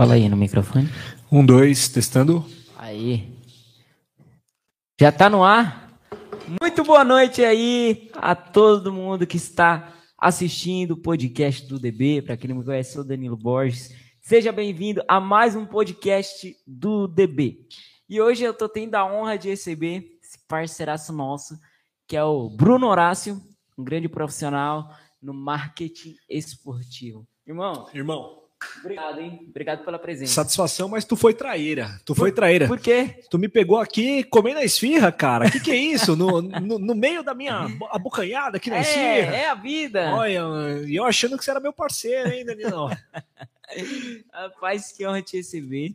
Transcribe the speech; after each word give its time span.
Fala 0.00 0.14
aí 0.14 0.30
no 0.30 0.36
microfone. 0.38 0.88
Um, 1.30 1.44
dois, 1.44 1.86
testando. 1.90 2.42
Aí. 2.78 3.38
Já 4.98 5.12
tá 5.12 5.28
no 5.28 5.44
ar? 5.44 5.92
Muito 6.58 6.82
boa 6.82 7.04
noite 7.04 7.44
aí 7.44 8.10
a 8.14 8.34
todo 8.34 8.94
mundo 8.94 9.26
que 9.26 9.36
está 9.36 9.92
assistindo 10.16 10.92
o 10.92 10.96
podcast 10.96 11.68
do 11.68 11.78
DB. 11.78 12.22
Para 12.22 12.38
quem 12.38 12.48
não 12.48 12.56
me 12.56 12.64
conhece, 12.64 12.94
sou 12.94 13.04
Danilo 13.04 13.36
Borges. 13.36 13.94
Seja 14.22 14.50
bem-vindo 14.50 15.04
a 15.06 15.20
mais 15.20 15.54
um 15.54 15.66
podcast 15.66 16.56
do 16.66 17.06
DB. 17.06 17.66
E 18.08 18.22
hoje 18.22 18.42
eu 18.42 18.54
tô 18.54 18.70
tendo 18.70 18.94
a 18.94 19.04
honra 19.04 19.36
de 19.36 19.50
receber 19.50 20.18
esse 20.24 20.38
parceiraço 20.48 21.12
nosso, 21.12 21.58
que 22.08 22.16
é 22.16 22.24
o 22.24 22.48
Bruno 22.48 22.86
Horácio, 22.86 23.38
um 23.76 23.84
grande 23.84 24.08
profissional 24.08 24.96
no 25.20 25.34
marketing 25.34 26.14
esportivo. 26.26 27.28
Irmão, 27.46 27.86
Irmão, 27.92 28.39
obrigado, 28.80 29.20
hein? 29.20 29.46
Obrigado 29.48 29.84
pela 29.84 29.98
presença. 29.98 30.32
satisfação, 30.34 30.88
mas 30.88 31.04
tu 31.04 31.16
foi 31.16 31.32
traíra. 31.34 32.00
Tu 32.04 32.14
foi 32.14 32.30
traíra. 32.32 32.66
Por 32.66 32.78
quê? 32.78 33.20
Tu 33.30 33.38
me 33.38 33.48
pegou 33.48 33.78
aqui 33.78 34.22
comendo 34.24 34.58
a 34.60 34.64
esfirra, 34.64 35.10
cara. 35.10 35.50
Que 35.50 35.60
que 35.60 35.70
é 35.70 35.76
isso? 35.76 36.14
No, 36.16 36.40
no, 36.42 36.78
no 36.78 36.94
meio 36.94 37.22
da 37.22 37.34
minha 37.34 37.68
bo- 37.68 37.88
abocanhada 37.90 38.56
aqui 38.58 38.70
na 38.70 38.76
É, 38.76 38.80
esfirra. 38.80 39.36
é 39.36 39.48
a 39.48 39.54
vida. 39.54 40.12
Olha, 40.14 40.42
e 40.86 40.94
eu 40.96 41.04
achando 41.04 41.36
que 41.38 41.44
você 41.44 41.50
era 41.50 41.60
meu 41.60 41.72
parceiro, 41.72 42.30
hein, 42.30 42.44
Danilo? 42.44 42.90
Rapaz, 44.32 44.92
que 44.92 45.06
honra 45.06 45.22
te 45.22 45.36
receber. 45.36 45.94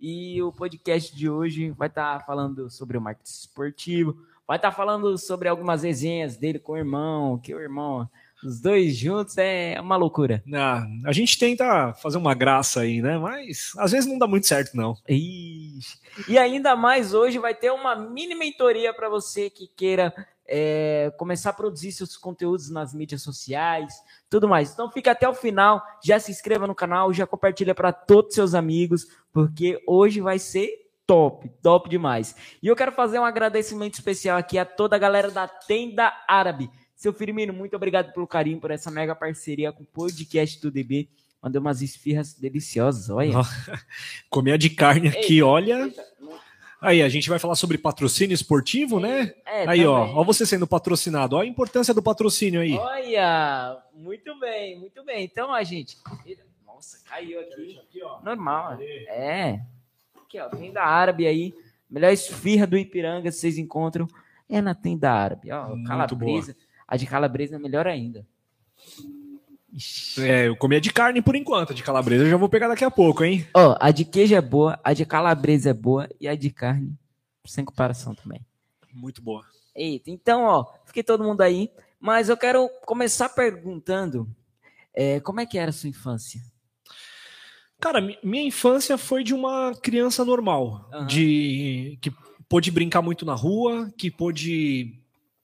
E 0.00 0.42
o 0.42 0.52
podcast 0.52 1.14
de 1.14 1.28
hoje 1.28 1.70
vai 1.70 1.88
estar 1.88 2.24
falando 2.26 2.68
sobre 2.70 2.96
o 2.98 3.00
marketing 3.00 3.30
esportivo, 3.30 4.16
vai 4.46 4.56
estar 4.56 4.72
falando 4.72 5.16
sobre 5.16 5.48
algumas 5.48 5.82
resenhas 5.84 6.36
dele 6.36 6.58
com 6.58 6.72
o 6.72 6.76
irmão, 6.76 7.38
que 7.38 7.54
o 7.54 7.60
irmão, 7.60 8.08
os 8.46 8.60
dois 8.60 8.96
juntos 8.96 9.36
é 9.38 9.76
uma 9.80 9.96
loucura. 9.96 10.42
Ah, 10.54 10.86
a 11.04 11.12
gente 11.12 11.38
tenta 11.38 11.92
fazer 11.94 12.18
uma 12.18 12.34
graça 12.34 12.80
aí, 12.80 13.02
né? 13.02 13.18
Mas 13.18 13.72
às 13.78 13.92
vezes 13.92 14.08
não 14.08 14.18
dá 14.18 14.26
muito 14.26 14.46
certo, 14.46 14.76
não. 14.76 14.96
Ixi. 15.08 15.98
E 16.28 16.38
ainda 16.38 16.74
mais 16.76 17.12
hoje 17.12 17.38
vai 17.38 17.54
ter 17.54 17.70
uma 17.70 17.94
mini 17.96 18.34
mentoria 18.34 18.94
para 18.94 19.08
você 19.08 19.50
que 19.50 19.66
queira 19.66 20.14
é, 20.48 21.12
começar 21.16 21.50
a 21.50 21.54
produzir 21.54 21.92
seus 21.92 22.16
conteúdos 22.16 22.70
nas 22.70 22.94
mídias 22.94 23.22
sociais, 23.22 23.92
tudo 24.30 24.48
mais. 24.48 24.72
Então 24.72 24.90
fica 24.90 25.10
até 25.10 25.28
o 25.28 25.34
final, 25.34 25.82
já 26.02 26.18
se 26.18 26.30
inscreva 26.30 26.66
no 26.66 26.74
canal, 26.74 27.12
já 27.12 27.26
compartilha 27.26 27.74
para 27.74 27.92
todos 27.92 28.34
seus 28.34 28.54
amigos, 28.54 29.06
porque 29.32 29.82
hoje 29.86 30.20
vai 30.20 30.38
ser 30.38 30.86
top, 31.06 31.48
top 31.62 31.88
demais. 31.88 32.34
E 32.62 32.66
eu 32.66 32.76
quero 32.76 32.92
fazer 32.92 33.18
um 33.18 33.24
agradecimento 33.24 33.94
especial 33.94 34.38
aqui 34.38 34.58
a 34.58 34.64
toda 34.64 34.96
a 34.96 34.98
galera 34.98 35.30
da 35.30 35.46
Tenda 35.46 36.12
Árabe. 36.28 36.70
Seu 36.96 37.12
Firmino, 37.12 37.52
muito 37.52 37.76
obrigado 37.76 38.10
pelo 38.14 38.26
carinho, 38.26 38.58
por 38.58 38.70
essa 38.70 38.90
mega 38.90 39.14
parceria 39.14 39.70
com 39.70 39.82
o 39.82 39.86
podcast 39.86 40.58
do 40.62 40.70
DB. 40.70 41.10
Mandou 41.42 41.60
umas 41.60 41.82
esfirras 41.82 42.32
deliciosas, 42.32 43.10
olha. 43.10 43.34
Comer 44.30 44.52
a 44.52 44.56
de 44.56 44.70
carne 44.70 45.08
aqui, 45.08 45.42
olha. 45.42 45.92
Aí, 46.80 47.02
a 47.02 47.08
gente 47.10 47.28
vai 47.28 47.38
falar 47.38 47.54
sobre 47.54 47.76
patrocínio 47.76 48.34
esportivo, 48.34 48.98
né? 48.98 49.34
É, 49.44 49.68
Aí, 49.68 49.84
ó, 49.86 50.00
também. 50.00 50.16
ó 50.16 50.24
você 50.24 50.46
sendo 50.46 50.66
patrocinado. 50.66 51.36
Ó 51.36 51.40
a 51.40 51.46
importância 51.46 51.92
do 51.92 52.02
patrocínio 52.02 52.62
aí. 52.62 52.72
Olha, 52.72 53.76
muito 53.94 54.38
bem, 54.40 54.78
muito 54.78 55.04
bem. 55.04 55.24
Então, 55.24 55.50
ó, 55.50 55.62
gente. 55.62 55.98
Nossa, 56.66 56.98
caiu 57.04 57.40
aqui. 57.40 57.78
Normal. 58.24 58.78
É. 58.80 59.60
Aqui, 60.16 60.40
ó, 60.40 60.48
tenda 60.48 60.82
árabe 60.82 61.26
aí. 61.26 61.54
Melhor 61.90 62.10
esfirra 62.10 62.66
do 62.66 62.78
Ipiranga, 62.78 63.30
vocês 63.30 63.58
encontram. 63.58 64.08
É 64.48 64.62
na 64.62 64.74
tenda 64.74 65.12
árabe. 65.12 65.50
Ó, 65.52 65.68
Muito 65.68 65.88
calabresa. 65.88 66.56
A 66.88 66.96
de 66.96 67.06
calabresa 67.06 67.56
é 67.56 67.58
melhor 67.58 67.86
ainda. 67.86 68.26
Ixi. 69.72 70.22
É, 70.22 70.48
eu 70.48 70.56
comi 70.56 70.76
a 70.76 70.80
de 70.80 70.90
carne 70.92 71.20
por 71.20 71.36
enquanto, 71.36 71.72
a 71.72 71.74
de 71.74 71.82
calabresa 71.82 72.24
eu 72.24 72.30
já 72.30 72.36
vou 72.36 72.48
pegar 72.48 72.68
daqui 72.68 72.84
a 72.84 72.90
pouco, 72.90 73.24
hein? 73.24 73.46
Ó, 73.54 73.76
a 73.78 73.90
de 73.90 74.04
queijo 74.04 74.34
é 74.34 74.40
boa, 74.40 74.78
a 74.82 74.92
de 74.94 75.04
calabresa 75.04 75.70
é 75.70 75.74
boa 75.74 76.08
e 76.20 76.26
a 76.28 76.34
de 76.34 76.50
carne, 76.50 76.96
sem 77.44 77.64
comparação 77.64 78.14
também. 78.14 78.40
Muito 78.92 79.20
boa. 79.20 79.44
Eita, 79.74 80.10
então, 80.10 80.44
ó, 80.44 80.64
fiquei 80.86 81.02
todo 81.02 81.22
mundo 81.24 81.42
aí, 81.42 81.70
mas 82.00 82.30
eu 82.30 82.36
quero 82.36 82.70
começar 82.86 83.28
perguntando 83.28 84.26
é, 84.94 85.20
como 85.20 85.40
é 85.40 85.46
que 85.46 85.58
era 85.58 85.68
a 85.68 85.74
sua 85.74 85.90
infância? 85.90 86.40
Cara, 87.78 88.00
mi- 88.00 88.18
minha 88.22 88.44
infância 88.46 88.96
foi 88.96 89.22
de 89.22 89.34
uma 89.34 89.74
criança 89.82 90.24
normal, 90.24 90.88
Aham. 90.94 91.06
de 91.06 91.98
que 92.00 92.10
pôde 92.48 92.70
brincar 92.70 93.02
muito 93.02 93.26
na 93.26 93.34
rua, 93.34 93.92
que 93.98 94.10
pôde 94.10 94.98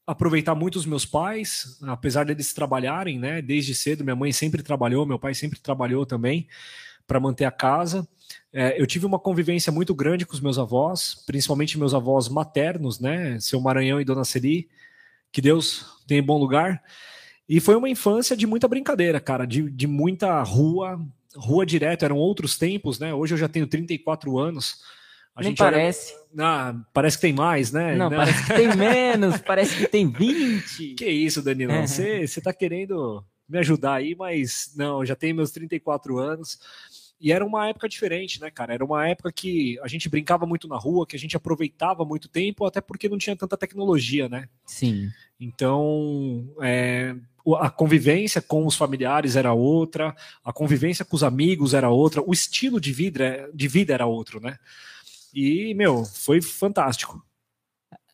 aproveitar 0.06 0.54
muito 0.54 0.76
os 0.76 0.86
meus 0.86 1.06
pais, 1.06 1.78
apesar 1.82 2.24
deles 2.24 2.52
trabalharem, 2.52 3.18
né? 3.18 3.40
Desde 3.40 3.74
cedo, 3.74 4.04
minha 4.04 4.16
mãe 4.16 4.32
sempre 4.32 4.62
trabalhou, 4.62 5.06
meu 5.06 5.18
pai 5.18 5.34
sempre 5.34 5.60
trabalhou 5.60 6.04
também 6.04 6.48
para 7.06 7.20
manter 7.20 7.44
a 7.44 7.50
casa. 7.50 8.06
É, 8.52 8.80
eu 8.80 8.86
tive 8.86 9.06
uma 9.06 9.18
convivência 9.18 9.70
muito 9.72 9.94
grande 9.94 10.26
com 10.26 10.34
os 10.34 10.41
meus 10.41 10.58
avós, 10.58 11.22
principalmente 11.26 11.78
meus 11.78 11.94
avós 11.94 12.28
maternos, 12.28 12.98
né? 12.98 13.38
Seu 13.41 13.60
Maranhão 13.60 14.00
e 14.00 14.04
Dona 14.04 14.24
Celi, 14.24 14.68
que 15.30 15.41
Deus 15.41 15.86
tenha 16.06 16.20
em 16.20 16.24
bom 16.24 16.38
lugar. 16.38 16.82
E 17.48 17.60
foi 17.60 17.76
uma 17.76 17.88
infância 17.88 18.36
de 18.36 18.46
muita 18.46 18.66
brincadeira, 18.66 19.20
cara, 19.20 19.46
de, 19.46 19.70
de 19.70 19.86
muita 19.86 20.42
rua, 20.42 21.00
rua 21.36 21.66
direto, 21.66 22.04
eram 22.04 22.16
outros 22.16 22.56
tempos, 22.58 22.98
né? 22.98 23.12
Hoje 23.14 23.34
eu 23.34 23.38
já 23.38 23.48
tenho 23.48 23.66
34 23.66 24.38
anos. 24.38 24.80
A 25.34 25.41
Nem 25.41 25.50
gente 25.50 25.62
olha- 25.62 25.72
parece. 25.72 26.15
Ah, 26.38 26.75
parece 26.93 27.16
que 27.16 27.22
tem 27.22 27.32
mais, 27.32 27.72
né? 27.72 27.94
Não, 27.97 28.10
parece 28.10 28.47
que 28.47 28.54
tem 28.54 28.69
menos, 28.76 29.38
parece 29.41 29.76
que 29.76 29.87
tem 29.87 30.09
20. 30.10 30.94
Que 30.94 31.06
isso, 31.09 31.43
Danilo? 31.43 31.72
É. 31.72 31.87
Você 31.87 32.26
você 32.26 32.41
tá 32.41 32.53
querendo 32.53 33.25
me 33.48 33.59
ajudar 33.59 33.94
aí, 33.94 34.15
mas 34.15 34.72
não, 34.76 35.04
já 35.04 35.15
tenho 35.15 35.34
meus 35.37 35.50
34 35.50 36.19
anos. 36.19 36.59
E 37.21 37.31
era 37.31 37.44
uma 37.44 37.69
época 37.69 37.88
diferente, 37.88 38.41
né, 38.41 38.50
cara? 38.50 38.75
Era 38.75 38.84
uma 38.84 39.06
época 39.09 39.31
que 39.31 39.78
a 39.81 39.87
gente 39.87 40.09
brincava 40.09 40.44
muito 40.44 40.66
na 40.66 40.76
rua, 40.76 41.06
que 41.06 41.15
a 41.15 41.19
gente 41.19 41.37
aproveitava 41.37 42.04
muito 42.04 42.28
tempo, 42.28 42.65
até 42.66 42.81
porque 42.81 43.09
não 43.09 43.16
tinha 43.16 43.37
tanta 43.37 43.56
tecnologia, 43.56 44.28
né? 44.28 44.48
Sim. 44.66 45.09
Então, 45.38 46.48
é, 46.60 47.15
a 47.60 47.71
convivência 47.71 48.42
com 48.42 48.66
os 48.66 48.75
familiares 48.75 49.37
era 49.37 49.53
outra, 49.53 50.16
a 50.44 50.53
convivência 50.53 51.04
com 51.04 51.15
os 51.15 51.22
amigos 51.22 51.75
era 51.75 51.88
outra, 51.91 52.21
o 52.26 52.32
estilo 52.32 52.81
de 52.81 52.92
vida, 52.92 53.48
de 53.54 53.69
vida 53.69 53.92
era 53.94 54.06
outro, 54.06 54.41
né? 54.41 54.56
E, 55.34 55.75
meu, 55.75 56.04
foi 56.04 56.41
fantástico. 56.43 57.22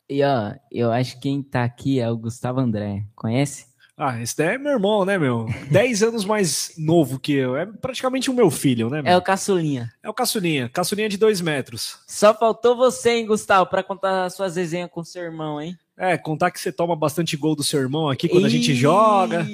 E 0.09 0.23
ó, 0.23 0.55
eu 0.71 0.91
acho 0.91 1.15
que 1.15 1.23
quem 1.23 1.43
tá 1.43 1.65
aqui 1.65 2.01
é 2.01 2.11
o 2.11 2.17
Gustavo 2.17 2.61
André. 2.61 3.05
Conhece? 3.15 3.67
Ah, 4.01 4.23
esse 4.23 4.37
daí 4.37 4.55
é 4.55 4.59
meu 4.59 4.73
irmão, 4.73 5.05
né, 5.05 5.19
meu? 5.19 5.47
10 5.73 6.05
anos 6.05 6.25
mais 6.25 6.73
novo 6.79 7.19
que 7.19 7.33
eu. 7.33 7.57
É 7.57 7.67
praticamente 7.67 8.31
o 8.31 8.35
meu 8.35 8.49
filho, 8.49 8.89
né, 8.89 9.03
meu? 9.03 9.13
É 9.13 9.17
o 9.17 9.23
Caçulinha. 9.23 9.93
É 10.01 10.09
o 10.09 10.15
caçulinha. 10.15 10.69
Caçulinha 10.69 11.09
de 11.09 11.17
2 11.17 11.41
metros. 11.41 11.99
Só 12.07 12.33
faltou 12.33 12.77
você, 12.77 13.11
hein, 13.11 13.27
Gustavo, 13.27 13.69
pra 13.69 13.83
contar 13.83 14.25
as 14.25 14.35
suas 14.35 14.55
resenhas 14.55 14.89
com 14.89 15.03
seu 15.03 15.25
irmão, 15.25 15.61
hein? 15.61 15.77
É, 15.97 16.17
contar 16.17 16.53
que 16.53 16.61
você 16.61 16.71
toma 16.71 16.95
bastante 16.95 17.37
gol 17.37 17.57
do 17.57 17.65
seu 17.65 17.81
irmão 17.81 18.09
aqui 18.09 18.29
quando 18.29 18.47
a 18.47 18.49
gente 18.49 18.71
Ixi. 18.71 18.81
joga. 18.81 19.45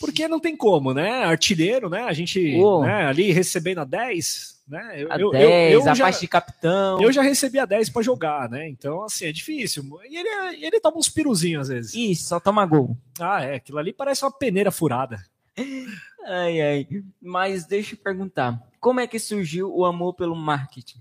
Porque 0.00 0.26
não 0.26 0.40
tem 0.40 0.56
como, 0.56 0.94
né? 0.94 1.24
Artilheiro, 1.24 1.90
né? 1.90 2.04
A 2.04 2.14
gente 2.14 2.58
né, 2.80 3.06
ali 3.06 3.30
recebendo 3.30 3.82
a 3.82 3.84
10, 3.84 4.61
né? 4.72 4.94
Eu, 4.96 5.12
A 5.12 5.18
eu- 5.18 5.30
10, 5.30 5.72
eu- 5.74 5.80
eu 5.82 5.88
a 5.90 5.94
já, 5.94 6.10
de 6.10 6.26
capitão. 6.26 7.00
eu 7.02 7.12
já 7.12 7.22
recebi 7.22 7.58
a 7.58 7.64
10 7.66 7.88
pra 7.90 8.02
jogar, 8.02 8.48
né? 8.48 8.68
Então, 8.68 9.04
assim, 9.04 9.26
é 9.26 9.32
difícil. 9.32 9.84
E 10.08 10.16
ele, 10.16 10.28
é- 10.28 10.66
ele 10.66 10.80
toma 10.80 10.96
uns 10.98 11.08
piruzinhos 11.08 11.62
às 11.62 11.68
vezes. 11.68 11.94
Ih, 11.94 12.16
só 12.16 12.40
toma 12.40 12.64
gol. 12.66 12.96
Ah, 13.20 13.42
é. 13.44 13.56
Aquilo 13.56 13.78
ali 13.78 13.92
parece 13.92 14.24
uma 14.24 14.32
peneira 14.32 14.70
furada. 14.72 15.22
Ai, 16.24 16.60
ai. 16.62 16.86
Mas 17.20 17.66
deixa 17.66 17.94
eu 17.94 17.98
perguntar. 17.98 18.58
Como 18.80 19.00
é 19.00 19.06
que 19.08 19.18
surgiu 19.18 19.74
o 19.74 19.84
amor 19.84 20.14
pelo 20.14 20.36
marketing? 20.36 20.98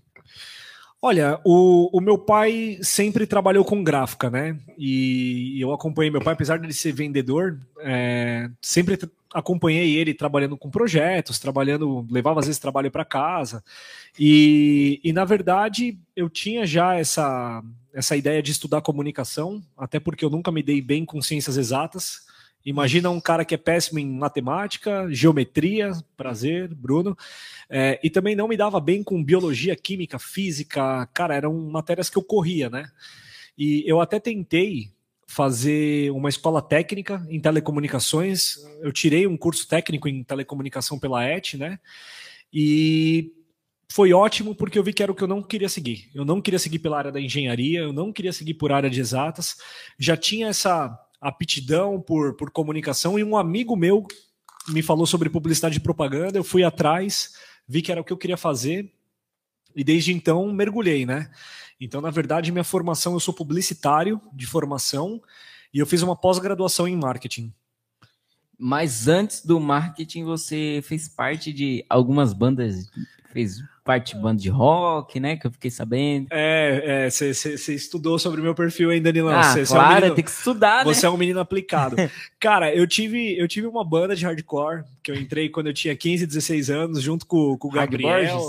Olha, 1.04 1.40
o, 1.44 1.90
o 1.98 2.00
meu 2.00 2.16
pai 2.16 2.78
sempre 2.84 3.26
trabalhou 3.26 3.66
com 3.66 3.84
gráfica, 3.84 4.30
né? 4.30 4.56
E 4.78 5.60
eu 5.60 5.74
acompanhei 5.74 6.12
meu 6.12 6.22
pai, 6.22 6.34
apesar 6.34 6.58
de 6.58 6.68
ele 6.68 6.74
ser 6.74 6.92
vendedor, 6.92 7.60
é, 7.80 8.48
sempre 8.62 9.00
acompanhei 9.34 9.96
ele 9.96 10.14
trabalhando 10.14 10.56
com 10.56 10.70
projetos, 10.70 11.40
trabalhando, 11.40 12.06
levava 12.12 12.40
às 12.40 12.46
vezes 12.46 12.60
trabalho 12.60 12.92
para 12.92 13.04
casa. 13.04 13.64
E, 14.20 15.00
e 15.04 15.12
na 15.12 15.26
verdade 15.26 15.98
eu 16.16 16.30
tinha 16.30 16.68
já 16.68 16.94
essa, 16.94 17.64
essa 17.92 18.16
ideia 18.16 18.44
de 18.44 18.52
estudar 18.52 18.82
comunicação, 18.82 19.60
até 19.76 20.00
porque 20.00 20.24
eu 20.24 20.30
nunca 20.30 20.52
me 20.52 20.62
dei 20.62 20.84
bem 20.84 21.04
com 21.04 21.20
ciências 21.20 21.58
exatas. 21.58 22.30
Imagina 22.66 23.10
um 23.10 23.20
cara 23.20 23.44
que 23.44 23.56
é 23.56 23.58
péssimo 23.58 24.00
em 24.00 24.08
matemática, 24.08 25.08
geometria, 25.10 25.92
prazer, 26.16 26.74
Bruno. 26.74 27.18
É, 27.70 28.00
e 28.04 28.10
também 28.10 28.36
não 28.36 28.48
me 28.48 28.58
dava 28.58 28.80
bem 28.80 29.04
com 29.04 29.24
biologia, 29.24 29.76
química, 29.76 30.20
física. 30.20 31.08
Cara, 31.14 31.36
eram 31.36 31.54
matérias 31.70 32.10
que 32.10 32.18
eu 32.18 32.24
corria, 32.24 32.70
né? 32.70 32.86
E 33.58 33.84
eu 33.86 34.00
até 34.00 34.20
tentei 34.20 34.92
fazer 35.28 36.12
uma 36.12 36.30
escola 36.30 36.62
técnica 36.62 37.26
em 37.30 37.40
telecomunicações. 37.40 38.58
Eu 38.82 38.92
tirei 38.92 39.26
um 39.26 39.38
curso 39.38 39.68
técnico 39.68 40.08
em 40.08 40.24
telecomunicação 40.24 41.00
pela 41.00 41.24
ET, 41.24 41.54
né? 41.54 41.80
E 42.54 43.32
foi 43.90 44.14
ótimo 44.14 44.54
porque 44.54 44.78
eu 44.78 44.84
vi 44.84 44.94
que 44.94 45.02
era 45.02 45.12
o 45.12 45.16
que 45.16 45.24
eu 45.24 45.28
não 45.28 45.42
queria 45.42 45.70
seguir. 45.70 46.10
Eu 46.14 46.26
não 46.26 46.42
queria 46.42 46.60
seguir 46.60 46.80
pela 46.80 46.98
área 46.98 47.12
da 47.12 47.20
engenharia, 47.20 47.80
eu 47.80 47.94
não 47.94 48.12
queria 48.12 48.34
seguir 48.34 48.56
por 48.56 48.72
área 48.72 48.90
de 48.90 49.00
exatas. 49.00 49.56
Já 49.98 50.18
tinha 50.18 50.48
essa 50.48 50.98
aptidão 51.22 52.02
por, 52.02 52.36
por 52.36 52.50
comunicação 52.50 53.20
e 53.20 53.24
um 53.24 53.38
amigo 53.38 53.76
meu 53.76 54.08
me 54.68 54.82
falou 54.82 55.06
sobre 55.06 55.30
publicidade 55.30 55.78
e 55.78 55.82
propaganda. 55.82 56.38
Eu 56.38 56.44
fui 56.44 56.64
atrás, 56.64 57.36
vi 57.68 57.82
que 57.82 57.92
era 57.92 58.02
o 58.02 58.04
que 58.04 58.12
eu 58.12 58.18
queria 58.18 58.38
fazer 58.38 58.92
e 59.76 59.84
desde 59.84 60.12
então 60.12 60.52
mergulhei, 60.52 61.06
né? 61.06 61.32
Então, 61.80 62.02
na 62.02 62.12
verdade, 62.12 62.52
minha 62.52 62.64
formação, 62.64 63.14
eu 63.14 63.20
sou 63.20 63.34
publicitário 63.34 64.22
de 64.34 64.46
formação 64.46 65.22
e 65.74 65.80
eu 65.80 65.86
fiz 65.86 66.02
uma 66.02 66.16
pós-graduação 66.16 66.88
em 66.88 66.96
marketing. 66.96 67.54
Mas 68.58 69.08
antes 69.08 69.44
do 69.44 69.60
marketing, 69.60 70.24
você 70.24 70.82
fez 70.84 71.08
parte 71.08 71.52
de 71.52 71.84
algumas 71.90 72.34
bandas, 72.34 72.92
fez 73.32 73.62
parte 73.84 74.16
de 74.16 74.22
banda 74.22 74.42
de 74.42 74.50
rock, 74.50 75.20
né? 75.20 75.36
Que 75.36 75.48
eu 75.48 75.52
fiquei 75.52 75.72
sabendo. 75.72 76.28
É, 76.30 77.10
você 77.10 77.30
é, 77.30 77.74
estudou 77.74 78.20
sobre 78.20 78.40
o 78.40 78.44
meu 78.44 78.54
perfil 78.54 78.90
ainda, 78.90 79.12
Danilão. 79.12 79.38
Ah, 79.38 79.44
cê, 79.44 79.66
claro, 79.66 80.06
é 80.06 80.12
um 80.12 80.16
tem 80.16 80.24
que 80.24 80.30
estudar, 80.30 80.84
Você 80.84 81.06
né? 81.06 81.08
é 81.08 81.10
um 81.16 81.18
menino 81.18 81.40
aplicado. 81.40 81.96
Cara, 82.40 82.74
eu 82.74 82.86
tive, 82.86 83.38
eu 83.38 83.48
tive 83.48 83.68
uma 83.68 83.84
banda 83.84 84.16
de 84.16 84.26
hardcore, 84.26 84.84
que 85.04 85.12
eu 85.12 85.16
entrei 85.16 85.50
quando 85.50 85.68
eu 85.68 85.74
tinha 85.74 85.96
15, 85.96 86.26
16 86.26 86.70
anos, 86.70 87.02
junto 87.02 87.26
com, 87.26 87.58
com 87.58 87.68
o 87.68 87.72
Gabriel. 87.72 88.40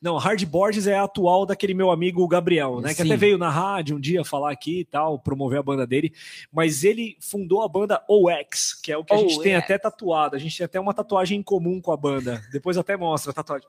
Não, 0.00 0.16
Hard 0.16 0.42
Borges 0.44 0.86
é 0.86 0.98
atual 0.98 1.46
daquele 1.46 1.74
meu 1.74 1.90
amigo 1.90 2.26
Gabriel, 2.26 2.80
né? 2.80 2.90
Sim. 2.90 2.96
Que 2.96 3.02
até 3.02 3.16
veio 3.16 3.38
na 3.38 3.50
rádio 3.50 3.96
um 3.96 4.00
dia 4.00 4.24
falar 4.24 4.50
aqui 4.50 4.80
e 4.80 4.84
tal, 4.84 5.18
promover 5.18 5.58
a 5.58 5.62
banda 5.62 5.86
dele. 5.86 6.12
Mas 6.52 6.84
ele 6.84 7.16
fundou 7.20 7.62
a 7.62 7.68
banda 7.68 8.02
OX, 8.08 8.74
que 8.74 8.90
é 8.90 8.96
o 8.96 9.04
que 9.04 9.14
a 9.14 9.18
gente 9.18 9.40
tem 9.40 9.54
até 9.54 9.78
tatuado. 9.78 10.36
A 10.36 10.38
gente 10.38 10.56
tem 10.56 10.64
até 10.64 10.80
uma 10.80 10.94
tatuagem 10.94 11.38
em 11.38 11.42
comum 11.42 11.80
com 11.80 11.92
a 11.92 11.96
banda. 11.96 12.42
Depois 12.52 12.76
até 12.76 12.96
mostra 12.96 13.30
a 13.30 13.34
tatuagem. 13.34 13.68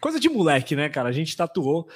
Coisa 0.00 0.20
de 0.20 0.28
moleque, 0.28 0.76
né, 0.76 0.88
cara? 0.88 1.08
A 1.08 1.12
gente 1.12 1.36
tatuou. 1.36 1.88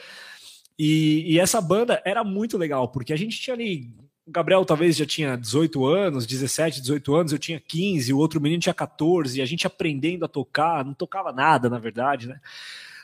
E, 0.78 1.34
e 1.34 1.38
essa 1.38 1.60
banda 1.60 2.00
era 2.04 2.24
muito 2.24 2.56
legal, 2.56 2.88
porque 2.88 3.12
a 3.12 3.16
gente 3.16 3.38
tinha 3.38 3.54
ali 3.54 3.92
o 4.26 4.32
Gabriel 4.32 4.64
talvez 4.64 4.96
já 4.96 5.04
tinha 5.04 5.36
18 5.36 5.84
anos, 5.84 6.24
17, 6.24 6.80
18 6.80 7.14
anos, 7.16 7.32
eu 7.32 7.38
tinha 7.38 7.58
15, 7.58 8.12
o 8.12 8.18
outro 8.18 8.40
menino 8.40 8.62
tinha 8.62 8.72
14, 8.72 9.42
a 9.42 9.44
gente 9.44 9.66
aprendendo 9.66 10.24
a 10.24 10.28
tocar, 10.28 10.84
não 10.84 10.94
tocava 10.94 11.32
nada, 11.32 11.68
na 11.68 11.80
verdade, 11.80 12.28
né? 12.28 12.40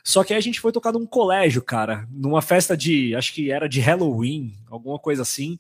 Só 0.05 0.23
que 0.23 0.33
aí 0.33 0.39
a 0.39 0.43
gente 0.43 0.61
foi 0.61 0.71
tocar 0.71 0.93
num 0.93 1.05
colégio, 1.05 1.61
cara, 1.61 2.07
numa 2.13 2.41
festa 2.41 2.77
de, 2.77 3.13
acho 3.17 3.35
que 3.35 3.51
era 3.51 3.69
de 3.69 3.81
Halloween, 3.81 4.55
alguma 4.71 5.01
coisa 5.01 5.23
assim. 5.23 5.59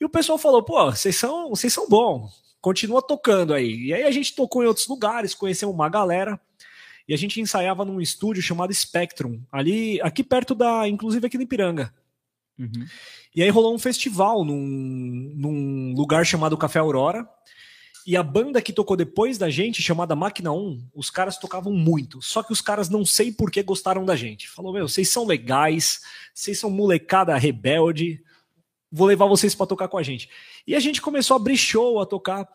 E 0.00 0.04
o 0.04 0.08
pessoal 0.08 0.36
falou: 0.36 0.64
pô, 0.64 0.90
vocês 0.90 1.14
são, 1.14 1.50
vocês 1.50 1.72
são 1.72 1.88
bons, 1.88 2.42
continua 2.60 3.00
tocando 3.00 3.54
aí. 3.54 3.84
E 3.84 3.94
aí 3.94 4.02
a 4.02 4.10
gente 4.10 4.34
tocou 4.34 4.64
em 4.64 4.66
outros 4.66 4.88
lugares, 4.88 5.32
conhecemos 5.32 5.72
uma 5.72 5.88
galera. 5.88 6.40
E 7.06 7.14
a 7.14 7.16
gente 7.16 7.40
ensaiava 7.40 7.84
num 7.84 8.00
estúdio 8.00 8.42
chamado 8.42 8.72
Spectrum, 8.72 9.42
ali, 9.52 10.00
aqui 10.00 10.24
perto 10.24 10.54
da, 10.54 10.88
inclusive 10.88 11.26
aqui 11.26 11.36
no 11.36 11.42
Ipiranga. 11.42 11.92
Uhum. 12.58 12.86
E 13.34 13.42
aí 13.42 13.50
rolou 13.50 13.74
um 13.74 13.78
festival 13.78 14.44
num, 14.44 15.32
num 15.34 15.94
lugar 15.94 16.24
chamado 16.24 16.56
Café 16.56 16.78
Aurora. 16.78 17.28
E 18.06 18.18
a 18.18 18.22
banda 18.22 18.60
que 18.60 18.72
tocou 18.72 18.96
depois 18.96 19.38
da 19.38 19.48
gente, 19.48 19.82
chamada 19.82 20.14
Máquina 20.14 20.52
1, 20.52 20.90
os 20.94 21.08
caras 21.08 21.38
tocavam 21.38 21.72
muito. 21.72 22.20
Só 22.20 22.42
que 22.42 22.52
os 22.52 22.60
caras 22.60 22.90
não 22.90 23.04
sei 23.04 23.32
por 23.32 23.50
que 23.50 23.62
gostaram 23.62 24.04
da 24.04 24.14
gente. 24.14 24.48
Falou, 24.48 24.74
meu, 24.74 24.86
vocês 24.86 25.08
são 25.08 25.24
legais, 25.24 26.02
vocês 26.34 26.58
são 26.58 26.68
molecada 26.68 27.34
rebelde, 27.36 28.22
vou 28.92 29.06
levar 29.06 29.26
vocês 29.26 29.54
para 29.54 29.66
tocar 29.66 29.88
com 29.88 29.96
a 29.96 30.02
gente. 30.02 30.28
E 30.66 30.74
a 30.74 30.80
gente 30.80 31.00
começou 31.00 31.34
a 31.34 31.40
abrir 31.40 31.56
show, 31.56 31.98
a 31.98 32.04
tocar. 32.04 32.46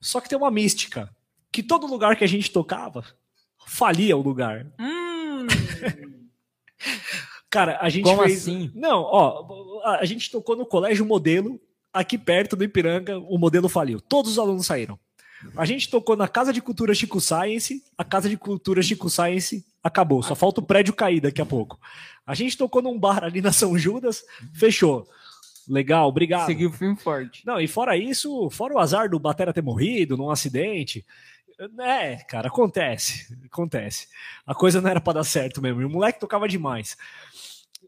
Só 0.00 0.20
que 0.20 0.28
tem 0.28 0.36
uma 0.36 0.50
mística, 0.50 1.10
que 1.50 1.62
todo 1.62 1.86
lugar 1.86 2.14
que 2.14 2.24
a 2.24 2.28
gente 2.28 2.50
tocava, 2.50 3.04
falia 3.70 4.16
o 4.16 4.20
lugar. 4.20 4.66
Hum. 4.80 5.46
Cara, 7.48 7.78
a 7.80 7.88
gente 7.88 8.04
Como 8.04 8.22
fez... 8.24 8.38
assim? 8.38 8.70
Não, 8.74 9.00
ó, 9.02 9.80
a 9.98 10.04
gente 10.04 10.28
tocou 10.30 10.56
no 10.56 10.66
Colégio 10.66 11.06
Modelo 11.06 11.60
aqui 11.92 12.18
perto 12.18 12.56
do 12.56 12.64
Ipiranga, 12.64 13.18
o 13.18 13.38
modelo 13.38 13.68
faliu. 13.68 14.00
Todos 14.00 14.32
os 14.32 14.38
alunos 14.38 14.66
saíram. 14.66 14.98
A 15.56 15.64
gente 15.64 15.88
tocou 15.88 16.16
na 16.16 16.28
Casa 16.28 16.52
de 16.52 16.60
Cultura 16.60 16.94
Chico 16.94 17.20
Science, 17.20 17.82
a 17.96 18.04
Casa 18.04 18.28
de 18.28 18.36
Cultura 18.36 18.82
Chico 18.82 19.08
Science 19.08 19.64
acabou, 19.82 20.22
só 20.22 20.34
falta 20.34 20.60
o 20.60 20.66
prédio 20.66 20.92
cair 20.92 21.20
daqui 21.20 21.40
a 21.40 21.46
pouco. 21.46 21.78
A 22.26 22.34
gente 22.34 22.58
tocou 22.58 22.82
num 22.82 22.98
bar 22.98 23.24
ali 23.24 23.40
na 23.40 23.52
São 23.52 23.78
Judas, 23.78 24.22
fechou. 24.52 25.08
Legal, 25.68 26.08
obrigado. 26.08 26.46
Seguiu 26.46 26.68
o 26.68 26.72
filme 26.72 26.96
forte. 26.96 27.46
Não, 27.46 27.60
e 27.60 27.66
fora 27.66 27.96
isso, 27.96 28.50
fora 28.50 28.74
o 28.74 28.78
azar 28.78 29.08
do 29.08 29.18
Batera 29.18 29.52
ter 29.52 29.62
morrido 29.62 30.16
num 30.16 30.30
acidente. 30.30 31.04
É, 31.80 32.16
cara, 32.24 32.48
acontece. 32.48 33.36
Acontece. 33.44 34.08
A 34.46 34.54
coisa 34.54 34.80
não 34.80 34.88
era 34.88 35.00
para 35.00 35.14
dar 35.14 35.24
certo 35.24 35.60
mesmo. 35.60 35.82
E 35.82 35.84
o 35.84 35.90
moleque 35.90 36.18
tocava 36.18 36.48
demais. 36.48 36.96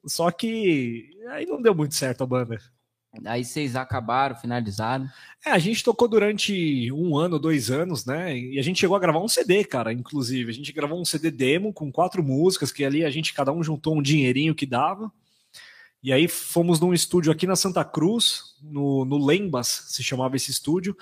Só 0.04 0.30
que 0.30 1.10
aí 1.30 1.46
não 1.46 1.62
deu 1.62 1.74
muito 1.74 1.94
certo 1.94 2.22
a 2.22 2.26
banda. 2.26 2.58
Aí 3.24 3.44
vocês 3.44 3.76
acabaram, 3.76 4.36
finalizaram. 4.36 5.06
É, 5.44 5.50
a 5.50 5.58
gente 5.58 5.84
tocou 5.84 6.08
durante 6.08 6.90
um 6.92 7.16
ano, 7.16 7.38
dois 7.38 7.70
anos, 7.70 8.04
né? 8.04 8.36
E 8.36 8.58
a 8.58 8.62
gente 8.62 8.80
chegou 8.80 8.96
a 8.96 9.00
gravar 9.00 9.20
um 9.20 9.28
CD, 9.28 9.64
cara, 9.64 9.92
inclusive. 9.92 10.50
A 10.50 10.54
gente 10.54 10.72
gravou 10.72 11.00
um 11.00 11.04
CD 11.04 11.30
demo 11.30 11.72
com 11.72 11.92
quatro 11.92 12.22
músicas, 12.22 12.72
que 12.72 12.84
ali 12.84 13.04
a 13.04 13.10
gente, 13.10 13.34
cada 13.34 13.52
um 13.52 13.62
juntou 13.62 13.96
um 13.96 14.02
dinheirinho 14.02 14.54
que 14.54 14.66
dava. 14.66 15.12
E 16.02 16.12
aí 16.12 16.26
fomos 16.26 16.80
num 16.80 16.92
estúdio 16.92 17.30
aqui 17.30 17.46
na 17.46 17.54
Santa 17.54 17.84
Cruz, 17.84 18.56
no, 18.62 19.04
no 19.04 19.24
Lembas, 19.24 19.84
se 19.88 20.02
chamava 20.02 20.36
esse 20.36 20.50
estúdio. 20.50 20.96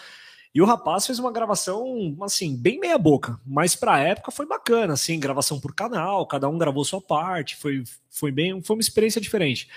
E 0.52 0.60
o 0.60 0.64
rapaz 0.64 1.06
fez 1.06 1.18
uma 1.20 1.30
gravação, 1.30 2.16
assim, 2.22 2.56
bem 2.56 2.80
meia 2.80 2.98
boca, 2.98 3.38
mas 3.46 3.76
pra 3.76 4.00
época 4.00 4.32
foi 4.32 4.46
bacana, 4.46 4.94
assim, 4.94 5.20
gravação 5.20 5.60
por 5.60 5.72
canal, 5.72 6.26
cada 6.26 6.48
um 6.48 6.58
gravou 6.58 6.84
sua 6.84 7.00
parte, 7.00 7.56
foi, 7.56 7.84
foi 8.10 8.32
bem, 8.32 8.60
foi 8.60 8.76
uma 8.76 8.80
experiência 8.80 9.20
diferente. 9.20 9.68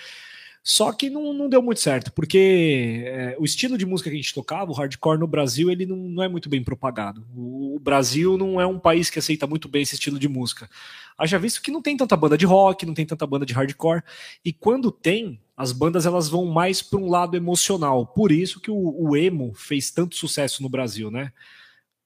Só 0.64 0.94
que 0.94 1.10
não, 1.10 1.34
não 1.34 1.50
deu 1.50 1.62
muito 1.62 1.82
certo, 1.82 2.10
porque 2.14 3.04
é, 3.06 3.36
o 3.38 3.44
estilo 3.44 3.78
de 3.78 3.86
música 3.86 4.10
que 4.10 4.16
a 4.16 4.20
gente 4.20 4.34
tocava, 4.34 4.72
o 4.72 4.74
hardcore 4.74 5.20
no 5.20 5.28
Brasil, 5.28 5.70
ele 5.70 5.86
não, 5.86 5.98
não 5.98 6.24
é 6.24 6.30
muito 6.30 6.48
bem 6.48 6.64
propagado. 6.64 7.28
O, 7.36 7.76
o, 7.76 7.80
Brasil 7.80 8.38
não 8.38 8.62
é 8.62 8.66
um 8.66 8.80
país 8.80 9.10
que 9.10 9.20
aceita 9.20 9.46
muito 9.46 9.68
bem 9.68 9.82
esse 9.82 9.96
estilo 9.96 10.18
de 10.18 10.30
música. 10.30 10.70
Haja 11.18 11.38
visto 11.38 11.62
que 11.62 11.70
não 11.70 11.82
tem 11.82 11.98
tanta 11.98 12.16
banda 12.16 12.38
de 12.38 12.46
rock, 12.46 12.86
não 12.86 12.94
tem 12.94 13.06
tanta 13.06 13.28
banda 13.28 13.46
de 13.46 13.54
hardcore, 13.54 14.04
e 14.44 14.54
quando 14.54 14.90
tem, 14.90 15.38
as 15.58 15.74
bandas 15.74 16.06
elas 16.06 16.30
vão 16.30 16.46
mais 16.46 16.82
para 16.82 16.98
um 16.98 17.10
lado 17.10 17.36
emocional. 17.36 18.08
Por 18.08 18.32
isso 18.32 18.62
que 18.62 18.72
o, 18.72 18.96
o 18.98 19.18
emo 19.18 19.54
fez 19.54 19.92
tanto 19.92 20.16
sucesso 20.16 20.64
no 20.64 20.70
Brasil, 20.70 21.12
né? 21.12 21.34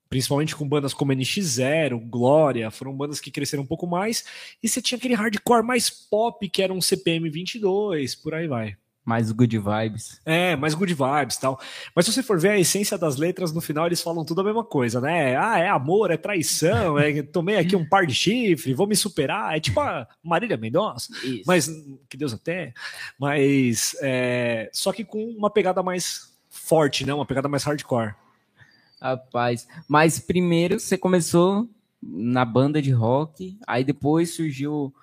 Principalmente 0.10 0.56
com 0.56 0.68
bandas 0.68 0.94
como 0.94 1.14
NX0, 1.14 2.10
Glória, 2.10 2.72
foram 2.72 2.96
bandas 2.96 3.20
que 3.20 3.32
cresceram 3.32 3.64
um 3.64 3.68
pouco 3.68 3.88
mais, 3.88 4.26
e 4.62 4.68
você 4.68 4.82
tinha 4.82 4.98
aquele 4.98 5.14
hardcore 5.14 5.64
mais 5.64 5.90
pop, 5.90 6.48
que 6.50 6.62
era 6.62 6.74
um 6.74 6.82
CPM 6.82 7.30
22, 7.30 8.16
por 8.16 8.34
aí 8.34 8.48
vai. 8.48 8.76
Mais 9.08 9.32
good 9.32 9.58
vibes. 9.58 10.20
É, 10.26 10.58
mais 10.58 10.74
good 10.74 10.94
vibes 10.94 11.38
tal. 11.38 11.58
Mas 11.96 12.06
se 12.06 12.12
você 12.12 12.22
for 12.22 12.38
ver 12.38 12.50
a 12.50 12.60
essência 12.60 12.98
das 12.98 13.16
letras, 13.16 13.54
no 13.54 13.62
final 13.62 13.86
eles 13.86 14.02
falam 14.02 14.26
tudo 14.26 14.42
a 14.42 14.44
mesma 14.44 14.66
coisa, 14.66 15.00
né? 15.00 15.38
Ah, 15.38 15.58
é 15.58 15.70
amor, 15.70 16.12
é 16.12 16.18
traição, 16.18 17.00
é 17.00 17.24
tomei 17.24 17.56
aqui 17.56 17.74
um 17.74 17.88
par 17.88 18.06
de 18.06 18.14
chifre, 18.14 18.74
vou 18.74 18.86
me 18.86 18.98
superar. 18.98 19.56
É 19.56 19.62
tipo 19.62 19.80
a 19.80 20.06
Marília 20.22 20.58
Mendonça. 20.58 21.08
Isso. 21.24 21.44
Mas, 21.48 21.70
que 22.10 22.18
Deus 22.18 22.34
até. 22.34 22.74
Mas, 23.18 23.96
é, 24.02 24.70
só 24.74 24.92
que 24.92 25.06
com 25.06 25.24
uma 25.24 25.50
pegada 25.50 25.82
mais 25.82 26.38
forte, 26.50 27.06
né? 27.06 27.14
Uma 27.14 27.26
pegada 27.26 27.48
mais 27.48 27.64
hardcore. 27.64 28.14
Rapaz, 29.02 29.68
mas 29.88 30.20
primeiro 30.20 30.80
você 30.80 30.98
começou 30.98 31.70
na 32.02 32.44
banda 32.44 32.82
de 32.82 32.92
rock, 32.92 33.58
aí 33.68 33.84
depois 33.84 34.36
surgiu 34.36 34.94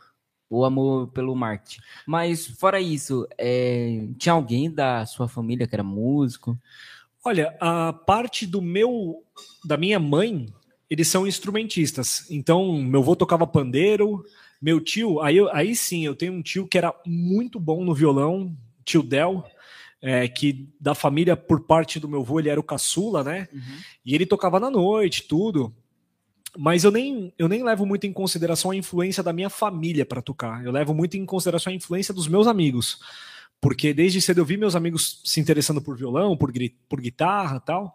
o 0.50 0.64
amor 0.64 1.08
pelo 1.08 1.34
marketing. 1.34 1.80
Mas 2.06 2.46
fora 2.46 2.80
isso, 2.80 3.26
é, 3.38 4.06
tinha 4.18 4.32
alguém 4.32 4.70
da 4.70 5.06
sua 5.06 5.28
família 5.28 5.66
que 5.66 5.74
era 5.74 5.82
músico? 5.82 6.58
Olha, 7.24 7.56
a 7.60 7.92
parte 7.92 8.46
do 8.46 8.60
meu, 8.60 9.22
da 9.64 9.76
minha 9.76 9.98
mãe, 9.98 10.46
eles 10.90 11.08
são 11.08 11.26
instrumentistas. 11.26 12.30
Então, 12.30 12.80
meu 12.82 13.00
avô 13.00 13.16
tocava 13.16 13.46
pandeiro, 13.46 14.24
meu 14.60 14.80
tio, 14.80 15.20
aí, 15.20 15.36
aí 15.52 15.74
sim, 15.74 16.04
eu 16.04 16.14
tenho 16.14 16.32
um 16.32 16.42
tio 16.42 16.66
que 16.66 16.78
era 16.78 16.94
muito 17.06 17.58
bom 17.58 17.84
no 17.84 17.94
violão, 17.94 18.56
tio 18.84 19.02
Del 19.02 19.44
é, 20.04 20.28
que 20.28 20.68
da 20.78 20.94
família, 20.94 21.34
por 21.34 21.61
parte 21.61 21.99
do 21.99 22.06
meu 22.06 22.20
avô, 22.20 22.38
ele 22.38 22.50
era 22.50 22.61
o 22.61 22.62
caçula, 22.62 23.25
né? 23.25 23.49
Uhum. 23.50 23.61
E 24.04 24.14
ele 24.14 24.26
tocava 24.26 24.61
na 24.61 24.70
noite, 24.70 25.23
tudo. 25.23 25.75
Mas 26.54 26.84
eu 26.84 26.90
nem, 26.90 27.32
eu 27.38 27.49
nem 27.49 27.64
levo 27.64 27.87
muito 27.87 28.06
em 28.06 28.12
consideração 28.12 28.70
a 28.70 28.76
influência 28.76 29.23
da 29.23 29.32
minha 29.32 29.49
família 29.49 30.04
para 30.04 30.20
tocar. 30.20 30.62
Eu 30.62 30.70
levo 30.70 30.92
muito 30.92 31.16
em 31.16 31.25
consideração 31.25 31.73
a 31.73 31.76
influência 31.76 32.12
dos 32.12 32.28
meus 32.28 32.46
amigos. 32.46 33.00
Porque 33.62 33.94
desde 33.94 34.20
cedo 34.20 34.42
eu 34.42 34.44
vi 34.44 34.58
meus 34.58 34.76
amigos 34.76 35.23
se 35.25 35.40
interessando 35.40 35.80
por 35.80 35.96
violão, 35.96 36.37
por, 36.37 36.52
por 36.87 37.00
guitarra 37.00 37.58
tal. 37.58 37.94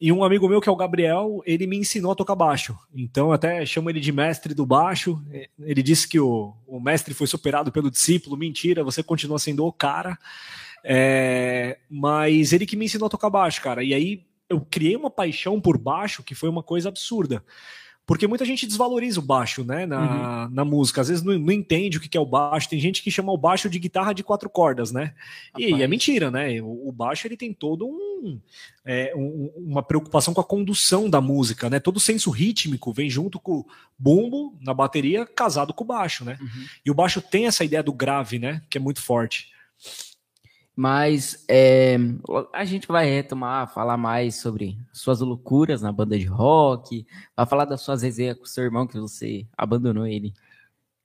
E 0.00 0.10
um 0.10 0.24
amigo 0.24 0.48
meu, 0.48 0.60
que 0.60 0.68
é 0.68 0.72
o 0.72 0.76
Gabriel, 0.76 1.40
ele 1.46 1.64
me 1.64 1.76
ensinou 1.76 2.10
a 2.10 2.16
tocar 2.16 2.34
baixo. 2.34 2.76
Então, 2.92 3.30
até 3.30 3.64
chamo 3.64 3.88
ele 3.88 4.00
de 4.00 4.10
mestre 4.10 4.52
do 4.52 4.66
baixo. 4.66 5.22
Ele 5.60 5.82
disse 5.82 6.08
que 6.08 6.18
o, 6.18 6.54
o 6.66 6.80
mestre 6.80 7.14
foi 7.14 7.28
superado 7.28 7.70
pelo 7.70 7.88
discípulo. 7.88 8.36
Mentira, 8.36 8.82
você 8.82 9.00
continua 9.00 9.38
sendo 9.38 9.64
o 9.64 9.72
cara. 9.72 10.18
É, 10.88 11.78
mas 11.90 12.52
ele 12.52 12.64
que 12.64 12.76
me 12.76 12.84
ensinou 12.84 13.08
a 13.08 13.10
tocar 13.10 13.28
baixo, 13.28 13.60
cara. 13.60 13.82
E 13.82 13.92
aí 13.92 14.24
eu 14.48 14.60
criei 14.60 14.94
uma 14.94 15.10
paixão 15.10 15.60
por 15.60 15.76
baixo 15.76 16.22
que 16.22 16.34
foi 16.34 16.48
uma 16.48 16.62
coisa 16.62 16.88
absurda. 16.88 17.42
Porque 18.06 18.28
muita 18.28 18.44
gente 18.44 18.68
desvaloriza 18.68 19.18
o 19.18 19.22
baixo, 19.22 19.64
né, 19.64 19.84
na, 19.84 20.44
uhum. 20.46 20.54
na 20.54 20.64
música. 20.64 21.00
Às 21.00 21.08
vezes 21.08 21.24
não, 21.24 21.36
não, 21.36 21.52
entende 21.52 21.98
o 21.98 22.00
que 22.00 22.16
é 22.16 22.20
o 22.20 22.24
baixo. 22.24 22.68
Tem 22.68 22.78
gente 22.78 23.02
que 23.02 23.10
chama 23.10 23.32
o 23.32 23.36
baixo 23.36 23.68
de 23.68 23.80
guitarra 23.80 24.12
de 24.12 24.22
quatro 24.22 24.48
cordas, 24.48 24.92
né? 24.92 25.12
E, 25.58 25.74
e, 25.74 25.82
é 25.82 25.88
mentira, 25.88 26.30
né? 26.30 26.62
O, 26.62 26.88
o, 26.88 26.92
baixo 26.92 27.26
ele 27.26 27.36
tem 27.36 27.52
todo 27.52 27.84
um, 27.84 28.40
é, 28.84 29.12
um, 29.16 29.50
uma 29.56 29.82
preocupação 29.82 30.32
com 30.32 30.40
a 30.40 30.44
condução 30.44 31.10
da 31.10 31.20
música, 31.20 31.68
né? 31.68 31.80
Todo 31.80 31.96
o 31.96 32.00
senso 32.00 32.30
rítmico 32.30 32.92
vem 32.92 33.10
junto 33.10 33.40
com 33.40 33.54
o 33.54 33.66
bumbo 33.98 34.56
na 34.60 34.72
bateria, 34.72 35.26
casado 35.26 35.74
com 35.74 35.82
o 35.82 35.88
baixo, 35.88 36.24
né? 36.24 36.38
Uhum. 36.40 36.64
E 36.84 36.90
o 36.92 36.94
baixo 36.94 37.20
tem 37.20 37.48
essa 37.48 37.64
ideia 37.64 37.82
do 37.82 37.92
grave, 37.92 38.38
né? 38.38 38.62
Que 38.70 38.78
é 38.78 38.80
muito 38.80 39.02
forte. 39.02 39.48
Mas 40.78 41.42
é, 41.48 41.96
a 42.52 42.66
gente 42.66 42.86
vai 42.86 43.06
retomar, 43.08 43.72
falar 43.72 43.96
mais 43.96 44.34
sobre 44.34 44.76
suas 44.92 45.20
loucuras 45.20 45.80
na 45.80 45.90
banda 45.90 46.18
de 46.18 46.26
rock, 46.26 47.06
vai 47.34 47.46
falar 47.46 47.64
das 47.64 47.80
suas 47.80 48.02
resenhas 48.02 48.36
com 48.36 48.44
o 48.44 48.46
seu 48.46 48.64
irmão 48.64 48.86
que 48.86 49.00
você 49.00 49.46
abandonou 49.56 50.06
ele 50.06 50.34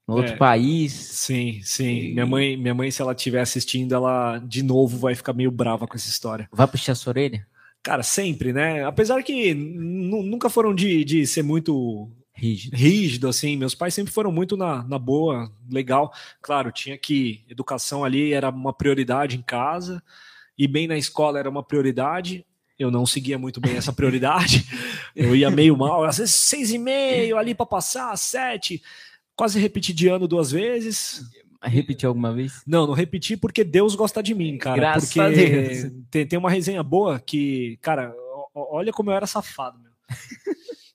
no 0.06 0.18
outro 0.18 0.34
é, 0.34 0.36
país. 0.36 0.92
Sim, 0.92 1.62
sim. 1.64 2.10
E... 2.10 2.14
Minha 2.14 2.26
mãe, 2.26 2.58
minha 2.58 2.74
mãe, 2.74 2.92
se 2.92 3.02
ela 3.02 3.14
estiver 3.14 3.40
assistindo, 3.40 3.96
ela 3.96 4.40
de 4.40 4.62
novo 4.62 4.98
vai 4.98 5.16
ficar 5.16 5.32
meio 5.32 5.50
brava 5.50 5.88
com 5.88 5.96
essa 5.96 6.10
história. 6.10 6.50
Vai 6.52 6.68
puxar 6.68 6.94
sua 6.94 7.12
orelha? 7.12 7.48
Cara, 7.82 8.04
sempre, 8.04 8.52
né? 8.52 8.84
Apesar 8.84 9.24
que 9.24 9.54
nunca 9.54 10.50
foram 10.50 10.76
de, 10.76 11.06
de 11.06 11.26
ser 11.26 11.44
muito 11.44 12.12
rígido. 12.42 12.76
rígido, 12.76 13.28
assim. 13.28 13.56
Meus 13.56 13.76
pais 13.76 13.94
sempre 13.94 14.12
foram 14.12 14.32
muito 14.32 14.58
na, 14.58 14.84
na 14.84 14.98
boa, 14.98 15.52
legal. 15.70 16.12
Claro, 16.42 16.72
tinha 16.72 16.98
que 16.98 17.44
educação 17.48 18.04
ali 18.04 18.34
era 18.34 18.50
uma 18.50 18.74
prioridade 18.74 19.38
em 19.38 19.42
casa 19.42 20.02
e 20.58 20.68
bem 20.68 20.88
na 20.88 20.98
escola 20.98 21.38
era 21.38 21.50
uma 21.50 21.64
prioridade. 21.64 22.46
Eu 22.80 22.90
não 22.90 23.06
seguia 23.06 23.38
muito 23.38 23.62
bem 23.62 23.76
essa 23.78 23.94
prioridade. 23.94 24.66
Eu 25.16 25.36
ia 25.36 25.52
meio 25.52 25.78
mal, 25.78 26.04
às 26.04 26.18
vezes 26.18 26.36
seis 26.36 26.72
e 26.72 26.78
meio 26.78 27.38
ali 27.38 27.54
para 27.54 27.66
passar, 27.66 28.18
sete. 28.18 28.82
Quase 29.36 29.60
repeti 29.60 29.94
de 29.94 30.08
ano 30.08 30.28
duas 30.28 30.52
vezes. 30.52 31.24
Repetiu 31.64 32.10
alguma 32.10 32.34
vez? 32.34 32.64
Não, 32.66 32.88
não 32.88 32.94
repeti 32.94 33.38
porque 33.38 33.64
Deus 33.64 33.94
gosta 33.94 34.24
de 34.24 34.34
mim, 34.34 34.58
cara. 34.58 34.78
Graças 34.78 35.10
porque 35.10 35.20
a 35.20 35.30
Deus. 35.30 35.92
Tem, 36.10 36.26
tem 36.26 36.40
uma 36.40 36.50
resenha 36.50 36.82
boa 36.82 37.20
que, 37.20 37.78
cara, 37.82 38.16
olha 38.56 38.92
como 38.92 39.12
eu 39.12 39.16
era 39.16 39.28
safado, 39.28 39.78
meu. 39.80 39.92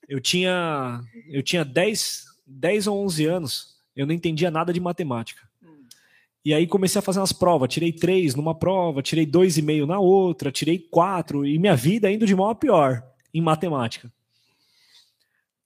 Eu 0.07 0.21
tinha, 0.21 1.01
eu 1.29 1.43
tinha 1.43 1.65
10, 1.65 2.25
10 2.45 2.87
ou 2.87 3.03
11 3.03 3.25
anos, 3.25 3.77
eu 3.95 4.05
não 4.05 4.13
entendia 4.13 4.49
nada 4.49 4.71
de 4.71 4.79
matemática. 4.79 5.47
E 6.45 6.53
aí 6.53 6.65
comecei 6.65 6.97
a 6.99 7.01
fazer 7.01 7.19
umas 7.19 7.33
provas, 7.33 7.67
tirei 7.67 7.91
três 7.91 8.33
numa 8.33 8.55
prova, 8.55 9.01
tirei 9.01 9.25
dois 9.25 9.57
e 9.57 9.61
meio 9.61 9.85
na 9.85 9.99
outra, 9.99 10.49
tirei 10.49 10.79
quatro, 10.79 11.45
e 11.45 11.59
minha 11.59 11.75
vida 11.75 12.09
indo 12.09 12.25
de 12.25 12.33
mal 12.33 12.51
a 12.51 12.55
pior 12.55 13.03
em 13.33 13.41
matemática. 13.41 14.09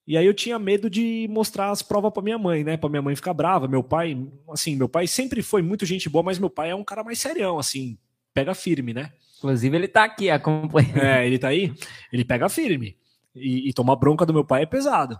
E 0.07 0.17
aí 0.17 0.25
eu 0.25 0.33
tinha 0.33 0.57
medo 0.57 0.89
de 0.89 1.27
mostrar 1.29 1.69
as 1.69 1.83
provas 1.83 2.11
para 2.11 2.23
minha 2.23 2.37
mãe, 2.37 2.63
né? 2.63 2.77
Para 2.77 2.89
minha 2.89 3.01
mãe 3.01 3.15
ficar 3.15 3.33
brava. 3.33 3.67
Meu 3.67 3.83
pai, 3.83 4.17
assim, 4.49 4.75
meu 4.75 4.89
pai 4.89 5.05
sempre 5.05 5.43
foi 5.43 5.61
muito 5.61 5.85
gente 5.85 6.09
boa, 6.09 6.23
mas 6.23 6.39
meu 6.39 6.49
pai 6.49 6.71
é 6.71 6.75
um 6.75 6.83
cara 6.83 7.03
mais 7.03 7.19
serião, 7.19 7.59
assim, 7.59 7.95
pega 8.33 8.55
firme, 8.55 8.93
né? 8.93 9.11
Inclusive 9.37 9.77
ele 9.77 9.87
tá 9.87 10.03
aqui 10.03 10.29
acompanhando. 10.29 10.97
É, 10.97 11.25
ele 11.25 11.37
tá 11.37 11.49
aí? 11.49 11.73
Ele 12.11 12.25
pega 12.25 12.49
firme. 12.49 12.97
E, 13.35 13.69
e 13.69 13.73
tomar 13.73 13.95
bronca 13.95 14.25
do 14.25 14.33
meu 14.33 14.43
pai 14.43 14.63
é 14.63 14.65
pesado. 14.65 15.19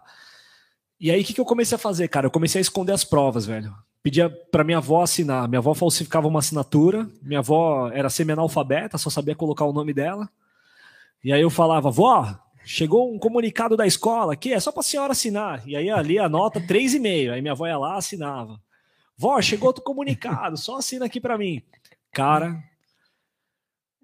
E 1.00 1.10
aí, 1.10 1.22
o 1.22 1.26
que, 1.26 1.34
que 1.34 1.42
eu 1.42 1.46
comecei 1.46 1.76
a 1.76 1.80
fazer, 1.80 2.08
cara? 2.08 2.28
Eu 2.28 2.32
comecei 2.32 2.60
a 2.60 2.62
esconder 2.62 2.92
as 2.92 3.04
provas, 3.04 3.46
velho. 3.46 3.74
Pedia 4.04 4.30
para 4.30 4.64
minha 4.64 4.78
avó 4.78 5.02
assinar. 5.02 5.48
Minha 5.48 5.60
avó 5.60 5.74
falsificava 5.74 6.28
uma 6.28 6.40
assinatura. 6.40 7.10
Minha 7.22 7.40
avó 7.40 7.90
era 7.92 8.10
semi-analfabeta, 8.10 8.98
só 8.98 9.10
sabia 9.10 9.36
colocar 9.36 9.66
o 9.66 9.74
nome 9.74 9.94
dela. 9.94 10.30
E 11.24 11.32
aí 11.32 11.42
eu 11.42 11.50
falava, 11.50 11.90
vó, 11.92 12.36
chegou 12.64 13.14
um 13.14 13.20
comunicado 13.20 13.78
da 13.78 13.86
escola 13.86 14.34
aqui, 14.34 14.54
é 14.54 14.60
só 14.60 14.72
para 14.72 14.82
a 14.82 14.84
senhora 14.84 15.12
assinar. 15.12 15.68
E 15.68 15.76
aí 15.76 15.90
ali 15.90 16.18
a 16.18 16.28
nota 16.28 16.60
3,5. 16.60 17.32
Aí 17.32 17.42
minha 17.42 17.54
avó 17.54 17.68
ia 17.68 17.78
lá, 17.78 17.96
assinava. 17.96 18.60
Vó, 19.18 19.40
chegou 19.42 19.68
outro 19.68 19.84
comunicado, 19.84 20.58
só 20.58 20.78
assina 20.78 21.06
aqui 21.06 21.22
para 21.22 21.38
mim. 21.38 21.62
Cara, 22.12 22.62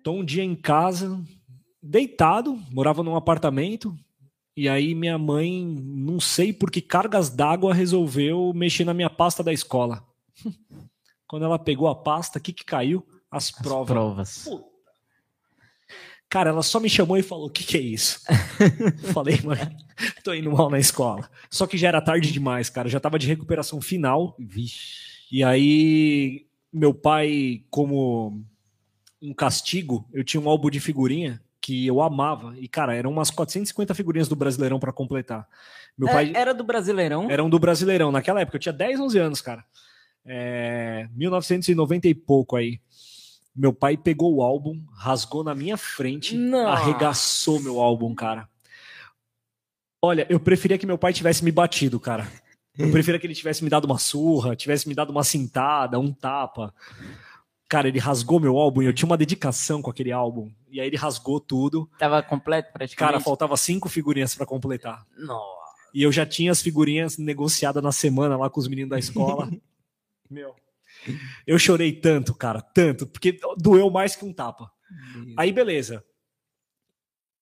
tô 0.04 0.12
um 0.12 0.24
dia 0.24 0.44
em 0.44 0.56
casa, 0.56 1.20
deitado, 1.88 2.62
morava 2.72 3.02
num 3.02 3.16
apartamento, 3.16 3.98
e 4.56 4.68
aí 4.68 4.94
minha 4.94 5.18
mãe, 5.18 5.66
não 5.66 6.20
sei 6.20 6.52
por 6.52 6.70
que 6.70 6.82
cargas 6.82 7.30
d'água, 7.30 7.74
resolveu 7.74 8.52
mexer 8.54 8.84
na 8.84 8.94
minha 8.94 9.10
pasta 9.10 9.44
da 9.44 9.54
escola. 9.54 10.06
Quando 11.28 11.46
ela 11.46 11.60
pegou 11.60 11.88
a 11.88 11.96
pasta, 11.96 12.40
o 12.40 12.42
que, 12.42 12.54
que 12.54 12.66
caiu? 12.66 13.06
As, 13.30 13.46
As 13.46 13.52
provas. 13.52 14.44
provas. 14.44 14.50
Cara, 16.30 16.50
ela 16.50 16.64
só 16.64 16.80
me 16.80 16.90
chamou 16.90 17.18
e 17.18 17.24
falou: 17.24 17.48
O 17.48 17.50
que, 17.50 17.64
que 17.64 17.78
é 17.78 17.82
isso? 17.82 18.22
Falei, 19.14 19.40
mãe, 19.42 19.60
tô 20.24 20.34
indo 20.34 20.52
mal 20.52 20.70
na 20.70 20.80
escola. 20.80 21.30
Só 21.50 21.68
que 21.68 21.78
já 21.78 21.90
era 21.90 22.02
tarde 22.02 22.32
demais, 22.32 22.70
cara. 22.70 22.90
Já 22.90 23.00
tava 23.00 23.20
de 23.20 23.28
recuperação 23.28 23.82
final. 23.82 24.36
Vixe. 24.40 25.26
E 25.32 25.44
aí, 25.44 26.48
meu 26.72 26.94
pai, 26.94 27.64
como 27.70 28.42
um 29.22 29.34
castigo, 29.34 30.08
eu 30.14 30.24
tinha 30.24 30.40
um 30.40 30.50
álbum 30.50 30.70
de 30.70 30.80
figurinha 30.80 31.42
que 31.68 31.86
eu 31.86 32.02
amava. 32.02 32.54
E, 32.58 32.66
cara, 32.66 32.96
eram 32.96 33.12
umas 33.12 33.30
450 33.30 33.94
figurinhas 33.94 34.30
do 34.30 34.38
Brasileirão 34.38 34.80
para 34.80 34.94
completar. 34.94 35.46
Meu 35.98 36.08
é, 36.08 36.14
pai 36.14 36.32
era 36.34 36.54
do 36.54 36.64
Brasileirão? 36.64 37.30
Eram 37.30 37.50
do 37.50 37.60
Brasileirão. 37.60 38.10
Naquela 38.10 38.40
época, 38.40 38.56
eu 38.56 38.62
tinha 38.62 38.72
10, 38.72 39.02
11 39.02 39.20
anos, 39.20 39.42
cara. 39.42 39.66
É, 40.26 41.10
1990 41.14 42.08
e 42.08 42.16
pouco 42.16 42.56
aí. 42.56 42.80
Meu 43.54 43.74
pai 43.74 43.98
pegou 43.98 44.34
o 44.34 44.42
álbum, 44.42 44.82
rasgou 44.94 45.44
na 45.44 45.54
minha 45.54 45.76
frente, 45.76 46.38
Nossa. 46.38 46.72
arregaçou 46.72 47.60
meu 47.60 47.82
álbum, 47.82 48.16
cara. 48.16 48.48
Olha, 50.02 50.26
eu 50.30 50.40
preferia 50.40 50.78
que 50.78 50.86
meu 50.86 50.98
pai 50.98 51.12
tivesse 51.12 51.44
me 51.44 51.52
batido, 51.52 52.00
cara. 52.00 52.32
Eu 52.78 52.92
preferia 52.92 53.20
que 53.20 53.28
ele 53.28 53.36
tivesse 53.36 53.62
me 53.62 53.70
dado 53.70 53.84
uma 53.84 53.98
surra, 53.98 54.56
tivesse 54.56 54.88
me 54.88 54.96
dado 54.96 55.10
uma 55.10 55.24
cintada, 55.24 56.00
um 56.00 56.14
tapa. 56.14 56.74
Cara, 57.70 57.88
ele 57.88 58.00
rasgou 58.00 58.40
meu 58.40 58.58
álbum 58.58 58.82
e 58.82 58.86
eu 58.86 58.94
tinha 58.94 59.06
uma 59.08 59.18
dedicação 59.18 59.82
com 59.82 59.90
aquele 59.90 60.12
álbum. 60.12 60.52
E 60.70 60.80
aí 60.80 60.88
ele 60.88 60.96
rasgou 60.96 61.40
tudo. 61.40 61.90
Tava 62.00 62.24
completo 62.24 62.72
praticamente? 62.72 63.14
Cara, 63.14 63.24
faltava 63.24 63.58
cinco 63.58 63.90
figurinhas 63.90 64.36
para 64.36 64.46
completar. 64.46 65.06
Nossa. 65.18 65.68
E 65.94 66.04
eu 66.04 66.12
já 66.12 66.26
tinha 66.26 66.52
as 66.52 66.62
figurinhas 66.62 67.18
negociadas 67.18 67.84
na 67.84 67.92
semana 67.92 68.38
lá 68.38 68.50
com 68.50 68.60
os 68.60 68.68
meninos 68.68 68.92
da 68.92 69.00
escola. 69.00 69.50
meu. 70.30 70.56
Eu 71.46 71.60
chorei 71.60 71.92
tanto, 71.92 72.34
cara, 72.34 72.62
tanto, 72.62 73.06
porque 73.06 73.40
doeu 73.58 73.90
mais 73.90 74.16
que 74.16 74.26
um 74.26 74.34
tapa. 74.34 74.72
Aí 75.36 75.52
beleza. 75.52 76.04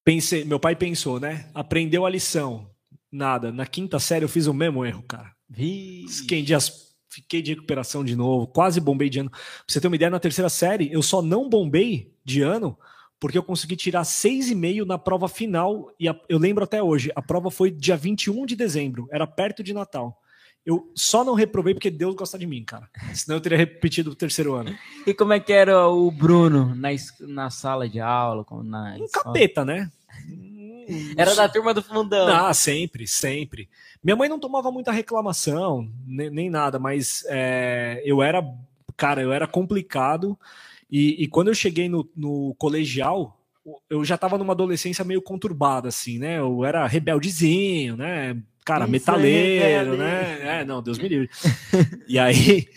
Pensei, 0.03 0.43
meu 0.43 0.59
pai 0.59 0.75
pensou, 0.75 1.19
né? 1.19 1.49
Aprendeu 1.53 2.05
a 2.05 2.09
lição. 2.09 2.69
Nada. 3.11 3.51
Na 3.51 3.65
quinta 3.65 3.99
série 3.99 4.25
eu 4.25 4.29
fiz 4.29 4.45
o 4.47 4.53
mesmo 4.53 4.85
erro, 4.85 5.03
cara. 5.03 5.35
Vixe. 5.49 6.53
as 6.53 6.84
fiquei 7.15 7.41
de 7.41 7.53
recuperação 7.53 8.03
de 8.03 8.15
novo, 8.15 8.45
quase 8.45 8.81
bombei 8.81 9.09
de 9.09 9.19
ano. 9.19 9.29
Pra 9.29 9.39
você 9.67 9.79
ter 9.79 9.87
uma 9.87 9.95
ideia, 9.95 10.11
na 10.11 10.19
terceira 10.19 10.49
série, 10.49 10.91
eu 10.91 11.01
só 11.01 11.21
não 11.21 11.49
bombei 11.49 12.11
de 12.23 12.41
ano 12.41 12.77
porque 13.19 13.37
eu 13.37 13.43
consegui 13.43 13.77
tirar 13.77 14.03
6,5 14.03 14.85
na 14.85 14.97
prova 14.97 15.27
final, 15.29 15.89
e 15.97 16.07
a, 16.07 16.15
eu 16.27 16.37
lembro 16.37 16.63
até 16.63 16.83
hoje, 16.83 17.11
a 17.15 17.21
prova 17.21 17.49
foi 17.49 17.71
dia 17.71 17.95
21 17.95 18.45
de 18.45 18.55
dezembro, 18.55 19.07
era 19.09 19.25
perto 19.25 19.63
de 19.63 19.73
Natal. 19.73 20.21
Eu 20.65 20.91
só 20.93 21.23
não 21.23 21.33
reprovei 21.33 21.73
porque 21.73 21.89
Deus 21.89 22.15
gosta 22.15 22.37
de 22.37 22.45
mim, 22.45 22.63
cara. 22.63 22.89
Senão 23.13 23.37
eu 23.37 23.41
teria 23.41 23.57
repetido 23.57 24.11
o 24.11 24.15
terceiro 24.15 24.55
ano. 24.55 24.75
E 25.05 25.13
como 25.13 25.31
é 25.31 25.39
que 25.39 25.53
era 25.53 25.87
o 25.87 26.11
Bruno 26.11 26.75
na, 26.75 26.89
na 27.21 27.49
sala 27.51 27.87
de 27.87 27.99
aula? 27.99 28.43
Na 28.63 28.97
um 28.99 29.07
capeta, 29.07 29.63
né? 29.63 29.91
Era 31.15 31.35
da 31.35 31.47
turma 31.47 31.73
do 31.73 31.81
fundão. 31.81 32.27
Ah, 32.27 32.53
sempre, 32.53 33.07
sempre. 33.07 33.69
Minha 34.05 34.15
mãe 34.15 34.29
não 34.29 34.37
tomava 34.37 34.71
muita 34.71 34.91
reclamação, 34.91 35.91
nem, 36.05 36.29
nem 36.29 36.47
nada, 36.47 36.77
mas 36.77 37.25
é, 37.27 38.03
eu 38.05 38.21
era, 38.21 38.39
cara, 38.95 39.19
eu 39.19 39.33
era 39.33 39.47
complicado. 39.47 40.37
E, 40.91 41.23
e 41.23 41.27
quando 41.27 41.47
eu 41.47 41.55
cheguei 41.55 41.89
no, 41.89 42.07
no 42.15 42.53
colegial, 42.59 43.41
eu 43.89 44.05
já 44.05 44.13
estava 44.13 44.37
numa 44.37 44.53
adolescência 44.53 45.03
meio 45.03 45.23
conturbada, 45.23 45.89
assim, 45.89 46.19
né? 46.19 46.37
Eu 46.37 46.63
era 46.63 46.85
rebeldezinho, 46.85 47.97
né? 47.97 48.39
Cara, 48.63 48.83
Isso 48.83 48.91
metaleiro, 48.91 49.95
é 49.95 49.97
né? 49.97 50.59
É, 50.59 50.63
não, 50.63 50.83
Deus 50.83 50.99
me 50.99 51.07
livre. 51.07 51.27
e 52.07 52.19
aí, 52.19 52.67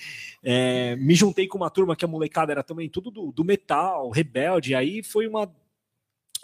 é, 0.43 0.97
me 0.97 1.15
juntei 1.15 1.47
com 1.47 1.59
uma 1.59 1.69
turma 1.69 1.95
que 1.95 2.07
a 2.07 2.09
molecada 2.09 2.53
era 2.53 2.63
também 2.63 2.89
tudo 2.89 3.11
do, 3.11 3.33
do 3.33 3.45
metal, 3.45 4.09
rebelde. 4.09 4.71
E 4.71 4.75
aí 4.75 5.03
foi 5.03 5.27
uma, 5.27 5.55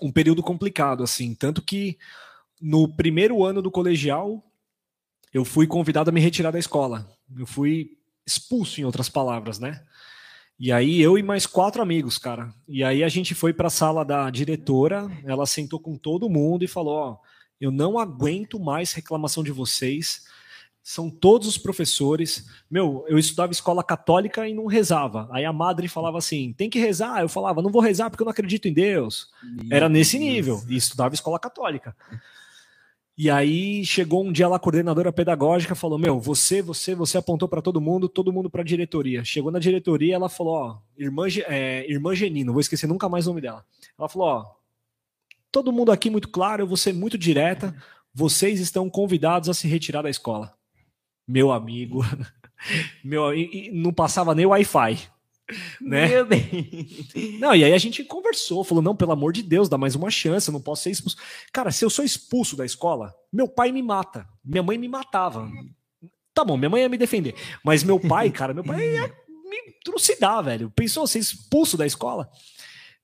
um 0.02 0.12
período 0.12 0.42
complicado, 0.42 1.02
assim. 1.02 1.34
Tanto 1.34 1.62
que 1.62 1.96
no 2.60 2.86
primeiro 2.86 3.42
ano 3.42 3.62
do 3.62 3.70
colegial, 3.70 4.44
eu 5.34 5.44
fui 5.44 5.66
convidado 5.66 6.10
a 6.10 6.12
me 6.12 6.20
retirar 6.20 6.52
da 6.52 6.58
escola. 6.60 7.10
Eu 7.36 7.44
fui 7.44 7.98
expulso, 8.24 8.80
em 8.80 8.84
outras 8.84 9.08
palavras, 9.08 9.58
né? 9.58 9.82
E 10.58 10.70
aí 10.70 11.02
eu 11.02 11.18
e 11.18 11.22
mais 11.24 11.44
quatro 11.44 11.82
amigos, 11.82 12.16
cara. 12.16 12.54
E 12.68 12.84
aí 12.84 13.02
a 13.02 13.08
gente 13.08 13.34
foi 13.34 13.52
para 13.52 13.66
a 13.66 13.70
sala 13.70 14.04
da 14.04 14.30
diretora, 14.30 15.10
ela 15.24 15.44
sentou 15.44 15.80
com 15.80 15.96
todo 15.96 16.30
mundo 16.30 16.64
e 16.64 16.68
falou: 16.68 16.94
"Ó, 16.94 17.16
eu 17.60 17.72
não 17.72 17.98
aguento 17.98 18.60
mais 18.60 18.92
reclamação 18.92 19.42
de 19.42 19.50
vocês. 19.50 20.22
São 20.80 21.10
todos 21.10 21.48
os 21.48 21.58
professores. 21.58 22.46
Meu, 22.70 23.04
eu 23.08 23.18
estudava 23.18 23.50
escola 23.50 23.82
católica 23.82 24.46
e 24.46 24.54
não 24.54 24.66
rezava. 24.66 25.28
Aí 25.32 25.44
a 25.44 25.52
madre 25.52 25.88
falava 25.88 26.18
assim: 26.18 26.52
tem 26.52 26.70
que 26.70 26.78
rezar. 26.78 27.20
Eu 27.20 27.28
falava: 27.28 27.60
não 27.60 27.72
vou 27.72 27.82
rezar 27.82 28.08
porque 28.08 28.22
eu 28.22 28.26
não 28.26 28.32
acredito 28.32 28.68
em 28.68 28.72
Deus. 28.72 29.28
Meu 29.42 29.76
Era 29.76 29.88
nesse 29.88 30.16
nível. 30.16 30.62
E 30.68 30.76
estudava 30.76 31.14
escola 31.14 31.40
católica. 31.40 31.96
E 33.16 33.30
aí 33.30 33.84
chegou 33.84 34.24
um 34.24 34.32
dia 34.32 34.48
lá 34.48 34.56
a 34.56 34.58
coordenadora 34.58 35.12
pedagógica 35.12 35.74
falou: 35.76 35.98
"Meu, 35.98 36.18
você, 36.18 36.60
você, 36.60 36.94
você 36.94 37.16
apontou 37.16 37.48
para 37.48 37.62
todo 37.62 37.80
mundo, 37.80 38.08
todo 38.08 38.32
mundo 38.32 38.50
para 38.50 38.62
a 38.62 38.64
diretoria". 38.64 39.24
Chegou 39.24 39.52
na 39.52 39.60
diretoria, 39.60 40.16
ela 40.16 40.28
falou: 40.28 40.54
"Ó, 40.54 40.78
irmã, 40.98 41.26
é, 41.46 41.88
irmã 41.88 42.14
Genino, 42.14 42.52
vou 42.52 42.60
esquecer 42.60 42.88
nunca 42.88 43.08
mais 43.08 43.26
o 43.26 43.30
nome 43.30 43.40
dela". 43.40 43.64
Ela 43.96 44.08
falou: 44.08 44.28
"Ó, 44.28 44.44
todo 45.52 45.72
mundo 45.72 45.92
aqui 45.92 46.10
muito 46.10 46.28
claro, 46.28 46.62
eu 46.62 46.66
vou 46.66 46.76
ser 46.76 46.92
muito 46.92 47.16
direta, 47.16 47.74
vocês 48.12 48.58
estão 48.58 48.90
convidados 48.90 49.48
a 49.48 49.54
se 49.54 49.68
retirar 49.68 50.02
da 50.02 50.10
escola". 50.10 50.52
Meu 51.26 51.52
amigo, 51.52 52.00
meu, 53.04 53.32
e, 53.32 53.68
e 53.68 53.70
não 53.70 53.92
passava 53.92 54.34
nem 54.34 54.44
o 54.44 54.50
Wi-Fi. 54.50 55.13
Né? 55.80 56.08
Meu 56.08 56.24
Deus. 56.24 56.42
Não, 57.38 57.54
e 57.54 57.64
aí 57.64 57.72
a 57.72 57.78
gente 57.78 58.02
conversou, 58.04 58.64
falou: 58.64 58.82
não, 58.82 58.96
pelo 58.96 59.12
amor 59.12 59.32
de 59.32 59.42
Deus, 59.42 59.68
dá 59.68 59.76
mais 59.76 59.94
uma 59.94 60.10
chance, 60.10 60.48
eu 60.48 60.52
não 60.52 60.60
posso 60.60 60.82
ser 60.82 60.90
expulso. 60.90 61.16
Cara, 61.52 61.70
se 61.70 61.84
eu 61.84 61.90
sou 61.90 62.04
expulso 62.04 62.56
da 62.56 62.64
escola, 62.64 63.14
meu 63.32 63.46
pai 63.46 63.70
me 63.70 63.82
mata. 63.82 64.26
Minha 64.44 64.62
mãe 64.62 64.78
me 64.78 64.88
matava. 64.88 65.50
Tá 66.32 66.44
bom, 66.44 66.56
minha 66.56 66.70
mãe 66.70 66.82
ia 66.82 66.88
me 66.88 66.98
defender. 66.98 67.34
Mas 67.62 67.84
meu 67.84 68.00
pai, 68.00 68.30
cara, 68.30 68.54
meu 68.54 68.64
pai 68.64 68.94
ia 68.94 69.06
me 69.44 69.72
trucidar, 69.84 70.42
velho. 70.42 70.70
Pensou 70.70 71.06
ser 71.06 71.18
expulso 71.18 71.76
da 71.76 71.86
escola? 71.86 72.28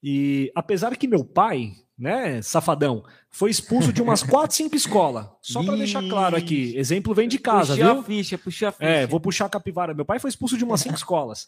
E 0.02 0.50
apesar 0.54 0.96
que 0.96 1.06
meu 1.06 1.24
pai, 1.24 1.72
né, 1.98 2.40
safadão, 2.42 3.04
foi 3.28 3.50
expulso 3.50 3.92
de 3.92 4.00
umas 4.00 4.22
4, 4.22 4.56
5 4.56 4.74
escolas. 4.74 5.26
Só 5.42 5.62
para 5.62 5.76
deixar 5.76 6.02
claro 6.08 6.36
aqui, 6.36 6.74
exemplo 6.76 7.14
vem 7.14 7.28
de 7.28 7.38
casa, 7.38 7.74
puxou 7.74 7.92
viu? 7.92 8.00
a 8.00 8.04
ficha, 8.04 8.38
puxou 8.38 8.68
a 8.68 8.74
É, 8.80 8.94
ficha. 9.00 9.06
vou 9.08 9.20
puxar 9.20 9.46
a 9.46 9.50
capivara. 9.50 9.92
Meu 9.94 10.04
pai 10.04 10.18
foi 10.18 10.30
expulso 10.30 10.56
de 10.56 10.64
umas 10.64 10.80
5 10.80 10.94
escolas. 10.94 11.46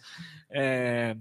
É, 0.51 1.17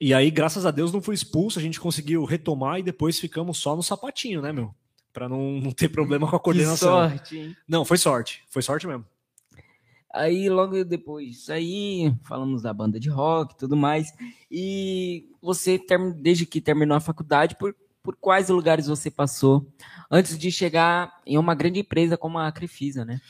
e 0.00 0.12
aí, 0.12 0.30
graças 0.30 0.66
a 0.66 0.70
Deus, 0.70 0.92
não 0.92 1.00
fui 1.00 1.14
expulso, 1.14 1.58
a 1.58 1.62
gente 1.62 1.80
conseguiu 1.80 2.24
retomar 2.24 2.78
e 2.78 2.82
depois 2.82 3.18
ficamos 3.18 3.58
só 3.58 3.74
no 3.76 3.82
sapatinho, 3.82 4.42
né, 4.42 4.52
meu? 4.52 4.74
Pra 5.12 5.28
não, 5.28 5.52
não 5.60 5.72
ter 5.72 5.88
problema 5.88 6.28
com 6.28 6.36
a 6.36 6.38
Que 6.38 6.44
coordenação. 6.44 6.88
sorte, 7.08 7.36
hein? 7.38 7.56
Não, 7.66 7.84
foi 7.84 7.96
sorte. 7.98 8.42
Foi 8.50 8.62
sorte 8.62 8.86
mesmo. 8.86 9.04
Aí, 10.12 10.48
logo 10.48 10.84
depois 10.84 11.50
aí, 11.50 12.12
falamos 12.24 12.62
da 12.62 12.72
banda 12.72 12.98
de 12.98 13.10
rock 13.10 13.54
e 13.54 13.58
tudo 13.58 13.76
mais. 13.76 14.12
E 14.50 15.26
você, 15.40 15.78
desde 16.16 16.46
que 16.46 16.60
terminou 16.60 16.96
a 16.96 17.00
faculdade, 17.00 17.56
por, 17.56 17.74
por 18.02 18.16
quais 18.16 18.48
lugares 18.48 18.86
você 18.86 19.10
passou 19.10 19.70
antes 20.10 20.38
de 20.38 20.50
chegar 20.50 21.20
em 21.26 21.36
uma 21.36 21.54
grande 21.54 21.80
empresa 21.80 22.16
como 22.16 22.38
a 22.38 22.50
Crefisa, 22.50 23.04
né? 23.04 23.20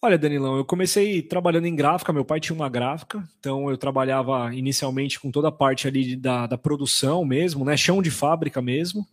Olha, 0.00 0.16
Danilão, 0.16 0.56
eu 0.56 0.64
comecei 0.64 1.22
trabalhando 1.22 1.66
em 1.66 1.74
gráfica, 1.74 2.12
meu 2.12 2.24
pai 2.24 2.38
tinha 2.38 2.54
uma 2.54 2.68
gráfica, 2.68 3.26
então 3.40 3.68
eu 3.68 3.76
trabalhava 3.76 4.54
inicialmente 4.54 5.18
com 5.18 5.32
toda 5.32 5.48
a 5.48 5.52
parte 5.52 5.88
ali 5.88 6.14
da, 6.14 6.46
da 6.46 6.56
produção 6.56 7.24
mesmo, 7.24 7.64
né? 7.64 7.76
Chão 7.76 8.00
de 8.00 8.10
fábrica 8.10 8.62
mesmo. 8.62 9.04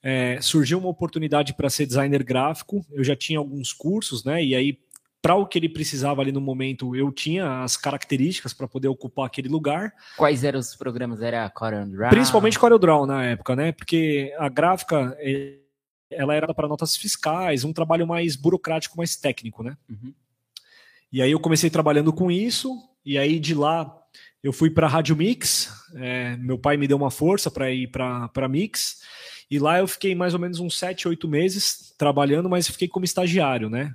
É, 0.00 0.40
surgiu 0.40 0.78
uma 0.78 0.88
oportunidade 0.88 1.54
para 1.54 1.68
ser 1.68 1.86
designer 1.86 2.22
gráfico, 2.22 2.86
eu 2.92 3.02
já 3.02 3.16
tinha 3.16 3.38
alguns 3.38 3.72
cursos, 3.72 4.22
né? 4.22 4.44
E 4.44 4.54
aí, 4.54 4.78
para 5.20 5.34
o 5.34 5.46
que 5.46 5.58
ele 5.58 5.68
precisava 5.68 6.22
ali 6.22 6.30
no 6.30 6.40
momento, 6.40 6.94
eu 6.94 7.10
tinha 7.10 7.62
as 7.62 7.76
características 7.76 8.52
para 8.52 8.68
poder 8.68 8.88
ocupar 8.88 9.26
aquele 9.26 9.48
lugar. 9.48 9.92
Quais 10.16 10.44
eram 10.44 10.60
os 10.60 10.76
programas? 10.76 11.20
Era 11.20 11.48
Corel 11.50 11.86
Draw? 11.86 12.10
Principalmente 12.10 12.58
CorelDRAW 12.58 13.06
na 13.06 13.24
época, 13.24 13.56
né? 13.56 13.72
Porque 13.72 14.32
a 14.38 14.48
gráfica 14.48 15.16
eh, 15.20 15.58
ela 16.10 16.34
era 16.34 16.54
para 16.54 16.68
notas 16.68 16.96
fiscais, 16.96 17.64
um 17.64 17.72
trabalho 17.72 18.06
mais 18.06 18.36
burocrático, 18.36 18.96
mais 18.96 19.16
técnico, 19.16 19.62
né? 19.62 19.76
Uhum. 19.88 20.14
E 21.12 21.20
aí 21.20 21.30
eu 21.30 21.40
comecei 21.40 21.70
trabalhando 21.70 22.12
com 22.12 22.30
isso, 22.30 22.76
e 23.04 23.18
aí 23.18 23.40
de 23.40 23.54
lá 23.54 23.92
eu 24.42 24.52
fui 24.52 24.70
para 24.70 24.86
a 24.86 24.90
Rádio 24.90 25.16
Mix. 25.16 25.72
é, 25.96 26.36
meu 26.36 26.58
pai 26.58 26.76
me 26.76 26.86
deu 26.86 26.96
uma 26.96 27.10
força 27.10 27.50
para 27.50 27.70
ir 27.70 27.88
para 27.88 28.30
a 28.34 28.48
Mix. 28.48 28.98
E 29.50 29.58
lá 29.58 29.78
eu 29.78 29.88
fiquei 29.88 30.14
mais 30.14 30.34
ou 30.34 30.40
menos 30.40 30.60
uns 30.60 30.78
7, 30.78 31.08
8 31.08 31.26
meses 31.26 31.94
trabalhando, 31.96 32.48
mas 32.48 32.68
fiquei 32.68 32.86
como 32.86 33.04
estagiário, 33.04 33.70
né? 33.70 33.94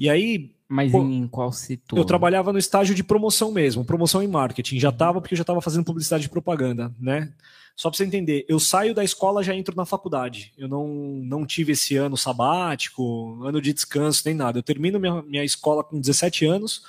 E 0.00 0.08
aí 0.08 0.50
Mas 0.66 0.90
Pô, 0.90 1.02
em 1.02 1.28
qual 1.28 1.52
setor? 1.52 1.98
eu 1.98 2.04
trabalhava 2.06 2.54
no 2.54 2.58
estágio 2.58 2.94
de 2.94 3.04
promoção 3.04 3.52
mesmo, 3.52 3.84
promoção 3.84 4.22
em 4.22 4.26
marketing. 4.26 4.80
Já 4.80 4.88
estava 4.88 5.20
porque 5.20 5.34
eu 5.34 5.36
já 5.36 5.42
estava 5.42 5.60
fazendo 5.60 5.84
publicidade 5.84 6.24
e 6.24 6.30
propaganda, 6.30 6.90
né? 6.98 7.30
Só 7.76 7.90
para 7.90 7.98
você 7.98 8.04
entender, 8.04 8.44
eu 8.48 8.58
saio 8.58 8.94
da 8.94 9.04
escola 9.04 9.42
já 9.42 9.54
entro 9.54 9.76
na 9.76 9.84
faculdade. 9.84 10.52
Eu 10.56 10.68
não, 10.68 10.86
não 10.88 11.46
tive 11.46 11.72
esse 11.72 11.96
ano 11.96 12.16
sabático, 12.16 13.42
ano 13.44 13.60
de 13.60 13.72
descanso, 13.74 14.22
nem 14.24 14.34
nada. 14.34 14.58
Eu 14.58 14.62
termino 14.62 14.98
minha, 14.98 15.22
minha 15.22 15.44
escola 15.44 15.84
com 15.84 16.00
17 16.00 16.46
anos, 16.46 16.82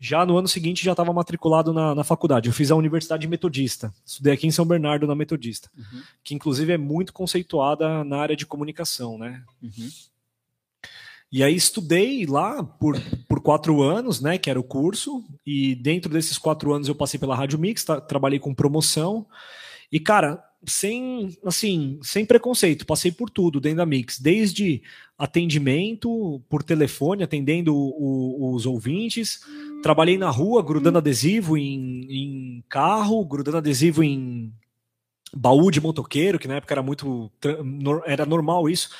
já 0.00 0.24
no 0.26 0.36
ano 0.36 0.46
seguinte 0.48 0.84
já 0.84 0.92
estava 0.92 1.12
matriculado 1.12 1.72
na, 1.72 1.94
na 1.94 2.04
faculdade. 2.04 2.48
Eu 2.48 2.52
fiz 2.52 2.70
a 2.70 2.76
Universidade 2.76 3.26
Metodista, 3.26 3.92
estudei 4.04 4.32
aqui 4.32 4.46
em 4.46 4.52
São 4.52 4.64
Bernardo 4.64 5.06
na 5.06 5.14
Metodista, 5.14 5.70
Uhum, 5.76 6.02
que 6.22 6.34
inclusive 6.34 6.72
é 6.72 6.78
muito 6.78 7.12
conceituada 7.12 8.04
na 8.04 8.18
área 8.18 8.36
de 8.36 8.46
comunicação, 8.46 9.18
né? 9.18 9.42
uhum. 9.62 9.88
E 11.30 11.42
aí 11.42 11.54
estudei 11.54 12.24
lá 12.24 12.62
por, 12.62 12.98
por 13.28 13.40
quatro 13.40 13.82
anos, 13.82 14.20
né, 14.20 14.38
que 14.38 14.48
era 14.48 14.58
o 14.58 14.64
curso, 14.64 15.22
e 15.46 15.74
dentro 15.74 16.10
desses 16.10 16.38
quatro 16.38 16.72
anos 16.72 16.88
eu 16.88 16.94
passei 16.94 17.20
pela 17.20 17.36
Rádio 17.36 17.58
Mix, 17.58 17.84
tra- 17.84 18.00
trabalhei 18.00 18.38
com 18.38 18.54
promoção, 18.54 19.26
e 19.92 20.00
cara, 20.00 20.42
sem, 20.66 21.36
assim, 21.44 21.98
sem 22.02 22.24
preconceito, 22.24 22.86
passei 22.86 23.12
por 23.12 23.28
tudo 23.30 23.60
dentro 23.60 23.78
da 23.78 23.86
Mix, 23.86 24.18
desde 24.18 24.82
atendimento 25.18 26.42
por 26.48 26.62
telefone, 26.62 27.22
atendendo 27.22 27.74
o- 27.76 28.54
os 28.54 28.64
ouvintes, 28.64 29.40
trabalhei 29.82 30.16
na 30.16 30.30
rua, 30.30 30.62
grudando 30.62 30.98
adesivo 30.98 31.56
em, 31.56 32.06
em 32.10 32.64
carro, 32.68 33.24
grudando 33.24 33.58
adesivo 33.58 34.02
em 34.02 34.52
baú 35.34 35.70
de 35.70 35.80
motoqueiro, 35.80 36.38
que 36.38 36.48
na 36.48 36.54
época 36.56 36.74
era 36.74 36.82
muito, 36.82 37.30
era 38.06 38.24
normal 38.24 38.68
isso, 38.68 38.90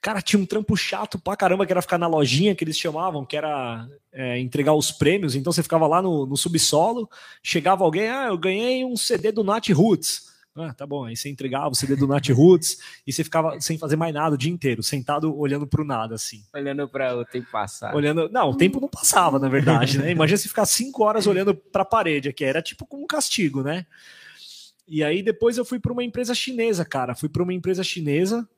Cara, 0.00 0.22
tinha 0.22 0.40
um 0.40 0.46
trampo 0.46 0.76
chato 0.76 1.18
pra 1.18 1.36
caramba, 1.36 1.66
que 1.66 1.72
era 1.72 1.82
ficar 1.82 1.98
na 1.98 2.06
lojinha 2.06 2.54
que 2.54 2.62
eles 2.62 2.78
chamavam, 2.78 3.24
que 3.24 3.36
era 3.36 3.88
é, 4.12 4.38
entregar 4.38 4.74
os 4.74 4.92
prêmios. 4.92 5.34
Então 5.34 5.52
você 5.52 5.62
ficava 5.62 5.86
lá 5.86 6.00
no, 6.00 6.24
no 6.24 6.36
subsolo, 6.36 7.08
chegava 7.42 7.84
alguém, 7.84 8.08
ah, 8.08 8.28
eu 8.28 8.38
ganhei 8.38 8.84
um 8.84 8.96
CD 8.96 9.32
do 9.32 9.42
Nat 9.42 9.68
Roots. 9.70 10.28
Ah, 10.60 10.74
tá 10.74 10.84
bom, 10.84 11.04
aí 11.04 11.16
você 11.16 11.28
entregava 11.28 11.68
o 11.68 11.74
CD 11.74 11.94
do 11.94 12.06
Nat 12.06 12.28
Roots 12.30 12.78
e 13.06 13.12
você 13.12 13.22
ficava 13.22 13.60
sem 13.60 13.78
fazer 13.78 13.94
mais 13.94 14.12
nada 14.12 14.34
o 14.34 14.38
dia 14.38 14.50
inteiro, 14.50 14.82
sentado 14.82 15.36
olhando 15.38 15.66
pro 15.66 15.84
nada, 15.84 16.16
assim. 16.16 16.42
Olhando 16.52 16.88
para 16.88 17.16
o 17.16 17.24
tempo 17.24 17.48
passado. 17.50 17.94
Olhando. 17.94 18.28
Não, 18.28 18.50
o 18.50 18.56
tempo 18.56 18.80
não 18.80 18.88
passava, 18.88 19.38
na 19.38 19.48
verdade, 19.48 19.98
né? 19.98 20.10
Imagina 20.10 20.36
se 20.36 20.48
ficar 20.48 20.66
cinco 20.66 21.04
horas 21.04 21.26
olhando 21.26 21.54
pra 21.54 21.84
parede 21.84 22.28
aqui. 22.28 22.44
Era 22.44 22.60
tipo 22.60 22.86
como 22.86 23.04
um 23.04 23.06
castigo, 23.06 23.62
né? 23.62 23.86
E 24.86 25.04
aí 25.04 25.22
depois 25.22 25.58
eu 25.58 25.64
fui 25.64 25.78
para 25.78 25.92
uma 25.92 26.02
empresa 26.02 26.34
chinesa, 26.34 26.84
cara. 26.84 27.14
Fui 27.14 27.28
para 27.28 27.42
uma 27.42 27.54
empresa 27.54 27.84
chinesa. 27.84 28.48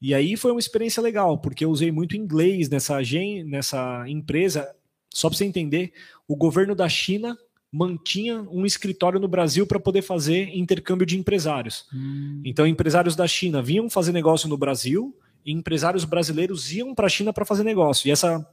E 0.00 0.14
aí 0.14 0.36
foi 0.36 0.50
uma 0.50 0.60
experiência 0.60 1.02
legal, 1.02 1.38
porque 1.38 1.64
eu 1.64 1.70
usei 1.70 1.90
muito 1.90 2.16
inglês 2.16 2.68
nessa, 2.68 2.98
nessa 3.46 4.04
empresa. 4.08 4.68
Só 5.12 5.28
para 5.28 5.38
você 5.38 5.44
entender, 5.44 5.92
o 6.28 6.36
governo 6.36 6.74
da 6.74 6.88
China 6.88 7.36
mantinha 7.72 8.40
um 8.50 8.64
escritório 8.64 9.18
no 9.18 9.26
Brasil 9.26 9.66
para 9.66 9.80
poder 9.80 10.02
fazer 10.02 10.54
intercâmbio 10.54 11.04
de 11.04 11.18
empresários. 11.18 11.86
Hum, 11.92 12.40
Então, 12.44 12.66
empresários 12.66 13.16
da 13.16 13.26
China 13.26 13.60
vinham 13.60 13.90
fazer 13.90 14.12
negócio 14.12 14.48
no 14.48 14.56
Brasil 14.56 15.16
e 15.44 15.52
empresários 15.52 16.04
brasileiros 16.04 16.72
iam 16.72 16.94
para 16.94 17.06
a 17.06 17.10
China 17.10 17.32
para 17.32 17.44
fazer 17.44 17.64
negócio. 17.64 18.06
E 18.06 18.12
essa 18.12 18.46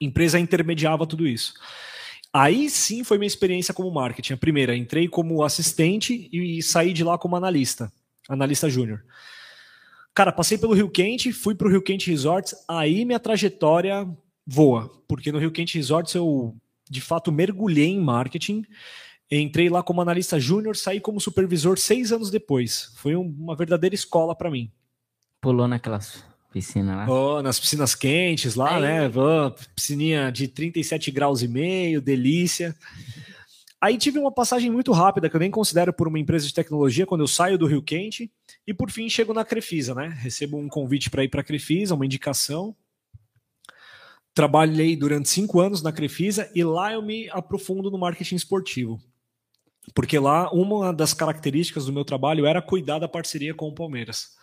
empresa 0.00 0.38
intermediava 0.38 1.06
tudo 1.06 1.26
isso. 1.26 1.54
Aí 2.32 2.68
sim 2.70 3.02
foi 3.02 3.18
minha 3.18 3.26
experiência 3.26 3.74
como 3.74 3.90
marketing. 3.90 4.34
A 4.34 4.36
primeira, 4.36 4.76
entrei 4.76 5.08
como 5.08 5.42
assistente 5.42 6.28
e 6.32 6.62
saí 6.62 6.92
de 6.92 7.02
lá 7.02 7.18
como 7.18 7.36
analista, 7.36 7.90
analista 8.28 8.68
júnior. 8.68 9.02
Cara, 10.18 10.32
passei 10.32 10.58
pelo 10.58 10.74
Rio 10.74 10.90
Quente, 10.90 11.32
fui 11.32 11.54
para 11.54 11.68
o 11.68 11.70
Rio 11.70 11.80
Quente 11.80 12.10
Resorts, 12.10 12.52
aí 12.66 13.04
minha 13.04 13.20
trajetória 13.20 14.04
voa, 14.44 14.90
porque 15.06 15.30
no 15.30 15.38
Rio 15.38 15.52
Quente 15.52 15.78
Resorts 15.78 16.12
eu 16.12 16.56
de 16.90 17.00
fato 17.00 17.30
mergulhei 17.30 17.90
em 17.90 18.00
marketing. 18.00 18.64
Entrei 19.30 19.68
lá 19.68 19.80
como 19.80 20.00
analista 20.02 20.40
júnior, 20.40 20.76
saí 20.76 20.98
como 20.98 21.20
supervisor 21.20 21.78
seis 21.78 22.10
anos 22.10 22.32
depois. 22.32 22.90
Foi 22.96 23.14
um- 23.14 23.32
uma 23.38 23.54
verdadeira 23.54 23.94
escola 23.94 24.34
para 24.34 24.50
mim. 24.50 24.72
Pulou 25.40 25.68
naquelas 25.68 26.24
piscinas 26.52 26.96
lá. 26.96 27.06
Oh, 27.08 27.40
nas 27.40 27.60
piscinas 27.60 27.94
quentes 27.94 28.56
lá, 28.56 28.74
Aí. 28.74 28.82
né? 28.82 29.06
Oh, 29.14 29.52
piscininha 29.76 30.32
de 30.32 30.48
37 30.48 31.12
graus 31.12 31.42
e 31.42 31.46
meio, 31.46 32.00
delícia. 32.00 32.74
Aí 33.80 33.96
tive 33.96 34.18
uma 34.18 34.32
passagem 34.32 34.70
muito 34.70 34.90
rápida, 34.90 35.30
que 35.30 35.36
eu 35.36 35.40
nem 35.40 35.50
considero 35.50 35.92
por 35.92 36.08
uma 36.08 36.18
empresa 36.18 36.46
de 36.46 36.52
tecnologia, 36.52 37.06
quando 37.06 37.20
eu 37.20 37.28
saio 37.28 37.56
do 37.56 37.66
Rio 37.66 37.82
Quente. 37.82 38.30
E 38.66 38.74
por 38.74 38.90
fim 38.90 39.08
chego 39.08 39.32
na 39.32 39.44
Crefisa, 39.44 39.94
né? 39.94 40.08
Recebo 40.20 40.58
um 40.58 40.68
convite 40.68 41.08
para 41.08 41.22
ir 41.22 41.28
para 41.28 41.42
a 41.42 41.44
Crefisa, 41.44 41.94
uma 41.94 42.04
indicação. 42.04 42.74
Trabalhei 44.34 44.96
durante 44.96 45.28
cinco 45.28 45.60
anos 45.60 45.82
na 45.82 45.92
Crefisa 45.92 46.50
e 46.54 46.64
lá 46.64 46.92
eu 46.92 47.02
me 47.02 47.28
aprofundo 47.30 47.90
no 47.90 47.98
marketing 47.98 48.34
esportivo. 48.34 49.00
Porque 49.94 50.18
lá 50.18 50.50
uma 50.52 50.92
das 50.92 51.14
características 51.14 51.86
do 51.86 51.92
meu 51.92 52.04
trabalho 52.04 52.46
era 52.46 52.60
cuidar 52.60 52.98
da 52.98 53.08
parceria 53.08 53.54
com 53.54 53.68
o 53.68 53.74
Palmeiras. 53.74 54.36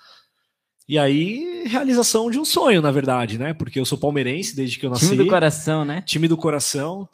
E 0.88 1.00
aí, 1.00 1.64
realização 1.68 2.30
de 2.30 2.40
um 2.40 2.46
sonho, 2.46 2.82
na 2.82 2.92
verdade, 2.92 3.40
né? 3.40 3.54
Porque 3.54 3.80
eu 3.80 3.86
sou 3.86 3.98
palmeirense 3.98 4.56
desde 4.56 4.78
que 4.78 4.86
eu 4.86 4.90
nasci. 4.90 5.10
Time 5.10 5.24
do 5.24 5.28
coração, 5.28 5.84
né? 5.84 6.02
time 6.02 6.28
do 6.28 6.38
coração. 6.38 7.10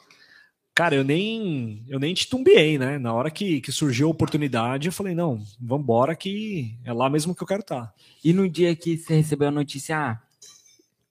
Cara, 0.74 0.94
eu 0.94 1.04
nem 1.04 1.84
eu 1.86 1.98
nem 1.98 2.14
titubeei, 2.14 2.78
né? 2.78 2.98
Na 2.98 3.12
hora 3.12 3.30
que, 3.30 3.60
que 3.60 3.70
surgiu 3.70 4.08
a 4.08 4.10
oportunidade, 4.10 4.88
eu 4.88 4.92
falei, 4.92 5.14
não, 5.14 5.42
vambora 5.60 6.16
que 6.16 6.78
é 6.84 6.92
lá 6.92 7.10
mesmo 7.10 7.34
que 7.34 7.42
eu 7.42 7.46
quero 7.46 7.60
estar. 7.60 7.92
E 8.24 8.32
no 8.32 8.48
dia 8.48 8.74
que 8.74 8.96
você 8.96 9.16
recebeu 9.16 9.48
a 9.48 9.52
notícia, 9.52 9.98
ah, 9.98 10.22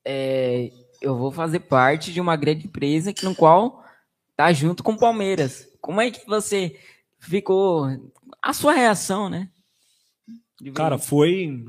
é, 0.04 0.72
eu 1.00 1.16
vou 1.16 1.32
fazer 1.32 1.60
parte 1.60 2.12
de 2.12 2.20
uma 2.20 2.36
grande 2.36 2.66
empresa 2.66 3.14
que 3.14 3.24
no 3.24 3.36
qual 3.36 3.86
tá 4.36 4.52
junto 4.52 4.82
com 4.82 4.94
o 4.94 5.00
Palmeiras. 5.00 5.68
Como 5.80 6.02
é 6.02 6.10
que 6.10 6.26
você 6.26 6.80
ficou? 7.20 7.86
A 8.42 8.54
sua 8.54 8.74
reação, 8.74 9.30
né? 9.30 9.48
Cara, 10.74 10.98
foi 10.98 11.64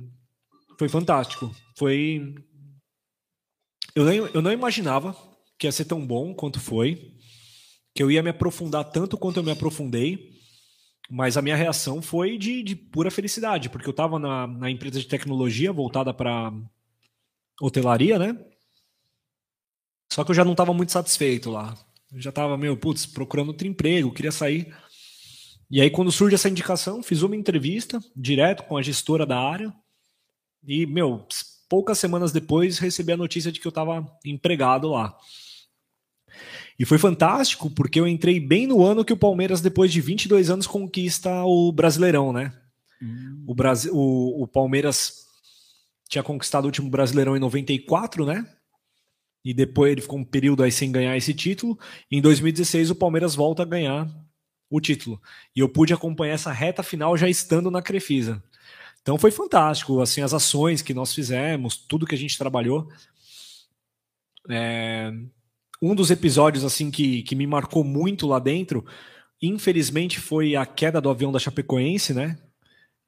foi 0.78 0.88
fantástico. 0.88 1.54
Foi 1.76 2.34
eu 3.94 4.04
nem, 4.06 4.16
eu 4.16 4.40
não 4.40 4.50
imaginava 4.50 5.14
que 5.58 5.66
ia 5.66 5.72
ser 5.72 5.84
tão 5.84 6.04
bom 6.04 6.34
quanto 6.34 6.58
foi, 6.58 7.11
que 7.94 8.02
eu 8.02 8.10
ia 8.10 8.22
me 8.22 8.30
aprofundar 8.30 8.84
tanto 8.84 9.18
quanto 9.18 9.38
eu 9.38 9.42
me 9.42 9.50
aprofundei, 9.50 10.32
mas 11.10 11.36
a 11.36 11.42
minha 11.42 11.56
reação 11.56 12.00
foi 12.00 12.38
de, 12.38 12.62
de 12.62 12.74
pura 12.74 13.10
felicidade, 13.10 13.68
porque 13.68 13.86
eu 13.86 13.92
estava 13.92 14.18
na, 14.18 14.46
na 14.46 14.70
empresa 14.70 14.98
de 14.98 15.06
tecnologia 15.06 15.72
voltada 15.72 16.14
para 16.14 16.52
hotelaria, 17.60 18.18
né? 18.18 18.38
Só 20.10 20.24
que 20.24 20.30
eu 20.30 20.34
já 20.34 20.44
não 20.44 20.52
estava 20.52 20.72
muito 20.72 20.92
satisfeito 20.92 21.50
lá. 21.50 21.76
Eu 22.12 22.20
já 22.20 22.30
estava 22.30 22.56
meio, 22.58 22.76
putz, 22.76 23.06
procurando 23.06 23.48
outro 23.48 23.66
emprego, 23.66 24.12
queria 24.12 24.32
sair. 24.32 24.74
E 25.70 25.80
aí, 25.80 25.90
quando 25.90 26.12
surge 26.12 26.34
essa 26.34 26.50
indicação, 26.50 27.02
fiz 27.02 27.22
uma 27.22 27.34
entrevista 27.34 27.98
direto 28.14 28.64
com 28.64 28.76
a 28.76 28.82
gestora 28.82 29.24
da 29.24 29.38
área. 29.38 29.72
E, 30.66 30.84
meu, 30.84 31.26
poucas 31.68 31.98
semanas 31.98 32.30
depois 32.30 32.78
recebi 32.78 33.12
a 33.12 33.16
notícia 33.16 33.50
de 33.50 33.58
que 33.58 33.66
eu 33.66 33.70
estava 33.70 34.06
empregado 34.24 34.88
lá. 34.88 35.16
E 36.82 36.84
foi 36.84 36.98
fantástico, 36.98 37.70
porque 37.70 38.00
eu 38.00 38.08
entrei 38.08 38.40
bem 38.40 38.66
no 38.66 38.84
ano 38.84 39.04
que 39.04 39.12
o 39.12 39.16
Palmeiras, 39.16 39.60
depois 39.60 39.92
de 39.92 40.00
22 40.00 40.50
anos, 40.50 40.66
conquista 40.66 41.44
o 41.44 41.70
Brasileirão, 41.70 42.32
né? 42.32 42.52
Hum. 43.00 43.44
O, 43.46 43.54
Brasil, 43.54 43.94
o, 43.94 44.42
o 44.42 44.48
Palmeiras 44.48 45.28
tinha 46.08 46.24
conquistado 46.24 46.64
o 46.64 46.66
último 46.66 46.90
Brasileirão 46.90 47.36
em 47.36 47.38
94, 47.38 48.26
né? 48.26 48.44
E 49.44 49.54
depois 49.54 49.92
ele 49.92 50.00
ficou 50.00 50.18
um 50.18 50.24
período 50.24 50.64
aí 50.64 50.72
sem 50.72 50.90
ganhar 50.90 51.16
esse 51.16 51.32
título. 51.32 51.78
Em 52.10 52.20
2016 52.20 52.90
o 52.90 52.96
Palmeiras 52.96 53.36
volta 53.36 53.62
a 53.62 53.66
ganhar 53.66 54.08
o 54.68 54.80
título. 54.80 55.22
E 55.54 55.60
eu 55.60 55.68
pude 55.68 55.94
acompanhar 55.94 56.34
essa 56.34 56.50
reta 56.50 56.82
final 56.82 57.16
já 57.16 57.28
estando 57.28 57.70
na 57.70 57.80
Crefisa. 57.80 58.42
Então 59.02 59.16
foi 59.16 59.30
fantástico, 59.30 60.00
assim, 60.00 60.20
as 60.20 60.34
ações 60.34 60.82
que 60.82 60.92
nós 60.92 61.14
fizemos, 61.14 61.76
tudo 61.76 62.06
que 62.06 62.16
a 62.16 62.18
gente 62.18 62.36
trabalhou. 62.36 62.88
É... 64.50 65.12
Um 65.82 65.96
dos 65.96 66.12
episódios 66.12 66.64
assim 66.64 66.92
que, 66.92 67.24
que 67.24 67.34
me 67.34 67.46
marcou 67.46 67.82
muito 67.82 68.28
lá 68.28 68.38
dentro, 68.38 68.86
infelizmente, 69.42 70.20
foi 70.20 70.54
a 70.54 70.64
queda 70.64 71.00
do 71.00 71.10
avião 71.10 71.32
da 71.32 71.40
Chapecoense, 71.40 72.14
né? 72.14 72.38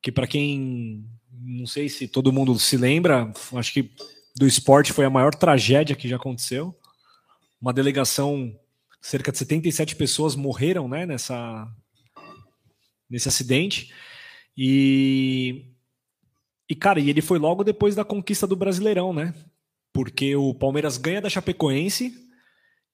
Que 0.02 0.10
para 0.10 0.26
quem 0.26 1.08
não 1.30 1.66
sei 1.66 1.88
se 1.88 2.08
todo 2.08 2.32
mundo 2.32 2.58
se 2.58 2.76
lembra, 2.76 3.32
acho 3.54 3.72
que 3.72 3.90
do 4.36 4.46
esporte 4.46 4.92
foi 4.92 5.04
a 5.04 5.10
maior 5.10 5.34
tragédia 5.34 5.94
que 5.94 6.08
já 6.08 6.16
aconteceu. 6.16 6.74
Uma 7.60 7.72
delegação, 7.72 8.58
cerca 9.00 9.30
de 9.30 9.38
77 9.38 9.94
pessoas 9.94 10.34
morreram, 10.34 10.88
né, 10.88 11.06
nessa 11.06 11.68
nesse 13.08 13.28
acidente. 13.28 13.92
E 14.56 15.66
e, 16.68 16.74
cara, 16.74 16.98
e 16.98 17.10
ele 17.10 17.20
foi 17.20 17.38
logo 17.38 17.62
depois 17.62 17.94
da 17.94 18.04
conquista 18.04 18.46
do 18.46 18.56
Brasileirão, 18.56 19.12
né? 19.12 19.34
Porque 19.92 20.34
o 20.34 20.54
Palmeiras 20.54 20.96
ganha 20.96 21.20
da 21.20 21.30
Chapecoense 21.30 22.23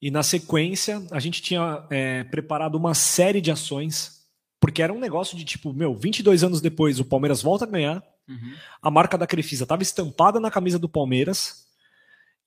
e, 0.00 0.10
na 0.10 0.22
sequência, 0.22 1.02
a 1.10 1.20
gente 1.20 1.42
tinha 1.42 1.84
é, 1.90 2.24
preparado 2.24 2.76
uma 2.76 2.94
série 2.94 3.40
de 3.40 3.50
ações, 3.50 4.26
porque 4.58 4.82
era 4.82 4.92
um 4.92 4.98
negócio 4.98 5.36
de 5.36 5.44
tipo, 5.44 5.72
meu, 5.72 5.94
22 5.94 6.42
anos 6.42 6.60
depois 6.60 6.98
o 6.98 7.04
Palmeiras 7.04 7.42
volta 7.42 7.64
a 7.64 7.68
ganhar, 7.68 8.02
uhum. 8.28 8.54
a 8.82 8.90
marca 8.90 9.18
da 9.18 9.26
Crefisa 9.26 9.64
estava 9.64 9.82
estampada 9.82 10.40
na 10.40 10.50
camisa 10.50 10.78
do 10.78 10.88
Palmeiras. 10.88 11.68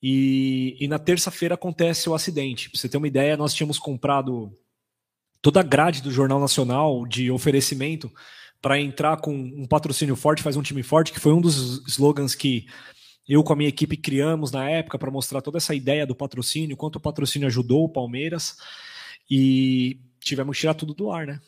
E, 0.02 0.76
e 0.78 0.86
na 0.86 0.98
terça-feira 0.98 1.54
acontece 1.54 2.10
o 2.10 2.14
acidente. 2.14 2.68
Pra 2.68 2.78
você 2.78 2.90
ter 2.90 2.98
uma 2.98 3.08
ideia, 3.08 3.38
nós 3.38 3.54
tínhamos 3.54 3.78
comprado 3.78 4.52
toda 5.40 5.60
a 5.60 5.62
grade 5.62 6.02
do 6.02 6.10
Jornal 6.10 6.38
Nacional 6.38 7.06
de 7.06 7.30
oferecimento 7.30 8.12
para 8.60 8.80
entrar 8.80 9.18
com 9.18 9.34
um 9.34 9.66
patrocínio 9.66 10.16
forte, 10.16 10.42
faz 10.42 10.56
um 10.56 10.62
time 10.62 10.82
forte, 10.82 11.12
que 11.12 11.20
foi 11.20 11.32
um 11.32 11.40
dos 11.40 11.86
slogans 11.86 12.34
que 12.34 12.66
eu 13.28 13.42
com 13.42 13.52
a 13.52 13.56
minha 13.56 13.68
equipe 13.68 13.96
criamos 13.96 14.50
na 14.50 14.68
época 14.68 14.98
para 14.98 15.10
mostrar 15.10 15.40
toda 15.40 15.58
essa 15.58 15.74
ideia 15.74 16.06
do 16.06 16.14
patrocínio, 16.14 16.76
quanto 16.76 16.96
o 16.96 17.00
patrocínio 17.00 17.48
ajudou 17.48 17.84
o 17.84 17.88
Palmeiras 17.88 18.58
e 19.30 19.98
tivemos 20.20 20.56
que 20.56 20.60
tirar 20.60 20.74
tudo 20.74 20.94
do 20.94 21.10
ar, 21.10 21.26
né? 21.26 21.40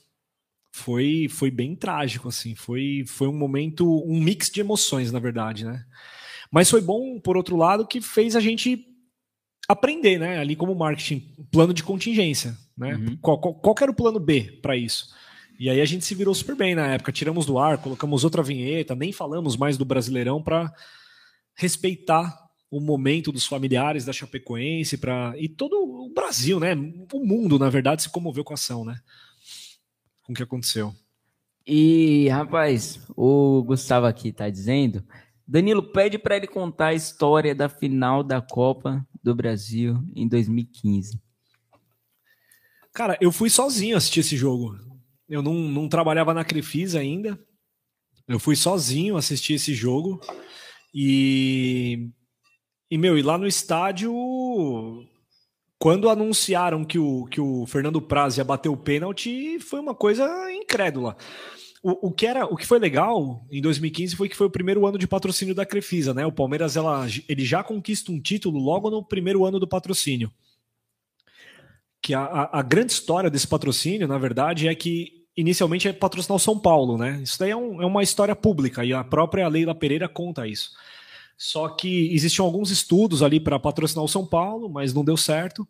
Foi, 0.72 1.26
foi 1.30 1.50
bem 1.50 1.74
trágico, 1.74 2.28
assim, 2.28 2.54
foi, 2.54 3.04
foi 3.06 3.28
um 3.28 3.36
momento, 3.36 4.04
um 4.06 4.20
mix 4.20 4.50
de 4.50 4.60
emoções, 4.60 5.10
na 5.10 5.18
verdade, 5.18 5.64
né? 5.64 5.84
Mas 6.50 6.70
foi 6.70 6.80
bom, 6.80 7.18
por 7.18 7.36
outro 7.36 7.56
lado, 7.56 7.86
que 7.86 8.00
fez 8.00 8.36
a 8.36 8.40
gente 8.40 8.86
aprender, 9.68 10.18
né? 10.18 10.38
Ali 10.38 10.54
como 10.54 10.74
marketing, 10.74 11.20
plano 11.50 11.72
de 11.72 11.82
contingência, 11.82 12.56
né? 12.76 12.94
Uhum. 12.94 13.16
Qual, 13.20 13.38
qual, 13.38 13.54
qual 13.54 13.74
era 13.80 13.90
o 13.90 13.94
plano 13.94 14.20
B 14.20 14.58
para 14.62 14.76
isso? 14.76 15.14
E 15.58 15.70
aí 15.70 15.80
a 15.80 15.84
gente 15.86 16.04
se 16.04 16.14
virou 16.14 16.34
super 16.34 16.54
bem 16.54 16.74
na 16.74 16.86
época. 16.86 17.10
Tiramos 17.10 17.46
do 17.46 17.58
ar, 17.58 17.78
colocamos 17.78 18.24
outra 18.24 18.42
vinheta, 18.42 18.94
nem 18.94 19.12
falamos 19.12 19.56
mais 19.56 19.78
do 19.78 19.84
Brasileirão 19.84 20.42
para 20.42 20.72
respeitar 21.56 22.46
o 22.70 22.80
momento 22.80 23.32
dos 23.32 23.46
familiares 23.46 24.04
da 24.04 24.12
Chapecoense 24.12 24.98
para 24.98 25.34
e 25.38 25.48
todo 25.48 25.74
o 25.76 26.12
Brasil, 26.12 26.60
né? 26.60 26.74
O 27.12 27.24
mundo, 27.24 27.58
na 27.58 27.70
verdade, 27.70 28.02
se 28.02 28.10
comoveu 28.10 28.44
com 28.44 28.52
a 28.52 28.54
ação, 28.54 28.84
né? 28.84 29.00
Com 30.22 30.32
o 30.32 30.36
que 30.36 30.42
aconteceu. 30.42 30.94
E, 31.66 32.28
rapaz, 32.28 33.00
o 33.16 33.62
Gustavo 33.64 34.06
aqui 34.06 34.30
tá 34.32 34.48
dizendo, 34.48 35.04
Danilo 35.46 35.82
pede 35.82 36.18
para 36.18 36.36
ele 36.36 36.46
contar 36.46 36.88
a 36.88 36.94
história 36.94 37.54
da 37.54 37.68
final 37.68 38.22
da 38.22 38.40
Copa 38.40 39.06
do 39.22 39.34
Brasil 39.34 40.02
em 40.14 40.28
2015. 40.28 41.20
Cara, 42.92 43.16
eu 43.20 43.30
fui 43.30 43.50
sozinho 43.50 43.96
assistir 43.96 44.20
esse 44.20 44.36
jogo. 44.36 44.78
Eu 45.28 45.42
não, 45.42 45.54
não 45.54 45.88
trabalhava 45.88 46.32
na 46.32 46.44
Crefisa 46.44 46.98
ainda. 46.98 47.38
Eu 48.28 48.38
fui 48.38 48.56
sozinho 48.56 49.16
assistir 49.16 49.54
esse 49.54 49.74
jogo. 49.74 50.20
E, 50.98 52.08
e 52.90 52.96
meu, 52.96 53.18
e 53.18 53.22
lá 53.22 53.36
no 53.36 53.46
estádio, 53.46 54.14
quando 55.78 56.08
anunciaram 56.08 56.86
que 56.86 56.98
o, 56.98 57.26
que 57.26 57.38
o 57.38 57.66
Fernando 57.66 58.00
Praz 58.00 58.38
ia 58.38 58.44
bater 58.44 58.70
o 58.70 58.78
pênalti, 58.78 59.60
foi 59.60 59.78
uma 59.78 59.94
coisa 59.94 60.26
incrédula. 60.54 61.14
O, 61.82 62.08
o, 62.08 62.10
que 62.10 62.26
era, 62.26 62.46
o 62.46 62.56
que 62.56 62.66
foi 62.66 62.78
legal 62.78 63.46
em 63.50 63.60
2015 63.60 64.16
foi 64.16 64.26
que 64.26 64.34
foi 64.34 64.46
o 64.46 64.50
primeiro 64.50 64.86
ano 64.86 64.96
de 64.96 65.06
patrocínio 65.06 65.54
da 65.54 65.66
Crefisa, 65.66 66.14
né? 66.14 66.24
O 66.24 66.32
Palmeiras 66.32 66.78
ela, 66.78 67.06
ele 67.28 67.44
já 67.44 67.62
conquista 67.62 68.10
um 68.10 68.18
título 68.18 68.58
logo 68.58 68.88
no 68.88 69.04
primeiro 69.04 69.44
ano 69.44 69.60
do 69.60 69.68
patrocínio. 69.68 70.32
Que 72.00 72.14
a, 72.14 72.22
a, 72.22 72.60
a 72.60 72.62
grande 72.62 72.92
história 72.92 73.28
desse 73.28 73.46
patrocínio, 73.46 74.08
na 74.08 74.16
verdade, 74.16 74.66
é 74.66 74.74
que 74.74 75.15
inicialmente 75.36 75.86
é 75.88 75.92
patrocinar 75.92 76.36
o 76.36 76.40
São 76.40 76.58
Paulo, 76.58 76.96
né? 76.96 77.20
Isso 77.22 77.38
daí 77.38 77.50
é, 77.50 77.56
um, 77.56 77.82
é, 77.82 77.86
uma 77.86 78.02
história 78.02 78.34
pública 78.34 78.84
e 78.84 78.92
a 78.92 79.04
própria 79.04 79.46
Leila 79.48 79.74
Pereira 79.74 80.08
conta 80.08 80.46
isso. 80.46 80.70
Só 81.36 81.68
que 81.68 82.14
existiam 82.14 82.46
alguns 82.46 82.70
estudos 82.70 83.22
ali 83.22 83.38
para 83.38 83.58
patrocinar 83.58 84.04
o 84.04 84.08
São 84.08 84.24
Paulo, 84.26 84.68
mas 84.68 84.94
não 84.94 85.04
deu 85.04 85.16
certo. 85.16 85.68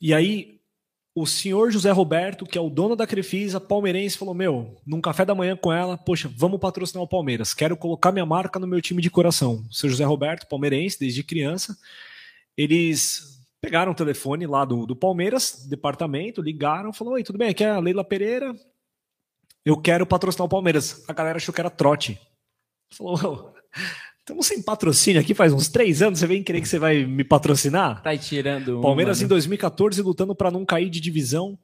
E 0.00 0.12
aí 0.12 0.56
o 1.14 1.26
senhor 1.26 1.70
José 1.70 1.90
Roberto, 1.90 2.44
que 2.44 2.58
é 2.58 2.60
o 2.60 2.68
dono 2.68 2.94
da 2.94 3.06
Crefisa, 3.06 3.58
palmeirense, 3.58 4.18
falou: 4.18 4.34
Meu, 4.34 4.76
num 4.84 5.00
café 5.00 5.24
da 5.24 5.34
manhã 5.34 5.56
com 5.56 5.72
ela, 5.72 5.96
poxa, 5.96 6.30
vamos 6.36 6.60
patrocinar 6.60 7.02
o 7.02 7.08
Palmeiras. 7.08 7.54
Quero 7.54 7.76
colocar 7.76 8.12
minha 8.12 8.26
marca 8.26 8.58
no 8.58 8.66
meu 8.66 8.82
time 8.82 9.00
de 9.00 9.08
coração. 9.08 9.64
O 9.70 9.72
senhor 9.72 9.92
José 9.92 10.04
Roberto, 10.04 10.46
palmeirense, 10.46 11.00
desde 11.00 11.22
criança. 11.22 11.74
Eles 12.54 13.35
Pegaram 13.66 13.90
o 13.90 13.96
telefone 13.96 14.46
lá 14.46 14.64
do, 14.64 14.86
do 14.86 14.94
Palmeiras, 14.94 15.66
departamento, 15.68 16.40
ligaram, 16.40 16.92
falou: 16.92 17.14
Oi, 17.14 17.24
tudo 17.24 17.36
bem? 17.36 17.48
Aqui 17.48 17.64
é 17.64 17.70
a 17.70 17.80
Leila 17.80 18.04
Pereira. 18.04 18.54
Eu 19.64 19.76
quero 19.76 20.06
patrocinar 20.06 20.46
o 20.46 20.48
Palmeiras. 20.48 21.02
A 21.08 21.12
galera 21.12 21.38
achou 21.38 21.52
que 21.52 21.60
era 21.60 21.68
trote. 21.68 22.16
Falou: 22.94 23.52
Estamos 24.20 24.46
sem 24.46 24.62
patrocínio 24.62 25.20
aqui 25.20 25.34
faz 25.34 25.52
uns 25.52 25.66
três 25.68 26.00
anos. 26.00 26.20
Você 26.20 26.28
vem 26.28 26.44
querer 26.44 26.60
que 26.60 26.68
você 26.68 26.78
vai 26.78 27.04
me 27.04 27.24
patrocinar? 27.24 28.04
Tá 28.04 28.16
tirando. 28.16 28.80
Palmeiras 28.80 29.20
em 29.20 29.26
2014 29.26 30.00
né? 30.00 30.06
lutando 30.06 30.32
para 30.32 30.52
não 30.52 30.64
cair 30.64 30.88
de 30.88 31.00
divisão. 31.00 31.58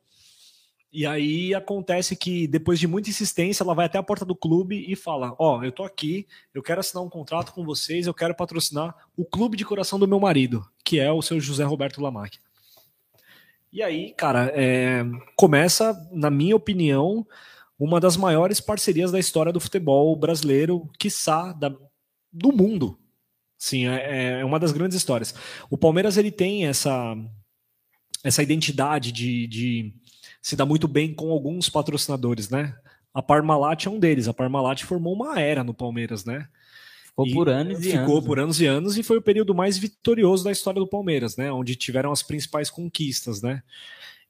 E 0.93 1.07
aí 1.07 1.55
acontece 1.55 2.15
que 2.15 2.47
depois 2.47 2.79
de 2.79 2.87
muita 2.87 3.09
insistência, 3.09 3.65
ela 3.65 3.75
vai 3.75 3.87
até 3.87 3.97
a 3.97 4.03
porta 4.03 4.27
do 4.27 4.37
clube 4.37 4.85
e 4.87 4.95
fala: 4.95 5.35
"Ó, 5.39 5.59
oh, 5.59 5.65
eu 5.65 5.73
tô 5.73 5.85
aqui, 5.85 6.27
eu 6.53 6.63
quero 6.63 6.81
assinar 6.81 7.03
um 7.03 7.09
contrato 7.09 7.53
com 7.53 7.65
vocês, 7.65 8.07
eu 8.07 8.13
quero 8.13 8.35
patrocinar 8.35 8.95
o 9.17 9.25
clube 9.25 9.57
de 9.57 9.65
coração 9.65 9.99
do 9.99 10.07
meu 10.07 10.21
marido, 10.21 10.63
que 10.85 10.99
é 10.99 11.11
o 11.11 11.23
seu 11.23 11.41
José 11.41 11.65
Roberto 11.65 12.03
Lamac". 12.03 12.39
E 13.73 13.83
aí, 13.83 14.13
cara, 14.13 14.53
é, 14.55 15.03
começa, 15.35 15.95
na 16.13 16.31
minha 16.31 16.55
opinião, 16.55 17.27
uma 17.79 17.99
das 17.99 18.17
maiores 18.19 18.61
parcerias 18.61 19.11
da 19.11 19.19
história 19.19 19.51
do 19.51 19.61
futebol 19.61 20.15
brasileiro, 20.15 20.91
quiçá 20.99 21.53
da, 21.55 21.75
do 22.31 22.53
mundo. 22.53 22.99
Sim, 23.57 23.89
é, 23.89 24.41
é 24.41 24.45
uma 24.45 24.61
das 24.61 24.73
grandes 24.73 24.97
histórias. 24.97 25.35
O 25.71 25.79
Palmeiras 25.79 26.19
ele 26.19 26.31
tem 26.31 26.67
essa 26.67 27.17
essa 28.25 28.43
identidade 28.43 29.11
de, 29.11 29.47
de 29.49 29.95
se 30.43 30.57
dá 30.57 30.67
muito 30.67 30.89
bem 30.89 31.15
com 31.15 31.31
alguns 31.31 31.71
patrocinadores, 31.71 32.51
né? 32.51 32.75
A 33.15 33.23
Parmalat 33.23 33.87
é 33.87 33.91
um 33.91 33.99
deles. 33.99 34.27
A 34.27 34.35
Parmalat 34.35 34.83
formou 34.83 35.15
uma 35.15 35.41
era 35.41 35.63
no 35.63 35.73
Palmeiras, 35.73 36.25
né? 36.25 36.49
Ficou 37.11 37.31
por 37.31 37.49
anos 37.49 37.79
e 37.79 37.83
ficou 37.83 37.99
anos. 37.99 38.07
Ficou 38.07 38.21
né? 38.21 38.27
por 38.27 38.39
anos 38.41 38.61
e 38.61 38.67
anos 38.67 38.99
e 38.99 39.03
foi 39.03 39.19
o 39.19 39.23
período 39.23 39.55
mais 39.55 39.79
vitorioso 39.79 40.43
da 40.43 40.51
história 40.51 40.81
do 40.81 40.87
Palmeiras, 40.87 41.37
né? 41.37 41.53
Onde 41.53 41.77
tiveram 41.77 42.11
as 42.11 42.23
principais 42.23 42.69
conquistas, 42.71 43.41
né? 43.41 43.63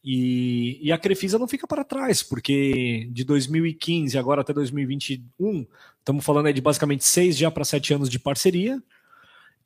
E, 0.04 0.80
e, 0.82 0.90
a 0.90 0.98
Crefisa 0.98 1.38
não 1.38 1.46
fica 1.46 1.64
para 1.64 1.84
trás, 1.84 2.24
porque 2.24 3.08
de 3.12 3.22
2015 3.22 4.18
agora 4.18 4.40
até 4.40 4.52
2021, 4.52 5.64
estamos 6.00 6.24
falando 6.24 6.46
aí 6.46 6.52
de 6.52 6.60
basicamente 6.60 7.04
seis 7.04 7.36
já 7.38 7.52
para 7.52 7.64
sete 7.64 7.94
anos 7.94 8.10
de 8.10 8.18
parceria. 8.18 8.82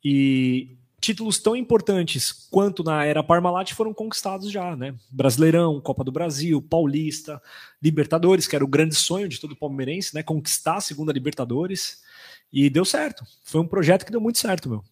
E 0.05 0.77
títulos 1.07 1.39
tão 1.39 1.55
importantes 1.55 2.47
quanto 2.51 2.83
na 2.83 3.05
era 3.05 3.23
Parmalat 3.23 3.73
foram 3.73 3.93
conquistados 3.93 4.51
já, 4.51 4.75
né? 4.75 4.93
Brasileirão, 5.09 5.79
Copa 5.79 6.03
do 6.03 6.11
Brasil, 6.11 6.61
Paulista, 6.61 7.41
Libertadores, 7.81 8.45
que 8.45 8.57
era 8.57 8.65
o 8.65 8.67
grande 8.67 8.93
sonho 8.93 9.29
de 9.29 9.39
todo 9.39 9.55
palmeirense, 9.55 10.13
né? 10.13 10.21
Conquistar 10.21 10.75
a 10.75 10.81
segunda 10.81 11.13
Libertadores. 11.13 12.03
E 12.51 12.69
deu 12.69 12.83
certo. 12.83 13.23
Foi 13.41 13.61
um 13.61 13.67
projeto 13.67 14.05
que 14.05 14.11
deu 14.11 14.19
muito 14.19 14.37
certo, 14.37 14.69
meu. 14.69 14.83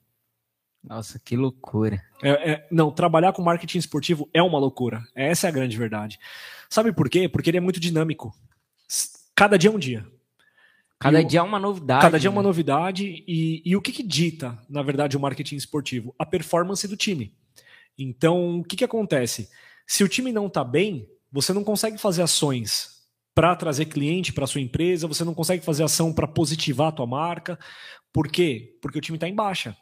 Nossa, 0.82 1.20
que 1.20 1.36
loucura. 1.36 2.02
É, 2.24 2.52
é, 2.52 2.68
não, 2.72 2.92
trabalhar 2.92 3.34
com 3.34 3.42
marketing 3.42 3.80
esportivo 3.80 4.30
é 4.34 4.42
uma 4.42 4.58
loucura. 4.60 5.04
Essa 5.14 5.48
é 5.48 5.50
a 5.50 5.54
grande 5.54 5.76
verdade. 5.76 6.18
Sabe 6.70 6.94
por 6.94 7.10
quê? 7.10 7.28
Porque 7.28 7.50
ele 7.50 7.58
é 7.58 7.62
muito 7.62 7.80
dinâmico. 7.80 8.34
Cada 9.36 9.58
dia 9.58 9.70
é 9.70 9.74
um 9.74 9.80
dia. 9.80 10.06
Cada 11.06 11.24
dia 11.24 11.40
é 11.40 11.44
uma 11.44 11.60
novidade. 11.60 12.02
Cada 12.02 12.20
dia 12.20 12.28
é 12.28 12.32
uma 12.32 12.42
né? 12.42 12.48
novidade. 12.48 13.24
E, 13.28 13.62
e 13.64 13.76
o 13.76 13.82
que, 13.82 13.92
que, 13.92 14.02
dita, 14.02 14.58
na 14.68 14.82
verdade, 14.82 15.16
o 15.16 15.20
marketing 15.20 15.56
esportivo? 15.56 16.16
A 16.18 16.26
performance 16.26 16.88
do 16.88 16.98
time. 16.98 17.32
Então, 17.98 18.60
o 18.60 18.64
que, 18.64 18.76
que 18.76 18.84
acontece? 18.84 19.50
Se 19.86 20.04
o 20.04 20.10
time 20.10 20.32
não 20.32 20.48
está 20.48 20.64
bem, 20.64 21.08
você 21.32 21.54
não 21.54 21.64
consegue 21.64 21.98
fazer 21.98 22.24
ações 22.24 22.96
para 23.36 23.56
trazer 23.56 23.86
cliente 23.86 24.34
para 24.34 24.48
sua 24.48 24.62
empresa, 24.62 25.08
você 25.08 25.24
não 25.24 25.34
consegue 25.34 25.64
fazer 25.64 25.84
ação 25.84 26.12
para 26.12 26.28
positivar 26.28 26.88
a 26.88 26.92
tua 26.92 27.06
marca. 27.06 27.60
Por 28.12 28.28
quê? 28.28 28.78
Porque 28.82 28.98
o 28.98 29.02
time 29.02 29.18
está 29.18 29.28
em 29.28 29.36
baixa. 29.36 29.78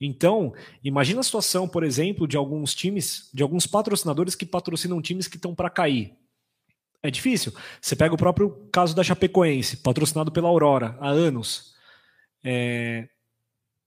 Então, 0.00 0.54
imagina 0.82 1.20
a 1.20 1.24
situação, 1.24 1.68
por 1.68 1.84
exemplo, 1.84 2.26
de 2.26 2.36
alguns 2.36 2.74
times, 2.74 3.28
de 3.34 3.42
alguns 3.42 3.66
patrocinadores 3.66 4.34
que 4.34 4.46
patrocinam 4.46 5.02
times 5.02 5.28
que 5.28 5.36
estão 5.36 5.54
para 5.54 5.68
cair. 5.68 6.16
É 7.02 7.10
difícil. 7.10 7.52
Você 7.80 7.94
pega 7.94 8.14
o 8.14 8.18
próprio 8.18 8.68
caso 8.72 8.94
da 8.94 9.04
Chapecoense, 9.04 9.76
patrocinado 9.78 10.32
pela 10.32 10.48
Aurora 10.48 10.96
há 11.00 11.08
anos. 11.08 11.74
É... 12.42 13.08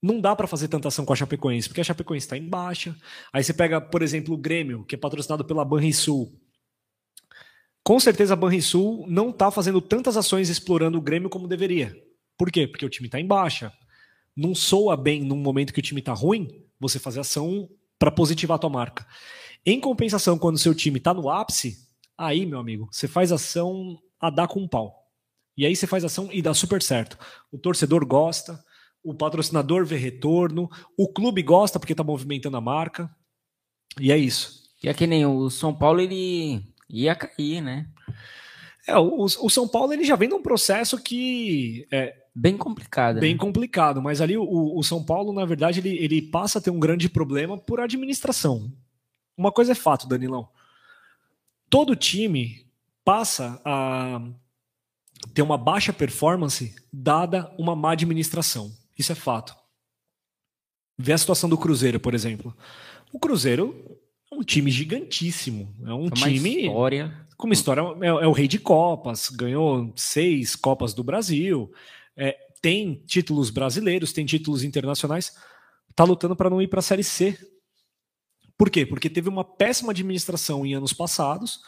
Não 0.02 0.20
dá 0.20 0.36
para 0.36 0.48
fazer 0.48 0.68
tanta 0.68 0.88
ação 0.88 1.06
com 1.06 1.14
a 1.14 1.16
Chapecoense, 1.16 1.68
porque 1.68 1.82
a 1.82 1.84
Chapecoense 1.84 2.26
está 2.26 2.38
em 2.38 2.48
baixa. 2.48 2.96
Aí 3.32 3.44
você 3.44 3.54
pega, 3.54 3.80
por 3.80 4.02
exemplo, 4.02 4.34
o 4.34 4.38
Grêmio, 4.38 4.84
que 4.86 4.96
é 4.96 4.98
patrocinado 4.98 5.46
pela 5.46 5.64
Banrisul. 5.64 6.34
Com 7.84 8.00
certeza 8.00 8.34
a 8.34 8.38
Banrisul 8.38 9.06
não 9.08 9.30
está 9.30 9.52
fazendo 9.52 9.82
tantas 9.82 10.16
ações 10.18 10.50
explorando 10.50 10.98
o 10.98 11.02
Grêmio 11.02 11.30
como 11.30 11.48
deveria. 11.48 11.96
Por 12.38 12.52
quê? 12.52 12.68
Porque 12.68 12.86
o 12.86 12.90
time 12.90 13.08
está 13.08 13.20
em 13.20 13.28
baixa. 13.28 13.72
Não 14.36 14.56
soa 14.56 14.96
bem 14.96 15.22
num 15.24 15.36
momento 15.36 15.74
que 15.74 15.80
o 15.80 15.84
time 15.84 16.00
está 16.00 16.14
ruim, 16.14 16.64
você 16.80 16.98
fazer 16.98 17.20
ação 17.20 17.70
para 18.00 18.10
positivar 18.10 18.56
a 18.56 18.60
tua 18.60 18.70
marca. 18.70 19.06
Em 19.64 19.80
compensação, 19.80 20.40
quando 20.40 20.56
o 20.56 20.60
seu 20.60 20.74
time 20.74 20.98
está 20.98 21.14
no 21.14 21.30
ápice, 21.30 21.78
aí, 22.26 22.46
meu 22.46 22.60
amigo, 22.60 22.88
você 22.92 23.08
faz 23.08 23.32
ação 23.32 23.98
a 24.20 24.30
dar 24.30 24.48
com 24.48 24.62
um 24.62 24.68
pau. 24.68 25.02
E 25.58 25.66
aí 25.66 25.76
você 25.76 25.88
faz 25.88 26.04
ação 26.04 26.30
e 26.32 26.42
dá 26.42 26.54
super 26.54 26.82
certo. 26.82 27.18
O 27.52 27.58
torcedor 27.58 28.06
gosta, 28.06 28.64
o 29.04 29.14
patrocinador 29.14 29.86
vê 29.86 29.98
retorno, 29.98 30.70
o 30.98 31.12
clube 31.12 31.42
gosta 31.42 31.80
porque 31.80 31.94
está 31.94 32.04
movimentando 32.04 32.58
a 32.58 32.62
marca. 32.62 33.10
E 34.00 34.12
é 34.12 34.18
isso. 34.18 34.62
E 34.84 34.90
é 34.90 34.94
que 34.94 35.06
nem 35.06 35.26
o 35.26 35.50
São 35.50 35.74
Paulo, 35.74 36.00
ele 36.00 36.64
ia 36.90 37.16
cair, 37.16 37.62
né? 37.62 37.88
É, 38.88 38.98
o, 38.98 39.24
o 39.24 39.50
São 39.50 39.68
Paulo 39.68 39.94
ele 39.94 40.04
já 40.04 40.16
vem 40.16 40.30
num 40.30 40.42
processo 40.42 40.98
que 40.98 41.88
é 41.92 42.16
bem 42.34 42.58
complicado. 42.58 43.20
Bem 43.20 43.34
né? 43.34 43.40
complicado, 43.40 44.02
mas 44.02 44.22
ali 44.22 44.38
o, 44.38 44.44
o, 44.44 44.84
São 44.84 45.04
Paulo, 45.04 45.34
na 45.34 45.46
verdade, 45.46 45.80
ele, 45.80 45.98
ele 45.98 46.22
passa 46.22 46.60
a 46.60 46.62
ter 46.62 46.72
um 46.72 46.80
grande 46.80 47.10
problema 47.10 47.58
por 47.58 47.80
administração. 47.80 48.72
Uma 49.38 49.52
coisa 49.52 49.74
é 49.74 49.76
fato, 49.76 50.08
Danilão. 50.08 50.50
Todo 51.72 51.96
time 51.96 52.68
passa 53.06 53.62
a 53.64 54.22
ter 55.34 55.42
uma 55.42 55.58
baixa 55.58 55.94
performance 55.94 56.76
dada 56.92 57.50
uma 57.58 57.76
má 57.78 57.94
administração. 57.94 58.76
Isso 59.00 59.14
é 59.14 59.16
fato. 59.16 59.56
Vê 60.98 61.14
a 61.14 61.18
situação 61.18 61.50
do 61.50 61.58
Cruzeiro, 61.58 61.98
por 61.98 62.14
exemplo. 62.14 62.54
O 63.14 63.18
Cruzeiro 63.18 63.98
é 64.30 64.36
um 64.36 64.44
time 64.44 64.70
gigantíssimo. 64.70 65.74
É 65.86 65.94
um 65.94 66.08
é 66.08 66.12
time. 66.12 66.66
História. 66.66 67.28
Com 67.38 67.48
uma 67.48 67.54
história. 67.54 67.82
É, 68.02 68.08
é, 68.08 68.28
o 68.28 68.34
rei 68.34 68.50
de 68.50 68.60
Copas, 68.60 69.30
ganhou 69.30 69.94
seis 69.96 70.58
Copas 70.58 70.94
do 70.94 71.06
Brasil, 71.06 71.72
é, 72.18 72.38
tem 72.62 73.02
títulos 73.08 73.50
brasileiros, 73.50 74.12
tem 74.12 74.26
títulos 74.26 74.66
internacionais. 74.66 75.38
Está 75.90 76.04
lutando 76.04 76.36
para 76.36 76.50
não 76.50 76.62
ir 76.62 76.68
para 76.68 76.80
a 76.80 76.84
Série 76.84 77.04
C. 77.04 77.40
Por 78.62 78.70
quê? 78.70 78.86
Porque 78.86 79.10
teve 79.10 79.28
uma 79.28 79.44
péssima 79.44 79.92
administração 79.92 80.64
em 80.64 80.76
anos 80.76 80.94
passados, 80.94 81.62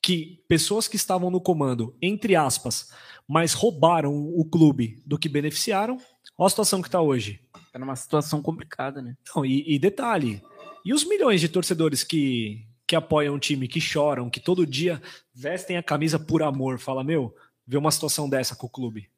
que 0.00 0.44
pessoas 0.48 0.86
que 0.86 0.94
estavam 0.94 1.28
no 1.28 1.40
comando, 1.40 1.98
entre 2.00 2.36
aspas, 2.36 2.92
mas 3.26 3.52
roubaram 3.52 4.14
o 4.14 4.44
clube 4.44 5.02
do 5.04 5.18
que 5.18 5.28
beneficiaram. 5.28 5.96
Olha 6.38 6.46
a 6.46 6.48
situação 6.48 6.80
que 6.80 6.86
está 6.86 7.00
hoje. 7.00 7.40
Está 7.66 7.80
numa 7.80 7.96
situação 7.96 8.40
complicada, 8.40 9.02
né? 9.02 9.16
Não, 9.34 9.44
e, 9.44 9.74
e 9.74 9.76
detalhe, 9.76 10.40
e 10.84 10.94
os 10.94 11.02
milhões 11.02 11.40
de 11.40 11.48
torcedores 11.48 12.04
que, 12.04 12.64
que 12.86 12.94
apoiam 12.94 13.34
o 13.34 13.40
time, 13.40 13.66
que 13.66 13.80
choram, 13.80 14.30
que 14.30 14.38
todo 14.38 14.64
dia 14.64 15.02
vestem 15.34 15.76
a 15.76 15.82
camisa 15.82 16.16
por 16.16 16.44
amor, 16.44 16.78
fala, 16.78 17.02
meu, 17.02 17.34
vê 17.66 17.76
uma 17.76 17.90
situação 17.90 18.28
dessa 18.28 18.54
com 18.54 18.68
o 18.68 18.70
clube. 18.70 19.10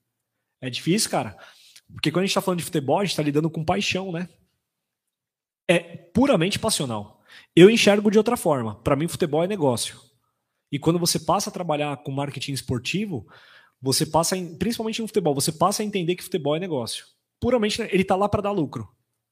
É 0.63 0.71
difícil, 0.71 1.11
cara. 1.11 1.37
Porque 1.93 2.11
quando 2.11 2.23
a 2.23 2.27
gente 2.27 2.35
tá 2.35 2.41
falando 2.41 2.61
de 2.61 2.65
futebol, 2.65 3.01
a 3.01 3.05
gente 3.05 3.17
tá 3.17 3.23
lidando 3.23 3.51
com 3.51 3.63
paixão, 3.63 4.13
né? 4.13 4.31
É 5.69 5.79
puramente 5.79 6.59
passional. 6.59 7.18
Eu 7.55 7.69
enxergo 7.71 8.11
de 8.11 8.19
outra 8.19 8.37
forma. 8.37 8.75
Para 8.77 8.97
mim, 8.97 9.09
futebol 9.09 9.43
é 9.43 9.47
negócio. 9.47 10.01
E 10.71 10.79
quando 10.79 10.99
você 10.99 11.19
passa 11.19 11.51
a 11.51 11.53
trabalhar 11.53 11.97
com 11.99 12.11
marketing 12.11 12.53
esportivo, 12.53 13.27
você 13.81 14.05
passa, 14.05 14.37
em, 14.37 14.57
principalmente 14.57 15.01
no 15.01 15.09
futebol, 15.09 15.35
você 15.35 15.53
passa 15.53 15.83
a 15.83 15.87
entender 15.87 16.17
que 16.17 16.25
futebol 16.25 16.57
é 16.57 16.61
negócio. 16.61 17.07
Puramente, 17.41 17.81
ele 17.83 18.05
tá 18.05 18.17
lá 18.17 18.29
para 18.29 18.43
dar 18.43 18.51
lucro. 18.51 18.89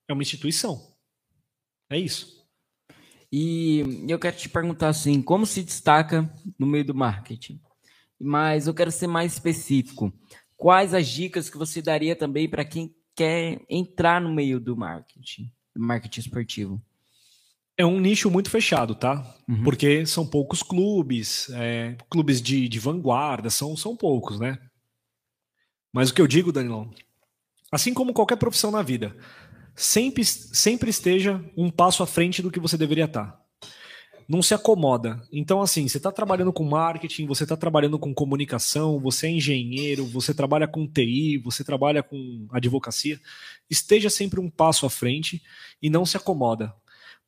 É 0.09 0.13
uma 0.13 0.23
instituição. 0.23 0.95
É 1.91 1.99
isso. 1.99 2.37
E 3.31 4.05
eu 4.09 4.19
quero 4.19 4.37
te 4.37 4.49
perguntar 4.49 4.89
assim, 4.89 5.21
como 5.21 5.45
se 5.45 5.63
destaca 5.63 6.31
no 6.59 6.67
meio 6.67 6.85
do 6.85 6.95
marketing? 6.95 7.61
Mas 8.19 8.67
eu 8.67 8.75
quero 8.75 8.91
ser 8.91 9.09
mais 9.09 9.35
específico. 9.35 10.13
Quais 10.57 10.95
as 10.95 11.07
dicas 11.09 11.51
que 11.51 11.59
você 11.59 11.83
daria 11.83 12.17
também 12.17 12.49
para 12.49 12.65
quem 12.65 12.95
quer 13.15 13.61
entrar 13.69 14.21
no 14.21 14.33
meio 14.33 14.59
do 14.59 14.77
marketing, 14.77 15.53
do 15.75 15.83
marketing 15.83 16.21
esportivo? 16.21 16.83
É 17.79 17.85
um 17.85 18.01
nicho 18.01 18.31
muito 18.31 18.51
fechado, 18.51 18.95
tá? 18.95 19.23
Uhum. 19.49 19.63
Porque 19.63 20.07
são 20.07 20.27
poucos 20.27 20.63
clubes, 20.63 21.51
é, 21.51 21.97
clubes 22.09 22.41
de, 22.41 22.69
de 22.69 22.79
vanguarda, 22.79 23.51
são, 23.51 23.77
são 23.77 23.95
poucos, 23.95 24.41
né? 24.41 24.59
Mas 25.93 26.11
o 26.11 26.15
que 26.15 26.21
eu 26.21 26.27
digo, 26.27 26.53
Danilão, 26.53 26.91
assim 27.71 27.93
como 27.93 28.15
qualquer 28.15 28.37
profissão 28.37 28.71
na 28.71 28.83
vida, 28.83 29.17
sempre, 29.75 30.25
sempre 30.25 30.91
esteja 30.91 31.43
um 31.57 31.71
passo 31.71 32.03
à 32.03 32.07
frente 32.07 32.43
do 32.43 32.51
que 32.51 32.61
você 32.61 32.79
deveria 32.79 33.05
estar. 33.05 33.39
Não 34.29 34.43
se 34.43 34.55
acomoda. 34.55 35.23
Então, 35.31 35.63
assim, 35.63 35.87
você 35.87 35.99
está 35.99 36.11
trabalhando 36.11 36.53
com 36.53 36.65
marketing, 36.65 37.27
você 37.27 37.45
está 37.45 37.57
trabalhando 37.57 37.99
com 37.99 38.13
comunicação, 38.13 38.99
você 38.99 39.29
é 39.29 39.31
engenheiro, 39.31 40.05
você 40.05 40.35
trabalha 40.35 40.67
com 40.67 40.87
TI, 40.87 41.39
você 41.39 41.63
trabalha 41.63 42.03
com 42.03 42.49
advocacia. 42.51 43.21
Esteja 43.71 44.11
sempre 44.11 44.41
um 44.41 44.51
passo 44.51 44.85
à 44.85 44.91
frente 44.91 45.43
e 45.81 45.89
não 45.89 46.05
se 46.05 46.17
acomoda. 46.17 46.75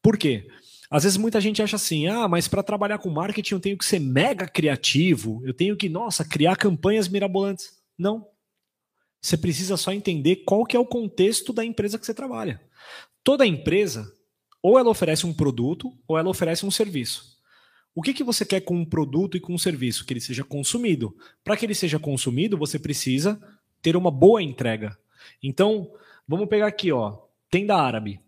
Por 0.02 0.16
quê? 0.16 0.48
Às 0.90 1.02
vezes 1.02 1.18
muita 1.18 1.40
gente 1.40 1.62
acha 1.62 1.76
assim: 1.76 2.06
ah, 2.06 2.26
mas 2.26 2.48
para 2.48 2.62
trabalhar 2.62 2.98
com 2.98 3.10
marketing 3.10 3.54
eu 3.54 3.60
tenho 3.60 3.78
que 3.78 3.84
ser 3.84 3.98
mega 3.98 4.48
criativo, 4.48 5.42
eu 5.44 5.52
tenho 5.52 5.76
que, 5.76 5.88
nossa, 5.88 6.24
criar 6.24 6.56
campanhas 6.56 7.08
mirabolantes. 7.08 7.78
Não. 7.96 8.26
Você 9.20 9.36
precisa 9.36 9.76
só 9.76 9.92
entender 9.92 10.36
qual 10.46 10.64
que 10.64 10.76
é 10.76 10.80
o 10.80 10.86
contexto 10.86 11.52
da 11.52 11.64
empresa 11.64 11.98
que 11.98 12.06
você 12.06 12.14
trabalha. 12.14 12.60
Toda 13.22 13.46
empresa, 13.46 14.10
ou 14.62 14.78
ela 14.78 14.88
oferece 14.88 15.26
um 15.26 15.34
produto, 15.34 15.92
ou 16.06 16.16
ela 16.16 16.30
oferece 16.30 16.64
um 16.64 16.70
serviço. 16.70 17.36
O 17.94 18.00
que, 18.00 18.14
que 18.14 18.22
você 18.22 18.44
quer 18.44 18.60
com 18.60 18.76
um 18.76 18.84
produto 18.84 19.36
e 19.36 19.40
com 19.40 19.52
um 19.52 19.58
serviço? 19.58 20.06
Que 20.06 20.12
ele 20.12 20.20
seja 20.20 20.44
consumido. 20.44 21.16
Para 21.42 21.56
que 21.56 21.66
ele 21.66 21.74
seja 21.74 21.98
consumido, 21.98 22.56
você 22.56 22.78
precisa 22.78 23.40
ter 23.82 23.96
uma 23.96 24.10
boa 24.10 24.40
entrega. 24.40 24.96
Então, 25.42 25.90
vamos 26.26 26.48
pegar 26.48 26.68
aqui, 26.68 26.92
ó, 26.92 27.18
tenda 27.50 27.76
árabe. 27.76 28.20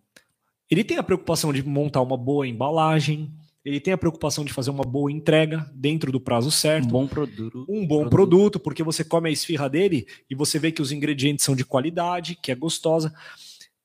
Ele 0.70 0.84
tem 0.84 0.96
a 0.98 1.02
preocupação 1.02 1.52
de 1.52 1.62
montar 1.62 2.00
uma 2.00 2.16
boa 2.16 2.46
embalagem, 2.46 3.32
ele 3.64 3.80
tem 3.80 3.92
a 3.92 3.98
preocupação 3.98 4.44
de 4.44 4.52
fazer 4.52 4.70
uma 4.70 4.84
boa 4.84 5.12
entrega 5.12 5.70
dentro 5.74 6.10
do 6.10 6.20
prazo 6.20 6.50
certo. 6.50 6.86
Um 6.86 6.88
bom 6.88 7.06
produto. 7.06 7.66
Um 7.68 7.86
bom 7.86 8.08
produto. 8.08 8.10
produto, 8.10 8.60
porque 8.60 8.82
você 8.82 9.04
come 9.04 9.28
a 9.28 9.32
esfirra 9.32 9.68
dele 9.68 10.06
e 10.30 10.34
você 10.34 10.58
vê 10.58 10.72
que 10.72 10.80
os 10.80 10.92
ingredientes 10.92 11.44
são 11.44 11.54
de 11.54 11.64
qualidade, 11.64 12.36
que 12.36 12.50
é 12.50 12.54
gostosa. 12.54 13.12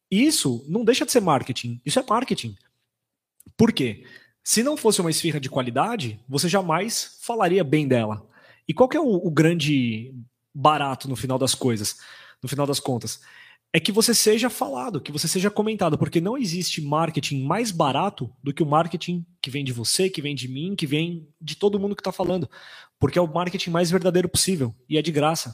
Isso 0.09 0.63
não 0.69 0.85
deixa 0.85 1.05
de 1.05 1.11
ser 1.11 1.19
marketing. 1.19 1.81
Isso 1.85 1.99
é 1.99 2.05
marketing. 2.07 2.55
Por 3.57 3.73
quê? 3.73 4.05
Se 4.43 4.63
não 4.63 4.77
fosse 4.77 5.01
uma 5.01 5.09
esfirra 5.09 5.39
de 5.39 5.49
qualidade, 5.49 6.19
você 6.29 6.47
jamais 6.47 7.17
falaria 7.21 7.63
bem 7.63 7.87
dela. 7.87 8.25
E 8.67 8.73
qual 8.73 8.89
é 8.93 8.99
o, 8.99 9.27
o 9.27 9.31
grande 9.31 10.13
barato 10.53 11.09
no 11.09 11.15
final 11.15 11.37
das 11.37 11.53
coisas, 11.53 11.97
no 12.41 12.47
final 12.47 12.65
das 12.65 12.79
contas? 12.79 13.19
É 13.75 13.79
que 13.81 13.91
você 13.91 14.15
seja 14.15 14.49
falado, 14.49 15.01
que 15.01 15.11
você 15.11 15.27
seja 15.27 15.51
comentado, 15.51 15.97
porque 15.97 16.21
não 16.21 16.37
existe 16.37 16.81
marketing 16.81 17.43
mais 17.43 17.71
barato 17.71 18.33
do 18.41 18.53
que 18.53 18.63
o 18.63 18.65
marketing 18.65 19.25
que 19.41 19.49
vem 19.49 19.65
de 19.65 19.73
você, 19.73 20.09
que 20.09 20.21
vem 20.21 20.33
de 20.33 20.47
mim, 20.47 20.77
que 20.77 20.87
vem 20.87 21.27
de 21.41 21.57
todo 21.57 21.77
mundo 21.77 21.93
que 21.93 21.99
está 21.99 22.11
falando, 22.13 22.49
porque 22.97 23.19
é 23.19 23.21
o 23.21 23.27
marketing 23.27 23.71
mais 23.71 23.91
verdadeiro 23.91 24.29
possível 24.29 24.73
e 24.87 24.97
é 24.97 25.01
de 25.01 25.11
graça. 25.11 25.53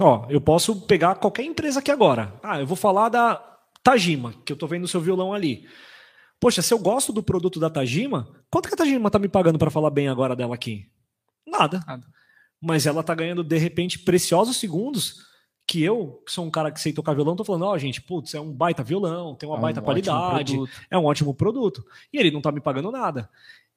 Ó, 0.00 0.28
eu 0.30 0.40
posso 0.40 0.82
pegar 0.82 1.16
qualquer 1.16 1.42
empresa 1.42 1.80
aqui 1.80 1.90
agora. 1.90 2.38
Ah, 2.40 2.60
eu 2.60 2.66
vou 2.68 2.76
falar 2.76 3.08
da 3.08 3.34
Tajima, 3.82 4.32
que 4.44 4.52
eu 4.52 4.54
estou 4.54 4.68
vendo 4.68 4.84
o 4.84 4.88
seu 4.88 5.00
violão 5.00 5.32
ali. 5.32 5.66
Poxa, 6.38 6.62
se 6.62 6.72
eu 6.72 6.78
gosto 6.78 7.12
do 7.12 7.20
produto 7.20 7.58
da 7.58 7.68
Tajima, 7.68 8.32
quanto 8.48 8.68
que 8.68 8.74
a 8.74 8.78
Tajima 8.78 9.08
está 9.08 9.18
me 9.18 9.28
pagando 9.28 9.58
para 9.58 9.72
falar 9.72 9.90
bem 9.90 10.06
agora 10.06 10.36
dela 10.36 10.54
aqui? 10.54 10.88
Nada. 11.44 11.82
Nada. 11.84 12.06
Mas 12.62 12.86
ela 12.86 13.00
está 13.00 13.12
ganhando 13.12 13.42
de 13.42 13.58
repente 13.58 13.98
preciosos 13.98 14.56
segundos 14.58 15.33
que 15.66 15.82
eu, 15.82 16.22
que 16.26 16.32
sou 16.32 16.44
um 16.44 16.50
cara 16.50 16.70
que 16.70 16.80
sei 16.80 16.92
tocar 16.92 17.14
violão, 17.14 17.36
tô 17.36 17.44
falando, 17.44 17.64
ó, 17.64 17.72
oh, 17.72 17.78
gente, 17.78 18.00
putz, 18.00 18.34
é 18.34 18.40
um 18.40 18.52
baita 18.52 18.82
violão, 18.82 19.34
tem 19.34 19.48
uma 19.48 19.56
é 19.56 19.58
um 19.58 19.62
baita 19.62 19.82
qualidade, 19.82 20.56
é 20.90 20.98
um 20.98 21.04
ótimo 21.04 21.34
produto. 21.34 21.84
E 22.12 22.18
ele 22.18 22.30
não 22.30 22.40
tá 22.40 22.52
me 22.52 22.60
pagando 22.60 22.90
nada. 22.90 23.28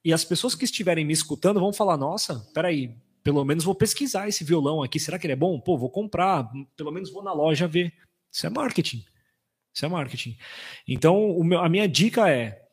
E 0.03 0.13
as 0.13 0.23
pessoas 0.23 0.53
que 0.55 0.65
estiverem 0.65 1.05
me 1.05 1.13
escutando 1.13 1.59
vão 1.59 1.71
falar, 1.71 1.97
nossa, 1.97 2.39
peraí, 2.53 2.95
pelo 3.23 3.43
menos 3.43 3.63
vou 3.63 3.75
pesquisar 3.75 4.27
esse 4.27 4.43
violão 4.43 4.83
aqui, 4.83 4.99
será 4.99 5.17
que 5.17 5.25
ele 5.25 5.33
é 5.33 5.37
bom? 5.37 5.59
Pô, 5.59 5.77
vou 5.77 5.89
comprar, 5.89 6.49
pelo 6.75 6.91
menos 6.91 7.11
vou 7.11 7.23
na 7.23 7.33
loja 7.33 7.67
ver. 7.67 7.93
Isso 8.31 8.45
é 8.45 8.49
marketing. 8.49 9.03
Isso 9.73 9.85
é 9.85 9.89
marketing. 9.89 10.37
Então, 10.87 11.37
meu, 11.43 11.59
a 11.59 11.69
minha 11.69 11.87
dica 11.87 12.29
é, 12.29 12.67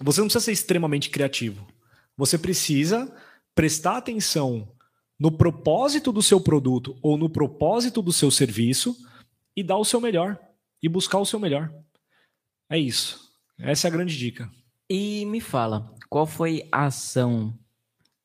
você 0.00 0.20
não 0.20 0.28
precisa 0.28 0.44
ser 0.44 0.52
extremamente 0.52 1.10
criativo. 1.10 1.66
Você 2.16 2.38
precisa 2.38 3.14
prestar 3.54 3.98
atenção 3.98 4.70
no 5.20 5.30
propósito 5.30 6.10
do 6.10 6.22
seu 6.22 6.40
produto 6.40 6.96
ou 7.02 7.18
no 7.18 7.28
propósito 7.28 8.00
do 8.00 8.10
seu 8.10 8.30
serviço 8.30 8.96
e 9.54 9.62
dar 9.62 9.76
o 9.76 9.84
seu 9.84 10.00
melhor 10.00 10.40
e 10.82 10.88
buscar 10.88 11.18
o 11.18 11.26
seu 11.26 11.38
melhor. 11.38 11.70
É 12.70 12.78
isso. 12.78 13.30
Essa 13.58 13.86
é 13.86 13.88
a 13.88 13.92
grande 13.92 14.16
dica. 14.16 14.50
E 14.88 15.26
me 15.26 15.38
fala, 15.38 15.94
qual 16.08 16.26
foi 16.26 16.66
a 16.72 16.86
ação, 16.86 17.54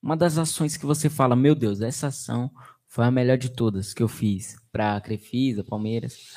uma 0.02 0.16
das 0.16 0.38
ações 0.38 0.78
que 0.78 0.86
você 0.86 1.10
fala, 1.10 1.36
meu 1.36 1.54
Deus, 1.54 1.82
essa 1.82 2.08
ação 2.08 2.50
foi 2.88 3.04
a 3.04 3.12
melhor 3.12 3.38
de 3.38 3.50
todas 3.50 3.94
que 3.94 4.02
eu 4.02 4.08
fiz 4.08 4.56
para 4.72 4.96
a 4.96 5.02
Crefisa, 5.02 5.66
Palmeiras? 5.66 6.34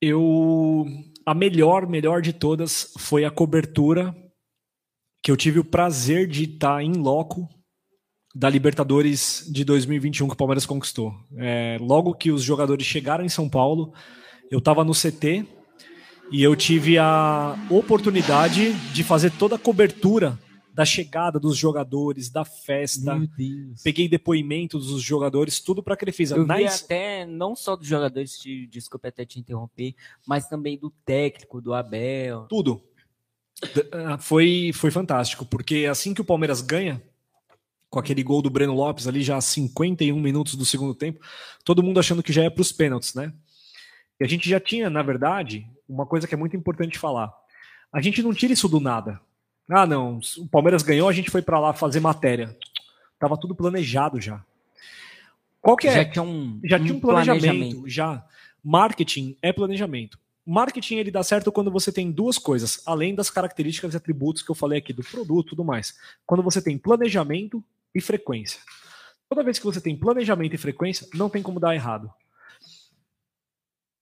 Eu 0.00 0.86
a 1.26 1.34
melhor, 1.34 1.86
melhor 1.86 2.22
de 2.22 2.32
todas 2.32 2.94
foi 2.98 3.24
a 3.24 3.30
cobertura 3.30 4.16
que 5.22 5.30
eu 5.30 5.36
tive 5.36 5.60
o 5.60 5.64
prazer 5.64 6.26
de 6.26 6.44
estar 6.44 6.82
em 6.82 6.94
loco 6.94 7.48
da 8.34 8.48
Libertadores 8.48 9.46
de 9.50 9.64
2021 9.64 10.26
que 10.28 10.34
o 10.34 10.36
Palmeiras 10.36 10.66
conquistou. 10.66 11.14
É, 11.36 11.76
logo 11.80 12.14
que 12.14 12.30
os 12.30 12.42
jogadores 12.42 12.86
chegaram 12.86 13.24
em 13.24 13.28
São 13.28 13.48
Paulo, 13.48 13.92
eu 14.50 14.58
estava 14.58 14.84
no 14.84 14.92
CT 14.92 15.46
e 16.30 16.42
eu 16.42 16.56
tive 16.56 16.98
a 16.98 17.56
oportunidade 17.70 18.72
de 18.92 19.04
fazer 19.04 19.30
toda 19.32 19.56
a 19.56 19.58
cobertura 19.58 20.38
da 20.72 20.84
chegada 20.84 21.38
dos 21.38 21.56
jogadores, 21.56 22.30
da 22.30 22.44
festa. 22.44 23.20
Peguei 23.84 24.08
depoimentos 24.08 24.86
dos 24.86 25.02
jogadores, 25.02 25.60
tudo 25.60 25.82
para 25.82 25.96
Crefisa. 25.96 26.36
Eu 26.36 26.46
vi 26.46 26.66
até 26.66 27.26
não 27.26 27.54
só 27.54 27.76
dos 27.76 27.86
jogadores, 27.86 28.38
te, 28.38 28.66
desculpe 28.66 29.08
até 29.08 29.24
te 29.24 29.38
interromper, 29.38 29.94
mas 30.26 30.48
também 30.48 30.78
do 30.78 30.90
técnico, 31.04 31.60
do 31.60 31.74
Abel. 31.74 32.46
Tudo. 32.48 32.82
Ah, 33.92 34.16
foi, 34.18 34.70
foi 34.74 34.90
fantástico, 34.90 35.44
porque 35.44 35.86
assim 35.88 36.14
que 36.14 36.20
o 36.20 36.24
Palmeiras 36.24 36.62
ganha, 36.62 37.02
com 37.92 37.98
aquele 37.98 38.22
gol 38.22 38.40
do 38.40 38.48
Breno 38.48 38.72
Lopes 38.74 39.06
ali 39.06 39.22
já 39.22 39.38
51 39.38 40.18
minutos 40.18 40.54
do 40.54 40.64
segundo 40.64 40.94
tempo, 40.94 41.20
todo 41.62 41.82
mundo 41.82 42.00
achando 42.00 42.22
que 42.22 42.32
já 42.32 42.42
é 42.42 42.48
para 42.48 42.62
os 42.62 42.72
pênaltis, 42.72 43.12
né? 43.14 43.34
E 44.18 44.24
a 44.24 44.26
gente 44.26 44.48
já 44.48 44.58
tinha, 44.58 44.88
na 44.88 45.02
verdade, 45.02 45.66
uma 45.86 46.06
coisa 46.06 46.26
que 46.26 46.34
é 46.34 46.38
muito 46.38 46.56
importante 46.56 46.98
falar. 46.98 47.30
A 47.92 48.00
gente 48.00 48.22
não 48.22 48.32
tira 48.32 48.54
isso 48.54 48.66
do 48.66 48.80
nada. 48.80 49.20
Ah, 49.68 49.84
não, 49.84 50.20
o 50.38 50.48
Palmeiras 50.48 50.82
ganhou, 50.82 51.06
a 51.06 51.12
gente 51.12 51.30
foi 51.30 51.42
para 51.42 51.60
lá 51.60 51.74
fazer 51.74 52.00
matéria. 52.00 52.56
Tava 53.18 53.36
tudo 53.36 53.54
planejado 53.54 54.18
já. 54.18 54.42
Qual 55.60 55.76
que 55.76 55.86
é? 55.86 55.92
Já 55.92 56.04
tinha 56.06 56.22
um, 56.22 56.60
já 56.64 56.78
tinha 56.80 56.94
um 56.94 57.00
planejamento, 57.00 57.42
planejamento, 57.42 57.88
já. 57.90 58.24
Marketing 58.64 59.36
é 59.42 59.52
planejamento. 59.52 60.18
Marketing 60.46 60.94
ele 60.94 61.10
dá 61.10 61.22
certo 61.22 61.52
quando 61.52 61.70
você 61.70 61.92
tem 61.92 62.10
duas 62.10 62.38
coisas, 62.38 62.82
além 62.86 63.14
das 63.14 63.28
características 63.28 63.92
e 63.92 63.98
atributos 63.98 64.40
que 64.40 64.50
eu 64.50 64.54
falei 64.54 64.78
aqui 64.78 64.94
do 64.94 65.04
produto 65.04 65.48
e 65.48 65.50
tudo 65.50 65.62
mais. 65.62 65.94
Quando 66.24 66.42
você 66.42 66.62
tem 66.62 66.78
planejamento 66.78 67.62
e 67.94 68.00
frequência. 68.00 68.60
Toda 69.28 69.42
vez 69.42 69.58
que 69.58 69.64
você 69.64 69.80
tem 69.80 69.96
planejamento 69.96 70.54
e 70.54 70.58
frequência, 70.58 71.06
não 71.14 71.30
tem 71.30 71.42
como 71.42 71.58
dar 71.58 71.74
errado. 71.74 72.10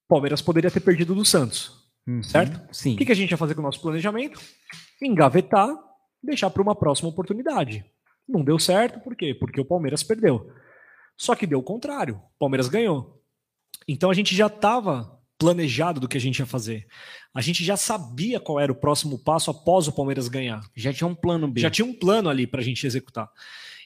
Palmeiras 0.08 0.42
poderia 0.42 0.70
ter 0.70 0.80
perdido 0.80 1.14
do 1.14 1.24
Santos, 1.24 1.88
uhum, 2.06 2.22
certo? 2.22 2.60
Sim. 2.74 2.94
O 2.94 2.96
que, 2.96 3.12
a 3.12 3.14
gente 3.14 3.30
ia 3.30 3.36
fazer 3.36 3.54
com 3.54 3.60
o 3.60 3.64
nosso 3.64 3.80
planejamento? 3.80 4.40
Engavetar, 5.00 5.68
deixar 6.20 6.50
para 6.50 6.62
uma 6.62 6.74
próxima 6.74 7.08
oportunidade. 7.08 7.84
Não 8.28 8.42
deu 8.42 8.58
certo, 8.58 8.98
por 9.00 9.14
quê? 9.14 9.34
Porque 9.34 9.60
o 9.60 9.64
Palmeiras 9.64 10.02
perdeu. 10.02 10.52
Só 11.16 11.36
que 11.36 11.46
deu 11.46 11.60
o 11.60 11.62
contrário. 11.62 12.16
O 12.16 12.38
Palmeiras 12.38 12.68
ganhou. 12.68 13.22
Então 13.86 14.10
a 14.10 14.14
gente 14.14 14.34
já 14.34 14.46
estava 14.48 15.20
planejado 15.38 16.00
do 16.00 16.08
que 16.08 16.18
a 16.18 16.20
gente 16.20 16.38
ia 16.38 16.46
fazer. 16.46 16.86
A 17.34 17.40
gente 17.40 17.64
já 17.64 17.76
sabia 17.76 18.38
qual 18.38 18.60
era 18.60 18.70
o 18.70 18.74
próximo 18.74 19.18
passo 19.18 19.50
após 19.50 19.88
o 19.88 19.92
Palmeiras 19.92 20.28
ganhar. 20.28 20.60
Já 20.76 20.92
tinha 20.92 21.08
um 21.08 21.14
plano 21.14 21.48
B. 21.48 21.60
Já 21.60 21.70
tinha 21.70 21.86
um 21.86 21.94
plano 21.94 22.28
ali 22.28 22.46
para 22.46 22.60
a 22.60 22.64
gente 22.64 22.86
executar. 22.86 23.30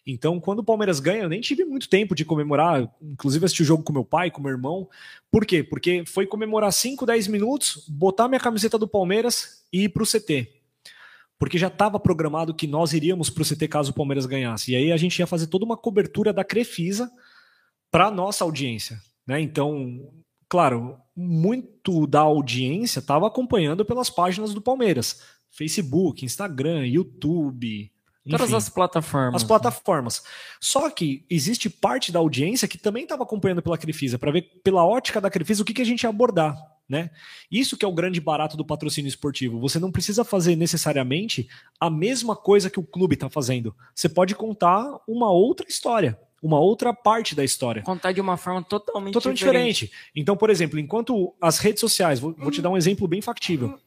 Então, 0.07 0.39
quando 0.39 0.59
o 0.59 0.65
Palmeiras 0.65 1.01
ganha, 1.01 1.23
eu 1.23 1.29
nem 1.29 1.41
tive 1.41 1.65
muito 1.65 1.89
tempo 1.89 2.15
de 2.15 2.25
comemorar. 2.25 2.93
Inclusive, 3.01 3.45
assisti 3.45 3.63
o 3.63 3.67
jogo 3.67 3.83
com 3.83 3.93
meu 3.93 4.05
pai, 4.05 4.31
com 4.31 4.43
meu 4.43 4.51
irmão. 4.51 4.89
Por 5.31 5.47
quê? 5.47 5.63
Porque 5.63 6.05
foi 6.07 6.27
comemorar 6.27 6.73
5, 6.73 7.07
10 7.07 7.29
minutos, 7.29 7.85
botar 7.89 8.29
minha 8.29 8.41
camiseta 8.41 8.79
do 8.79 8.87
Palmeiras 8.87 9.65
e 9.73 9.85
ir 9.85 9.89
para 9.89 10.03
o 10.03 10.07
CT. 10.07 10.53
Porque 11.39 11.59
já 11.59 11.69
estava 11.69 11.99
programado 11.99 12.55
que 12.55 12.67
nós 12.67 12.93
iríamos 12.93 13.31
para 13.31 13.43
o 13.43 13.47
CT 13.47 13.67
caso 13.69 13.91
o 13.91 13.95
Palmeiras 13.95 14.27
ganhasse. 14.27 14.73
E 14.73 14.77
aí 14.77 14.93
a 14.93 14.97
gente 14.97 15.19
ia 15.19 15.27
fazer 15.27 15.47
toda 15.47 15.65
uma 15.65 15.77
cobertura 15.77 16.33
da 16.33 16.45
Crefisa 16.45 17.11
para 17.91 18.11
nossa 18.11 18.45
audiência. 18.45 19.01
Né? 19.27 19.41
Então, 19.41 20.13
claro, 20.49 20.99
muito 21.17 22.07
da 22.07 22.21
audiência 22.21 22.99
estava 22.99 23.27
acompanhando 23.27 23.85
pelas 23.85 24.11
páginas 24.11 24.53
do 24.53 24.61
Palmeiras. 24.61 25.23
Facebook, 25.51 26.25
Instagram, 26.25 26.87
YouTube, 26.87 27.91
enfim, 28.27 28.39
Todas 28.39 28.55
as 28.55 28.69
plataformas. 28.71 29.43
As 29.43 29.47
plataformas. 29.47 30.23
Só 30.59 30.89
que 30.89 31.27
existe 31.29 31.69
parte 31.69 32.11
da 32.11 32.19
audiência 32.19 32.67
que 32.67 32.79
também 32.79 33.03
estava 33.03 33.23
acompanhando 33.23 33.61
pela 33.61 33.77
Crefisa, 33.77 34.19
para 34.19 34.33
ver 34.33 34.43
pela 34.63 34.85
ótica 34.85 35.21
da 35.21 35.31
Crefisa 35.31 35.63
o 35.63 35.65
que, 35.65 35.75
que 35.75 35.83
a 35.83 35.87
gente 35.87 36.05
ia 36.05 36.11
abordar. 36.11 36.57
Né? 36.89 37.11
Isso 37.51 37.77
que 37.77 37.85
é 37.85 37.89
o 37.89 37.95
grande 37.95 38.21
barato 38.21 38.57
do 38.57 38.65
patrocínio 38.65 39.09
esportivo. 39.09 39.61
Você 39.61 39.79
não 39.79 39.91
precisa 39.91 40.25
fazer 40.25 40.57
necessariamente 40.57 41.49
a 41.81 41.91
mesma 41.91 42.37
coisa 42.37 42.71
que 42.71 42.81
o 42.81 42.83
clube 42.83 43.15
está 43.15 43.29
fazendo. 43.29 43.75
Você 43.95 44.09
pode 44.09 44.35
contar 44.35 45.01
uma 45.07 45.31
outra 45.31 45.67
história, 45.67 46.19
uma 46.43 46.61
outra 46.61 46.93
parte 46.93 47.35
da 47.35 47.43
história. 47.45 47.83
Contar 47.83 48.13
de 48.13 48.21
uma 48.21 48.37
forma 48.37 48.63
totalmente, 48.63 49.15
totalmente 49.15 49.39
diferente. 49.39 49.87
diferente. 49.87 50.11
Então, 50.15 50.37
por 50.37 50.51
exemplo, 50.51 50.79
enquanto 50.79 51.35
as 51.41 51.59
redes 51.59 51.81
sociais, 51.81 52.21
vou, 52.21 52.35
vou 52.35 52.51
te 52.51 52.61
dar 52.61 52.71
um 52.71 52.77
exemplo 52.77 53.09
bem 53.09 53.23
factível. 53.23 53.79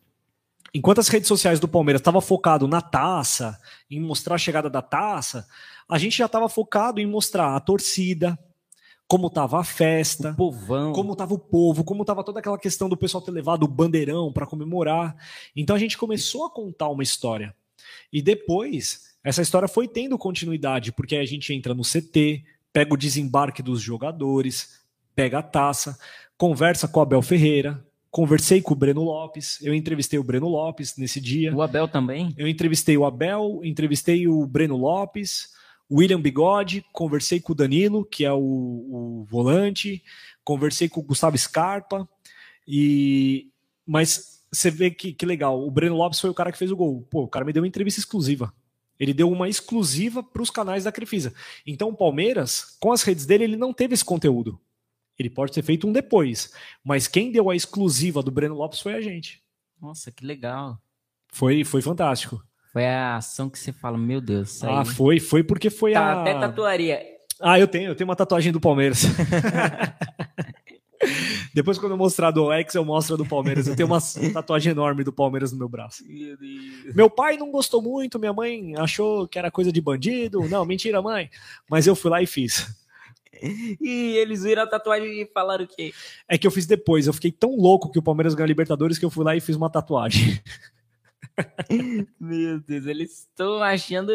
Enquanto 0.73 0.99
as 0.99 1.07
redes 1.07 1.27
sociais 1.27 1.59
do 1.59 1.67
Palmeiras 1.67 2.01
estavam 2.01 2.21
focado 2.21 2.67
na 2.67 2.81
taça, 2.81 3.59
em 3.89 3.99
mostrar 3.99 4.35
a 4.35 4.39
chegada 4.39 4.69
da 4.69 4.81
taça, 4.81 5.47
a 5.89 5.97
gente 5.97 6.17
já 6.17 6.25
estava 6.25 6.49
focado 6.49 6.99
em 6.99 7.05
mostrar 7.05 7.55
a 7.55 7.59
torcida, 7.59 8.37
como 9.07 9.27
estava 9.27 9.59
a 9.59 9.63
festa, 9.63 10.35
como 10.93 11.13
estava 11.13 11.33
o 11.33 11.39
povo, 11.39 11.83
como 11.83 12.03
estava 12.03 12.23
toda 12.23 12.39
aquela 12.39 12.57
questão 12.57 12.89
do 12.89 12.97
pessoal 12.97 13.23
ter 13.23 13.31
levado 13.31 13.63
o 13.63 13.67
bandeirão 13.67 14.33
para 14.33 14.45
comemorar. 14.45 15.15
Então 15.55 15.75
a 15.75 15.79
gente 15.79 15.97
começou 15.97 16.45
a 16.45 16.49
contar 16.49 16.89
uma 16.89 17.03
história. 17.03 17.55
E 18.11 18.21
depois, 18.21 19.15
essa 19.23 19.41
história 19.41 19.67
foi 19.67 19.87
tendo 19.87 20.17
continuidade, 20.17 20.91
porque 20.91 21.15
a 21.15 21.25
gente 21.25 21.53
entra 21.53 21.73
no 21.73 21.83
CT, 21.83 22.43
pega 22.73 22.93
o 22.93 22.97
desembarque 22.97 23.63
dos 23.63 23.81
jogadores, 23.81 24.81
pega 25.15 25.39
a 25.39 25.43
taça, 25.43 25.97
conversa 26.37 26.85
com 26.87 26.99
o 26.99 27.03
Abel 27.03 27.21
Ferreira, 27.21 27.83
Conversei 28.17 28.63
com 28.63 28.73
o 28.73 28.75
Breno 28.75 29.03
Lopes, 29.03 29.59
eu 29.61 29.75
entrevistei 29.75 30.17
o 30.17 30.23
Breno 30.23 30.47
Lopes 30.47 30.97
nesse 30.97 31.21
dia. 31.21 31.55
O 31.55 31.61
Abel 31.61 31.87
também? 31.87 32.33
Eu 32.35 32.47
entrevistei 32.47 32.97
o 32.97 33.05
Abel, 33.05 33.61
entrevistei 33.63 34.27
o 34.27 34.43
Breno 34.47 34.75
Lopes, 34.75 35.49
o 35.87 35.99
William 35.99 36.19
Bigode, 36.19 36.83
conversei 36.91 37.39
com 37.39 37.51
o 37.51 37.55
Danilo, 37.55 38.03
que 38.03 38.25
é 38.25 38.33
o, 38.33 38.39
o 38.39 39.27
volante, 39.29 40.03
conversei 40.43 40.89
com 40.89 40.99
o 40.99 41.03
Gustavo 41.03 41.37
Scarpa, 41.37 42.09
e 42.67 43.51
mas 43.85 44.43
você 44.51 44.71
vê 44.71 44.89
que, 44.89 45.13
que 45.13 45.23
legal, 45.23 45.63
o 45.63 45.69
Breno 45.69 45.95
Lopes 45.95 46.19
foi 46.19 46.31
o 46.31 46.33
cara 46.33 46.51
que 46.51 46.57
fez 46.57 46.71
o 46.71 46.75
gol. 46.75 47.05
Pô, 47.11 47.21
o 47.21 47.27
cara 47.27 47.45
me 47.45 47.53
deu 47.53 47.61
uma 47.61 47.67
entrevista 47.67 47.99
exclusiva. 47.99 48.51
Ele 48.99 49.13
deu 49.13 49.31
uma 49.31 49.47
exclusiva 49.47 50.23
para 50.23 50.41
os 50.41 50.49
canais 50.49 50.85
da 50.85 50.91
Crefisa. 50.91 51.35
Então 51.67 51.89
o 51.89 51.95
Palmeiras, 51.95 52.77
com 52.79 52.91
as 52.91 53.03
redes 53.03 53.27
dele, 53.27 53.43
ele 53.43 53.57
não 53.57 53.71
teve 53.71 53.93
esse 53.93 54.03
conteúdo. 54.03 54.59
Ele 55.17 55.29
pode 55.29 55.51
ter 55.51 55.63
feito 55.63 55.87
um 55.87 55.91
depois. 55.91 56.53
Mas 56.83 57.07
quem 57.07 57.31
deu 57.31 57.49
a 57.49 57.55
exclusiva 57.55 58.21
do 58.21 58.31
Breno 58.31 58.55
Lopes 58.55 58.79
foi 58.79 58.93
a 58.93 59.01
gente. 59.01 59.41
Nossa, 59.81 60.11
que 60.11 60.25
legal. 60.25 60.77
Foi, 61.29 61.63
foi 61.63 61.81
fantástico. 61.81 62.41
Foi 62.71 62.85
a 62.85 63.17
ação 63.17 63.49
que 63.49 63.57
você 63.57 63.71
fala, 63.71 63.97
meu 63.97 64.21
Deus. 64.21 64.63
Ah, 64.63 64.85
foi, 64.85 65.19
foi 65.19 65.43
porque 65.43 65.69
foi 65.69 65.93
tá, 65.93 66.01
a. 66.01 66.21
Até 66.21 66.39
tatuaria. 66.39 67.01
Ah, 67.39 67.59
eu 67.59 67.67
tenho, 67.67 67.89
eu 67.89 67.95
tenho 67.95 68.07
uma 68.07 68.15
tatuagem 68.15 68.51
do 68.51 68.59
Palmeiras. 68.59 69.03
Depois, 71.53 71.77
quando 71.77 71.93
eu 71.93 71.97
mostrar 71.97 72.31
do 72.31 72.51
X, 72.51 72.75
eu 72.75 72.85
mostro 72.85 73.15
a 73.15 73.17
do 73.17 73.25
Palmeiras. 73.25 73.67
Eu 73.67 73.75
tenho 73.75 73.87
uma 73.87 73.99
tatuagem 74.33 74.71
enorme 74.71 75.03
do 75.03 75.13
Palmeiras 75.13 75.51
no 75.51 75.57
meu 75.57 75.69
braço. 75.69 76.03
Meu 76.93 77.09
pai 77.09 77.37
não 77.37 77.51
gostou 77.51 77.81
muito, 77.81 78.19
minha 78.19 78.33
mãe 78.33 78.75
achou 78.77 79.27
que 79.27 79.39
era 79.39 79.51
coisa 79.51 79.71
de 79.71 79.81
bandido. 79.81 80.47
Não, 80.49 80.65
mentira, 80.65 81.01
mãe. 81.01 81.29
Mas 81.69 81.87
eu 81.87 81.95
fui 81.95 82.11
lá 82.11 82.21
e 82.21 82.27
fiz. 82.27 82.67
E 83.79 84.17
eles 84.17 84.43
viram 84.43 84.63
a 84.63 84.67
tatuagem 84.67 85.21
e 85.21 85.25
falaram 85.25 85.65
o 85.65 85.67
quê? 85.67 85.93
É 86.27 86.37
que 86.37 86.45
eu 86.45 86.51
fiz 86.51 86.65
depois. 86.65 87.07
Eu 87.07 87.13
fiquei 87.13 87.31
tão 87.31 87.55
louco 87.55 87.91
que 87.91 87.99
o 87.99 88.03
Palmeiras 88.03 88.33
ganhou 88.33 88.45
a 88.45 88.47
Libertadores 88.47 88.97
que 88.97 89.05
eu 89.05 89.09
fui 89.09 89.23
lá 89.23 89.35
e 89.35 89.41
fiz 89.41 89.55
uma 89.55 89.69
tatuagem. 89.69 90.41
Meu 92.19 92.59
Deus, 92.59 92.85
eles 92.85 93.11
estão 93.19 93.61
achando 93.61 94.11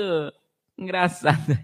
engraçado. 0.76 1.58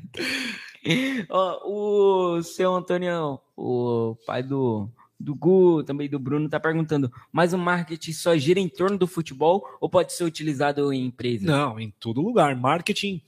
Ó, 1.29 2.37
o 2.37 2.43
seu 2.43 2.75
Antônio, 2.75 3.41
o 3.57 4.17
pai 4.27 4.43
do, 4.43 4.89
do 5.19 5.35
Gu, 5.35 5.83
também 5.83 6.09
do 6.09 6.19
Bruno, 6.19 6.49
tá 6.49 6.61
perguntando: 6.61 7.13
mas 7.33 7.53
o 7.53 7.59
marketing 7.59 8.13
só 8.13 8.37
gira 8.37 8.61
em 8.61 8.69
torno 8.69 8.97
do 8.97 9.07
futebol 9.07 9.67
ou 9.81 9.89
pode 9.89 10.13
ser 10.13 10.25
utilizado 10.25 10.93
em 10.93 11.07
empresas? 11.07 11.47
Não, 11.47 11.79
em 11.79 11.91
todo 11.91 12.23
lugar. 12.23 12.55
Marketing 12.57 13.23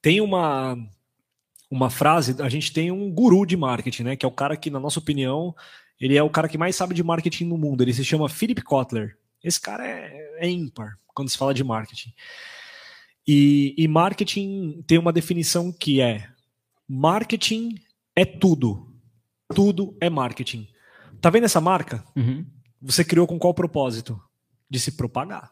tem 0.00 0.20
uma 0.20 0.78
uma 1.72 1.88
frase, 1.88 2.36
a 2.42 2.50
gente 2.50 2.70
tem 2.70 2.92
um 2.92 3.10
guru 3.10 3.46
de 3.46 3.56
marketing, 3.56 4.02
né, 4.02 4.14
que 4.14 4.26
é 4.26 4.28
o 4.28 4.32
cara 4.32 4.58
que 4.58 4.68
na 4.68 4.78
nossa 4.78 4.98
opinião, 4.98 5.56
ele 5.98 6.18
é 6.18 6.22
o 6.22 6.28
cara 6.28 6.46
que 6.46 6.58
mais 6.58 6.76
sabe 6.76 6.94
de 6.94 7.02
marketing 7.02 7.46
no 7.46 7.56
mundo. 7.56 7.80
Ele 7.80 7.94
se 7.94 8.04
chama 8.04 8.28
Philip 8.28 8.60
Kotler. 8.60 9.16
Esse 9.42 9.58
cara 9.58 9.82
é, 9.86 10.36
é 10.36 10.50
ímpar 10.50 10.98
quando 11.14 11.30
se 11.30 11.38
fala 11.38 11.54
de 11.54 11.64
marketing. 11.64 12.12
E, 13.26 13.74
e 13.78 13.88
marketing 13.88 14.84
tem 14.86 14.98
uma 14.98 15.14
definição 15.14 15.72
que 15.72 15.98
é 16.02 16.28
marketing 16.86 17.76
é 18.14 18.26
tudo. 18.26 18.94
Tudo 19.54 19.96
é 19.98 20.10
marketing. 20.10 20.68
Tá 21.22 21.30
vendo 21.30 21.44
essa 21.44 21.60
marca? 21.60 22.04
Uhum. 22.14 22.44
Você 22.82 23.02
criou 23.02 23.26
com 23.26 23.38
qual 23.38 23.54
propósito? 23.54 24.20
De 24.68 24.78
se 24.78 24.92
propagar. 24.92 25.50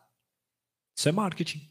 Isso 0.95 1.09
é 1.09 1.13
marketing. 1.13 1.67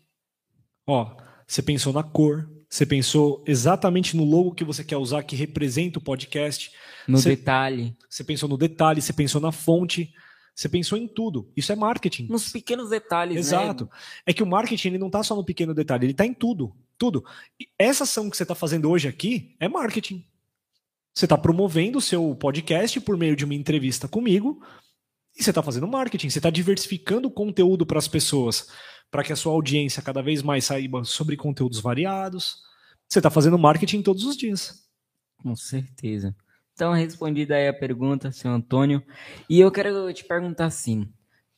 Ó, 0.87 1.15
você 1.45 1.61
pensou 1.61 1.93
na 1.93 2.01
cor, 2.01 2.49
você 2.69 2.85
pensou 2.85 3.43
exatamente 3.47 4.15
no 4.15 4.23
logo 4.23 4.53
que 4.53 4.63
você 4.63 4.83
quer 4.83 4.97
usar 4.97 5.23
que 5.23 5.35
representa 5.35 5.97
o 5.97 6.01
podcast. 6.01 6.71
No 7.07 7.17
Você- 7.17 7.29
detalhe, 7.35 7.95
Você 8.07 8.23
pensou 8.23 8.47
no 8.47 8.57
detalhe, 8.57 9.01
você 9.01 9.11
pensou 9.11 9.41
na 9.41 9.51
fonte, 9.51 10.13
você 10.53 10.69
pensou 10.69 10.97
em 10.97 11.07
tudo. 11.07 11.51
Isso 11.57 11.71
é 11.71 11.75
marketing. 11.75 12.27
nos 12.27 12.51
pequenos 12.51 12.89
detalhes, 12.89 13.33
né? 13.35 13.39
Exato. 13.39 13.89
É 14.25 14.31
que 14.33 14.43
o 14.43 14.45
marketing 14.45 14.89
ele 14.89 14.97
não 14.99 15.07
está 15.07 15.23
só 15.23 15.35
no 15.35 15.43
pequeno 15.43 15.73
detalhe, 15.73 16.05
ele 16.05 16.11
está 16.11 16.25
em 16.25 16.33
tudo. 16.33 16.75
Tudo. 16.97 17.23
E 17.59 17.67
essa 17.79 18.03
ação 18.03 18.29
que 18.29 18.37
você 18.37 18.43
está 18.43 18.53
fazendo 18.53 18.89
hoje 18.89 19.07
aqui 19.07 19.55
é 19.59 19.67
marketing. 19.67 20.23
Você 21.13 21.25
está 21.25 21.37
promovendo 21.37 21.97
o 21.97 22.01
seu 22.01 22.35
podcast 22.35 22.99
por 23.01 23.17
meio 23.17 23.35
de 23.35 23.45
uma 23.45 23.55
entrevista 23.55 24.07
comigo 24.07 24.61
e 25.39 25.43
você 25.43 25.51
está 25.51 25.63
fazendo 25.63 25.87
marketing. 25.87 26.29
Você 26.29 26.39
está 26.39 26.49
diversificando 26.49 27.29
o 27.29 27.31
conteúdo 27.31 27.85
para 27.85 27.97
as 27.97 28.09
pessoas, 28.09 28.67
para 29.09 29.23
que 29.23 29.31
a 29.31 29.35
sua 29.37 29.53
audiência 29.53 30.03
cada 30.03 30.21
vez 30.21 30.43
mais 30.43 30.65
saiba 30.65 31.05
sobre 31.05 31.37
conteúdos 31.37 31.79
variados. 31.79 32.57
Você 33.07 33.19
está 33.19 33.29
fazendo 33.29 33.57
marketing 33.57 34.01
todos 34.01 34.25
os 34.25 34.35
dias. 34.35 34.85
Com 35.37 35.55
certeza. 35.55 36.35
Então, 36.73 36.93
respondida 36.93 37.55
aí 37.55 37.69
a 37.69 37.73
pergunta, 37.73 38.31
seu 38.31 38.51
Antônio. 38.51 39.01
E 39.49 39.61
eu 39.61 39.71
quero 39.71 40.11
te 40.13 40.25
perguntar 40.25 40.65
assim: 40.65 41.09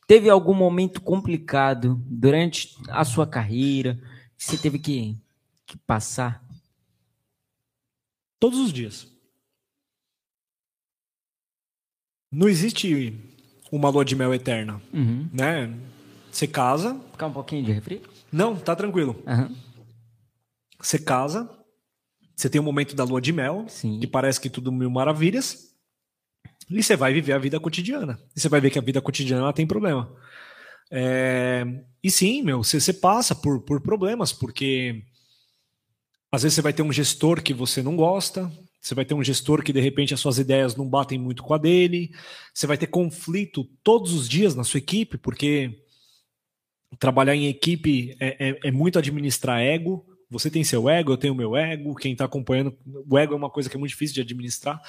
teve 0.08 0.30
algum 0.30 0.54
momento 0.54 1.02
complicado 1.02 2.00
durante 2.06 2.76
a 2.90 3.04
sua 3.04 3.26
carreira 3.26 4.00
que 4.38 4.44
você 4.46 4.58
teve 4.58 4.78
que, 4.78 5.18
que 5.66 5.78
passar? 5.80 6.44
Todos 8.40 8.60
os 8.60 8.72
dias. 8.72 9.12
Não 12.32 12.48
existe 12.48 12.88
uma 13.72 13.90
lua 13.90 14.04
de 14.06 14.16
mel 14.16 14.34
eterna, 14.34 14.82
Uhum. 14.94 15.30
né? 15.32 15.74
Você 16.32 16.48
casa. 16.48 17.00
Ficar 17.12 17.28
um 17.28 17.34
pouquinho 17.34 17.64
de 17.64 17.72
refri? 17.72 18.02
Não, 18.32 18.56
tá 18.56 18.76
tranquilo. 18.76 19.22
Aham. 19.28 19.52
Você 20.80 20.98
casa, 20.98 21.50
você 22.36 22.50
tem 22.50 22.60
um 22.60 22.64
momento 22.64 22.96
da 22.96 23.04
lua 23.04 23.22
de 23.22 23.32
mel, 23.32 23.66
Sim. 23.68 24.00
que 24.00 24.08
parece 24.08 24.40
que 24.42 24.50
tudo 24.50 24.72
mil 24.72 24.90
maravilhas, 24.90 25.70
e 26.70 26.82
você 26.82 26.96
vai 26.96 27.14
viver 27.14 27.34
a 27.34 27.38
vida 27.38 27.60
cotidiana. 27.60 28.20
E 28.36 28.40
você 28.40 28.50
vai 28.50 28.60
ver 28.62 28.70
que 28.72 28.80
a 28.80 28.82
vida 28.82 29.02
cotidiana 29.02 29.52
tem 29.54 29.68
problema. 29.68 30.12
É, 30.90 31.64
E 32.04 32.10
sim, 32.10 32.42
meu, 32.42 32.64
você, 32.64 32.80
você 32.80 32.94
passa 32.94 33.36
por, 33.36 33.62
por 33.62 33.80
problemas, 33.82 34.32
porque 34.34 35.04
às 36.32 36.44
vezes 36.44 36.56
você 36.56 36.62
vai 36.62 36.74
ter 36.74 36.82
um 36.82 36.92
gestor 36.92 37.42
que 37.44 37.54
você 37.54 37.84
não 37.84 37.96
gosta, 37.96 38.52
você 38.82 38.96
vai 38.96 39.06
ter 39.06 39.14
um 39.14 39.24
gestor 39.24 39.64
que 39.64 39.72
de 39.72 39.80
repente 39.80 40.14
as 40.14 40.20
suas 40.20 40.40
ideias 40.40 40.76
não 40.76 40.88
batem 40.88 41.20
muito 41.20 41.44
com 41.44 41.54
a 41.54 41.58
dele, 41.58 42.12
você 42.54 42.66
vai 42.66 42.78
ter 42.78 42.88
conflito 42.88 43.64
todos 43.84 44.14
os 44.14 44.28
dias 44.28 44.56
na 44.56 44.64
sua 44.64 44.80
equipe, 44.80 45.18
porque 45.18 45.84
trabalhar 47.00 47.36
em 47.36 47.48
equipe 47.48 48.16
é, 48.20 48.50
é- 48.50 48.60
é 48.66 48.72
muito 48.72 49.00
administrar 49.00 49.62
ego. 49.62 50.06
Você 50.30 50.50
tem 50.50 50.64
seu 50.64 50.90
ego, 50.90 51.12
eu 51.12 51.18
tenho 51.18 51.36
meu 51.36 51.56
ego. 51.56 51.96
Quem 51.96 52.14
está 52.14 52.26
acompanhando, 52.26 52.76
o 53.10 53.18
ego 53.18 53.34
é 53.34 53.38
uma 53.38 53.50
coisa 53.50 53.70
que 53.70 53.76
é 53.76 53.80
muito 53.80 53.92
difícil 53.92 54.16
de 54.16 54.22
administrar. 54.22 54.82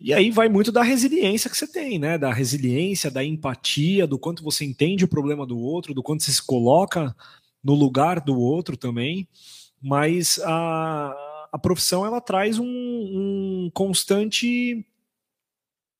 E 0.00 0.12
aí 0.12 0.30
vai 0.30 0.48
muito 0.48 0.72
da 0.72 0.82
resiliência 0.82 1.48
que 1.48 1.56
você 1.56 1.66
tem, 1.66 1.98
né? 1.98 2.18
Da 2.18 2.32
resiliência, 2.32 3.10
da 3.10 3.24
empatia, 3.24 4.04
do 4.06 4.18
quanto 4.18 4.42
você 4.42 4.64
entende 4.64 5.04
o 5.04 5.08
problema 5.08 5.46
do 5.46 5.58
outro, 5.58 5.94
do 5.94 6.02
quanto 6.02 6.24
você 6.24 6.32
se 6.32 6.44
coloca 6.44 7.14
no 7.62 7.74
lugar 7.74 8.20
do 8.20 8.36
outro 8.38 8.76
também. 8.76 9.28
Mas 9.80 10.40
a, 10.40 11.14
a 11.52 11.58
profissão 11.58 12.06
ela 12.06 12.20
traz 12.20 12.58
um, 12.58 12.66
um 12.66 13.70
constante 13.74 14.84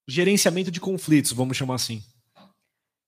gerenciamento 0.09 0.71
de 0.71 0.81
conflitos, 0.81 1.33
vamos 1.33 1.57
chamar 1.57 1.75
assim. 1.75 2.03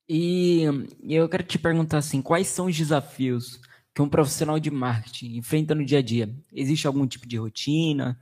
E 0.07 0.65
eu 1.09 1.27
quero 1.29 1.43
te 1.43 1.59
perguntar 1.59 1.99
assim: 1.99 2.21
quais 2.21 2.47
são 2.49 2.67
os 2.67 2.77
desafios 2.77 3.59
que 3.95 4.03
um 4.03 4.09
profissional 4.09 4.61
de 4.61 4.71
marketing 4.71 5.37
enfrenta 5.37 5.75
no 5.75 5.85
dia 5.85 6.01
a 6.01 6.03
dia? 6.03 6.33
Existe 6.53 6.87
algum 6.87 7.07
tipo 7.07 7.27
de 7.27 7.39
rotina? 7.39 8.21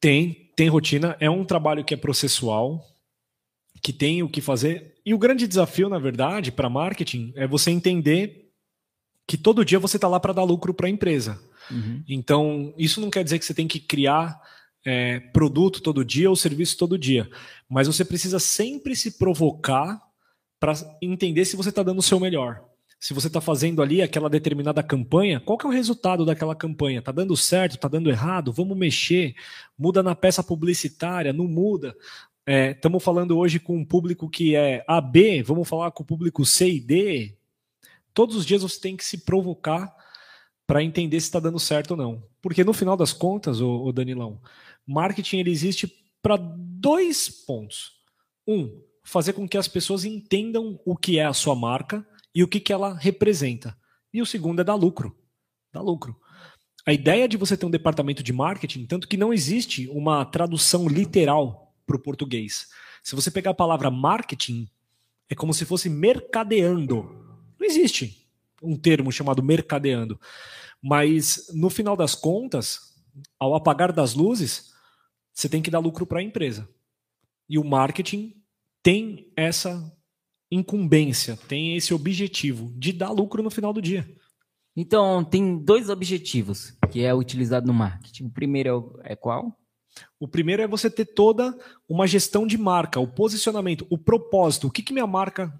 Tem, 0.00 0.50
tem 0.56 0.68
rotina. 0.68 1.16
É 1.20 1.30
um 1.30 1.44
trabalho 1.44 1.84
que 1.84 1.94
é 1.94 1.96
processual, 1.96 2.84
que 3.80 3.92
tem 3.92 4.22
o 4.24 4.28
que 4.28 4.40
fazer. 4.40 4.96
E 5.06 5.14
o 5.14 5.18
grande 5.18 5.46
desafio, 5.46 5.88
na 5.88 5.98
verdade, 5.98 6.50
para 6.50 6.68
marketing 6.68 7.32
é 7.36 7.46
você 7.46 7.70
entender 7.70 8.50
que 9.28 9.38
todo 9.38 9.64
dia 9.64 9.78
você 9.78 9.96
está 9.96 10.08
lá 10.08 10.18
para 10.18 10.32
dar 10.32 10.42
lucro 10.42 10.74
para 10.74 10.88
a 10.88 10.90
empresa. 10.90 11.40
Uhum. 11.70 12.02
Então, 12.08 12.74
isso 12.76 13.00
não 13.00 13.10
quer 13.10 13.24
dizer 13.24 13.38
que 13.38 13.44
você 13.44 13.54
tem 13.54 13.68
que 13.68 13.80
criar 13.80 14.40
é, 14.84 15.20
produto 15.20 15.80
todo 15.80 16.04
dia 16.04 16.28
ou 16.28 16.36
serviço 16.36 16.76
todo 16.76 16.98
dia. 16.98 17.28
Mas 17.68 17.86
você 17.86 18.04
precisa 18.04 18.38
sempre 18.38 18.96
se 18.96 19.18
provocar 19.18 20.00
para 20.58 20.74
entender 21.00 21.44
se 21.44 21.56
você 21.56 21.70
está 21.70 21.82
dando 21.82 21.98
o 21.98 22.02
seu 22.02 22.20
melhor. 22.20 22.62
Se 22.98 23.14
você 23.14 23.28
está 23.28 23.40
fazendo 23.40 23.80
ali 23.80 24.02
aquela 24.02 24.28
determinada 24.28 24.82
campanha, 24.82 25.40
qual 25.40 25.56
que 25.56 25.64
é 25.64 25.68
o 25.68 25.72
resultado 25.72 26.24
daquela 26.26 26.54
campanha? 26.54 26.98
Está 26.98 27.10
dando 27.10 27.34
certo? 27.34 27.76
Está 27.76 27.88
dando 27.88 28.10
errado? 28.10 28.52
Vamos 28.52 28.76
mexer? 28.76 29.34
Muda 29.78 30.02
na 30.02 30.14
peça 30.14 30.42
publicitária? 30.42 31.32
Não 31.32 31.46
muda? 31.46 31.96
Estamos 32.46 33.02
falando 33.02 33.38
hoje 33.38 33.60
com 33.60 33.76
um 33.76 33.84
público 33.84 34.28
que 34.28 34.56
é 34.56 34.84
AB, 34.88 35.42
vamos 35.42 35.68
falar 35.68 35.92
com 35.92 36.02
o 36.02 36.06
público 36.06 36.44
C 36.44 36.68
e 36.68 36.80
D. 36.80 37.34
Todos 38.12 38.34
os 38.34 38.44
dias 38.44 38.62
você 38.62 38.80
tem 38.80 38.96
que 38.96 39.04
se 39.04 39.18
provocar 39.18 39.94
para 40.70 40.84
entender 40.84 41.20
se 41.20 41.26
está 41.26 41.40
dando 41.40 41.58
certo 41.58 41.90
ou 41.90 41.96
não. 41.96 42.22
Porque 42.40 42.62
no 42.62 42.72
final 42.72 42.96
das 42.96 43.12
contas, 43.12 43.60
o, 43.60 43.86
o 43.86 43.92
Danilão, 43.92 44.40
marketing 44.86 45.38
ele 45.38 45.50
existe 45.50 45.92
para 46.22 46.36
dois 46.36 47.28
pontos. 47.28 47.94
Um, 48.46 48.80
fazer 49.02 49.32
com 49.32 49.48
que 49.48 49.58
as 49.58 49.66
pessoas 49.66 50.04
entendam 50.04 50.78
o 50.84 50.96
que 50.96 51.18
é 51.18 51.24
a 51.24 51.32
sua 51.32 51.56
marca 51.56 52.06
e 52.32 52.44
o 52.44 52.46
que, 52.46 52.60
que 52.60 52.72
ela 52.72 52.96
representa. 52.96 53.76
E 54.14 54.22
o 54.22 54.26
segundo 54.26 54.60
é 54.60 54.64
dar 54.64 54.76
lucro. 54.76 55.18
Dar 55.72 55.80
lucro. 55.80 56.16
A 56.86 56.92
ideia 56.92 57.26
de 57.26 57.36
você 57.36 57.56
ter 57.56 57.66
um 57.66 57.70
departamento 57.70 58.22
de 58.22 58.32
marketing, 58.32 58.86
tanto 58.86 59.08
que 59.08 59.16
não 59.16 59.32
existe 59.32 59.88
uma 59.88 60.24
tradução 60.24 60.86
literal 60.86 61.74
para 61.84 61.96
o 61.96 62.00
português. 62.00 62.68
Se 63.02 63.16
você 63.16 63.28
pegar 63.28 63.50
a 63.50 63.54
palavra 63.54 63.90
marketing, 63.90 64.68
é 65.28 65.34
como 65.34 65.52
se 65.52 65.64
fosse 65.64 65.90
mercadeando. 65.90 67.02
Não 67.58 67.66
existe 67.66 68.19
um 68.60 68.76
termo 68.76 69.10
chamado 69.10 69.42
mercadeando. 69.42 70.20
Mas, 70.82 71.50
no 71.54 71.68
final 71.68 71.96
das 71.96 72.14
contas, 72.14 72.94
ao 73.38 73.54
apagar 73.54 73.92
das 73.92 74.14
luzes, 74.14 74.70
você 75.32 75.48
tem 75.48 75.62
que 75.62 75.70
dar 75.70 75.78
lucro 75.78 76.06
para 76.06 76.20
a 76.20 76.22
empresa. 76.22 76.68
E 77.48 77.58
o 77.58 77.64
marketing 77.64 78.34
tem 78.82 79.30
essa 79.36 79.92
incumbência, 80.50 81.36
tem 81.48 81.76
esse 81.76 81.94
objetivo 81.94 82.72
de 82.76 82.92
dar 82.92 83.10
lucro 83.10 83.42
no 83.42 83.50
final 83.50 83.72
do 83.72 83.82
dia. 83.82 84.08
Então, 84.76 85.24
tem 85.24 85.58
dois 85.58 85.88
objetivos 85.88 86.76
que 86.90 87.04
é 87.04 87.14
utilizado 87.14 87.66
no 87.66 87.74
marketing. 87.74 88.26
O 88.26 88.30
primeiro 88.30 89.00
é, 89.04 89.12
é 89.12 89.16
qual? 89.16 89.56
O 90.18 90.28
primeiro 90.28 90.62
é 90.62 90.68
você 90.68 90.88
ter 90.88 91.06
toda 91.06 91.56
uma 91.88 92.06
gestão 92.06 92.46
de 92.46 92.56
marca, 92.56 93.00
o 93.00 93.08
posicionamento, 93.08 93.86
o 93.90 93.98
propósito, 93.98 94.68
o 94.68 94.70
que, 94.70 94.82
que 94.82 94.92
minha 94.92 95.06
marca 95.06 95.52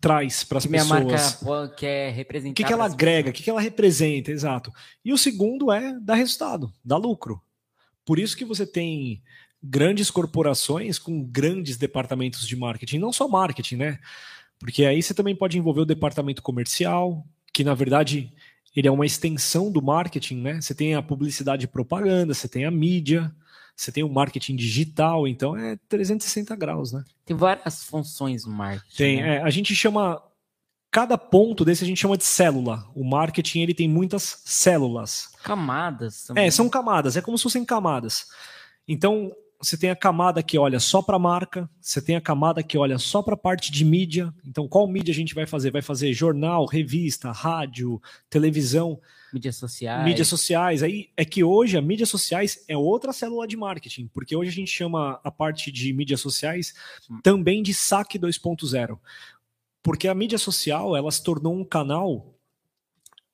traz 0.00 0.42
para 0.42 0.58
as 0.58 0.64
Que 0.64 0.70
minha 0.70 0.82
pessoas. 0.82 1.42
marca 1.42 1.74
quer 1.76 2.12
representar. 2.12 2.52
O 2.52 2.54
que, 2.54 2.64
que 2.64 2.72
ela 2.72 2.86
agrega, 2.86 3.30
o 3.30 3.32
que, 3.32 3.42
que 3.42 3.50
ela 3.50 3.60
representa, 3.60 4.30
exato. 4.30 4.72
E 5.04 5.12
o 5.12 5.18
segundo 5.18 5.70
é 5.70 5.98
dar 6.00 6.14
resultado, 6.14 6.72
dar 6.84 6.96
lucro. 6.96 7.40
Por 8.04 8.18
isso 8.18 8.36
que 8.36 8.44
você 8.44 8.66
tem 8.66 9.22
grandes 9.62 10.10
corporações 10.10 10.98
com 10.98 11.22
grandes 11.22 11.76
departamentos 11.76 12.46
de 12.46 12.56
marketing, 12.56 12.98
não 12.98 13.12
só 13.12 13.28
marketing, 13.28 13.76
né? 13.76 13.98
Porque 14.58 14.84
aí 14.84 15.02
você 15.02 15.12
também 15.12 15.34
pode 15.34 15.58
envolver 15.58 15.80
o 15.80 15.86
departamento 15.86 16.42
comercial, 16.42 17.26
que 17.52 17.64
na 17.64 17.74
verdade 17.74 18.32
ele 18.74 18.88
é 18.88 18.90
uma 18.90 19.06
extensão 19.06 19.70
do 19.70 19.82
marketing, 19.82 20.40
né? 20.40 20.60
Você 20.60 20.74
tem 20.74 20.94
a 20.94 21.02
publicidade 21.02 21.64
e 21.64 21.68
propaganda, 21.68 22.34
você 22.34 22.48
tem 22.48 22.64
a 22.64 22.70
mídia, 22.70 23.34
você 23.76 23.92
tem 23.92 24.02
o 24.02 24.08
marketing 24.08 24.56
digital, 24.56 25.28
então 25.28 25.56
é 25.56 25.76
360 25.88 26.56
graus, 26.56 26.92
né? 26.92 27.04
Tem 27.26 27.36
várias 27.36 27.84
funções 27.84 28.46
no 28.46 28.52
marketing. 28.52 28.96
Tem, 28.96 29.22
né? 29.22 29.36
é, 29.36 29.42
a 29.42 29.50
gente 29.50 29.74
chama 29.74 30.22
cada 30.90 31.18
ponto 31.18 31.62
desse 31.62 31.84
a 31.84 31.86
gente 31.86 32.00
chama 32.00 32.16
de 32.16 32.24
célula. 32.24 32.88
O 32.94 33.04
marketing 33.04 33.60
ele 33.60 33.74
tem 33.74 33.86
muitas 33.86 34.40
células. 34.46 35.28
Camadas 35.42 36.24
também. 36.24 36.46
É, 36.46 36.50
são 36.50 36.70
camadas, 36.70 37.18
é 37.18 37.20
como 37.20 37.36
se 37.36 37.44
fossem 37.44 37.66
camadas. 37.66 38.28
Então, 38.88 39.30
você 39.60 39.76
tem 39.76 39.90
a 39.90 39.96
camada 39.96 40.42
que 40.42 40.58
olha 40.58 40.78
só 40.78 41.00
para 41.00 41.16
a 41.16 41.18
marca, 41.18 41.68
você 41.80 42.00
tem 42.00 42.16
a 42.16 42.20
camada 42.20 42.62
que 42.62 42.76
olha 42.76 42.98
só 42.98 43.22
para 43.22 43.34
a 43.34 43.38
parte 43.38 43.72
de 43.72 43.84
mídia. 43.84 44.32
Então, 44.44 44.68
qual 44.68 44.86
mídia 44.86 45.12
a 45.12 45.14
gente 45.14 45.34
vai 45.34 45.46
fazer? 45.46 45.70
Vai 45.70 45.82
fazer 45.82 46.12
jornal, 46.12 46.66
revista, 46.66 47.30
rádio, 47.32 48.00
televisão, 48.28 49.00
Mídias 49.32 49.56
sociais. 49.56 50.04
mídias 50.04 50.28
sociais. 50.28 50.82
Aí 50.82 51.10
é 51.16 51.24
que 51.24 51.42
hoje 51.42 51.76
a 51.76 51.82
mídias 51.82 52.08
sociais 52.08 52.64
é 52.68 52.76
outra 52.76 53.12
célula 53.12 53.46
de 53.46 53.56
marketing, 53.56 54.08
porque 54.08 54.36
hoje 54.36 54.50
a 54.50 54.54
gente 54.54 54.70
chama 54.70 55.20
a 55.22 55.30
parte 55.30 55.70
de 55.72 55.92
mídias 55.92 56.20
sociais 56.20 56.74
também 57.22 57.62
de 57.62 57.74
saque 57.74 58.18
2.0. 58.18 58.98
Porque 59.82 60.08
a 60.08 60.14
mídia 60.14 60.38
social, 60.38 60.96
ela 60.96 61.10
se 61.10 61.22
tornou 61.22 61.54
um 61.54 61.64
canal 61.64 62.34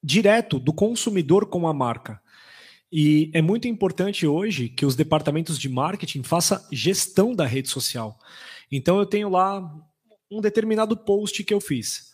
direto 0.02 0.58
do 0.58 0.72
consumidor 0.72 1.46
com 1.46 1.68
a 1.68 1.72
marca. 1.72 2.20
E 2.92 3.30
é 3.32 3.40
muito 3.40 3.66
importante 3.66 4.26
hoje 4.26 4.68
que 4.68 4.84
os 4.84 4.94
departamentos 4.94 5.58
de 5.58 5.68
marketing 5.68 6.22
façam 6.22 6.60
gestão 6.70 7.34
da 7.34 7.46
rede 7.46 7.70
social. 7.70 8.18
Então 8.70 8.98
eu 8.98 9.06
tenho 9.06 9.30
lá 9.30 9.62
um 10.30 10.42
determinado 10.42 10.94
post 10.94 11.42
que 11.42 11.54
eu 11.54 11.60
fiz. 11.60 12.12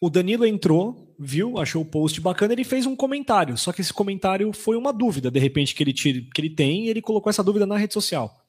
O 0.00 0.10
Danilo 0.10 0.44
entrou, 0.44 1.14
viu, 1.18 1.56
achou 1.58 1.80
o 1.80 1.86
post 1.86 2.20
bacana, 2.20 2.52
ele 2.52 2.64
fez 2.64 2.84
um 2.84 2.94
comentário. 2.94 3.56
Só 3.56 3.72
que 3.72 3.80
esse 3.80 3.92
comentário 3.92 4.52
foi 4.52 4.76
uma 4.76 4.92
dúvida, 4.92 5.30
de 5.30 5.40
repente, 5.40 5.74
que 5.74 5.82
ele, 5.82 5.92
tira, 5.92 6.20
que 6.34 6.40
ele 6.40 6.50
tem, 6.50 6.84
e 6.84 6.88
ele 6.90 7.00
colocou 7.00 7.30
essa 7.30 7.42
dúvida 7.42 7.64
na 7.64 7.78
rede 7.78 7.94
social. 7.94 8.44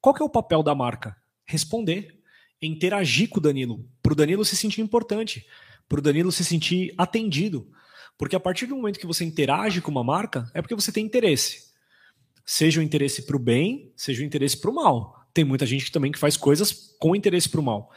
Qual 0.00 0.14
que 0.14 0.22
é 0.22 0.26
o 0.26 0.30
papel 0.30 0.62
da 0.62 0.74
marca? 0.74 1.16
Responder, 1.46 2.20
interagir 2.60 3.30
com 3.30 3.38
o 3.38 3.42
Danilo, 3.42 3.88
para 4.02 4.12
o 4.12 4.16
Danilo 4.16 4.44
se 4.44 4.56
sentir 4.56 4.82
importante, 4.82 5.46
para 5.88 6.00
o 6.00 6.02
Danilo 6.02 6.30
se 6.30 6.44
sentir 6.44 6.92
atendido. 6.98 7.66
Porque 8.18 8.36
a 8.36 8.40
partir 8.40 8.66
do 8.66 8.76
momento 8.76 8.98
que 8.98 9.06
você 9.06 9.24
interage 9.24 9.80
com 9.80 9.90
uma 9.90 10.04
marca, 10.04 10.50
é 10.52 10.60
porque 10.60 10.74
você 10.74 10.90
tem 10.90 11.06
interesse. 11.06 11.68
Seja 12.44 12.80
o 12.80 12.82
interesse 12.82 13.22
para 13.22 13.36
o 13.36 13.38
bem, 13.38 13.92
seja 13.96 14.22
o 14.22 14.26
interesse 14.26 14.56
para 14.56 14.70
o 14.70 14.74
mal. 14.74 15.24
Tem 15.32 15.44
muita 15.44 15.64
gente 15.64 15.84
que 15.84 15.92
também 15.92 16.10
que 16.10 16.18
faz 16.18 16.36
coisas 16.36 16.96
com 16.98 17.14
interesse 17.14 17.48
para 17.48 17.60
o 17.60 17.62
mal. 17.62 17.92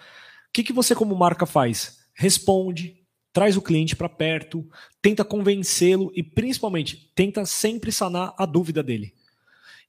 O 0.48 0.54
que, 0.54 0.64
que 0.64 0.72
você, 0.72 0.94
como 0.94 1.16
marca, 1.16 1.46
faz? 1.46 2.06
Responde, 2.14 3.02
traz 3.34 3.58
o 3.58 3.62
cliente 3.62 3.96
para 3.96 4.08
perto, 4.08 4.68
tenta 5.02 5.26
convencê-lo 5.26 6.12
e, 6.16 6.22
principalmente, 6.22 7.12
tenta 7.16 7.46
sempre 7.46 7.92
sanar 7.92 8.36
a 8.38 8.46
dúvida 8.46 8.84
dele. 8.84 9.14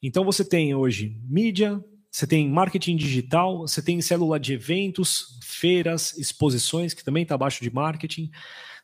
Então 0.03 0.25
você 0.25 0.45
tem 0.45 0.75
hoje 0.75 1.17
mídia, 1.29 1.83
você 2.11 2.27
tem 2.27 2.49
marketing 2.49 2.97
digital, 2.97 3.61
você 3.61 3.81
tem 3.81 4.01
célula 4.01 4.39
de 4.39 4.55
eventos, 4.55 5.39
feiras, 5.43 6.17
exposições, 6.19 6.93
que 6.93 7.05
também 7.05 7.23
está 7.23 7.35
abaixo 7.35 7.63
de 7.63 7.73
marketing. 7.73 8.31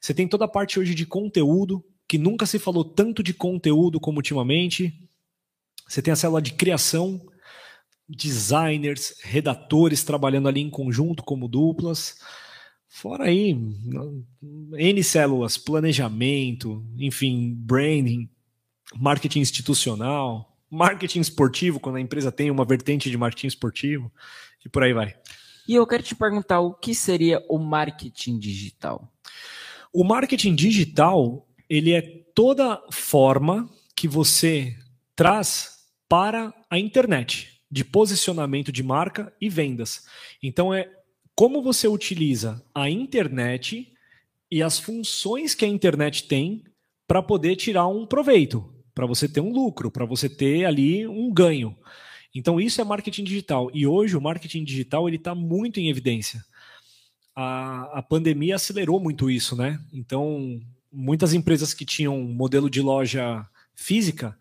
Você 0.01 0.15
tem 0.15 0.29
toda 0.29 0.45
a 0.45 0.49
parte 0.49 0.79
hoje 0.79 0.95
de 0.95 1.07
conteúdo, 1.07 1.85
que 2.07 2.19
nunca 2.19 2.47
se 2.47 2.59
falou 2.59 2.85
tanto 2.85 3.23
de 3.23 3.35
conteúdo 3.35 4.01
como 4.01 4.19
ultimamente. 4.19 5.09
Você 5.87 6.01
tem 6.01 6.13
a 6.13 6.17
célula 6.17 6.41
de 6.41 6.53
criação, 6.53 7.21
designers, 8.09 9.15
redatores 9.23 10.03
trabalhando 10.03 10.49
ali 10.49 10.61
em 10.61 10.71
conjunto 10.71 11.23
como 11.23 11.49
duplas. 11.49 12.19
Fora 12.89 13.25
aí, 13.25 13.57
N 14.73 15.05
células, 15.05 15.59
planejamento, 15.59 16.83
enfim, 16.97 17.55
branding, 17.55 18.29
marketing 18.97 19.41
institucional, 19.41 20.57
marketing 20.71 21.21
esportivo, 21.21 21.79
quando 21.79 21.97
a 21.97 22.01
empresa 22.01 22.33
tem 22.33 22.51
uma 22.51 22.65
vertente 22.65 23.11
de 23.11 23.17
marketing 23.19 23.47
esportivo, 23.49 24.11
e 24.65 24.69
por 24.69 24.83
aí 24.83 24.95
vai. 24.95 25.15
E 25.69 25.75
eu 25.75 25.87
quero 25.87 26.03
te 26.03 26.15
perguntar 26.15 26.61
o 26.61 26.73
que 26.73 26.95
seria 26.95 27.45
o 27.49 27.59
marketing 27.59 28.39
digital? 28.39 29.13
O 29.93 30.05
marketing 30.05 30.55
digital, 30.55 31.47
ele 31.69 31.93
é 31.93 32.03
toda 32.35 32.83
forma 32.91 33.69
que 33.97 34.07
você 34.07 34.77
traz 35.17 35.79
para 36.09 36.55
a 36.71 36.79
internet 36.79 37.61
de 37.71 37.85
posicionamento 37.85 38.73
de 38.73 38.83
marca 38.83 39.33
e 39.41 39.49
vendas. 39.49 40.07
Então 40.43 40.73
é 40.73 40.91
como 41.35 41.63
você 41.63 41.87
utiliza 41.87 42.65
a 42.75 42.89
internet 42.89 43.93
e 44.51 44.63
as 44.63 44.79
funções 44.79 45.55
que 45.55 45.65
a 45.65 45.69
internet 45.69 46.25
tem 46.25 46.65
para 47.07 47.23
poder 47.23 47.57
tirar 47.57 47.87
um 47.87 48.07
proveito, 48.07 48.73
para 48.95 49.07
você 49.07 49.29
ter 49.29 49.41
um 49.41 49.53
lucro, 49.53 49.91
para 49.91 50.05
você 50.05 50.29
ter 50.29 50.65
ali 50.65 51.07
um 51.07 51.33
ganho. 51.33 51.77
Então 52.35 52.61
isso 52.61 52.81
é 52.81 52.85
marketing 52.85 53.25
digital. 53.25 53.71
E 53.73 53.87
hoje 53.87 54.17
o 54.17 54.21
marketing 54.21 54.65
digital 54.65 55.09
ele 55.09 55.17
está 55.17 55.35
muito 55.35 55.81
em 55.81 55.89
evidência. 55.89 56.45
A, 57.41 57.99
a 57.99 58.03
pandemia 58.03 58.57
acelerou 58.57 58.99
muito 58.99 59.31
isso, 59.31 59.55
né? 59.55 59.79
Então 59.93 60.61
muitas 60.91 61.33
empresas 61.33 61.73
que 61.73 61.85
tinham 61.85 62.19
um 62.19 62.33
modelo 62.33 62.69
de 62.69 62.83
loja 62.83 63.47
física 63.77 64.37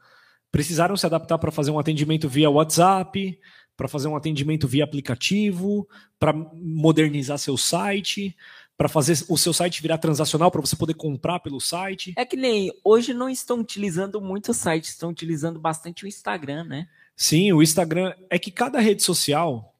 precisaram 0.51 0.97
se 0.97 1.05
adaptar 1.05 1.37
para 1.37 1.51
fazer 1.51 1.69
um 1.69 1.77
atendimento 1.77 2.27
via 2.27 2.49
WhatsApp, 2.49 3.39
para 3.75 3.87
fazer 3.87 4.07
um 4.07 4.15
atendimento 4.15 4.67
via 4.67 4.83
aplicativo, 4.83 5.87
para 6.17 6.33
modernizar 6.33 7.37
seu 7.37 7.55
site, 7.55 8.35
para 8.75 8.89
fazer 8.89 9.23
o 9.29 9.37
seu 9.37 9.53
site 9.53 9.79
virar 9.79 9.99
transacional 9.99 10.49
para 10.49 10.61
você 10.61 10.75
poder 10.75 10.95
comprar 10.95 11.39
pelo 11.39 11.61
site. 11.61 12.15
É 12.17 12.25
que 12.25 12.35
nem 12.35 12.73
hoje 12.83 13.13
não 13.13 13.29
estão 13.29 13.59
utilizando 13.59 14.19
muito 14.19 14.49
o 14.49 14.53
site, 14.55 14.85
estão 14.85 15.11
utilizando 15.11 15.59
bastante 15.59 16.03
o 16.03 16.07
Instagram, 16.07 16.63
né? 16.63 16.87
Sim, 17.15 17.51
o 17.53 17.61
Instagram 17.61 18.13
é 18.27 18.39
que 18.39 18.49
cada 18.49 18.79
rede 18.79 19.03
social 19.03 19.76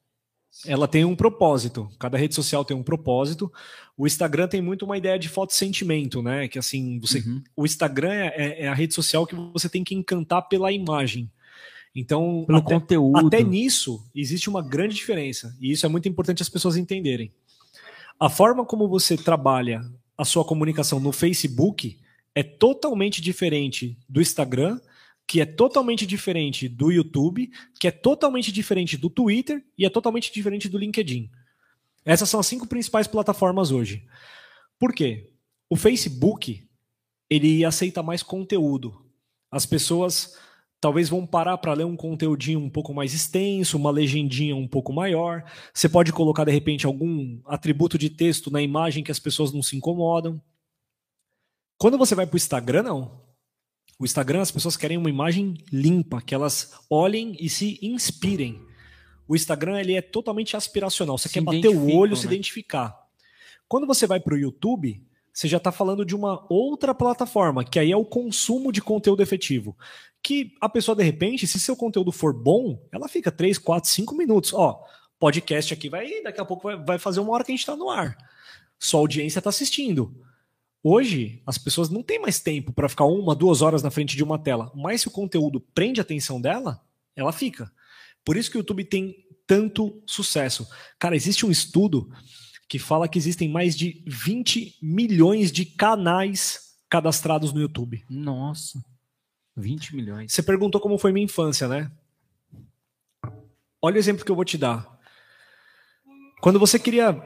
ela 0.66 0.88
tem 0.88 1.04
um 1.04 1.14
propósito. 1.14 1.88
Cada 1.98 2.18
rede 2.18 2.34
social 2.34 2.64
tem 2.64 2.76
um 2.76 2.82
propósito. 2.82 3.52
O 3.96 4.06
Instagram 4.06 4.48
tem 4.48 4.60
muito 4.60 4.84
uma 4.84 4.98
ideia 4.98 5.18
de 5.18 5.28
foto 5.28 5.54
sentimento, 5.54 6.22
né? 6.22 6.48
Que 6.48 6.58
assim, 6.58 6.98
você, 6.98 7.20
uhum. 7.20 7.42
o 7.56 7.64
Instagram 7.64 8.12
é, 8.12 8.64
é, 8.64 8.68
a 8.68 8.74
rede 8.74 8.94
social 8.94 9.26
que 9.26 9.34
você 9.52 9.68
tem 9.68 9.84
que 9.84 9.94
encantar 9.94 10.48
pela 10.48 10.72
imagem. 10.72 11.30
Então, 11.94 12.44
pelo 12.46 12.58
até, 12.58 12.74
conteúdo. 12.74 13.26
Até 13.26 13.42
nisso 13.42 14.04
existe 14.14 14.48
uma 14.48 14.62
grande 14.62 14.94
diferença. 14.94 15.56
E 15.60 15.70
isso 15.70 15.86
é 15.86 15.88
muito 15.88 16.08
importante 16.08 16.42
as 16.42 16.48
pessoas 16.48 16.76
entenderem. 16.76 17.32
A 18.18 18.28
forma 18.28 18.64
como 18.64 18.88
você 18.88 19.16
trabalha 19.16 19.80
a 20.16 20.24
sua 20.24 20.44
comunicação 20.44 20.98
no 20.98 21.12
Facebook 21.12 21.98
é 22.34 22.42
totalmente 22.42 23.20
diferente 23.20 23.96
do 24.08 24.20
Instagram, 24.20 24.80
que 25.28 25.42
é 25.42 25.44
totalmente 25.44 26.06
diferente 26.06 26.66
do 26.70 26.90
YouTube, 26.90 27.50
que 27.78 27.86
é 27.86 27.90
totalmente 27.90 28.50
diferente 28.50 28.96
do 28.96 29.10
Twitter 29.10 29.62
e 29.76 29.84
é 29.84 29.90
totalmente 29.90 30.32
diferente 30.32 30.70
do 30.70 30.78
LinkedIn. 30.78 31.30
Essas 32.02 32.30
são 32.30 32.40
as 32.40 32.46
cinco 32.46 32.66
principais 32.66 33.06
plataformas 33.06 33.70
hoje. 33.70 34.06
Por 34.78 34.94
quê? 34.94 35.30
O 35.68 35.76
Facebook 35.76 36.66
ele 37.28 37.62
aceita 37.62 38.02
mais 38.02 38.22
conteúdo. 38.22 39.04
As 39.50 39.66
pessoas 39.66 40.34
talvez 40.80 41.10
vão 41.10 41.26
parar 41.26 41.58
para 41.58 41.74
ler 41.74 41.84
um 41.84 41.96
conteúdinho 41.96 42.58
um 42.58 42.70
pouco 42.70 42.94
mais 42.94 43.12
extenso, 43.12 43.76
uma 43.76 43.90
legendinha 43.90 44.56
um 44.56 44.66
pouco 44.66 44.94
maior. 44.94 45.44
Você 45.74 45.90
pode 45.90 46.10
colocar 46.10 46.44
de 46.44 46.52
repente 46.52 46.86
algum 46.86 47.38
atributo 47.44 47.98
de 47.98 48.08
texto 48.08 48.50
na 48.50 48.62
imagem 48.62 49.04
que 49.04 49.12
as 49.12 49.18
pessoas 49.18 49.52
não 49.52 49.62
se 49.62 49.76
incomodam. 49.76 50.40
Quando 51.76 51.98
você 51.98 52.14
vai 52.14 52.26
para 52.26 52.34
o 52.34 52.38
Instagram, 52.38 52.84
não. 52.84 53.27
O 53.98 54.04
Instagram, 54.04 54.42
as 54.42 54.50
pessoas 54.50 54.76
querem 54.76 54.96
uma 54.96 55.10
imagem 55.10 55.54
limpa, 55.72 56.22
que 56.22 56.34
elas 56.34 56.72
olhem 56.88 57.36
e 57.40 57.48
se 57.48 57.80
inspirem. 57.82 58.62
O 59.26 59.34
Instagram 59.34 59.80
ele 59.80 59.94
é 59.94 60.00
totalmente 60.00 60.56
aspiracional. 60.56 61.18
Você 61.18 61.28
se 61.28 61.34
quer 61.34 61.40
bater 61.40 61.68
o 61.68 61.96
olho, 61.96 62.12
né? 62.12 62.16
se 62.16 62.26
identificar. 62.26 62.96
Quando 63.66 63.86
você 63.86 64.06
vai 64.06 64.20
para 64.20 64.34
o 64.34 64.38
YouTube, 64.38 65.02
você 65.32 65.48
já 65.48 65.56
está 65.56 65.72
falando 65.72 66.04
de 66.04 66.14
uma 66.14 66.46
outra 66.48 66.94
plataforma, 66.94 67.64
que 67.64 67.78
aí 67.78 67.90
é 67.90 67.96
o 67.96 68.04
consumo 68.04 68.70
de 68.70 68.80
conteúdo 68.80 69.22
efetivo. 69.22 69.76
Que 70.22 70.54
a 70.60 70.68
pessoa, 70.68 70.94
de 70.94 71.02
repente, 71.02 71.46
se 71.46 71.58
seu 71.58 71.76
conteúdo 71.76 72.12
for 72.12 72.32
bom, 72.32 72.80
ela 72.92 73.08
fica 73.08 73.32
3, 73.32 73.58
4, 73.58 73.90
5 73.90 74.14
minutos. 74.14 74.54
Ó, 74.54 74.80
podcast 75.18 75.74
aqui 75.74 75.88
vai, 75.88 76.22
daqui 76.22 76.40
a 76.40 76.44
pouco 76.44 76.62
vai, 76.62 76.76
vai 76.76 76.98
fazer 76.98 77.18
uma 77.18 77.32
hora 77.32 77.44
que 77.44 77.50
a 77.50 77.54
gente 77.54 77.60
está 77.60 77.76
no 77.76 77.90
ar. 77.90 78.16
Sua 78.78 79.00
audiência 79.00 79.40
está 79.40 79.50
assistindo. 79.50 80.14
Hoje, 80.82 81.42
as 81.46 81.58
pessoas 81.58 81.90
não 81.90 82.02
têm 82.02 82.20
mais 82.20 82.40
tempo 82.40 82.72
para 82.72 82.88
ficar 82.88 83.04
uma, 83.04 83.34
duas 83.34 83.62
horas 83.62 83.82
na 83.82 83.90
frente 83.90 84.16
de 84.16 84.22
uma 84.22 84.38
tela. 84.38 84.70
Mas 84.74 85.02
se 85.02 85.08
o 85.08 85.10
conteúdo 85.10 85.60
prende 85.60 86.00
a 86.00 86.02
atenção 86.02 86.40
dela, 86.40 86.80
ela 87.16 87.32
fica. 87.32 87.70
Por 88.24 88.36
isso 88.36 88.50
que 88.50 88.56
o 88.56 88.60
YouTube 88.60 88.84
tem 88.84 89.26
tanto 89.46 90.02
sucesso. 90.06 90.68
Cara, 90.98 91.16
existe 91.16 91.44
um 91.44 91.50
estudo 91.50 92.08
que 92.68 92.78
fala 92.78 93.08
que 93.08 93.18
existem 93.18 93.48
mais 93.48 93.76
de 93.76 94.04
20 94.06 94.78
milhões 94.82 95.50
de 95.50 95.64
canais 95.64 96.76
cadastrados 96.88 97.52
no 97.52 97.60
YouTube. 97.60 98.04
Nossa. 98.08 98.82
20 99.56 99.96
milhões. 99.96 100.32
Você 100.32 100.42
perguntou 100.42 100.80
como 100.80 100.98
foi 100.98 101.10
minha 101.10 101.24
infância, 101.24 101.66
né? 101.66 101.90
Olha 103.82 103.96
o 103.96 103.98
exemplo 103.98 104.24
que 104.24 104.30
eu 104.30 104.36
vou 104.36 104.44
te 104.44 104.56
dar. 104.56 104.98
Quando 106.40 106.58
você 106.58 106.78
queria 106.78 107.20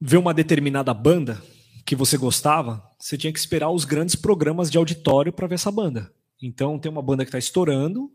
ver 0.00 0.16
uma 0.16 0.34
determinada 0.34 0.92
banda 0.92 1.40
que 1.84 1.94
você 1.94 2.16
gostava, 2.16 2.82
você 2.98 3.18
tinha 3.18 3.32
que 3.32 3.38
esperar 3.38 3.70
os 3.70 3.84
grandes 3.84 4.14
programas 4.14 4.70
de 4.70 4.78
auditório 4.78 5.32
para 5.32 5.46
ver 5.46 5.56
essa 5.56 5.70
banda. 5.70 6.12
Então 6.42 6.78
tem 6.78 6.90
uma 6.90 7.02
banda 7.02 7.24
que 7.24 7.28
está 7.28 7.38
estourando, 7.38 8.10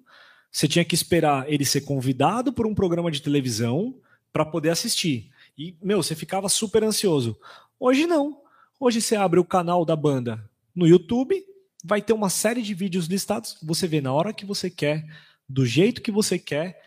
você 0.51 0.67
tinha 0.67 0.83
que 0.83 0.95
esperar 0.95 1.51
ele 1.51 1.63
ser 1.63 1.81
convidado 1.81 2.51
por 2.51 2.65
um 2.65 2.73
programa 2.73 3.11
de 3.11 3.21
televisão 3.21 3.95
para 4.33 4.45
poder 4.45 4.69
assistir. 4.69 5.31
E, 5.57 5.75
meu, 5.81 6.01
você 6.01 6.15
ficava 6.15 6.49
super 6.49 6.83
ansioso. 6.83 7.37
Hoje 7.79 8.07
não. 8.07 8.41
Hoje 8.79 9.01
você 9.01 9.15
abre 9.15 9.39
o 9.39 9.45
canal 9.45 9.85
da 9.85 9.95
banda 9.95 10.49
no 10.73 10.87
YouTube, 10.87 11.43
vai 11.83 12.01
ter 12.01 12.13
uma 12.13 12.29
série 12.29 12.61
de 12.61 12.73
vídeos 12.73 13.07
listados, 13.07 13.57
você 13.61 13.87
vê 13.87 13.99
na 13.99 14.13
hora 14.13 14.33
que 14.33 14.45
você 14.45 14.69
quer, 14.69 15.05
do 15.47 15.65
jeito 15.65 16.01
que 16.01 16.11
você 16.11 16.39
quer, 16.39 16.81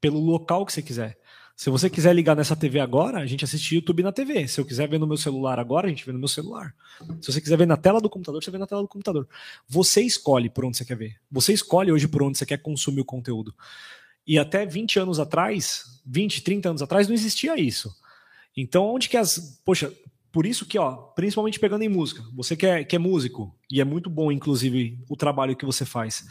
pelo 0.00 0.18
local 0.18 0.66
que 0.66 0.72
você 0.72 0.82
quiser. 0.82 1.18
Se 1.62 1.70
você 1.70 1.88
quiser 1.88 2.12
ligar 2.12 2.34
nessa 2.34 2.56
TV 2.56 2.80
agora, 2.80 3.18
a 3.18 3.26
gente 3.26 3.44
assiste 3.44 3.76
YouTube 3.76 4.02
na 4.02 4.10
TV. 4.10 4.48
Se 4.48 4.60
eu 4.60 4.64
quiser 4.64 4.88
ver 4.88 4.98
no 4.98 5.06
meu 5.06 5.16
celular 5.16 5.60
agora, 5.60 5.86
a 5.86 5.90
gente 5.90 6.04
vê 6.04 6.10
no 6.10 6.18
meu 6.18 6.26
celular. 6.26 6.74
Se 7.20 7.32
você 7.32 7.40
quiser 7.40 7.56
ver 7.56 7.68
na 7.68 7.76
tela 7.76 8.00
do 8.00 8.10
computador, 8.10 8.42
você 8.42 8.50
vê 8.50 8.58
na 8.58 8.66
tela 8.66 8.82
do 8.82 8.88
computador. 8.88 9.28
Você 9.68 10.02
escolhe 10.02 10.50
por 10.50 10.64
onde 10.64 10.76
você 10.76 10.84
quer 10.84 10.96
ver. 10.96 11.20
Você 11.30 11.52
escolhe 11.52 11.92
hoje 11.92 12.08
por 12.08 12.20
onde 12.20 12.36
você 12.36 12.44
quer 12.44 12.56
consumir 12.56 13.02
o 13.02 13.04
conteúdo. 13.04 13.54
E 14.26 14.40
até 14.40 14.66
20 14.66 14.98
anos 14.98 15.20
atrás, 15.20 16.00
20, 16.04 16.42
30 16.42 16.68
anos 16.70 16.82
atrás, 16.82 17.06
não 17.06 17.14
existia 17.14 17.56
isso. 17.56 17.94
Então, 18.56 18.84
onde 18.84 19.08
que 19.08 19.16
as. 19.16 19.60
Poxa, 19.64 19.92
por 20.32 20.44
isso 20.44 20.66
que, 20.66 20.76
ó, 20.80 20.96
principalmente 21.14 21.60
pegando 21.60 21.84
em 21.84 21.88
música, 21.88 22.24
você 22.34 22.56
que 22.56 22.66
é, 22.66 22.82
que 22.82 22.96
é 22.96 22.98
músico, 22.98 23.54
e 23.70 23.80
é 23.80 23.84
muito 23.84 24.10
bom, 24.10 24.32
inclusive, 24.32 24.98
o 25.08 25.14
trabalho 25.14 25.54
que 25.54 25.64
você 25.64 25.84
faz. 25.84 26.26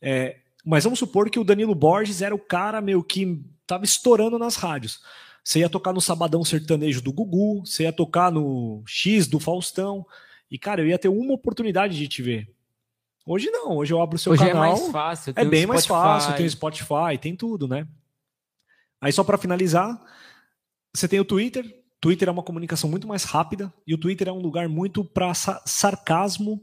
É, 0.00 0.40
mas 0.64 0.84
vamos 0.84 0.98
supor 0.98 1.28
que 1.30 1.38
o 1.38 1.44
Danilo 1.44 1.74
Borges 1.74 2.22
era 2.22 2.34
o 2.34 2.38
cara, 2.38 2.80
meu, 2.80 3.02
que 3.02 3.42
tava 3.66 3.84
estourando 3.84 4.38
nas 4.38 4.56
rádios. 4.56 5.00
Você 5.42 5.60
ia 5.60 5.68
tocar 5.68 5.92
no 5.92 6.00
Sabadão 6.00 6.44
Sertanejo 6.44 7.02
do 7.02 7.12
Gugu, 7.12 7.66
você 7.66 7.84
ia 7.84 7.92
tocar 7.92 8.30
no 8.30 8.82
X 8.86 9.26
do 9.26 9.40
Faustão, 9.40 10.06
e, 10.50 10.58
cara, 10.58 10.82
eu 10.82 10.86
ia 10.86 10.98
ter 10.98 11.08
uma 11.08 11.32
oportunidade 11.32 11.96
de 11.96 12.06
te 12.06 12.22
ver. 12.22 12.54
Hoje 13.24 13.50
não, 13.50 13.76
hoje 13.76 13.92
eu 13.92 14.02
abro 14.02 14.16
o 14.16 14.18
seu 14.18 14.32
Hoje 14.32 14.44
canal. 14.44 14.64
é 14.64 14.68
mais 14.68 14.88
fácil. 14.88 15.32
É 15.36 15.44
bem 15.44 15.66
mais 15.66 15.86
fácil, 15.86 16.34
tem 16.34 16.46
o 16.46 16.50
Spotify, 16.50 17.16
tem 17.20 17.34
tudo, 17.34 17.66
né? 17.66 17.86
Aí 19.00 19.12
só 19.12 19.24
para 19.24 19.38
finalizar, 19.38 19.98
você 20.94 21.08
tem 21.08 21.20
o 21.20 21.24
Twitter. 21.24 21.64
Twitter 22.00 22.28
é 22.28 22.32
uma 22.32 22.42
comunicação 22.42 22.90
muito 22.90 23.06
mais 23.06 23.24
rápida 23.24 23.72
e 23.86 23.94
o 23.94 23.98
Twitter 23.98 24.28
é 24.28 24.32
um 24.32 24.40
lugar 24.40 24.68
muito 24.68 25.04
para 25.04 25.32
sarcasmo 25.34 26.60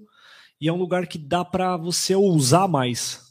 e 0.59 0.67
é 0.67 0.73
um 0.73 0.77
lugar 0.77 1.07
que 1.07 1.17
dá 1.17 1.43
para 1.43 1.77
você 1.77 2.13
ousar 2.13 2.67
mais. 2.67 3.28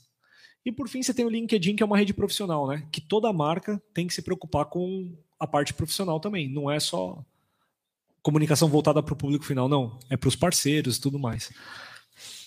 E 0.68 0.72
por 0.72 0.86
fim, 0.86 1.02
você 1.02 1.14
tem 1.14 1.24
o 1.24 1.30
LinkedIn, 1.30 1.76
que 1.76 1.82
é 1.82 1.86
uma 1.86 1.96
rede 1.96 2.12
profissional, 2.12 2.68
né? 2.68 2.86
Que 2.92 3.00
toda 3.00 3.32
marca 3.32 3.82
tem 3.94 4.06
que 4.06 4.12
se 4.12 4.20
preocupar 4.20 4.66
com 4.66 5.16
a 5.40 5.46
parte 5.46 5.72
profissional 5.72 6.20
também. 6.20 6.46
Não 6.46 6.70
é 6.70 6.78
só 6.78 7.24
comunicação 8.20 8.68
voltada 8.68 9.02
para 9.02 9.14
o 9.14 9.16
público 9.16 9.46
final, 9.46 9.66
não. 9.66 9.98
É 10.10 10.16
para 10.16 10.28
os 10.28 10.36
parceiros 10.36 10.98
e 10.98 11.00
tudo 11.00 11.18
mais. 11.18 11.50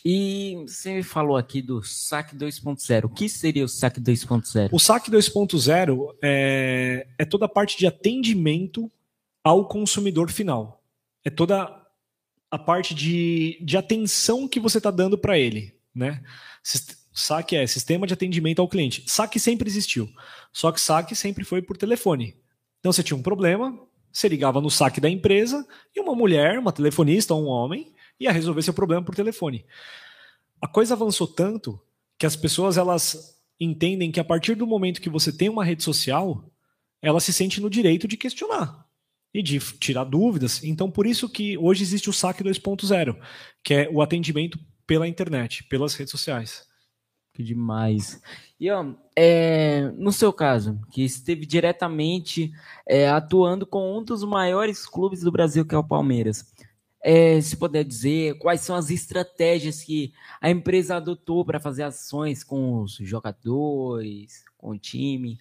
E 0.06 0.64
você 0.68 0.94
me 0.94 1.02
falou 1.02 1.36
aqui 1.36 1.64
do 1.64 1.82
SAC 1.82 2.36
2.0. 2.36 3.06
O 3.06 3.10
que 3.10 3.28
seria 3.28 3.66
o 3.66 3.68
SAC 3.68 4.00
2.0? 4.00 4.70
O 4.72 4.78
SAC 4.78 5.10
2.0 5.10 6.16
é, 6.22 7.08
é 7.18 7.26
toda 7.26 7.46
a 7.46 7.50
parte 7.50 7.76
de 7.76 7.88
atendimento 7.88 8.92
ao 9.44 9.68
consumidor 9.68 10.30
final. 10.30 10.84
É 11.26 11.32
toda 11.32 11.76
a 12.52 12.60
parte 12.60 12.94
de, 12.94 13.58
de 13.64 13.78
atenção 13.78 14.48
que 14.48 14.60
você 14.60 14.78
está 14.78 14.92
dando 14.92 15.18
para 15.18 15.40
ele. 15.40 15.74
Né? 15.94 16.22
SAC 17.14 17.54
é 17.54 17.68
sistema 17.68 18.08
de 18.08 18.14
atendimento 18.14 18.62
ao 18.62 18.68
cliente. 18.68 19.04
SAC 19.06 19.38
sempre 19.38 19.68
existiu. 19.70 20.10
Só 20.52 20.72
que 20.72 20.80
SAC 20.80 21.16
sempre 21.16 21.44
foi 21.44 21.62
por 21.62 21.78
telefone. 21.78 22.36
Então 22.80 22.92
você 22.92 23.04
tinha 23.04 23.18
um 23.18 23.22
problema, 23.22 23.78
você 24.12 24.28
ligava 24.28 24.62
no 24.62 24.70
SAC 24.70 25.00
da 25.00 25.10
empresa 25.10 25.66
e 25.96 26.00
uma 26.00 26.16
mulher, 26.16 26.58
uma 26.58 26.72
telefonista 26.72 27.34
ou 27.34 27.44
um 27.44 27.48
homem 27.48 27.94
ia 28.20 28.32
resolver 28.32 28.62
seu 28.62 28.74
problema 28.74 29.04
por 29.04 29.16
telefone. 29.16 29.66
A 30.62 30.68
coisa 30.68 30.94
avançou 30.94 31.28
tanto 31.28 31.80
que 32.18 32.26
as 32.26 32.36
pessoas 32.36 32.78
elas 32.78 33.40
entendem 33.60 34.12
que 34.12 34.20
a 34.20 34.24
partir 34.24 34.56
do 34.56 34.68
momento 34.68 35.02
que 35.02 35.10
você 35.10 35.32
tem 35.32 35.50
uma 35.50 35.66
rede 35.66 35.84
social, 35.84 36.50
ela 37.02 37.20
se 37.20 37.34
sente 37.34 37.60
no 37.60 37.70
direito 37.70 38.08
de 38.08 38.16
questionar 38.16 38.86
e 39.34 39.42
de 39.42 39.60
tirar 39.60 40.04
dúvidas. 40.04 40.64
Então, 40.64 40.90
por 40.92 41.08
isso 41.08 41.30
que 41.30 41.58
hoje 41.58 41.84
existe 41.84 42.10
o 42.10 42.14
SAC 42.14 42.44
2.0, 42.44 43.18
que 43.64 43.74
é 43.74 43.90
o 43.92 44.02
atendimento 44.02 44.60
pela 44.86 45.08
internet, 45.08 45.64
pelas 45.64 45.96
redes 45.96 46.12
sociais. 46.12 46.71
Que 47.42 47.44
demais. 47.44 48.22
E 48.60 48.70
ó, 48.70 48.86
é, 49.16 49.92
no 49.98 50.12
seu 50.12 50.32
caso, 50.32 50.80
que 50.92 51.04
esteve 51.04 51.46
diretamente 51.46 52.52
é, 52.88 53.10
atuando 53.10 53.66
com 53.66 53.98
um 53.98 54.04
dos 54.04 54.24
maiores 54.24 54.86
clubes 54.86 55.22
do 55.22 55.32
Brasil, 55.32 55.66
que 55.66 55.74
é 55.74 55.78
o 55.78 55.84
Palmeiras. 55.84 56.46
É, 57.04 57.42
se 57.42 57.58
puder 57.58 57.84
dizer 57.84 58.38
quais 58.38 58.62
são 58.62 58.76
as 58.76 58.92
estratégias 58.92 59.84
que 59.84 60.14
a 60.40 60.52
empresa 60.52 60.98
adotou 60.98 61.44
para 61.44 61.60
fazer 61.60 61.82
ações 61.82 62.44
com 62.44 62.84
os 62.84 62.98
jogadores, 62.98 64.44
com 64.56 64.70
o 64.70 64.78
time. 64.78 65.40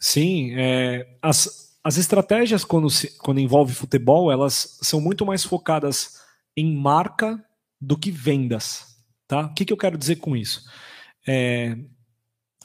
Sim, 0.00 0.54
é, 0.54 1.18
as, 1.20 1.78
as 1.84 1.98
estratégias 1.98 2.64
quando, 2.64 2.88
se, 2.88 3.18
quando 3.18 3.40
envolve 3.40 3.74
futebol, 3.74 4.32
elas 4.32 4.78
são 4.80 5.02
muito 5.02 5.26
mais 5.26 5.44
focadas 5.44 6.22
em 6.56 6.74
marca 6.74 7.44
do 7.78 7.98
que 7.98 8.10
vendas. 8.10 8.96
Tá? 9.28 9.42
O 9.42 9.52
que, 9.52 9.66
que 9.66 9.72
eu 9.74 9.76
quero 9.76 9.98
dizer 9.98 10.16
com 10.16 10.34
isso? 10.34 10.64
É, 11.26 11.76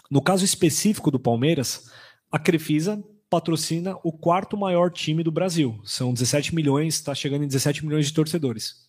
no 0.09 0.21
caso 0.21 0.45
específico 0.45 1.09
do 1.09 1.19
Palmeiras, 1.19 1.89
a 2.31 2.37
Crefisa 2.37 3.03
patrocina 3.29 3.97
o 4.03 4.11
quarto 4.11 4.57
maior 4.57 4.91
time 4.91 5.23
do 5.23 5.31
Brasil. 5.31 5.79
São 5.85 6.13
17 6.13 6.53
milhões, 6.53 6.95
está 6.95 7.15
chegando 7.15 7.45
em 7.45 7.47
17 7.47 7.85
milhões 7.85 8.07
de 8.07 8.13
torcedores. 8.13 8.87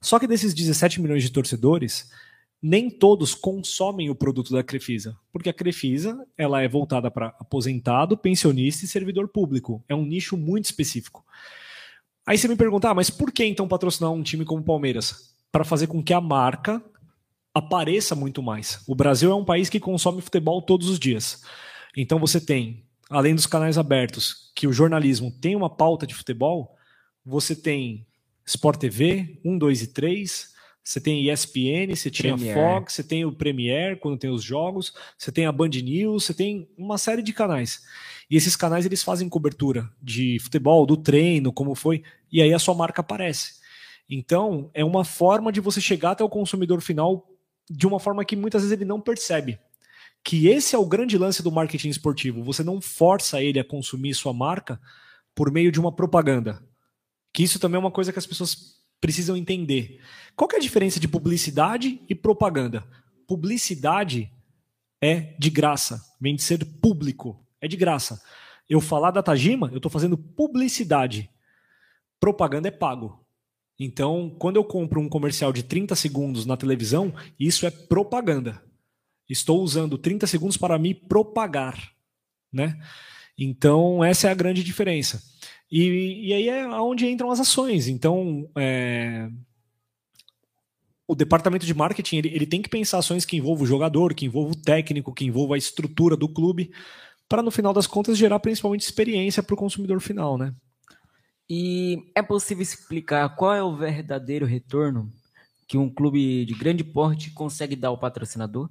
Só 0.00 0.18
que 0.18 0.26
desses 0.26 0.54
17 0.54 1.02
milhões 1.02 1.22
de 1.22 1.30
torcedores, 1.30 2.10
nem 2.62 2.88
todos 2.90 3.34
consomem 3.34 4.10
o 4.10 4.14
produto 4.14 4.52
da 4.52 4.62
Crefisa, 4.62 5.16
porque 5.32 5.48
a 5.48 5.52
Crefisa 5.52 6.26
ela 6.36 6.62
é 6.62 6.68
voltada 6.68 7.10
para 7.10 7.28
aposentado, 7.38 8.16
pensionista 8.16 8.84
e 8.84 8.88
servidor 8.88 9.28
público. 9.28 9.84
É 9.88 9.94
um 9.94 10.04
nicho 10.04 10.36
muito 10.36 10.64
específico. 10.64 11.24
Aí 12.26 12.36
você 12.36 12.48
me 12.48 12.56
pergunta, 12.56 12.90
ah, 12.90 12.94
mas 12.94 13.10
por 13.10 13.32
que 13.32 13.44
então 13.44 13.68
patrocinar 13.68 14.10
um 14.10 14.22
time 14.22 14.44
como 14.44 14.60
o 14.60 14.64
Palmeiras? 14.64 15.34
Para 15.52 15.64
fazer 15.64 15.86
com 15.86 16.02
que 16.02 16.12
a 16.12 16.20
marca 16.20 16.82
apareça 17.58 18.14
muito 18.14 18.42
mais. 18.42 18.82
O 18.86 18.94
Brasil 18.94 19.30
é 19.30 19.34
um 19.34 19.44
país 19.44 19.68
que 19.68 19.80
consome 19.80 20.22
futebol 20.22 20.62
todos 20.62 20.88
os 20.88 20.98
dias. 20.98 21.42
Então 21.96 22.18
você 22.18 22.40
tem 22.40 22.84
além 23.08 23.34
dos 23.34 23.46
canais 23.46 23.78
abertos, 23.78 24.52
que 24.54 24.66
o 24.66 24.72
jornalismo 24.72 25.30
tem 25.30 25.56
uma 25.56 25.70
pauta 25.70 26.06
de 26.06 26.14
futebol, 26.14 26.76
você 27.24 27.56
tem 27.56 28.06
Sport 28.44 28.78
TV, 28.78 29.40
1, 29.44 29.58
2 29.58 29.82
e 29.82 29.86
3, 29.88 30.54
você 30.82 31.00
tem 31.00 31.30
ESPN, 31.30 31.94
você 31.94 32.10
tem 32.10 32.30
a 32.30 32.54
Fox, 32.54 32.94
você 32.94 33.04
tem 33.04 33.24
o 33.24 33.32
Premiere 33.32 33.96
quando 33.96 34.18
tem 34.18 34.30
os 34.30 34.42
jogos, 34.42 34.94
você 35.16 35.30
tem 35.30 35.44
a 35.44 35.52
Band 35.52 35.68
News, 35.68 36.24
você 36.24 36.34
tem 36.34 36.68
uma 36.76 36.96
série 36.96 37.22
de 37.22 37.32
canais. 37.32 37.82
E 38.30 38.36
esses 38.36 38.56
canais 38.56 38.86
eles 38.86 39.02
fazem 39.02 39.28
cobertura 39.28 39.90
de 40.02 40.38
futebol, 40.40 40.86
do 40.86 40.96
treino, 40.96 41.52
como 41.52 41.74
foi, 41.74 42.02
e 42.32 42.40
aí 42.40 42.54
a 42.54 42.58
sua 42.58 42.74
marca 42.74 43.00
aparece. 43.00 43.58
Então, 44.08 44.70
é 44.72 44.82
uma 44.82 45.04
forma 45.04 45.52
de 45.52 45.60
você 45.60 45.80
chegar 45.80 46.12
até 46.12 46.24
o 46.24 46.28
consumidor 46.28 46.80
final 46.80 47.27
de 47.70 47.86
uma 47.86 48.00
forma 48.00 48.24
que 48.24 48.36
muitas 48.36 48.62
vezes 48.62 48.76
ele 48.76 48.84
não 48.84 49.00
percebe 49.00 49.58
que 50.24 50.48
esse 50.48 50.74
é 50.74 50.78
o 50.78 50.86
grande 50.86 51.16
lance 51.16 51.42
do 51.42 51.50
marketing 51.50 51.88
esportivo. 51.88 52.42
Você 52.42 52.62
não 52.62 52.80
força 52.80 53.42
ele 53.42 53.58
a 53.58 53.64
consumir 53.64 54.14
sua 54.14 54.32
marca 54.32 54.80
por 55.34 55.50
meio 55.50 55.72
de 55.72 55.80
uma 55.80 55.90
propaganda. 55.90 56.62
Que 57.32 57.42
isso 57.42 57.58
também 57.58 57.76
é 57.76 57.80
uma 57.80 57.90
coisa 57.90 58.12
que 58.12 58.18
as 58.18 58.26
pessoas 58.26 58.78
precisam 59.00 59.36
entender. 59.36 60.00
Qual 60.34 60.48
é 60.52 60.56
a 60.56 60.60
diferença 60.60 60.98
de 60.98 61.08
publicidade 61.08 62.00
e 62.08 62.14
propaganda? 62.14 62.84
Publicidade 63.26 64.30
é 65.00 65.34
de 65.38 65.50
graça, 65.50 66.02
vem 66.20 66.34
de 66.34 66.42
ser 66.42 66.64
público, 66.80 67.42
é 67.60 67.68
de 67.68 67.76
graça. 67.76 68.20
Eu 68.68 68.80
falar 68.80 69.10
da 69.10 69.22
Tajima, 69.22 69.68
eu 69.70 69.76
estou 69.76 69.90
fazendo 69.90 70.18
publicidade. 70.18 71.30
Propaganda 72.20 72.68
é 72.68 72.72
pago. 72.72 73.24
Então, 73.78 74.34
quando 74.38 74.56
eu 74.56 74.64
compro 74.64 75.00
um 75.00 75.08
comercial 75.08 75.52
de 75.52 75.62
30 75.62 75.94
segundos 75.94 76.44
na 76.44 76.56
televisão, 76.56 77.14
isso 77.38 77.64
é 77.64 77.70
propaganda. 77.70 78.60
Estou 79.28 79.62
usando 79.62 79.96
30 79.96 80.26
segundos 80.26 80.56
para 80.56 80.78
me 80.78 80.94
propagar, 80.94 81.92
né? 82.52 82.78
Então, 83.38 84.02
essa 84.02 84.26
é 84.26 84.30
a 84.30 84.34
grande 84.34 84.64
diferença. 84.64 85.22
E, 85.70 86.28
e 86.28 86.32
aí 86.32 86.48
é 86.48 86.66
onde 86.66 87.06
entram 87.06 87.30
as 87.30 87.38
ações. 87.38 87.86
Então, 87.86 88.50
é, 88.56 89.28
o 91.06 91.14
departamento 91.14 91.64
de 91.64 91.74
marketing 91.74 92.16
ele, 92.16 92.28
ele, 92.34 92.46
tem 92.46 92.60
que 92.60 92.68
pensar 92.68 92.98
ações 92.98 93.24
que 93.24 93.36
envolvam 93.36 93.64
o 93.64 93.66
jogador, 93.66 94.12
que 94.12 94.26
envolvam 94.26 94.52
o 94.52 94.60
técnico, 94.60 95.14
que 95.14 95.24
envolvam 95.24 95.54
a 95.54 95.58
estrutura 95.58 96.16
do 96.16 96.28
clube, 96.28 96.72
para 97.28 97.42
no 97.42 97.50
final 97.50 97.72
das 97.72 97.86
contas 97.86 98.18
gerar 98.18 98.40
principalmente 98.40 98.80
experiência 98.80 99.42
para 99.42 99.54
o 99.54 99.58
consumidor 99.58 100.00
final, 100.00 100.36
né? 100.36 100.52
E 101.48 102.10
é 102.14 102.22
possível 102.22 102.62
explicar 102.62 103.34
qual 103.34 103.54
é 103.54 103.62
o 103.62 103.76
verdadeiro 103.76 104.44
retorno 104.44 105.10
que 105.66 105.78
um 105.78 105.88
clube 105.88 106.44
de 106.44 106.54
grande 106.54 106.84
porte 106.84 107.30
consegue 107.30 107.74
dar 107.74 107.88
ao 107.88 107.98
patrocinador? 107.98 108.68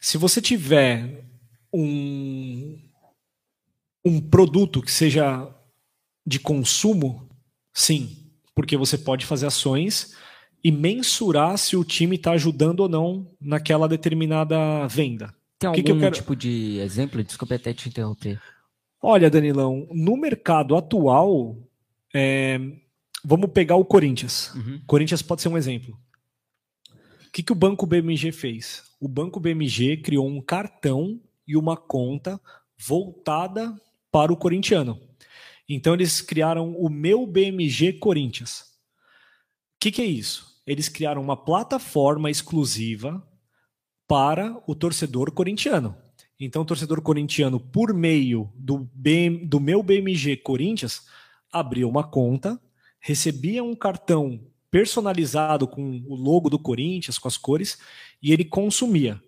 Se 0.00 0.16
você 0.16 0.40
tiver 0.40 1.24
um, 1.72 2.78
um 4.04 4.20
produto 4.20 4.80
que 4.80 4.90
seja 4.90 5.52
de 6.26 6.38
consumo, 6.38 7.28
sim, 7.74 8.32
porque 8.54 8.76
você 8.76 8.96
pode 8.96 9.26
fazer 9.26 9.46
ações 9.46 10.16
e 10.64 10.72
mensurar 10.72 11.56
se 11.58 11.76
o 11.76 11.84
time 11.84 12.16
está 12.16 12.32
ajudando 12.32 12.80
ou 12.80 12.88
não 12.88 13.30
naquela 13.40 13.86
determinada 13.86 14.86
venda. 14.88 15.34
Tem 15.58 15.68
algum 15.68 15.82
que 15.82 15.92
que 15.92 15.98
quero... 15.98 16.14
tipo 16.14 16.34
de 16.34 16.78
exemplo? 16.80 17.22
Desculpe 17.22 17.54
até 17.54 17.72
te 17.72 17.88
interromper. 17.88 18.40
Olha, 19.08 19.30
Danilão, 19.30 19.86
no 19.92 20.16
mercado 20.16 20.74
atual, 20.74 21.56
é, 22.12 22.58
vamos 23.24 23.52
pegar 23.52 23.76
o 23.76 23.84
Corinthians. 23.84 24.52
Uhum. 24.52 24.80
Corinthians 24.84 25.22
pode 25.22 25.42
ser 25.42 25.48
um 25.48 25.56
exemplo. 25.56 25.96
O 27.24 27.30
que, 27.30 27.40
que 27.40 27.52
o 27.52 27.54
Banco 27.54 27.86
BMG 27.86 28.32
fez? 28.32 28.82
O 29.00 29.06
Banco 29.06 29.38
BMG 29.38 29.98
criou 29.98 30.26
um 30.26 30.42
cartão 30.42 31.20
e 31.46 31.56
uma 31.56 31.76
conta 31.76 32.40
voltada 32.76 33.80
para 34.10 34.32
o 34.32 34.36
corintiano. 34.36 35.00
Então 35.68 35.94
eles 35.94 36.20
criaram 36.20 36.74
o 36.76 36.90
meu 36.90 37.24
BMG 37.28 37.92
Corinthians. 38.00 38.62
O 39.76 39.78
que, 39.78 39.92
que 39.92 40.02
é 40.02 40.06
isso? 40.06 40.60
Eles 40.66 40.88
criaram 40.88 41.22
uma 41.22 41.36
plataforma 41.36 42.28
exclusiva 42.28 43.24
para 44.08 44.60
o 44.66 44.74
torcedor 44.74 45.30
corintiano. 45.30 45.96
Então, 46.38 46.62
o 46.62 46.66
torcedor 46.66 47.00
corintiano, 47.00 47.58
por 47.58 47.94
meio 47.94 48.52
do, 48.54 48.88
BM, 48.94 49.46
do 49.46 49.58
meu 49.58 49.82
BMG 49.82 50.36
Corinthians, 50.36 51.06
abriu 51.50 51.88
uma 51.88 52.04
conta, 52.04 52.60
recebia 53.00 53.64
um 53.64 53.74
cartão 53.74 54.40
personalizado 54.70 55.66
com 55.66 56.02
o 56.06 56.14
logo 56.14 56.50
do 56.50 56.58
Corinthians, 56.58 57.18
com 57.18 57.28
as 57.28 57.38
cores, 57.38 57.78
e 58.22 58.32
ele 58.32 58.44
consumia. 58.44 59.20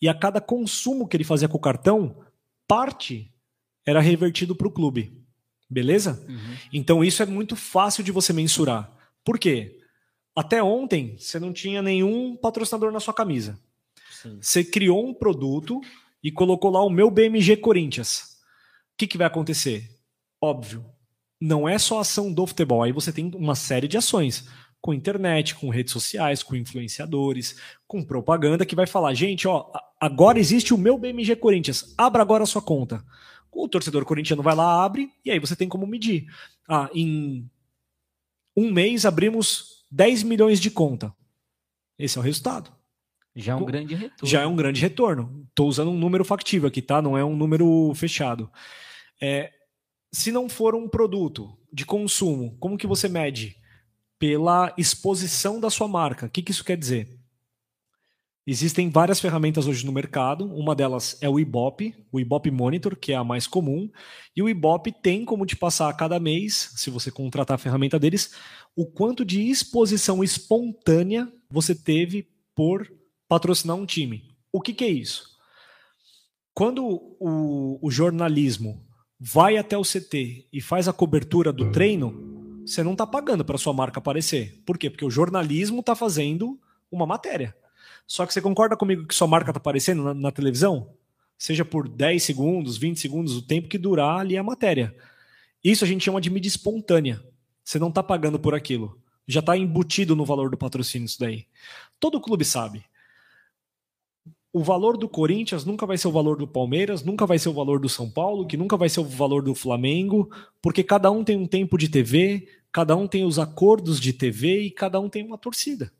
E 0.00 0.08
a 0.08 0.14
cada 0.14 0.40
consumo 0.40 1.08
que 1.08 1.16
ele 1.16 1.24
fazia 1.24 1.48
com 1.48 1.56
o 1.56 1.60
cartão, 1.60 2.22
parte 2.66 3.32
era 3.84 4.00
revertido 4.00 4.54
para 4.54 4.68
o 4.68 4.70
clube. 4.70 5.18
Beleza? 5.68 6.24
Uhum. 6.28 6.56
Então 6.72 7.04
isso 7.04 7.22
é 7.22 7.26
muito 7.26 7.56
fácil 7.56 8.04
de 8.04 8.12
você 8.12 8.32
mensurar. 8.32 8.90
Por 9.24 9.38
quê? 9.38 9.80
Até 10.36 10.62
ontem 10.62 11.16
você 11.18 11.40
não 11.40 11.52
tinha 11.52 11.82
nenhum 11.82 12.36
patrocinador 12.36 12.92
na 12.92 13.00
sua 13.00 13.12
camisa. 13.12 13.58
Sim. 14.10 14.38
Você 14.40 14.62
criou 14.62 15.06
um 15.06 15.12
produto 15.12 15.80
e 16.22 16.30
colocou 16.32 16.70
lá 16.70 16.84
o 16.84 16.90
meu 16.90 17.10
BMG 17.10 17.56
Corinthians. 17.56 18.38
O 18.94 18.98
que, 18.98 19.06
que 19.06 19.18
vai 19.18 19.26
acontecer? 19.26 19.88
Óbvio, 20.40 20.84
não 21.40 21.68
é 21.68 21.78
só 21.78 22.00
ação 22.00 22.32
do 22.32 22.46
futebol. 22.46 22.82
Aí 22.82 22.92
você 22.92 23.12
tem 23.12 23.30
uma 23.34 23.54
série 23.54 23.88
de 23.88 23.96
ações 23.96 24.48
com 24.80 24.94
internet, 24.94 25.54
com 25.54 25.68
redes 25.70 25.92
sociais, 25.92 26.42
com 26.42 26.56
influenciadores, 26.56 27.56
com 27.86 28.04
propaganda 28.04 28.64
que 28.64 28.76
vai 28.76 28.86
falar, 28.86 29.12
gente, 29.14 29.48
ó, 29.48 29.70
agora 30.00 30.38
existe 30.38 30.72
o 30.72 30.78
meu 30.78 30.96
BMG 30.96 31.36
Corinthians, 31.36 31.94
abra 31.98 32.22
agora 32.22 32.44
a 32.44 32.46
sua 32.46 32.62
conta. 32.62 33.04
O 33.50 33.68
torcedor 33.68 34.04
corintiano 34.04 34.42
vai 34.42 34.54
lá, 34.54 34.84
abre, 34.84 35.10
e 35.24 35.30
aí 35.30 35.38
você 35.38 35.56
tem 35.56 35.68
como 35.68 35.86
medir. 35.86 36.26
Ah, 36.68 36.88
em 36.94 37.50
um 38.56 38.70
mês 38.70 39.04
abrimos 39.04 39.84
10 39.90 40.22
milhões 40.22 40.60
de 40.60 40.70
conta. 40.70 41.12
Esse 41.98 42.18
é 42.18 42.20
o 42.20 42.24
resultado. 42.24 42.70
Já 43.40 43.52
é 43.52 43.56
um 43.56 43.64
grande 43.64 43.94
retorno. 43.94 44.28
Já 44.28 44.42
é 44.42 44.46
um 44.46 44.56
grande 44.56 44.80
retorno. 44.80 45.46
Estou 45.48 45.68
usando 45.68 45.90
um 45.92 45.98
número 45.98 46.24
factível 46.24 46.68
aqui, 46.68 46.82
tá? 46.82 47.00
Não 47.00 47.16
é 47.16 47.24
um 47.24 47.36
número 47.36 47.92
fechado. 47.94 48.50
É, 49.22 49.52
se 50.12 50.32
não 50.32 50.48
for 50.48 50.74
um 50.74 50.88
produto 50.88 51.56
de 51.72 51.86
consumo, 51.86 52.56
como 52.58 52.76
que 52.76 52.86
você 52.86 53.08
mede? 53.08 53.56
Pela 54.18 54.74
exposição 54.76 55.60
da 55.60 55.70
sua 55.70 55.86
marca. 55.86 56.26
O 56.26 56.28
que, 56.28 56.42
que 56.42 56.50
isso 56.50 56.64
quer 56.64 56.76
dizer? 56.76 57.16
Existem 58.44 58.90
várias 58.90 59.20
ferramentas 59.20 59.68
hoje 59.68 59.86
no 59.86 59.92
mercado. 59.92 60.52
Uma 60.52 60.74
delas 60.74 61.16
é 61.20 61.28
o 61.28 61.38
Ibope, 61.38 61.94
o 62.10 62.18
Ibope 62.18 62.50
Monitor, 62.50 62.96
que 62.96 63.12
é 63.12 63.14
a 63.14 63.22
mais 63.22 63.46
comum. 63.46 63.88
E 64.34 64.42
o 64.42 64.48
Ibope 64.48 64.90
tem 64.90 65.24
como 65.24 65.46
te 65.46 65.54
passar 65.54 65.88
a 65.88 65.94
cada 65.94 66.18
mês, 66.18 66.72
se 66.74 66.90
você 66.90 67.08
contratar 67.08 67.54
a 67.54 67.58
ferramenta 67.58 68.00
deles, 68.00 68.34
o 68.74 68.84
quanto 68.84 69.24
de 69.24 69.48
exposição 69.48 70.24
espontânea 70.24 71.30
você 71.48 71.72
teve 71.72 72.26
por 72.52 72.97
patrocinar 73.28 73.76
um 73.76 73.86
time. 73.86 74.24
O 74.50 74.60
que, 74.60 74.72
que 74.72 74.84
é 74.84 74.88
isso? 74.88 75.36
Quando 76.54 76.84
o, 77.20 77.78
o 77.80 77.90
jornalismo 77.90 78.84
vai 79.20 79.56
até 79.56 79.76
o 79.76 79.82
CT 79.82 80.48
e 80.52 80.60
faz 80.60 80.88
a 80.88 80.92
cobertura 80.92 81.52
do 81.52 81.70
treino, 81.70 82.62
você 82.66 82.82
não 82.82 82.92
está 82.92 83.06
pagando 83.06 83.44
para 83.44 83.58
sua 83.58 83.72
marca 83.72 83.98
aparecer. 83.98 84.62
Por 84.66 84.78
quê? 84.78 84.90
Porque 84.90 85.04
o 85.04 85.10
jornalismo 85.10 85.80
está 85.80 85.94
fazendo 85.94 86.58
uma 86.90 87.06
matéria. 87.06 87.54
Só 88.06 88.26
que 88.26 88.32
você 88.32 88.40
concorda 88.40 88.76
comigo 88.76 89.06
que 89.06 89.14
sua 89.14 89.26
marca 89.26 89.50
está 89.50 89.58
aparecendo 89.58 90.02
na, 90.02 90.14
na, 90.14 90.30
televisão? 90.30 90.94
Seja 91.36 91.64
por 91.64 91.88
10 91.88 92.22
segundos, 92.22 92.76
20 92.76 92.98
segundos, 92.98 93.36
o 93.36 93.42
tempo 93.42 93.68
que 93.68 93.78
durar 93.78 94.20
ali 94.20 94.36
a 94.36 94.42
matéria. 94.42 94.94
Isso 95.62 95.84
a 95.84 95.86
gente 95.86 96.04
chama 96.04 96.20
de 96.20 96.30
mídia 96.30 96.48
espontânea. 96.48 97.22
Você 97.64 97.78
não 97.78 97.88
está 97.88 98.02
pagando 98.02 98.38
por 98.38 98.54
aquilo. 98.54 99.00
Já 99.26 99.40
está 99.40 99.56
embutido 99.56 100.16
no 100.16 100.24
valor 100.24 100.50
do 100.50 100.56
patrocínio 100.56 101.06
isso 101.06 101.20
daí. 101.20 101.46
Todo 102.00 102.20
clube 102.20 102.44
sabe. 102.44 102.84
O 104.58 104.62
valor 104.64 104.96
do 104.96 105.08
Corinthians 105.08 105.64
nunca 105.64 105.86
vai 105.86 105.96
ser 105.96 106.08
o 106.08 106.10
valor 106.10 106.36
do 106.36 106.44
Palmeiras, 106.44 107.04
nunca 107.04 107.24
vai 107.24 107.38
ser 107.38 107.48
o 107.48 107.52
valor 107.52 107.78
do 107.78 107.88
São 107.88 108.10
Paulo, 108.10 108.44
que 108.44 108.56
nunca 108.56 108.76
vai 108.76 108.88
ser 108.88 108.98
o 108.98 109.04
valor 109.04 109.40
do 109.40 109.54
Flamengo, 109.54 110.28
porque 110.60 110.82
cada 110.82 111.08
um 111.12 111.22
tem 111.22 111.36
um 111.36 111.46
tempo 111.46 111.78
de 111.78 111.88
TV, 111.88 112.48
cada 112.72 112.96
um 112.96 113.06
tem 113.06 113.24
os 113.24 113.38
acordos 113.38 114.00
de 114.00 114.12
TV 114.12 114.62
e 114.62 114.70
cada 114.72 114.98
um 114.98 115.08
tem 115.08 115.24
uma 115.24 115.38
torcida. 115.38 115.92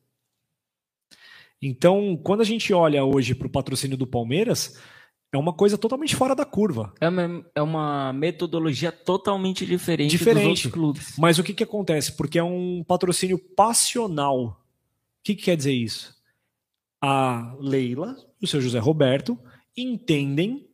Então, 1.62 2.18
quando 2.20 2.40
a 2.40 2.44
gente 2.44 2.74
olha 2.74 3.04
hoje 3.04 3.32
para 3.32 3.46
o 3.46 3.50
patrocínio 3.50 3.96
do 3.96 4.08
Palmeiras, 4.08 4.76
é 5.32 5.38
uma 5.38 5.52
coisa 5.52 5.78
totalmente 5.78 6.16
fora 6.16 6.34
da 6.34 6.44
curva. 6.44 6.92
É 7.00 7.08
uma, 7.08 7.46
é 7.54 7.62
uma 7.62 8.12
metodologia 8.12 8.90
totalmente 8.90 9.64
diferente, 9.64 10.10
diferente 10.10 10.42
dos 10.42 10.48
outros 10.48 10.72
clubes. 10.72 11.14
Mas 11.16 11.38
o 11.38 11.44
que, 11.44 11.54
que 11.54 11.62
acontece? 11.62 12.16
Porque 12.16 12.40
é 12.40 12.42
um 12.42 12.82
patrocínio 12.82 13.38
passional. 13.38 14.40
O 14.40 14.56
que, 15.22 15.36
que 15.36 15.44
quer 15.44 15.56
dizer 15.56 15.74
isso? 15.74 16.17
A 17.00 17.56
Leila 17.60 18.16
e 18.40 18.44
o 18.44 18.48
seu 18.48 18.60
José 18.60 18.78
Roberto 18.78 19.38
entendem 19.76 20.68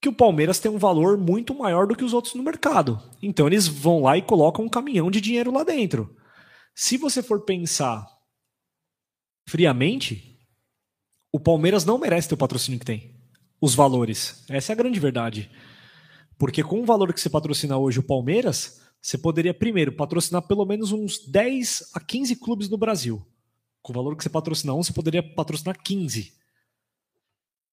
que 0.00 0.08
o 0.08 0.12
Palmeiras 0.12 0.58
tem 0.58 0.70
um 0.70 0.78
valor 0.78 1.18
muito 1.18 1.54
maior 1.54 1.86
do 1.86 1.96
que 1.96 2.04
os 2.04 2.12
outros 2.12 2.34
no 2.34 2.42
mercado. 2.42 3.02
Então 3.22 3.46
eles 3.46 3.66
vão 3.66 4.02
lá 4.02 4.16
e 4.16 4.22
colocam 4.22 4.64
um 4.64 4.68
caminhão 4.68 5.10
de 5.10 5.20
dinheiro 5.20 5.52
lá 5.52 5.64
dentro. 5.64 6.16
Se 6.74 6.96
você 6.96 7.22
for 7.22 7.44
pensar 7.44 8.06
friamente, 9.48 10.38
o 11.32 11.40
Palmeiras 11.40 11.84
não 11.84 11.98
merece 11.98 12.28
ter 12.28 12.34
o 12.34 12.38
patrocínio 12.38 12.78
que 12.78 12.86
tem. 12.86 13.16
Os 13.60 13.74
valores. 13.74 14.44
Essa 14.48 14.72
é 14.72 14.74
a 14.74 14.76
grande 14.76 15.00
verdade. 15.00 15.50
Porque 16.38 16.62
com 16.62 16.80
o 16.80 16.86
valor 16.86 17.12
que 17.12 17.20
você 17.20 17.28
patrocina 17.28 17.76
hoje 17.76 17.98
o 17.98 18.04
Palmeiras, 18.04 18.80
você 19.02 19.18
poderia, 19.18 19.52
primeiro, 19.52 19.90
patrocinar 19.92 20.42
pelo 20.46 20.64
menos 20.64 20.92
uns 20.92 21.26
10 21.26 21.90
a 21.94 22.00
15 22.00 22.36
clubes 22.36 22.68
no 22.68 22.78
Brasil. 22.78 23.26
Com 23.88 23.92
o 23.92 23.94
valor 23.94 24.14
que 24.14 24.22
você 24.22 24.28
patrocina 24.28 24.74
um, 24.74 24.82
você 24.82 24.92
poderia 24.92 25.22
patrocinar 25.22 25.82
15. 25.82 26.34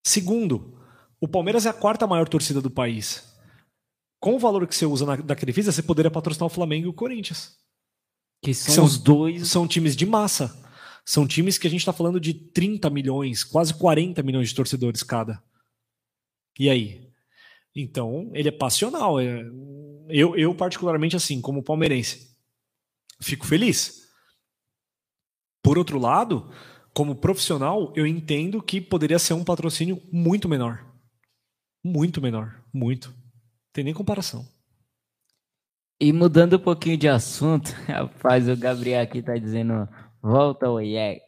Segundo, 0.01 0.79
o 1.19 1.27
Palmeiras 1.27 1.65
é 1.65 1.69
a 1.69 1.73
quarta 1.73 2.07
maior 2.07 2.29
torcida 2.29 2.61
do 2.61 2.71
país. 2.71 3.35
Com 4.17 4.35
o 4.35 4.39
valor 4.39 4.65
que 4.65 4.73
você 4.73 4.85
usa 4.85 5.05
na, 5.05 5.17
da 5.17 5.35
Crefisa, 5.35 5.73
você 5.73 5.83
poderia 5.83 6.09
patrocinar 6.09 6.45
o 6.47 6.49
Flamengo 6.49 6.85
e 6.85 6.89
o 6.89 6.93
Corinthians. 6.93 7.57
Que 8.41 8.53
são, 8.53 8.65
que 8.65 8.71
são 8.71 8.85
os 8.85 8.97
dois. 8.97 9.49
São 9.49 9.67
times 9.67 9.93
de 9.93 10.05
massa. 10.05 10.57
São 11.05 11.27
times 11.27 11.57
que 11.57 11.67
a 11.67 11.69
gente 11.69 11.81
está 11.81 11.91
falando 11.91 12.17
de 12.17 12.33
30 12.33 12.89
milhões, 12.89 13.43
quase 13.43 13.73
40 13.73 14.23
milhões 14.23 14.47
de 14.47 14.55
torcedores 14.55 15.03
cada. 15.03 15.43
E 16.57 16.69
aí? 16.69 17.09
Então, 17.75 18.31
ele 18.33 18.47
é 18.47 18.53
passional. 18.53 19.19
É... 19.19 19.45
Eu, 20.07 20.37
eu, 20.37 20.55
particularmente, 20.55 21.17
assim, 21.17 21.41
como 21.41 21.61
palmeirense, 21.61 22.37
fico 23.19 23.45
feliz. 23.45 24.04
Por 25.65 25.79
outro 25.79 25.97
lado, 25.97 26.47
como 26.93 27.15
profissional, 27.15 27.91
eu 27.95 28.05
entendo 28.05 28.61
que 28.61 28.79
poderia 28.79 29.17
ser 29.17 29.33
um 29.33 29.43
patrocínio 29.43 29.99
muito 30.11 30.47
menor. 30.47 30.85
Muito 31.83 32.21
menor. 32.21 32.61
Muito. 32.71 33.09
Não 33.09 33.15
tem 33.73 33.83
nem 33.83 33.93
comparação. 33.93 34.45
E 35.99 36.13
mudando 36.13 36.57
um 36.57 36.59
pouquinho 36.59 36.97
de 36.97 37.09
assunto, 37.09 37.71
rapaz, 37.89 38.47
o 38.47 38.55
Gabriel 38.55 39.01
aqui 39.01 39.23
tá 39.23 39.35
dizendo 39.37 39.89
Volta 40.21 40.69
o 40.69 40.79
EX. 40.79 41.23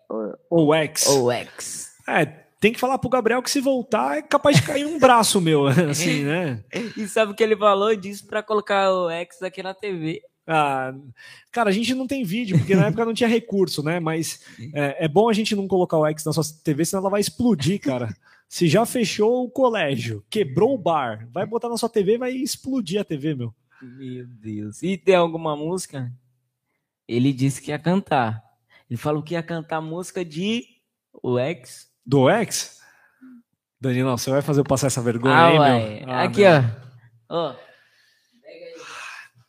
O 0.51 0.71
X. 0.71 1.07
O 1.07 1.31
X. 1.31 1.89
É, 2.07 2.25
tem 2.59 2.71
que 2.71 2.79
falar 2.79 2.99
pro 2.99 3.09
Gabriel 3.09 3.41
que 3.41 3.49
se 3.49 3.59
voltar 3.59 4.19
é 4.19 4.21
capaz 4.21 4.57
de 4.57 4.67
cair 4.67 4.85
um 4.85 4.99
braço 5.01 5.41
meu, 5.41 5.65
assim, 5.65 6.23
né? 6.23 6.63
E 6.95 7.07
sabe 7.07 7.31
o 7.31 7.35
que 7.35 7.41
ele 7.41 7.57
falou? 7.57 7.95
Disse 7.95 8.23
para 8.23 8.43
colocar 8.43 8.93
o 8.93 9.09
X 9.09 9.41
aqui 9.41 9.63
na 9.63 9.73
TV. 9.73 10.21
Ah, 10.47 10.93
cara, 11.51 11.69
a 11.69 11.73
gente 11.73 11.93
não 11.93 12.07
tem 12.07 12.23
vídeo, 12.23 12.57
porque 12.57 12.73
na 12.75 12.87
época 12.87 13.03
não 13.03 13.13
tinha 13.13 13.27
recurso, 13.27 13.83
né? 13.83 13.99
Mas 13.99 14.41
é, 14.73 15.05
é, 15.05 15.07
bom 15.07 15.29
a 15.29 15.33
gente 15.33 15.55
não 15.55 15.67
colocar 15.67 15.97
o 15.97 16.05
X 16.07 16.23
na 16.23 16.31
sua 16.31 16.43
TV, 16.63 16.85
senão 16.85 17.01
ela 17.03 17.09
vai 17.09 17.19
explodir, 17.19 17.81
cara. 17.81 18.15
Se 18.47 18.67
já 18.69 18.85
fechou 18.85 19.43
o 19.43 19.49
colégio, 19.49 20.23
quebrou 20.29 20.73
o 20.73 20.77
bar, 20.77 21.27
vai 21.33 21.45
botar 21.45 21.67
na 21.67 21.75
sua 21.75 21.89
TV 21.89 22.17
vai 22.17 22.31
explodir 22.31 23.01
a 23.01 23.03
TV, 23.03 23.35
meu. 23.35 23.53
Meu 23.81 24.25
Deus. 24.25 24.81
E 24.81 24.97
tem 24.97 25.15
alguma 25.15 25.55
música? 25.55 26.11
ele 27.07 27.31
disse 27.31 27.61
que 27.61 27.71
ia 27.71 27.79
cantar. 27.79 28.43
Ele 28.89 28.97
falou 28.97 29.23
que 29.23 29.33
ia 29.33 29.43
cantar 29.43 29.79
música 29.81 30.23
de 30.25 30.65
o 31.23 31.39
ex. 31.39 31.87
Do 32.05 32.29
ex? 32.29 32.81
Danilo, 33.79 34.17
você 34.17 34.29
vai 34.29 34.41
fazer 34.41 34.61
eu 34.61 34.65
passar 34.65 34.87
essa 34.87 35.01
vergonha 35.01 35.33
Ah, 35.33 35.47
aí, 35.73 35.99
meu? 36.05 36.09
Ah, 36.13 36.23
Aqui, 36.23 36.41
meu. 36.41 36.51
ó. 37.29 37.49
Ó. 37.49 37.55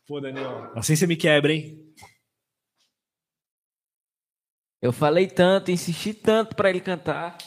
Pô, 0.09 0.19
Danilo. 0.19 0.71
Assim 0.73 0.95
você 0.95 1.05
me 1.05 1.15
quebra, 1.15 1.53
hein? 1.53 1.85
Eu 4.81 4.91
falei 4.91 5.27
tanto, 5.27 5.69
insisti 5.69 6.15
tanto 6.15 6.55
pra 6.55 6.71
ele 6.71 6.79
cantar. 6.79 7.37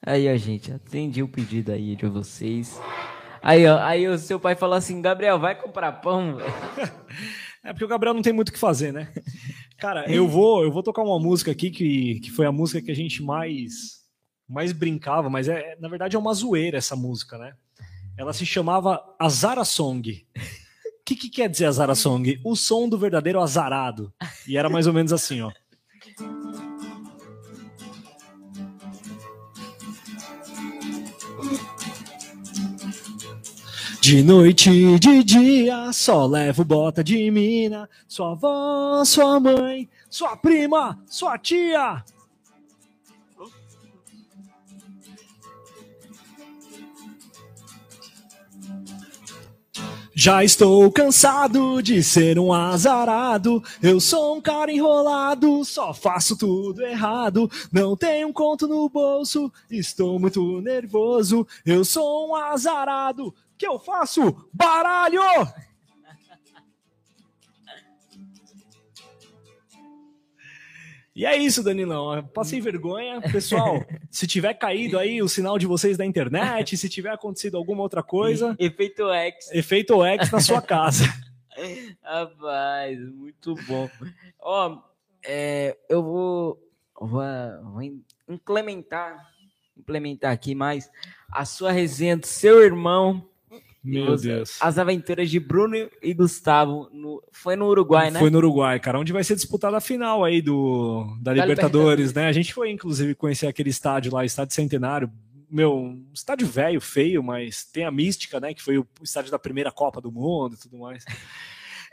Aí, 0.00 0.32
ó, 0.32 0.36
gente, 0.36 0.70
atendi 0.70 1.24
o 1.24 1.28
pedido 1.28 1.72
aí 1.72 1.96
de 1.96 2.06
vocês. 2.06 2.80
Aí, 3.42 3.66
ó, 3.66 3.80
aí 3.80 4.06
o 4.06 4.16
seu 4.16 4.38
pai 4.38 4.54
falou 4.54 4.76
assim, 4.76 5.02
Gabriel, 5.02 5.40
vai 5.40 5.60
comprar 5.60 5.90
pão, 5.90 6.36
velho. 6.36 6.54
É 7.66 7.72
porque 7.72 7.86
o 7.86 7.88
Gabriel 7.88 8.12
não 8.12 8.20
tem 8.20 8.32
muito 8.32 8.50
o 8.50 8.52
que 8.52 8.58
fazer, 8.58 8.92
né? 8.92 9.10
Cara, 9.78 10.04
eu 10.08 10.28
vou, 10.28 10.62
eu 10.62 10.70
vou 10.70 10.82
tocar 10.82 11.02
uma 11.02 11.18
música 11.18 11.50
aqui 11.50 11.70
que, 11.70 12.20
que 12.20 12.30
foi 12.30 12.44
a 12.44 12.52
música 12.52 12.82
que 12.82 12.90
a 12.90 12.94
gente 12.94 13.22
mais 13.22 14.04
mais 14.46 14.70
brincava, 14.70 15.30
mas 15.30 15.48
é 15.48 15.74
na 15.80 15.88
verdade 15.88 16.14
é 16.14 16.18
uma 16.18 16.34
zoeira 16.34 16.76
essa 16.76 16.94
música, 16.94 17.38
né? 17.38 17.56
Ela 18.18 18.34
se 18.34 18.44
chamava 18.44 19.02
Azara 19.18 19.64
Song. 19.64 20.26
Que, 21.04 21.14
que 21.14 21.28
quer 21.28 21.50
dizer 21.50 21.66
Azara 21.66 21.94
Song? 21.94 22.40
O 22.42 22.56
som 22.56 22.88
do 22.88 22.96
verdadeiro 22.96 23.40
azarado. 23.40 24.12
E 24.48 24.56
era 24.56 24.70
mais 24.70 24.86
ou 24.86 24.92
menos 24.92 25.12
assim, 25.12 25.42
ó. 25.42 25.52
De 34.00 34.22
noite 34.22 34.98
de 34.98 35.24
dia, 35.24 35.90
só 35.92 36.26
levo 36.26 36.64
bota 36.64 37.02
de 37.02 37.30
mina. 37.30 37.88
Sua 38.06 38.32
avó, 38.32 39.04
sua 39.04 39.40
mãe, 39.40 39.88
sua 40.10 40.36
prima, 40.36 41.02
sua 41.06 41.38
tia. 41.38 42.04
Já 50.24 50.42
estou 50.42 50.90
cansado 50.90 51.82
de 51.82 52.02
ser 52.02 52.38
um 52.38 52.50
azarado. 52.50 53.62
Eu 53.82 54.00
sou 54.00 54.38
um 54.38 54.40
cara 54.40 54.72
enrolado, 54.72 55.62
só 55.66 55.92
faço 55.92 56.34
tudo 56.34 56.80
errado. 56.80 57.46
Não 57.70 57.94
tenho 57.94 58.28
um 58.28 58.32
conto 58.32 58.66
no 58.66 58.88
bolso, 58.88 59.52
estou 59.70 60.18
muito 60.18 60.62
nervoso. 60.62 61.46
Eu 61.62 61.84
sou 61.84 62.30
um 62.30 62.36
azarado, 62.36 63.34
que 63.58 63.66
eu 63.66 63.78
faço 63.78 64.48
baralho! 64.50 65.20
E 71.14 71.24
é 71.24 71.36
isso, 71.36 71.62
Danilão. 71.62 72.24
Passei 72.34 72.60
vergonha. 72.60 73.20
Pessoal, 73.20 73.84
se 74.10 74.26
tiver 74.26 74.52
caído 74.54 74.98
aí 74.98 75.22
o 75.22 75.28
sinal 75.28 75.56
de 75.58 75.66
vocês 75.66 75.96
da 75.96 76.04
internet, 76.04 76.76
se 76.76 76.88
tiver 76.88 77.10
acontecido 77.10 77.56
alguma 77.56 77.82
outra 77.82 78.02
coisa, 78.02 78.56
Efeito 78.58 79.08
X. 79.10 79.50
efeito 79.52 80.02
X 80.04 80.30
na 80.32 80.40
sua 80.40 80.60
casa. 80.62 81.04
Rapaz, 82.02 82.98
muito 82.98 83.54
bom. 83.68 83.88
Ó, 84.40 84.82
é, 85.24 85.76
eu 85.88 86.02
vou, 86.02 86.60
vou, 87.00 87.22
vou 87.62 87.82
implementar, 88.28 89.16
implementar 89.76 90.32
aqui 90.32 90.52
mais 90.52 90.90
a 91.30 91.44
sua 91.44 91.70
resenha 91.70 92.16
do 92.16 92.26
seu 92.26 92.60
irmão. 92.60 93.24
Meu 93.84 94.12
Os- 94.12 94.22
Deus. 94.22 94.56
As 94.62 94.78
aventuras 94.78 95.28
de 95.28 95.38
Bruno 95.38 95.76
e 96.02 96.14
Gustavo. 96.14 96.88
no- 96.92 97.22
foi 97.32 97.54
no 97.54 97.66
Uruguai, 97.66 98.10
né? 98.10 98.18
Foi 98.18 98.30
no 98.30 98.38
Uruguai, 98.38 98.80
cara, 98.80 98.98
onde 98.98 99.12
vai 99.12 99.22
ser 99.22 99.34
disputada 99.36 99.76
a 99.76 99.80
final 99.80 100.24
aí 100.24 100.40
do, 100.40 101.04
da, 101.20 101.34
Da 101.34 101.42
Libertadores, 101.44 101.48
Libertadores. 102.08 102.12
né? 102.14 102.26
A 102.26 102.32
gente 102.32 102.54
foi, 102.54 102.70
inclusive, 102.70 103.14
conhecer 103.14 103.46
aquele 103.46 103.68
estádio 103.68 104.12
lá, 104.14 104.24
estádio 104.24 104.54
Centenário. 104.54 105.12
Meu, 105.50 105.76
um 105.76 106.06
estádio 106.14 106.46
velho, 106.48 106.80
feio, 106.80 107.22
mas 107.22 107.64
tem 107.64 107.84
a 107.84 107.90
mística, 107.90 108.40
né? 108.40 108.54
Que 108.54 108.62
foi 108.62 108.78
o 108.78 108.86
estádio 109.02 109.30
da 109.30 109.38
primeira 109.38 109.70
Copa 109.70 110.00
do 110.00 110.10
Mundo 110.10 110.54
e 110.54 110.58
tudo 110.58 110.78
mais. 110.78 111.04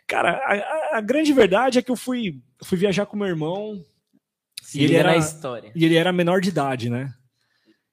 Cara, 0.08 0.32
a, 0.46 0.98
a- 0.98 1.02
grande 1.02 1.32
verdade 1.34 1.78
é 1.78 1.82
que 1.82 1.92
eu 1.92 1.96
fui, 1.98 2.42
fui 2.64 2.78
viajar 2.78 3.06
com 3.06 3.16
meu 3.18 3.28
irmão 3.28 3.80
Se 4.64 4.80
e 4.80 4.84
ele 4.84 4.94
liga 4.94 5.10
era- 5.10 5.18
história. 5.18 5.72
e 5.76 5.86
ele 5.86 5.96
era 5.96 6.12
menor 6.14 6.40
de 6.42 6.50
idade, 6.50 6.90
né? 6.90 7.14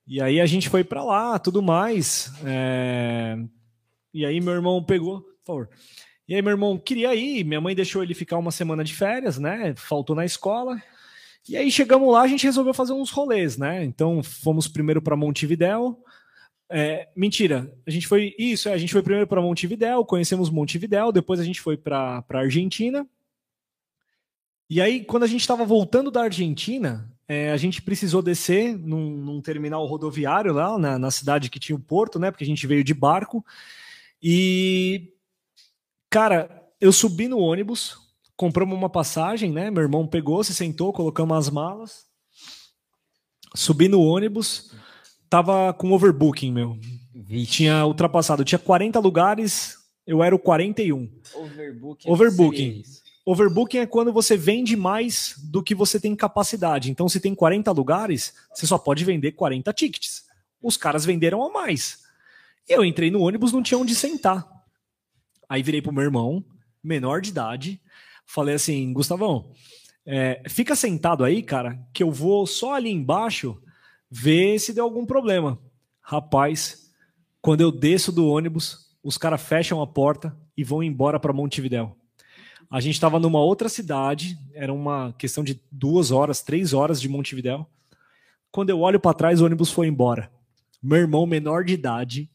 E 0.07 0.23
aí 0.23 0.41
a 0.41 0.47
gente 0.47 0.69
foi 0.71 0.83
pra 0.83 1.05
lá, 1.05 1.39
tudo 1.39 1.61
mais. 1.61 2.33
é, 2.45 3.37
E 4.19 4.27
aí 4.27 4.41
meu 4.41 4.53
irmão 4.53 4.83
pegou, 4.83 5.21
por 5.21 5.47
favor. 5.47 5.71
E 6.27 6.35
aí 6.35 6.43
meu 6.43 6.51
irmão 6.51 6.77
queria 6.77 7.15
ir, 7.15 7.45
minha 7.45 7.61
mãe 7.61 7.73
deixou 7.73 8.03
ele 8.03 8.15
ficar 8.15 8.37
uma 8.37 8.51
semana 8.51 8.83
de 8.83 8.93
férias, 8.93 9.39
né? 9.39 9.75
Faltou 9.77 10.17
na 10.17 10.25
escola. 10.25 10.83
E 11.49 11.57
aí 11.57 11.71
chegamos 11.71 12.13
lá, 12.13 12.23
a 12.23 12.27
gente 12.27 12.43
resolveu 12.43 12.75
fazer 12.75 12.95
uns 12.95 13.13
rolês, 13.13 13.57
né? 13.57 13.85
Então 13.85 14.21
fomos 14.21 14.67
primeiro 14.67 15.01
para 15.01 15.15
Montevidéu. 15.15 16.03
É, 16.69 17.09
mentira, 17.15 17.73
a 17.87 17.91
gente 17.93 18.09
foi 18.09 18.35
isso, 18.37 18.69
é, 18.69 18.73
a 18.73 18.77
gente 18.77 18.93
foi 18.93 19.05
primeiro 19.05 19.29
para 19.29 19.41
Montevidéu, 19.41 20.05
conhecemos 20.05 20.51
Montevidéu, 20.51 21.13
depois 21.13 21.39
a 21.39 21.45
gente 21.45 21.61
foi 21.61 21.77
para 21.77 22.25
Argentina. 22.29 23.07
E 24.69 24.81
aí 24.81 25.05
quando 25.05 25.23
a 25.23 25.29
gente 25.29 25.43
estava 25.43 25.65
voltando 25.65 26.11
da 26.11 26.23
Argentina, 26.23 27.09
é, 27.29 27.53
a 27.53 27.57
gente 27.57 27.81
precisou 27.81 28.21
descer 28.21 28.77
num, 28.77 29.17
num 29.17 29.41
terminal 29.41 29.87
rodoviário 29.87 30.53
lá 30.53 30.77
na, 30.77 30.99
na 30.99 31.11
cidade 31.13 31.49
que 31.49 31.61
tinha 31.61 31.77
o 31.77 31.81
porto, 31.81 32.19
né? 32.19 32.33
Porque 32.33 32.43
a 32.43 32.47
gente 32.49 32.67
veio 32.67 32.83
de 32.83 32.93
barco. 32.93 33.47
E, 34.23 35.13
cara, 36.11 36.67
eu 36.81 36.93
subi 36.93 37.29
no 37.29 37.39
ônibus, 37.39 37.97
compramos 38.37 38.77
uma 38.77 38.91
passagem, 38.91 39.53
né? 39.53 39.71
Meu 39.71 39.83
irmão 39.83 40.07
pegou, 40.07 40.43
se 40.43 40.55
sentou, 40.55 40.93
colocamos 40.93 41.37
as 41.37 41.51
malas. 41.51 42.07
Subi 43.55 43.89
no 43.89 44.01
ônibus, 44.01 44.73
tava 45.29 45.73
com 45.73 45.93
overbooking, 45.93 46.53
meu. 46.53 46.79
Vixe. 47.15 47.53
Tinha 47.53 47.85
ultrapassado, 47.85 48.45
tinha 48.45 48.59
40 48.59 48.99
lugares, 49.01 49.77
eu 50.07 50.23
era 50.23 50.35
o 50.35 50.39
41. 50.39 51.11
Overbooking. 51.35 52.11
Overbooking. 52.11 52.83
Overbooking 53.27 53.79
é 53.79 53.87
quando 53.87 54.11
você 54.13 54.37
vende 54.37 54.75
mais 54.75 55.35
do 55.51 55.63
que 55.63 55.75
você 55.75 56.01
tem 56.01 56.17
capacidade. 56.17 56.91
Então, 56.91 57.09
se 57.09 57.21
tem 57.21 57.35
40 57.35 57.71
lugares, 57.73 58.33
você 58.55 58.67
só 58.67 58.79
pode 58.79 59.05
vender 59.05 59.33
40 59.33 59.71
tickets. 59.75 60.23
Os 60.63 60.79
caras 60.79 61.05
venderam 61.05 61.43
a 61.43 61.53
mais. 61.53 62.08
Eu 62.69 62.85
entrei 62.85 63.11
no 63.11 63.23
ônibus, 63.23 63.53
não 63.53 63.63
tinha 63.63 63.79
onde 63.79 63.95
sentar. 63.95 64.47
Aí 65.49 65.63
virei 65.63 65.81
pro 65.81 65.93
meu 65.93 66.05
irmão, 66.05 66.45
menor 66.83 67.21
de 67.21 67.31
idade, 67.31 67.81
falei 68.27 68.55
assim, 68.55 68.93
Gustavão, 68.93 69.53
é, 70.05 70.43
fica 70.49 70.77
sentado 70.77 71.25
aí, 71.25 71.43
cara, 71.43 71.79
que 71.93 72.03
eu 72.03 72.11
vou 72.11 72.47
só 72.47 72.75
ali 72.75 72.91
embaixo 72.91 73.61
ver 74.11 74.59
se 74.59 74.73
deu 74.73 74.85
algum 74.85 75.07
problema. 75.07 75.59
Rapaz, 76.01 76.91
quando 77.41 77.61
eu 77.63 77.73
desço 77.73 78.13
do 78.13 78.27
ônibus, 78.27 78.95
os 79.03 79.17
caras 79.17 79.43
fecham 79.43 79.81
a 79.81 79.87
porta 79.87 80.37
e 80.57 80.63
vão 80.63 80.83
embora 80.83 81.19
para 81.19 81.33
Montevidéu. 81.33 81.97
A 82.71 82.81
gente 82.81 82.95
estava 82.95 83.19
numa 83.19 83.41
outra 83.41 83.69
cidade, 83.69 84.39
era 84.53 84.73
uma 84.73 85.15
questão 85.19 85.43
de 85.43 85.59
duas 85.73 86.11
horas, 86.11 86.43
três 86.43 86.75
horas 86.75 87.01
de 87.01 87.09
Montevidéu. 87.09 87.67
Quando 88.51 88.71
eu 88.71 88.81
olho 88.81 89.01
para 89.01 89.15
trás, 89.15 89.41
o 89.41 89.47
ônibus 89.47 89.71
foi 89.71 89.87
embora. 89.87 90.31
Meu 90.83 90.99
irmão, 90.99 91.27
menor 91.27 91.65
de 91.65 91.73
idade, 91.73 92.31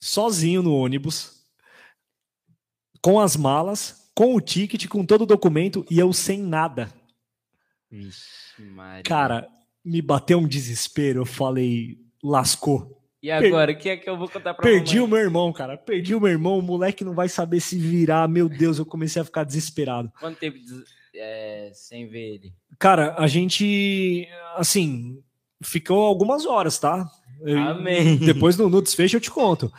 sozinho 0.00 0.62
no 0.62 0.74
ônibus, 0.74 1.44
com 3.02 3.20
as 3.20 3.36
malas, 3.36 4.10
com 4.14 4.34
o 4.34 4.40
ticket, 4.40 4.86
com 4.88 5.04
todo 5.04 5.22
o 5.22 5.26
documento 5.26 5.84
e 5.90 5.98
eu 5.98 6.12
sem 6.12 6.38
nada. 6.42 6.92
Vixe, 7.90 8.62
Maria. 8.62 9.02
Cara, 9.02 9.48
me 9.84 10.00
bateu 10.02 10.38
um 10.38 10.46
desespero. 10.48 11.20
Eu 11.22 11.26
falei, 11.26 11.98
lascou. 12.22 12.98
E 13.22 13.30
agora, 13.30 13.72
o 13.72 13.76
que 13.76 13.88
é 13.90 13.96
que 13.96 14.08
eu 14.08 14.16
vou 14.16 14.28
contar 14.28 14.54
pra 14.54 14.62
Perdi 14.62 14.98
o 14.98 15.02
mamãe? 15.02 15.18
meu 15.18 15.26
irmão, 15.26 15.52
cara. 15.52 15.76
Perdi 15.76 16.14
o 16.14 16.20
meu 16.20 16.30
irmão. 16.30 16.58
O 16.58 16.62
moleque 16.62 17.04
não 17.04 17.14
vai 17.14 17.28
saber 17.28 17.60
se 17.60 17.78
virar. 17.78 18.26
Meu 18.28 18.48
Deus, 18.48 18.78
eu 18.78 18.86
comecei 18.86 19.20
a 19.20 19.24
ficar 19.24 19.44
desesperado. 19.44 20.10
Quanto 20.18 20.38
tempo 20.38 20.58
des- 20.58 20.84
é, 21.14 21.70
sem 21.74 22.06
ver 22.08 22.34
ele? 22.36 22.54
Cara, 22.78 23.14
a 23.18 23.26
gente, 23.26 24.26
assim, 24.56 25.22
ficou 25.62 26.00
algumas 26.02 26.46
horas, 26.46 26.78
tá? 26.78 27.06
Amém. 27.44 28.16
Depois 28.18 28.56
no, 28.56 28.68
no 28.68 28.82
desfecho 28.82 29.16
eu 29.16 29.20
te 29.20 29.30
conto. 29.30 29.72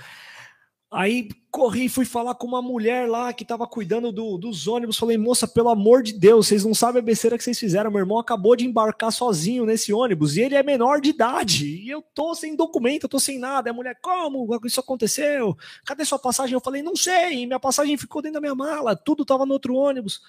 Aí 0.93 1.29
corri, 1.49 1.87
fui 1.87 2.03
falar 2.03 2.35
com 2.35 2.45
uma 2.45 2.61
mulher 2.61 3.07
lá 3.07 3.31
que 3.31 3.45
tava 3.45 3.65
cuidando 3.65 4.11
do- 4.11 4.37
dos 4.37 4.67
ônibus. 4.67 4.97
Falei, 4.97 5.17
moça, 5.17 5.47
pelo 5.47 5.69
amor 5.69 6.03
de 6.03 6.11
Deus, 6.11 6.47
vocês 6.47 6.65
não 6.65 6.73
sabem 6.73 6.99
a 7.01 7.05
besteira 7.05 7.37
que 7.37 7.43
vocês 7.45 7.57
fizeram. 7.57 7.89
Meu 7.89 8.01
irmão 8.01 8.19
acabou 8.19 8.57
de 8.57 8.65
embarcar 8.65 9.09
sozinho 9.09 9.65
nesse 9.65 9.93
ônibus 9.93 10.35
e 10.35 10.41
ele 10.41 10.55
é 10.55 10.61
menor 10.61 10.99
de 10.99 11.11
idade. 11.11 11.65
E 11.81 11.89
eu 11.89 12.01
tô 12.13 12.35
sem 12.35 12.57
documento, 12.57 13.03
eu 13.03 13.09
tô 13.09 13.21
sem 13.21 13.39
nada. 13.39 13.69
E 13.69 13.71
a 13.71 13.73
mulher, 13.73 13.97
como 14.01 14.45
isso 14.65 14.81
aconteceu? 14.81 15.57
Cadê 15.85 16.03
sua 16.03 16.19
passagem? 16.19 16.55
Eu 16.55 16.61
falei, 16.61 16.81
não 16.81 16.95
sei. 16.95 17.45
Minha 17.45 17.59
passagem 17.59 17.95
ficou 17.95 18.21
dentro 18.21 18.35
da 18.35 18.41
minha 18.41 18.55
mala, 18.55 18.93
tudo 18.93 19.23
tava 19.23 19.45
no 19.45 19.53
outro 19.53 19.73
ônibus. 19.75 20.19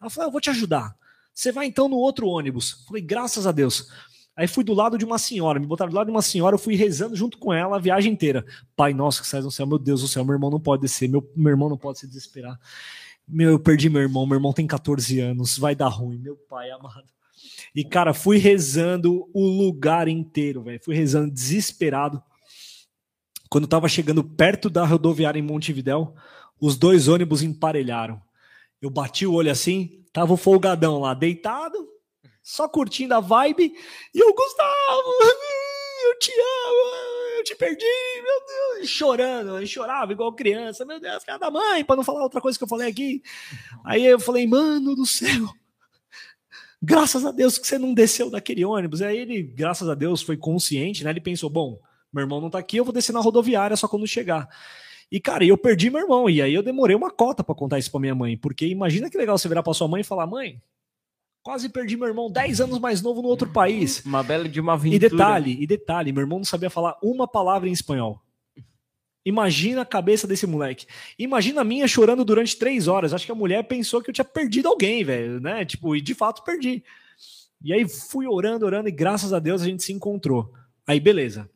Ela 0.00 0.08
falou, 0.08 0.28
eu 0.28 0.32
vou 0.32 0.40
te 0.40 0.50
ajudar. 0.50 0.94
Você 1.34 1.50
vai 1.50 1.66
então 1.66 1.88
no 1.88 1.96
outro 1.96 2.28
ônibus. 2.28 2.84
Falei, 2.86 3.02
graças 3.02 3.44
a 3.44 3.50
Deus. 3.50 3.88
Aí 4.36 4.48
fui 4.48 4.64
do 4.64 4.72
lado 4.72 4.96
de 4.96 5.04
uma 5.04 5.18
senhora, 5.18 5.60
me 5.60 5.66
botaram 5.66 5.90
do 5.90 5.96
lado 5.96 6.06
de 6.06 6.12
uma 6.12 6.22
senhora, 6.22 6.54
eu 6.54 6.58
fui 6.58 6.74
rezando 6.74 7.14
junto 7.14 7.36
com 7.38 7.52
ela 7.52 7.76
a 7.76 7.80
viagem 7.80 8.12
inteira. 8.12 8.44
Pai 8.74 8.94
nosso 8.94 9.20
que 9.20 9.28
sai 9.28 9.42
no 9.42 9.50
céu, 9.50 9.66
meu 9.66 9.78
Deus 9.78 10.00
do 10.00 10.08
céu, 10.08 10.24
meu 10.24 10.34
irmão 10.34 10.50
não 10.50 10.60
pode 10.60 10.82
descer, 10.82 11.08
meu, 11.08 11.30
meu 11.36 11.50
irmão 11.50 11.68
não 11.68 11.76
pode 11.76 11.98
se 11.98 12.06
desesperar. 12.06 12.58
Meu, 13.28 13.50
eu 13.50 13.58
perdi 13.58 13.88
meu 13.88 14.00
irmão, 14.00 14.26
meu 14.26 14.36
irmão 14.36 14.52
tem 14.52 14.66
14 14.66 15.20
anos, 15.20 15.58
vai 15.58 15.74
dar 15.74 15.88
ruim, 15.88 16.18
meu 16.18 16.36
pai 16.36 16.70
amado. 16.70 17.04
E, 17.74 17.84
cara, 17.84 18.12
fui 18.12 18.38
rezando 18.38 19.28
o 19.32 19.46
lugar 19.46 20.08
inteiro, 20.08 20.62
velho. 20.62 20.80
Fui 20.82 20.94
rezando 20.94 21.30
desesperado. 21.30 22.22
Quando 23.48 23.66
tava 23.66 23.88
chegando 23.88 24.22
perto 24.22 24.70
da 24.70 24.84
rodoviária 24.84 25.38
em 25.38 25.42
Montevidéu, 25.42 26.14
os 26.60 26.76
dois 26.76 27.08
ônibus 27.08 27.42
emparelharam. 27.42 28.20
Eu 28.80 28.90
bati 28.90 29.26
o 29.26 29.34
olho 29.34 29.50
assim, 29.50 30.04
tava 30.12 30.32
o 30.32 30.36
folgadão 30.36 31.00
lá, 31.00 31.14
deitado, 31.14 31.76
só 32.42 32.68
curtindo 32.68 33.14
a 33.14 33.20
vibe, 33.20 33.72
e 34.14 34.18
eu, 34.18 34.34
Gustavo, 34.34 35.08
eu 36.04 36.18
te 36.18 36.32
amo, 36.32 37.38
eu 37.38 37.44
te 37.44 37.54
perdi, 37.54 37.84
meu 38.22 38.76
Deus, 38.78 38.88
chorando, 38.88 39.62
e 39.62 39.66
chorava 39.66 40.12
igual 40.12 40.32
criança, 40.32 40.84
meu 40.84 40.98
Deus, 40.98 41.24
cara 41.24 41.38
da 41.38 41.50
mãe, 41.50 41.84
para 41.84 41.96
não 41.96 42.04
falar 42.04 42.22
outra 42.22 42.40
coisa 42.40 42.58
que 42.58 42.64
eu 42.64 42.68
falei 42.68 42.90
aqui. 42.90 43.22
Aí 43.84 44.04
eu 44.04 44.18
falei, 44.18 44.46
mano 44.46 44.94
do 44.94 45.06
céu, 45.06 45.48
graças 46.82 47.24
a 47.24 47.30
Deus 47.30 47.58
que 47.58 47.66
você 47.66 47.78
não 47.78 47.94
desceu 47.94 48.28
daquele 48.28 48.64
ônibus. 48.64 49.00
Aí 49.02 49.16
ele, 49.16 49.42
graças 49.42 49.88
a 49.88 49.94
Deus, 49.94 50.22
foi 50.22 50.36
consciente, 50.36 51.04
né? 51.04 51.10
Ele 51.10 51.20
pensou, 51.20 51.48
bom, 51.48 51.78
meu 52.12 52.22
irmão 52.22 52.40
não 52.40 52.50
tá 52.50 52.58
aqui, 52.58 52.76
eu 52.76 52.84
vou 52.84 52.92
descer 52.92 53.12
na 53.12 53.20
rodoviária 53.20 53.76
só 53.76 53.86
quando 53.86 54.06
chegar. 54.06 54.48
E, 55.10 55.20
cara, 55.20 55.44
eu 55.44 55.58
perdi 55.58 55.90
meu 55.90 56.00
irmão. 56.00 56.28
E 56.28 56.40
aí 56.40 56.54
eu 56.54 56.62
demorei 56.62 56.96
uma 56.96 57.10
cota 57.10 57.44
para 57.44 57.54
contar 57.54 57.78
isso 57.78 57.90
pra 57.90 58.00
minha 58.00 58.14
mãe. 58.14 58.36
Porque 58.36 58.66
imagina 58.66 59.10
que 59.10 59.18
legal 59.18 59.36
você 59.36 59.46
virar 59.46 59.62
pra 59.62 59.74
sua 59.74 59.86
mãe 59.86 60.00
e 60.00 60.04
falar: 60.04 60.26
mãe, 60.26 60.58
quase 61.42 61.68
perdi 61.68 61.96
meu 61.96 62.08
irmão 62.08 62.30
10 62.30 62.60
anos 62.60 62.78
mais 62.78 63.02
novo 63.02 63.20
no 63.20 63.28
outro 63.28 63.48
país. 63.48 64.04
Uma 64.04 64.22
bela 64.22 64.48
de 64.48 64.60
uma 64.60 64.74
aventura. 64.74 64.96
E 64.96 65.10
detalhe, 65.10 65.56
e 65.60 65.66
detalhe, 65.66 66.12
meu 66.12 66.22
irmão 66.22 66.38
não 66.38 66.44
sabia 66.44 66.70
falar 66.70 66.96
uma 67.02 67.26
palavra 67.26 67.68
em 67.68 67.72
espanhol. 67.72 68.22
Imagina 69.24 69.82
a 69.82 69.86
cabeça 69.86 70.26
desse 70.26 70.46
moleque. 70.46 70.86
Imagina 71.18 71.60
a 71.60 71.64
minha 71.64 71.86
chorando 71.86 72.24
durante 72.24 72.56
três 72.56 72.88
horas. 72.88 73.14
Acho 73.14 73.24
que 73.24 73.32
a 73.32 73.36
mulher 73.36 73.62
pensou 73.64 74.02
que 74.02 74.10
eu 74.10 74.14
tinha 74.14 74.24
perdido 74.24 74.68
alguém, 74.68 75.04
velho, 75.04 75.40
né? 75.40 75.64
Tipo, 75.64 75.94
e 75.94 76.00
de 76.00 76.14
fato 76.14 76.42
perdi. 76.42 76.82
E 77.62 77.72
aí 77.72 77.88
fui 77.88 78.26
orando, 78.26 78.66
orando, 78.66 78.88
e 78.88 78.92
graças 78.92 79.32
a 79.32 79.38
Deus 79.38 79.62
a 79.62 79.64
gente 79.64 79.82
se 79.84 79.92
encontrou. 79.92 80.52
Aí, 80.84 80.98
beleza. 80.98 81.48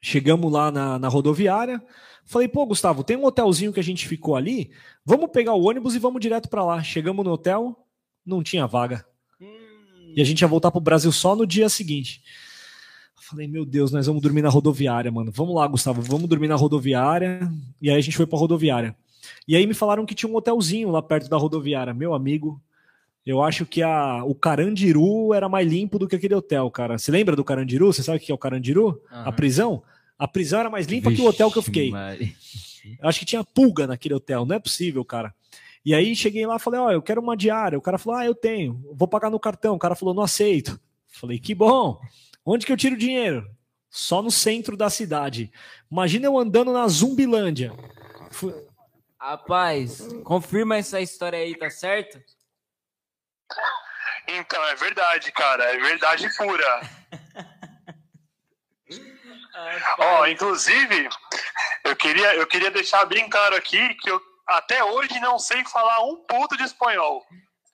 Chegamos 0.00 0.52
lá 0.52 0.72
na, 0.72 0.98
na 0.98 1.06
rodoviária. 1.06 1.80
Falei, 2.24 2.48
pô, 2.48 2.66
Gustavo, 2.66 3.04
tem 3.04 3.16
um 3.16 3.24
hotelzinho 3.24 3.72
que 3.72 3.78
a 3.78 3.84
gente 3.84 4.08
ficou 4.08 4.34
ali. 4.34 4.72
Vamos 5.04 5.30
pegar 5.30 5.54
o 5.54 5.62
ônibus 5.62 5.94
e 5.94 6.00
vamos 6.00 6.20
direto 6.20 6.48
para 6.48 6.64
lá. 6.64 6.82
Chegamos 6.82 7.24
no 7.24 7.30
hotel, 7.30 7.81
não 8.24 8.42
tinha 8.42 8.66
vaga. 8.66 9.04
Hum. 9.40 10.12
E 10.16 10.20
a 10.20 10.24
gente 10.24 10.40
ia 10.40 10.48
voltar 10.48 10.70
pro 10.70 10.80
Brasil 10.80 11.10
só 11.12 11.34
no 11.34 11.46
dia 11.46 11.68
seguinte. 11.68 12.22
Falei, 13.32 13.48
meu 13.48 13.64
Deus, 13.64 13.90
nós 13.90 14.06
vamos 14.06 14.20
dormir 14.20 14.42
na 14.42 14.50
rodoviária, 14.50 15.10
mano. 15.10 15.32
Vamos 15.32 15.54
lá, 15.54 15.66
Gustavo, 15.66 16.02
vamos 16.02 16.28
dormir 16.28 16.48
na 16.48 16.54
rodoviária. 16.54 17.50
E 17.80 17.88
aí 17.88 17.96
a 17.96 18.00
gente 18.00 18.16
foi 18.16 18.26
pra 18.26 18.38
rodoviária. 18.38 18.94
E 19.48 19.56
aí 19.56 19.66
me 19.66 19.72
falaram 19.72 20.04
que 20.04 20.14
tinha 20.14 20.30
um 20.30 20.36
hotelzinho 20.36 20.90
lá 20.90 21.00
perto 21.00 21.30
da 21.30 21.38
rodoviária. 21.38 21.94
Meu 21.94 22.12
amigo, 22.12 22.60
eu 23.24 23.42
acho 23.42 23.64
que 23.64 23.82
a, 23.82 24.22
o 24.24 24.34
Carandiru 24.34 25.32
era 25.32 25.48
mais 25.48 25.66
limpo 25.66 25.98
do 25.98 26.06
que 26.06 26.16
aquele 26.16 26.34
hotel, 26.34 26.70
cara. 26.70 26.98
Você 26.98 27.10
lembra 27.10 27.34
do 27.34 27.42
Carandiru? 27.42 27.92
Você 27.92 28.02
sabe 28.02 28.18
o 28.18 28.20
que 28.20 28.30
é 28.30 28.34
o 28.34 28.38
Carandiru? 28.38 28.88
Uhum. 28.88 29.00
A 29.10 29.32
prisão? 29.32 29.82
A 30.18 30.28
prisão 30.28 30.60
era 30.60 30.68
mais 30.68 30.86
limpa 30.86 31.08
Vixe, 31.08 31.22
que 31.22 31.26
o 31.26 31.30
hotel 31.30 31.50
que 31.50 31.58
eu 31.58 31.62
fiquei. 31.62 31.90
Eu 33.00 33.08
acho 33.08 33.18
que 33.18 33.24
tinha 33.24 33.42
pulga 33.42 33.86
naquele 33.86 34.14
hotel, 34.14 34.44
não 34.44 34.56
é 34.56 34.58
possível, 34.58 35.04
cara. 35.04 35.34
E 35.84 35.94
aí 35.94 36.14
cheguei 36.14 36.46
lá 36.46 36.56
e 36.56 36.60
falei, 36.60 36.78
ó, 36.78 36.86
oh, 36.86 36.92
eu 36.92 37.02
quero 37.02 37.20
uma 37.20 37.36
diária. 37.36 37.76
O 37.76 37.82
cara 37.82 37.98
falou, 37.98 38.18
ah, 38.20 38.24
eu 38.24 38.34
tenho, 38.34 38.80
vou 38.94 39.08
pagar 39.08 39.30
no 39.30 39.40
cartão. 39.40 39.74
O 39.74 39.78
cara 39.78 39.96
falou, 39.96 40.14
não 40.14 40.22
aceito. 40.22 40.80
Falei, 41.08 41.38
que 41.38 41.54
bom. 41.54 42.00
Onde 42.44 42.64
que 42.64 42.72
eu 42.72 42.76
tiro 42.76 42.94
o 42.94 42.98
dinheiro? 42.98 43.48
Só 43.90 44.22
no 44.22 44.30
centro 44.30 44.76
da 44.76 44.88
cidade. 44.88 45.52
Imagina 45.90 46.26
eu 46.26 46.38
andando 46.38 46.72
na 46.72 46.86
Zumbilândia. 46.88 47.72
Rapaz, 49.20 50.00
confirma 50.24 50.76
essa 50.76 51.00
história 51.00 51.38
aí, 51.38 51.56
tá 51.56 51.68
certo? 51.68 52.20
Então, 54.28 54.64
é 54.68 54.74
verdade, 54.76 55.30
cara. 55.32 55.64
É 55.64 55.78
verdade 55.78 56.28
pura. 56.36 56.80
Ó, 59.98 60.22
oh, 60.22 60.26
inclusive, 60.26 61.08
eu 61.84 61.94
queria, 61.94 62.34
eu 62.36 62.46
queria 62.46 62.70
deixar 62.70 63.04
bem 63.04 63.28
claro 63.28 63.54
aqui 63.54 63.94
que 63.94 64.10
eu 64.10 64.20
até 64.46 64.82
hoje 64.84 65.18
não 65.20 65.38
sei 65.38 65.64
falar 65.64 66.04
um 66.04 66.16
puto 66.24 66.56
de 66.56 66.64
espanhol. 66.64 67.24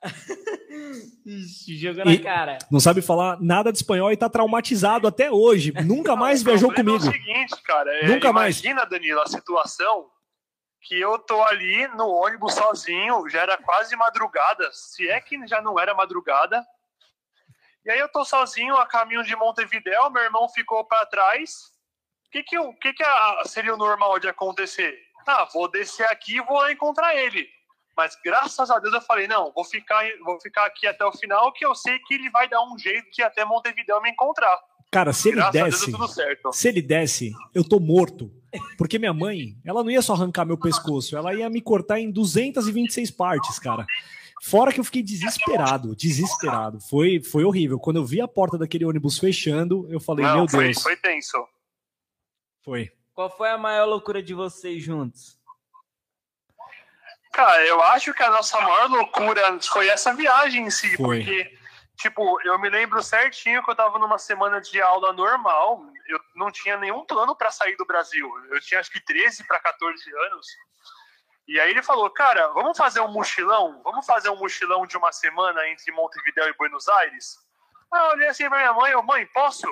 Ixi, 1.27 1.77
jogo 1.77 2.05
na 2.05 2.19
cara. 2.23 2.59
Não 2.71 2.79
sabe 2.79 3.03
falar 3.03 3.41
nada 3.41 3.73
de 3.73 3.79
espanhol 3.79 4.13
e 4.13 4.17
tá 4.17 4.29
traumatizado 4.29 5.07
até 5.09 5.31
hoje. 5.31 5.73
Nunca 5.85 6.15
mais 6.15 6.43
viajou 6.43 6.73
comigo. 6.73 7.05
É 7.05 7.09
o 7.09 7.13
seguinte, 7.13 7.63
cara. 7.63 7.93
É, 7.97 8.07
Nunca 8.07 8.33
mais. 8.33 8.61
Imagina, 8.61 8.87
Danilo, 8.87 9.21
a 9.21 9.27
situação 9.27 10.09
que 10.83 10.99
eu 10.99 11.19
tô 11.19 11.43
ali 11.43 11.89
no 11.89 12.09
ônibus 12.09 12.55
sozinho, 12.55 13.29
já 13.29 13.43
era 13.43 13.59
quase 13.59 13.97
madrugada, 13.97 14.71
se 14.73 15.09
é 15.09 15.21
que 15.21 15.47
já 15.47 15.61
não 15.61 15.79
era 15.79 15.95
madrugada. 15.95 16.65
E 17.85 17.91
aí 17.91 17.99
eu 17.99 18.09
tô 18.09 18.25
sozinho 18.25 18.77
a 18.77 18.87
caminho 18.87 19.23
de 19.25 19.35
Montevidéu, 19.35 20.11
meu 20.11 20.23
irmão 20.23 20.49
ficou 20.49 20.85
para 20.85 21.07
trás. 21.07 21.73
O 22.27 22.31
que 22.31 22.43
que, 22.43 22.57
que, 22.75 22.93
que 22.93 23.05
seria 23.47 23.75
o 23.75 23.79
normal 23.79 24.19
de 24.19 24.29
acontecer? 24.29 24.97
Ah, 25.31 25.47
vou 25.53 25.71
descer 25.71 26.07
aqui 26.07 26.39
e 26.39 26.43
vou 26.43 26.71
encontrar 26.71 27.15
ele. 27.15 27.47
Mas 27.95 28.17
graças 28.25 28.71
a 28.71 28.79
Deus 28.79 28.95
eu 28.95 29.03
falei, 29.03 29.29
não, 29.29 29.53
vou 29.53 29.63
ficar, 29.63 30.03
vou 30.25 30.41
ficar 30.41 30.65
aqui 30.65 30.87
até 30.87 31.05
o 31.05 31.13
final, 31.13 31.53
que 31.53 31.67
eu 31.67 31.75
sei 31.75 31.99
que 31.99 32.15
ele 32.15 32.31
vai 32.31 32.49
dar 32.49 32.63
um 32.63 32.79
jeito 32.79 33.11
de 33.11 33.23
até 33.23 33.45
Montevidéu 33.45 34.01
me 34.01 34.11
encontrar. 34.11 34.59
Cara, 34.91 35.13
se 35.13 35.29
ele 35.29 35.43
desce, 35.51 35.93
se 36.51 36.69
ele 36.69 36.81
desce, 36.81 37.33
eu 37.55 37.63
tô 37.63 37.79
morto. 37.79 38.33
Porque 38.79 38.99
minha 38.99 39.13
mãe, 39.13 39.55
ela 39.67 39.85
não 39.85 39.91
ia 39.91 40.01
só 40.01 40.15
arrancar 40.15 40.47
meu 40.47 40.57
pescoço, 40.57 41.15
ela 41.15 41.35
ia 41.35 41.51
me 41.51 41.61
cortar 41.61 42.01
em 42.01 42.11
226 42.11 43.11
partes, 43.11 43.59
cara. 43.59 43.85
Fora 44.41 44.73
que 44.73 44.81
eu 44.81 44.85
fiquei 44.85 45.03
desesperado, 45.03 45.95
desesperado. 45.95 46.81
Foi, 46.81 47.21
foi 47.21 47.45
horrível. 47.45 47.79
Quando 47.79 47.97
eu 47.97 48.05
vi 48.05 48.23
a 48.23 48.29
porta 48.29 48.57
daquele 48.57 48.87
ônibus 48.87 49.19
fechando, 49.19 49.87
eu 49.91 50.01
falei, 50.01 50.25
Não, 50.25 50.37
meu 50.37 50.49
foi, 50.49 50.65
Deus. 50.65 50.83
Foi 50.83 50.97
tenso. 50.97 51.37
Foi. 52.65 52.91
Qual 53.19 53.29
foi 53.29 53.51
a 53.51 53.59
maior 53.59 53.85
loucura 53.85 54.23
de 54.23 54.33
vocês 54.33 54.81
juntos? 54.81 55.37
Cara, 57.33 57.67
eu 57.67 57.83
acho 57.83 58.15
que 58.15 58.23
a 58.23 58.31
nossa 58.31 58.61
maior 58.61 58.89
loucura 58.89 59.61
foi 59.61 59.89
essa 59.89 60.15
viagem 60.15 60.67
em 60.67 60.71
si, 60.71 60.97
foi. 60.97 61.19
porque, 61.19 61.59
tipo, 61.97 62.41
eu 62.45 62.57
me 62.61 62.71
lembro 62.71 63.03
certinho 63.03 63.61
que 63.65 63.69
eu 63.73 63.75
tava 63.75 63.99
numa 63.99 64.19
semana 64.19 64.61
de 64.61 64.81
aula 64.81 65.13
normal, 65.13 65.83
eu 66.07 66.21
não 66.37 66.53
tinha 66.53 66.77
nenhum 66.77 67.05
plano 67.05 67.35
para 67.35 67.51
sair 67.51 67.75
do 67.75 67.85
Brasil. 67.85 68.31
Eu 68.53 68.61
tinha 68.61 68.79
acho 68.79 68.93
que 68.93 69.05
13 69.05 69.45
para 69.49 69.59
14 69.59 70.01
anos. 70.31 70.47
E 71.49 71.59
aí 71.59 71.71
ele 71.73 71.83
falou, 71.83 72.09
cara, 72.11 72.47
vamos 72.53 72.79
fazer 72.79 73.01
um 73.01 73.11
mochilão? 73.11 73.83
Vamos 73.83 74.07
fazer 74.07 74.29
um 74.29 74.39
mochilão 74.39 74.87
de 74.87 74.97
uma 74.97 75.11
semana 75.11 75.69
entre 75.71 75.91
Montevideo 75.91 76.45
e 76.45 76.57
Buenos 76.57 76.87
Aires? 76.87 77.37
Aí 77.93 78.01
eu 78.01 78.11
olhei 78.11 78.29
assim 78.29 78.49
pra 78.49 78.59
minha 78.59 78.73
mãe, 78.75 78.93
eu, 78.93 79.03
mãe, 79.03 79.27
posso? 79.27 79.67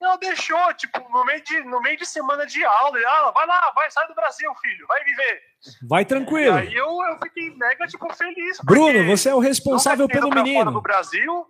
Não, 0.00 0.16
deixou, 0.16 0.72
tipo, 0.74 1.00
no 1.10 1.24
meio 1.24 1.42
de, 1.42 1.60
no 1.64 1.80
meio 1.80 1.96
de 1.96 2.06
semana 2.06 2.46
de 2.46 2.64
aula. 2.64 2.96
Ele, 2.96 3.06
ah, 3.06 3.30
vai 3.32 3.46
lá, 3.46 3.72
vai, 3.74 3.90
sai 3.90 4.06
do 4.06 4.14
Brasil, 4.14 4.54
filho, 4.60 4.86
vai 4.86 5.02
viver. 5.02 5.42
Vai 5.88 6.04
tranquilo. 6.04 6.56
E 6.56 6.60
aí 6.60 6.74
eu, 6.74 6.86
eu 6.86 7.18
fiquei 7.22 7.50
mega, 7.56 7.86
tipo, 7.86 8.12
feliz. 8.14 8.58
Bruno, 8.62 9.04
você 9.04 9.30
é 9.30 9.34
o 9.34 9.40
responsável 9.40 10.06
pelo 10.06 10.30
menino. 10.30 10.60
Fora 10.60 10.70
do 10.70 10.80
Brasil, 10.80 11.46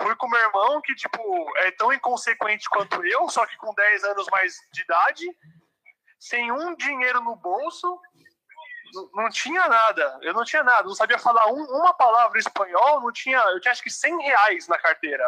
fui 0.00 0.14
com 0.14 0.28
meu 0.28 0.40
irmão, 0.40 0.80
que, 0.82 0.94
tipo, 0.94 1.52
é 1.58 1.72
tão 1.72 1.92
inconsequente 1.92 2.68
quanto 2.70 3.04
eu, 3.04 3.28
só 3.28 3.44
que 3.44 3.56
com 3.56 3.74
10 3.74 4.04
anos 4.04 4.26
mais 4.30 4.54
de 4.72 4.82
idade, 4.82 5.26
sem 6.18 6.52
um 6.52 6.76
dinheiro 6.76 7.20
no 7.22 7.34
bolso, 7.34 7.98
não 9.14 9.28
tinha 9.30 9.68
nada, 9.68 10.18
eu 10.22 10.32
não 10.32 10.44
tinha 10.44 10.62
nada, 10.62 10.84
não 10.84 10.94
sabia 10.94 11.18
falar 11.18 11.46
um, 11.46 11.62
uma 11.78 11.94
palavra 11.94 12.38
em 12.38 12.40
espanhol, 12.40 13.00
não 13.00 13.12
tinha, 13.12 13.38
eu 13.38 13.60
tinha 13.60 13.72
acho 13.72 13.82
que 13.82 13.90
100 13.90 14.22
reais 14.22 14.68
na 14.68 14.78
carteira. 14.78 15.24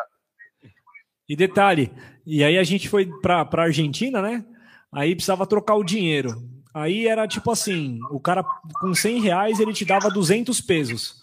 E 1.28 1.36
detalhe, 1.36 1.90
e 2.26 2.42
aí 2.44 2.58
a 2.58 2.64
gente 2.64 2.88
foi 2.88 3.06
pra, 3.20 3.44
pra 3.44 3.64
Argentina, 3.64 4.20
né? 4.20 4.44
Aí 4.92 5.14
precisava 5.14 5.46
trocar 5.46 5.74
o 5.74 5.84
dinheiro. 5.84 6.30
Aí 6.74 7.06
era 7.06 7.28
tipo 7.28 7.50
assim, 7.50 7.98
o 8.10 8.20
cara 8.20 8.44
com 8.80 8.94
100 8.94 9.20
reais 9.20 9.60
ele 9.60 9.72
te 9.72 9.84
dava 9.84 10.10
200 10.10 10.60
pesos. 10.60 11.22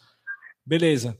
Beleza. 0.65 1.17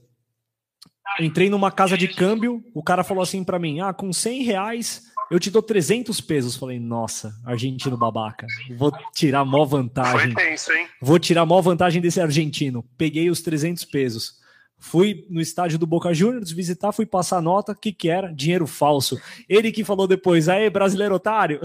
Entrei 1.18 1.50
numa 1.50 1.72
casa 1.72 1.98
de 1.98 2.06
câmbio, 2.06 2.62
o 2.72 2.82
cara 2.82 3.02
falou 3.02 3.22
assim 3.22 3.42
para 3.42 3.58
mim, 3.58 3.80
ah, 3.80 3.92
com 3.92 4.12
100 4.12 4.42
reais 4.44 5.10
eu 5.30 5.38
te 5.38 5.48
dou 5.48 5.62
300 5.62 6.20
pesos. 6.20 6.56
Falei, 6.56 6.80
nossa, 6.80 7.32
argentino 7.44 7.96
babaca. 7.96 8.46
Vou 8.76 8.92
tirar 9.14 9.44
mó 9.44 9.64
vantagem. 9.64 10.32
Foi 10.32 10.44
tenso, 10.44 10.72
hein? 10.72 10.88
Vou 11.00 11.18
tirar 11.20 11.46
mó 11.46 11.60
vantagem 11.60 12.02
desse 12.02 12.20
argentino. 12.20 12.84
Peguei 12.98 13.30
os 13.30 13.40
300 13.40 13.84
pesos. 13.84 14.39
Fui 14.80 15.26
no 15.28 15.42
estádio 15.42 15.78
do 15.78 15.86
Boca 15.86 16.12
Juniors 16.14 16.50
visitar, 16.50 16.90
fui 16.90 17.04
passar 17.04 17.42
nota. 17.42 17.72
O 17.72 17.76
que, 17.76 17.92
que 17.92 18.08
era? 18.08 18.32
Dinheiro 18.32 18.66
falso. 18.66 19.20
Ele 19.46 19.70
que 19.70 19.84
falou 19.84 20.06
depois, 20.06 20.48
aí, 20.48 20.70
brasileiro 20.70 21.14
otário. 21.14 21.60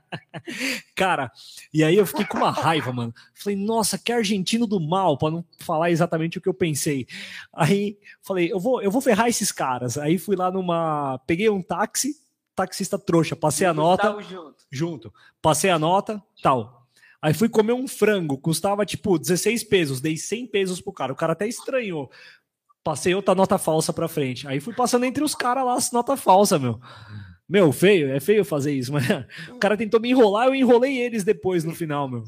Cara, 0.96 1.30
e 1.72 1.84
aí 1.84 1.94
eu 1.94 2.06
fiquei 2.06 2.24
com 2.24 2.38
uma 2.38 2.50
raiva, 2.50 2.90
mano. 2.90 3.14
Falei, 3.34 3.56
nossa, 3.56 3.98
que 3.98 4.10
argentino 4.10 4.66
do 4.66 4.80
mal, 4.80 5.18
para 5.18 5.30
não 5.30 5.44
falar 5.58 5.90
exatamente 5.90 6.38
o 6.38 6.40
que 6.40 6.48
eu 6.48 6.54
pensei. 6.54 7.06
Aí 7.52 7.98
falei, 8.22 8.50
eu 8.50 8.58
vou, 8.58 8.80
eu 8.80 8.90
vou 8.90 9.02
ferrar 9.02 9.28
esses 9.28 9.52
caras. 9.52 9.98
Aí 9.98 10.16
fui 10.16 10.34
lá 10.34 10.50
numa. 10.50 11.20
Peguei 11.26 11.50
um 11.50 11.62
táxi, 11.62 12.16
taxista 12.56 12.98
trouxa. 12.98 13.36
Passei 13.36 13.66
a 13.66 13.74
nota. 13.74 14.16
Junto. 14.22 14.56
junto. 14.70 15.14
Passei 15.42 15.70
a 15.70 15.78
nota, 15.78 16.22
tal. 16.42 16.81
Aí 17.22 17.32
fui 17.32 17.48
comer 17.48 17.72
um 17.72 17.86
frango, 17.86 18.36
custava 18.36 18.84
tipo 18.84 19.16
16 19.16 19.62
pesos, 19.64 20.00
dei 20.00 20.16
100 20.16 20.48
pesos 20.48 20.80
pro 20.80 20.92
cara. 20.92 21.12
O 21.12 21.16
cara 21.16 21.34
até 21.34 21.46
estranhou. 21.46 22.10
Passei 22.82 23.14
outra 23.14 23.32
nota 23.32 23.56
falsa 23.58 23.92
pra 23.92 24.08
frente. 24.08 24.48
Aí 24.48 24.58
fui 24.58 24.74
passando 24.74 25.04
entre 25.04 25.22
os 25.22 25.32
caras 25.32 25.64
lá 25.64 25.74
as 25.74 25.92
nota 25.92 26.16
falsa, 26.16 26.58
meu. 26.58 26.80
Meu, 27.48 27.70
feio, 27.72 28.12
é 28.12 28.18
feio 28.18 28.44
fazer 28.44 28.72
isso, 28.72 28.92
mas 28.92 29.04
o 29.50 29.58
cara 29.58 29.76
tentou 29.76 30.00
me 30.00 30.10
enrolar, 30.10 30.48
eu 30.48 30.54
enrolei 30.54 30.98
eles 30.98 31.22
depois 31.22 31.62
no 31.62 31.74
final, 31.74 32.08
meu. 32.08 32.24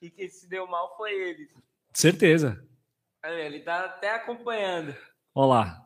E 0.00 0.08
quem 0.08 0.28
se 0.28 0.48
deu 0.48 0.68
mal 0.68 0.96
foi 0.96 1.12
ele. 1.12 1.48
Certeza. 1.92 2.64
Ele 3.24 3.58
tá 3.60 3.86
até 3.86 4.14
acompanhando. 4.14 4.94
Olha 5.34 5.48
lá. 5.48 5.84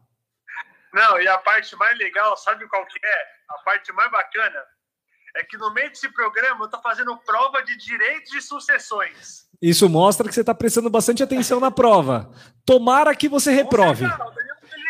Não, 0.93 1.19
e 1.19 1.27
a 1.27 1.39
parte 1.39 1.75
mais 1.77 1.97
legal, 1.97 2.37
sabe 2.37 2.69
qual 2.69 2.85
que 2.85 2.99
é? 3.03 3.23
A 3.49 3.55
parte 3.65 3.91
mais 3.93 4.11
bacana 4.11 4.63
é 5.37 5.45
que 5.45 5.57
no 5.57 5.72
meio 5.72 5.91
desse 5.91 6.09
programa 6.11 6.64
eu 6.64 6.68
tô 6.68 6.80
fazendo 6.80 7.16
prova 7.18 7.62
de 7.62 7.76
direitos 7.76 8.33
e 8.35 8.41
sucessões. 8.41 9.47
Isso 9.61 9.89
mostra 9.89 10.28
que 10.28 10.35
você 10.35 10.41
está 10.41 10.55
prestando 10.55 10.91
bastante 10.91 11.22
atenção 11.22 11.61
na 11.61 11.70
prova. 11.70 12.30
Tomara 12.64 13.14
que 13.14 13.28
você 13.28 13.53
reprove. 13.53 14.05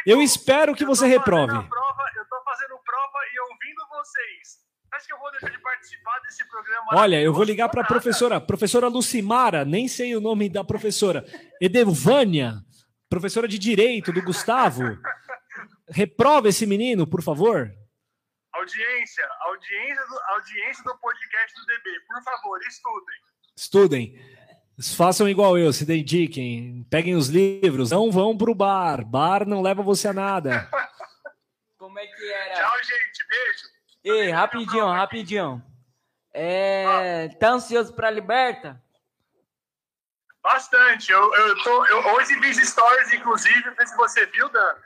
Eu 0.06 0.20
espero 0.20 0.74
que 0.74 0.84
você 0.84 1.06
reprove. 1.06 1.52
Prova, 1.52 2.02
eu 2.16 2.24
tô 2.28 2.42
fazendo 2.44 2.78
prova 2.84 3.18
e 3.32 3.40
ouvindo 3.40 3.82
vocês. 3.90 4.62
Acho 4.94 5.06
que 5.06 5.12
eu 5.12 5.18
vou 5.18 5.30
deixar 5.30 5.50
de 5.50 5.58
participar 5.58 6.20
desse 6.20 6.48
programa. 6.48 6.86
Olha, 6.92 7.20
eu 7.20 7.32
vou 7.32 7.44
ligar 7.44 7.68
para 7.68 7.82
a 7.82 7.86
professora, 7.86 8.40
professora 8.40 8.88
Lucimara, 8.88 9.64
nem 9.64 9.88
sei 9.88 10.16
o 10.16 10.20
nome 10.20 10.48
da 10.48 10.64
professora, 10.64 11.24
Edevânia, 11.60 12.56
professora 13.08 13.46
de 13.46 13.58
Direito 13.58 14.12
do 14.12 14.22
Gustavo. 14.22 14.98
Reprova 15.88 16.48
esse 16.48 16.66
menino, 16.66 17.06
por 17.06 17.22
favor. 17.22 17.70
Audiência, 18.62 19.28
audiência 19.40 20.06
do, 20.06 20.20
audiência 20.34 20.84
do 20.84 20.96
podcast 20.98 21.52
do 21.52 21.66
DB, 21.66 22.00
por 22.06 22.22
favor, 22.22 22.60
estudem. 22.62 23.16
Estudem. 23.56 24.36
Façam 24.96 25.28
igual 25.28 25.58
eu, 25.58 25.72
se 25.72 25.84
dediquem, 25.84 26.86
peguem 26.88 27.16
os 27.16 27.28
livros, 27.28 27.90
não 27.90 28.08
vão 28.12 28.38
pro 28.38 28.54
bar. 28.54 29.04
Bar 29.04 29.44
não 29.48 29.62
leva 29.62 29.82
você 29.82 30.06
a 30.06 30.12
nada. 30.12 30.70
Como 31.76 31.98
é 31.98 32.06
que 32.06 32.32
era? 32.32 32.54
Tchau, 32.54 32.78
gente. 32.78 33.26
Beijo. 33.28 33.64
Ei, 34.04 34.30
rapidinho, 34.30 34.86
rapidinho. 34.86 35.62
É, 36.32 37.28
ah. 37.32 37.36
Tá 37.40 37.48
ansioso 37.50 37.92
pra 37.92 38.12
Liberta? 38.12 38.80
Bastante. 40.40 41.10
Eu, 41.10 41.34
eu, 41.34 41.62
tô, 41.64 41.86
eu 41.86 42.14
hoje 42.14 42.40
fiz 42.40 42.58
stories, 42.68 43.12
inclusive, 43.12 43.64
não 43.64 43.74
sei 43.74 43.86
se 43.88 43.96
você 43.96 44.26
viu, 44.26 44.48
Dan, 44.50 44.76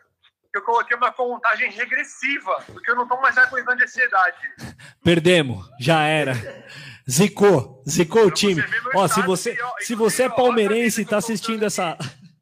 eu 0.56 0.62
coloquei 0.62 0.96
uma 0.96 1.12
contagem 1.12 1.70
regressiva, 1.70 2.62
porque 2.66 2.90
eu 2.90 2.96
não 2.96 3.06
tô 3.06 3.20
mais 3.20 3.36
aguentando 3.36 3.78
de 3.78 3.84
ansiedade. 3.84 4.36
Perdemos, 5.02 5.68
já 5.78 6.02
era. 6.02 6.34
Zicou, 7.08 7.82
zicou 7.88 8.26
o 8.26 8.30
time. 8.30 8.62
Ó, 8.94 9.06
se 9.06 9.22
você, 9.22 9.56
se 9.80 9.94
você 9.94 10.24
é 10.24 10.28
palmeirense 10.28 11.02
e 11.02 11.04
tá 11.04 11.18
assistindo 11.18 11.64
essa, 11.64 11.96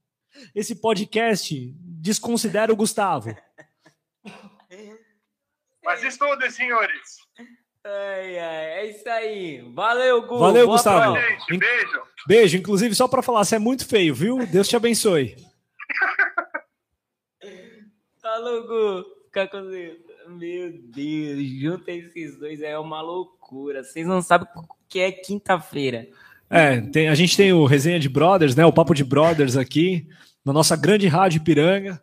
esse 0.55 0.77
podcast, 0.77 1.75
desconsidera 2.01 2.73
o 2.73 2.77
Gustavo. 2.77 3.37
Mas 5.85 6.03
estudem, 6.03 6.51
senhores. 6.51 7.19
Ai, 7.85 8.39
ai, 8.39 8.67
é 8.67 8.87
isso 8.91 9.07
aí. 9.11 9.61
Valeu, 9.75 10.23
Gu. 10.23 10.39
Valeu, 10.39 10.67
Boa 10.67 10.77
Gustavo. 10.77 11.17
Gente, 11.17 11.59
beijo. 11.59 12.03
Beijo. 12.27 12.57
Inclusive, 12.57 12.95
só 12.95 13.07
para 13.07 13.23
falar, 13.23 13.45
você 13.45 13.57
é 13.57 13.59
muito 13.59 13.87
feio, 13.87 14.15
viu? 14.15 14.47
Deus 14.47 14.67
te 14.67 14.77
abençoe. 14.77 15.37
Falou, 18.25 18.67
Gu. 18.67 19.05
Fica 19.27 19.47
com. 19.47 19.61
Meu 20.31 20.73
Deus, 20.95 21.47
junta 21.61 21.93
esses 21.93 22.39
dois 22.39 22.63
é 22.63 22.79
uma 22.79 23.03
loucura. 23.03 23.85
Vocês 23.85 24.07
não 24.07 24.23
sabem 24.23 24.49
o 24.57 24.63
que 24.89 24.99
é 24.99 25.13
quinta-feira. 25.13 26.09
É, 26.49 26.81
tem, 26.81 27.11
a 27.11 27.15
gente 27.15 27.37
tem 27.37 27.53
o 27.53 27.67
Resenha 27.67 28.01
de 28.01 28.09
Brothers, 28.09 28.57
né? 28.57 28.65
O 28.65 28.73
Papo 28.73 28.95
de 28.95 29.05
Brothers 29.05 29.59
aqui, 29.59 30.09
na 30.43 30.55
nossa 30.55 30.75
grande 30.75 31.07
rádio 31.07 31.43
Piranga. 31.43 32.03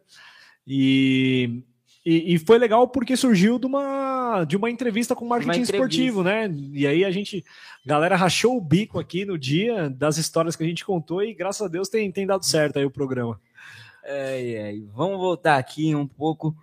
E 0.68 1.64
e, 2.04 2.34
e, 2.34 2.40
foi 2.40 2.58
legal 2.58 2.88
porque 2.88 3.16
surgiu 3.16 3.60
de 3.60 3.68
uma, 3.68 4.44
de 4.44 4.58
uma 4.58 4.72
entrevista 4.72 5.16
com 5.16 5.24
marketing 5.24 5.62
esportivo, 5.62 6.24
né? 6.24 6.52
E 6.74 6.88
aí 6.88 7.06
a 7.06 7.12
gente, 7.12 7.46
a 7.86 7.90
galera 7.90 8.16
rachou 8.16 8.58
o 8.58 8.62
bico 8.62 9.00
aqui 9.00 9.24
no 9.24 9.38
dia 9.38 9.88
das 9.88 10.18
histórias 10.18 10.56
que 10.56 10.64
a 10.64 10.68
gente 10.68 10.84
contou 10.84 11.22
e 11.22 11.32
graças 11.32 11.62
a 11.62 11.68
Deus 11.68 11.90
tem, 11.90 12.12
tem 12.12 12.26
dado 12.26 12.44
certo 12.44 12.80
aí 12.80 12.86
o 12.86 12.90
programa. 12.90 13.40
É, 14.04 14.52
é. 14.52 14.80
Vamos 14.94 15.18
voltar 15.18 15.58
aqui 15.58 15.94
um 15.96 16.08
pouco 16.08 16.56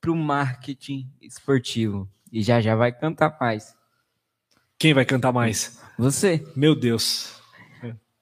para 0.00 0.10
o 0.10 0.16
marketing 0.16 1.10
esportivo. 1.20 2.08
E 2.32 2.42
já 2.42 2.60
já 2.60 2.74
vai 2.74 2.92
cantar 2.92 3.36
mais. 3.40 3.76
Quem 4.78 4.92
vai 4.92 5.04
cantar 5.04 5.32
mais? 5.32 5.80
Você. 5.98 6.44
Meu 6.56 6.74
Deus. 6.74 7.40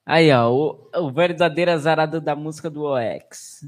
Aí, 0.05 0.33
ó, 0.33 0.51
o, 0.51 0.91
o 0.95 1.13
verdadeiro 1.13 1.71
azarado 1.71 2.21
da 2.21 2.35
música 2.35 2.69
do 2.69 2.85
OX. 2.85 3.65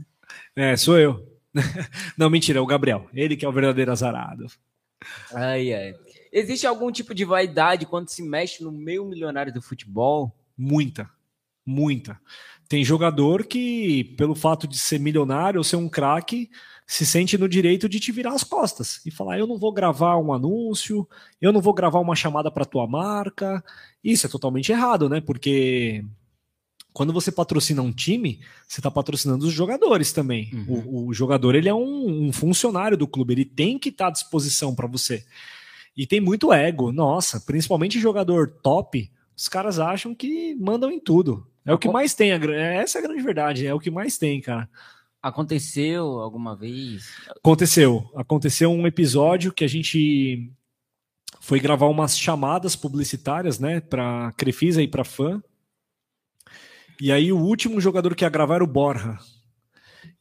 É, 0.55 0.77
sou 0.77 0.99
eu. 0.99 1.39
Não, 2.19 2.29
mentira, 2.29 2.59
é 2.59 2.63
o 2.63 2.67
Gabriel. 2.67 3.09
Ele 3.15 3.37
que 3.37 3.45
é 3.45 3.49
o 3.49 3.53
verdadeiro 3.53 3.93
azarado. 3.93 4.47
Ai, 5.33 5.73
ai. 5.73 5.95
Existe 6.33 6.67
algum 6.67 6.91
tipo 6.91 7.15
de 7.15 7.25
vaidade 7.25 7.87
quando 7.87 8.09
se 8.09 8.23
mexe 8.23 8.63
no 8.63 8.73
meio 8.73 9.05
milionário 9.05 9.53
do 9.53 9.63
futebol? 9.63 10.37
Muita, 10.57 11.09
muita. 11.65 12.21
Tem 12.75 12.85
jogador 12.85 13.47
que, 13.47 14.03
pelo 14.17 14.35
fato 14.35 14.67
de 14.67 14.77
ser 14.77 14.99
milionário 14.99 15.59
ou 15.59 15.63
ser 15.63 15.77
um 15.77 15.89
craque, 15.89 16.51
se 16.85 17.07
sente 17.07 17.39
no 17.39 17.49
direito 17.49 17.89
de 17.89 18.01
te 18.01 18.11
virar 18.11 18.33
as 18.33 18.43
costas 18.43 19.01
e 19.07 19.13
falar: 19.13 19.39
eu 19.39 19.47
não 19.47 19.57
vou 19.57 19.73
gravar 19.73 20.17
um 20.17 20.33
anúncio, 20.33 21.09
eu 21.41 21.53
não 21.53 21.61
vou 21.61 21.73
gravar 21.73 22.01
uma 22.01 22.17
chamada 22.17 22.51
para 22.51 22.65
tua 22.65 22.85
marca. 22.85 23.63
Isso 24.03 24.27
é 24.27 24.29
totalmente 24.29 24.73
errado, 24.73 25.09
né? 25.09 25.21
Porque 25.21 26.05
quando 26.93 27.13
você 27.13 27.31
patrocina 27.31 27.81
um 27.81 27.93
time, 27.93 28.41
você 28.67 28.81
está 28.81 28.91
patrocinando 28.91 29.47
os 29.47 29.53
jogadores 29.53 30.13
também. 30.13 30.51
Uhum. 30.53 30.83
O, 30.85 31.07
o, 31.07 31.15
jogador 31.15 31.55
ele 31.55 31.69
é 31.69 31.75
um, 31.75 32.27
um, 32.27 32.33
funcionário 32.33 32.97
do 32.97 33.07
clube, 33.07 33.35
ele 33.35 33.45
tem 33.45 33.79
que 33.79 33.91
estar 33.91 34.07
tá 34.07 34.09
à 34.09 34.13
disposição 34.13 34.75
para 34.75 34.89
você. 34.89 35.25
E 35.97 36.09
tem 36.09 36.21
muito 36.21 36.53
ego, 36.53 36.91
nossa, 36.91 37.41
principalmente 37.41 38.01
jogador 38.01 38.51
top, 38.51 39.09
os 39.37 39.47
caras 39.47 39.79
acham 39.79 40.13
que 40.13 40.57
mandam 40.57 40.91
em 40.91 40.99
tudo. 40.99 41.47
É 41.67 41.73
o 41.73 41.79
que 41.79 41.89
mais 41.89 42.15
tem, 42.15 42.31
essa 42.31 42.99
é 42.99 43.01
a 43.01 43.03
grande 43.03 43.23
verdade, 43.23 43.67
é 43.67 43.73
o 43.73 43.81
que 43.81 43.91
mais 43.91 44.19
tem, 44.19 44.41
cara. 44.41 44.69
Aconteceu 45.23 46.21
alguma 46.21 46.55
vez? 46.55 47.09
Aconteceu. 47.31 48.11
Aconteceu 48.15 48.71
um 48.71 48.87
episódio 48.87 49.53
que 49.53 49.65
a 49.65 49.69
gente 49.69 50.51
foi 51.41 51.59
gravar 51.59 51.87
umas 51.87 52.19
chamadas 52.19 52.77
publicitárias, 52.77 53.59
né, 53.59 53.81
para 53.81 54.33
Crefisa 54.37 54.83
e 54.83 54.89
para 54.89 55.05
fã. 55.05 55.43
E 57.01 57.11
aí 57.11 57.33
o 57.33 57.39
último 57.39 57.81
jogador 57.81 58.15
que 58.15 58.25
ia 58.25 58.29
gravar 58.29 58.57
era 58.57 58.65
o 58.65 58.67
Borja. 58.67 59.19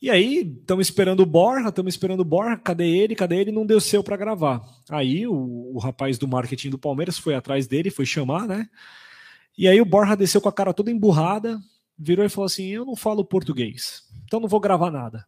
E 0.02 0.10
aí, 0.10 0.58
estamos 0.60 0.88
esperando 0.88 1.22
o 1.22 1.26
Borja, 1.26 1.70
estamos 1.70 1.94
esperando 1.94 2.20
o 2.20 2.26
Borja, 2.26 2.58
cadê 2.58 2.90
ele? 2.90 3.16
Cadê 3.16 3.38
ele? 3.38 3.54
Não 3.54 3.66
deu 3.66 3.80
seu 3.80 4.04
para 4.04 4.18
gravar. 4.18 4.62
Aí 4.90 5.26
o, 5.26 5.72
o, 5.74 5.80
rapaz 5.80 6.18
do 6.18 6.28
marketing 6.28 6.72
do 6.72 6.78
Palmeiras 6.78 7.18
foi 7.18 7.36
atrás 7.36 7.68
dele, 7.68 7.90
foi 7.90 8.06
chamar, 8.06 8.46
né? 8.46 8.68
E 9.58 9.68
aí 9.68 9.80
o 9.80 9.86
Borja 9.86 10.16
desceu 10.16 10.42
com 10.42 10.50
a 10.50 10.54
cara 10.54 10.74
toda 10.74 10.92
emburrada, 10.92 11.60
virou 11.98 12.26
e 12.26 12.30
falou 12.30 12.46
assim: 12.46 12.68
Eu 12.68 12.86
não 12.86 12.96
falo 12.96 13.24
português, 13.26 14.04
então 14.26 14.40
não 14.40 14.48
vou 14.48 14.60
gravar 14.60 14.92
nada. 14.92 15.26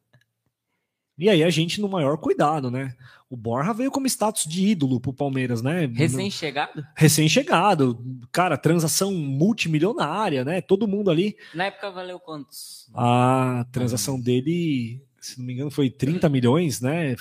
E 1.17 1.29
aí 1.29 1.43
a 1.43 1.49
gente 1.49 1.79
no 1.79 1.87
maior 1.87 2.17
cuidado, 2.17 2.69
né? 2.69 2.93
O 3.29 3.37
Borja 3.37 3.73
veio 3.73 3.89
como 3.89 4.05
status 4.05 4.43
de 4.43 4.67
ídolo 4.67 4.99
pro 4.99 5.13
Palmeiras, 5.13 5.61
né? 5.61 5.85
Recém-chegado? 5.85 6.85
Recém-chegado. 6.93 7.97
Cara, 8.31 8.57
transação 8.57 9.13
multimilionária, 9.13 10.43
né? 10.43 10.59
Todo 10.59 10.87
mundo 10.87 11.09
ali. 11.09 11.37
Na 11.53 11.65
época 11.65 11.89
valeu 11.89 12.19
quantos? 12.19 12.89
A 12.93 13.65
transação 13.71 14.19
dele, 14.19 15.01
se 15.25 15.39
não 15.39 15.45
me 15.45 15.53
engano, 15.53 15.71
foi 15.71 15.89
30 15.89 16.29
milhões, 16.29 16.81
né? 16.81 17.15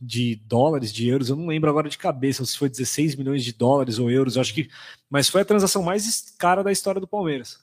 De 0.00 0.36
dólares, 0.46 0.92
de 0.92 1.08
euros. 1.08 1.28
Eu 1.28 1.36
não 1.36 1.46
lembro 1.46 1.70
agora 1.70 1.88
de 1.88 1.98
cabeça 1.98 2.44
se 2.44 2.56
foi 2.56 2.68
16 2.68 3.16
milhões 3.16 3.44
de 3.44 3.52
dólares 3.52 3.98
ou 3.98 4.10
euros. 4.10 4.36
Eu 4.36 4.42
acho 4.42 4.54
que. 4.54 4.68
Mas 5.08 5.28
foi 5.28 5.42
a 5.42 5.44
transação 5.44 5.82
mais 5.82 6.34
cara 6.38 6.62
da 6.62 6.72
história 6.72 7.00
do 7.00 7.08
Palmeiras. 7.08 7.58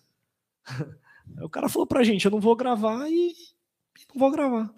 o 1.42 1.50
cara 1.50 1.70
falou 1.70 1.88
pra 1.88 2.04
gente: 2.04 2.26
eu 2.26 2.32
não 2.32 2.40
vou 2.40 2.56
gravar 2.56 3.08
e 3.10 3.34
não 4.14 4.20
vou 4.20 4.32
gravar 4.32 4.74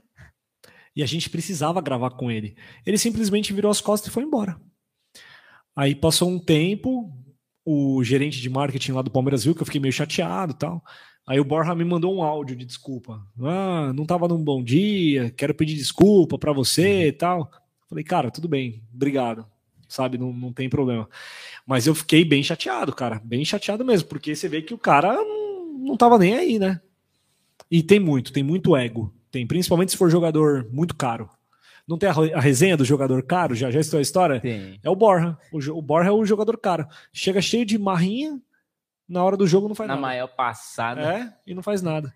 e 0.98 1.04
a 1.04 1.06
gente 1.06 1.30
precisava 1.30 1.80
gravar 1.80 2.10
com 2.10 2.32
ele. 2.32 2.58
Ele 2.84 2.98
simplesmente 2.98 3.54
virou 3.54 3.70
as 3.70 3.80
costas 3.80 4.10
e 4.10 4.12
foi 4.12 4.24
embora. 4.24 4.60
Aí 5.76 5.94
passou 5.94 6.28
um 6.28 6.40
tempo, 6.40 7.16
o 7.64 8.04
gerente 8.04 8.42
de 8.42 8.50
marketing 8.50 8.94
lá 8.94 9.04
do 9.04 9.12
Palmeiras 9.12 9.44
viu 9.44 9.54
que 9.54 9.62
eu 9.62 9.66
fiquei 9.66 9.80
meio 9.80 9.94
chateado 9.94 10.56
tal. 10.56 10.84
Aí 11.28 11.42
o 11.42 11.44
Borja 11.44 11.76
me 11.76 11.84
mandou 11.84 12.16
um 12.16 12.24
áudio 12.24 12.56
de 12.56 12.64
desculpa. 12.64 13.22
Ah, 13.44 13.92
não 13.94 14.04
estava 14.04 14.30
num 14.30 14.42
bom 14.42 14.64
dia, 14.64 15.30
quero 15.36 15.54
pedir 15.54 15.76
desculpa 15.76 16.40
para 16.40 16.54
você 16.54 17.10
e 17.10 17.12
tal. 17.12 17.52
Falei, 17.90 18.02
cara, 18.02 18.32
tudo 18.32 18.48
bem, 18.48 18.82
obrigado. 18.94 19.46
Sabe, 19.90 20.18
não, 20.18 20.32
não 20.32 20.54
tem 20.54 20.70
problema. 20.70 21.10
Mas 21.66 21.86
eu 21.86 21.94
fiquei 21.94 22.24
bem 22.24 22.42
chateado, 22.42 22.96
cara, 22.96 23.22
bem 23.24 23.44
chateado 23.44 23.84
mesmo, 23.84 24.08
porque 24.08 24.34
você 24.34 24.48
vê 24.48 24.62
que 24.62 24.74
o 24.74 24.78
cara 24.78 25.16
não, 25.16 25.74
não 25.80 25.98
tava 25.98 26.18
nem 26.18 26.34
aí, 26.34 26.58
né? 26.58 26.80
E 27.70 27.84
tem 27.84 28.00
muito, 28.00 28.32
tem 28.32 28.44
muito 28.44 28.76
ego. 28.78 29.14
Tem, 29.30 29.46
principalmente 29.46 29.92
se 29.92 29.98
for 29.98 30.10
jogador 30.10 30.66
muito 30.72 30.96
caro. 30.96 31.30
Não 31.86 31.98
tem 31.98 32.08
a, 32.10 32.14
a 32.38 32.40
resenha 32.40 32.78
do 32.78 32.86
jogador 32.86 33.22
caro? 33.24 33.54
Já 33.54 33.70
já 33.70 33.82
estou 33.82 34.00
a 34.00 34.02
história? 34.02 34.40
Tem. 34.40 34.80
É 34.82 34.90
o 34.90 34.96
Borja. 34.96 35.38
O, 35.52 35.58
o 35.78 35.82
Borja 35.82 36.10
é 36.10 36.14
o 36.14 36.26
jogador 36.26 36.58
caro. 36.58 36.88
Chega 37.12 37.42
cheio 37.42 37.66
de 37.66 37.78
marrinha, 37.78 38.42
na 39.08 39.24
hora 39.24 39.38
do 39.38 39.48
jogo 39.48 39.68
não 39.68 39.76
faz 39.76 39.88
Na 39.88 39.96
nada. 39.96 40.08
maior 40.08 40.28
passada. 40.28 41.02
É, 41.02 41.34
e 41.46 41.54
não 41.54 41.64
faz 41.64 41.82
nada. 41.82 42.14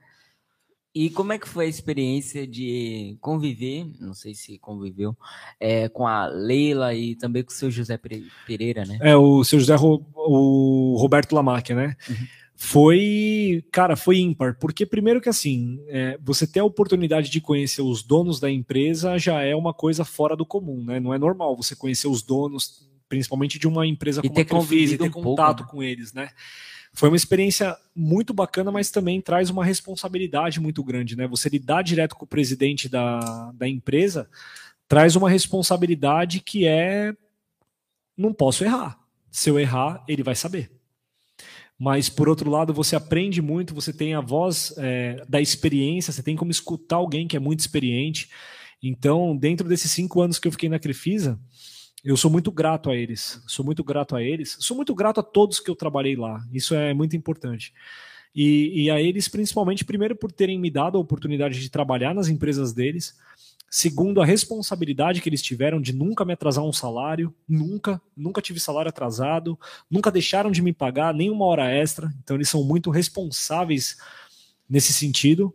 E 0.93 1.09
como 1.09 1.31
é 1.31 1.39
que 1.39 1.47
foi 1.47 1.65
a 1.65 1.69
experiência 1.69 2.45
de 2.45 3.17
conviver, 3.21 3.85
não 3.99 4.13
sei 4.13 4.35
se 4.35 4.57
conviveu, 4.57 5.15
é, 5.57 5.87
com 5.87 6.05
a 6.05 6.25
Leila 6.27 6.93
e 6.93 7.15
também 7.15 7.43
com 7.43 7.49
o 7.51 7.53
seu 7.53 7.71
José 7.71 7.97
Pere- 7.97 8.25
Pereira, 8.45 8.83
né? 8.83 8.99
É, 9.01 9.15
o 9.15 9.41
seu 9.45 9.57
José, 9.57 9.73
Ro- 9.75 10.05
o 10.13 10.97
Roberto 10.99 11.33
Lamacchia, 11.33 11.75
né? 11.75 11.95
Uhum. 12.09 12.15
Foi, 12.57 13.63
cara, 13.71 13.95
foi 13.95 14.19
ímpar, 14.19 14.57
porque 14.59 14.85
primeiro 14.85 15.19
que 15.21 15.29
assim, 15.29 15.83
é, 15.87 16.17
você 16.21 16.45
ter 16.45 16.59
a 16.59 16.63
oportunidade 16.65 17.29
de 17.29 17.39
conhecer 17.41 17.81
os 17.81 18.03
donos 18.03 18.39
da 18.39 18.51
empresa 18.51 19.17
já 19.17 19.41
é 19.41 19.55
uma 19.55 19.73
coisa 19.73 20.03
fora 20.05 20.35
do 20.35 20.45
comum, 20.45 20.83
né? 20.83 20.99
Não 20.99 21.13
é 21.13 21.17
normal 21.17 21.55
você 21.55 21.75
conhecer 21.75 22.07
os 22.07 22.21
donos, 22.21 22.87
principalmente 23.09 23.57
de 23.57 23.67
uma 23.67 23.87
empresa 23.87 24.19
E 24.23 24.23
como 24.29 24.35
ter 24.35 24.41
a 24.41 24.43
e 24.73 24.97
ter 24.97 25.03
um 25.03 25.11
pouco, 25.11 25.29
contato 25.29 25.63
né? 25.63 25.69
com 25.71 25.81
eles, 25.81 26.13
né? 26.13 26.29
Foi 26.93 27.09
uma 27.09 27.15
experiência 27.15 27.77
muito 27.95 28.33
bacana, 28.33 28.71
mas 28.71 28.91
também 28.91 29.21
traz 29.21 29.49
uma 29.49 29.63
responsabilidade 29.63 30.59
muito 30.59 30.83
grande, 30.83 31.15
né? 31.15 31.27
Você 31.27 31.49
lidar 31.49 31.83
direto 31.83 32.15
com 32.15 32.25
o 32.25 32.27
presidente 32.27 32.89
da, 32.89 33.51
da 33.53 33.67
empresa 33.67 34.29
traz 34.87 35.15
uma 35.15 35.29
responsabilidade 35.29 36.41
que 36.41 36.67
é 36.67 37.15
não 38.17 38.33
posso 38.33 38.63
errar. 38.65 38.99
Se 39.31 39.49
eu 39.49 39.57
errar, 39.57 40.03
ele 40.07 40.21
vai 40.21 40.35
saber. 40.35 40.69
Mas, 41.79 42.09
por 42.09 42.29
outro 42.29 42.49
lado, 42.49 42.73
você 42.73 42.95
aprende 42.95 43.41
muito, 43.41 43.73
você 43.73 43.91
tem 43.91 44.13
a 44.13 44.21
voz 44.21 44.73
é, 44.77 45.25
da 45.27 45.41
experiência, 45.41 46.13
você 46.13 46.21
tem 46.21 46.35
como 46.35 46.51
escutar 46.51 46.97
alguém 46.97 47.27
que 47.27 47.35
é 47.35 47.39
muito 47.39 47.61
experiente. 47.61 48.29
Então, 48.83 49.35
dentro 49.35 49.67
desses 49.67 49.91
cinco 49.91 50.21
anos 50.21 50.37
que 50.37 50.47
eu 50.47 50.51
fiquei 50.51 50.69
na 50.69 50.77
Crefisa, 50.77 51.39
eu 52.03 52.17
sou 52.17 52.31
muito 52.31 52.51
grato 52.51 52.89
a 52.89 52.95
eles. 52.95 53.41
Sou 53.47 53.63
muito 53.63 53.83
grato 53.83 54.15
a 54.15 54.23
eles. 54.23 54.57
Sou 54.59 54.75
muito 54.75 54.93
grato 54.95 55.19
a 55.19 55.23
todos 55.23 55.59
que 55.59 55.69
eu 55.69 55.75
trabalhei 55.75 56.15
lá. 56.15 56.43
Isso 56.51 56.73
é 56.73 56.93
muito 56.93 57.15
importante. 57.15 57.73
E, 58.33 58.83
e 58.83 58.89
a 58.89 58.99
eles, 58.99 59.27
principalmente, 59.27 59.85
primeiro, 59.85 60.15
por 60.15 60.31
terem 60.31 60.59
me 60.59 60.71
dado 60.71 60.97
a 60.97 61.01
oportunidade 61.01 61.59
de 61.59 61.69
trabalhar 61.69 62.15
nas 62.15 62.27
empresas 62.27 62.73
deles. 62.73 63.15
Segundo, 63.69 64.21
a 64.21 64.25
responsabilidade 64.25 65.21
que 65.21 65.29
eles 65.29 65.41
tiveram 65.41 65.79
de 65.79 65.93
nunca 65.93 66.25
me 66.25 66.33
atrasar 66.33 66.63
um 66.63 66.73
salário, 66.73 67.33
nunca, 67.47 68.01
nunca 68.17 68.41
tive 68.41 68.59
salário 68.59 68.89
atrasado, 68.89 69.57
nunca 69.89 70.11
deixaram 70.11 70.51
de 70.51 70.61
me 70.61 70.73
pagar 70.73 71.13
nem 71.13 71.29
uma 71.29 71.45
hora 71.45 71.69
extra. 71.69 72.11
Então, 72.23 72.35
eles 72.35 72.49
são 72.49 72.63
muito 72.63 72.89
responsáveis 72.89 73.97
nesse 74.67 74.91
sentido. 74.91 75.53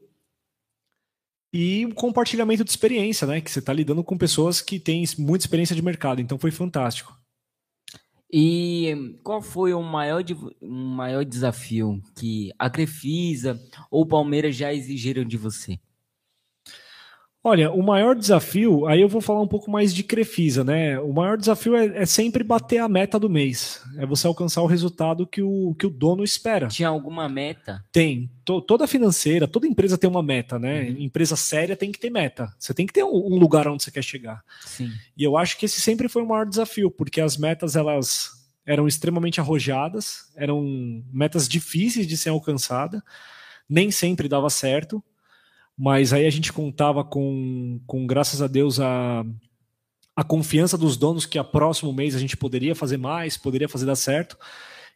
E 1.53 1.87
o 1.87 1.95
compartilhamento 1.95 2.65
de 2.65 2.71
experiência, 2.71 3.27
né? 3.27 3.41
Que 3.41 3.51
você 3.51 3.61
está 3.61 3.73
lidando 3.73 4.05
com 4.05 4.19
pessoas 4.19 4.61
que 4.61 4.79
têm 4.79 5.05
muita 5.19 5.45
experiência 5.45 5.75
de 5.75 5.83
mercado. 5.83 6.21
Então, 6.21 6.39
foi 6.39 6.51
fantástico. 6.51 7.17
E 8.33 9.19
qual 9.23 9.41
foi 9.41 9.73
o 9.73 9.83
maior, 9.83 10.23
o 10.61 10.69
maior 10.69 11.25
desafio 11.25 12.03
que 12.19 12.51
a 12.59 12.69
Crefisa 12.69 13.59
ou 13.91 14.03
o 14.03 14.07
Palmeiras 14.07 14.57
já 14.57 14.75
exigiram 14.75 15.25
de 15.25 15.37
você? 15.37 15.79
Olha, 17.49 17.71
o 17.71 17.81
maior 17.81 18.17
desafio, 18.17 18.89
aí 18.89 19.01
eu 19.01 19.09
vou 19.09 19.21
falar 19.21 19.41
um 19.41 19.47
pouco 19.47 19.71
mais 19.71 19.95
de 19.95 20.03
Crefisa, 20.03 20.65
né? 20.65 20.99
O 20.99 21.13
maior 21.13 21.39
desafio 21.39 21.77
é, 21.77 22.03
é 22.03 22.05
sempre 22.05 22.43
bater 22.43 22.79
a 22.79 22.89
meta 22.89 23.21
do 23.21 23.31
mês. 23.31 23.81
É 23.99 24.05
você 24.05 24.27
alcançar 24.27 24.63
o 24.63 24.67
resultado 24.67 25.25
que 25.25 25.41
o, 25.41 25.73
que 25.79 25.87
o 25.87 25.91
dono 25.91 26.25
espera. 26.25 26.67
Tinha 26.67 26.89
alguma 26.89 27.29
meta? 27.29 27.85
Tem. 27.93 28.29
To- 28.45 28.61
toda 28.61 28.89
financeira, 28.89 29.47
toda 29.47 29.65
empresa 29.65 29.97
tem 29.97 30.11
uma 30.11 30.25
meta, 30.25 30.59
né? 30.59 30.89
Uhum. 30.89 30.97
Empresa 30.99 31.37
séria 31.37 31.77
tem 31.77 31.93
que 31.93 32.01
ter 32.01 32.11
meta. 32.11 32.53
Você 32.59 32.75
tem 32.75 32.85
que 32.85 32.93
ter 32.93 33.05
um, 33.05 33.15
um 33.15 33.39
lugar 33.39 33.69
onde 33.69 33.85
você 33.85 33.93
quer 33.93 34.03
chegar. 34.03 34.43
Sim. 34.65 34.91
E 35.17 35.23
eu 35.23 35.37
acho 35.37 35.57
que 35.57 35.67
esse 35.67 35.81
sempre 35.81 36.09
foi 36.09 36.23
o 36.23 36.27
maior 36.27 36.47
desafio, 36.47 36.91
porque 36.91 37.21
as 37.21 37.37
metas 37.37 37.77
elas 37.77 38.31
eram 38.67 38.89
extremamente 38.89 39.41
arrojadas, 39.41 40.33
eram 40.35 40.65
metas 41.13 41.49
difíceis 41.49 42.09
de 42.09 42.17
ser 42.17 42.31
alcançada, 42.31 43.01
nem 43.71 43.93
sempre 43.93 44.29
dava 44.29 44.51
certo, 44.51 45.01
mas 45.77 46.13
aí 46.13 46.27
a 46.27 46.31
gente 46.31 46.53
contava 46.53 47.05
com, 47.05 47.81
com 47.87 48.07
graças 48.07 48.41
a 48.41 48.47
Deus, 48.47 48.81
a, 48.81 49.25
a 50.15 50.25
confiança 50.25 50.79
dos 50.79 50.97
donos 50.97 51.27
que 51.27 51.39
a 51.39 51.45
próximo 51.45 51.93
mês 51.93 52.15
a 52.15 52.19
gente 52.19 52.37
poderia 52.37 52.75
fazer 52.75 52.97
mais, 52.97 53.37
poderia 53.37 53.69
fazer 53.69 53.85
dar 53.85 53.97
certo. 53.97 54.39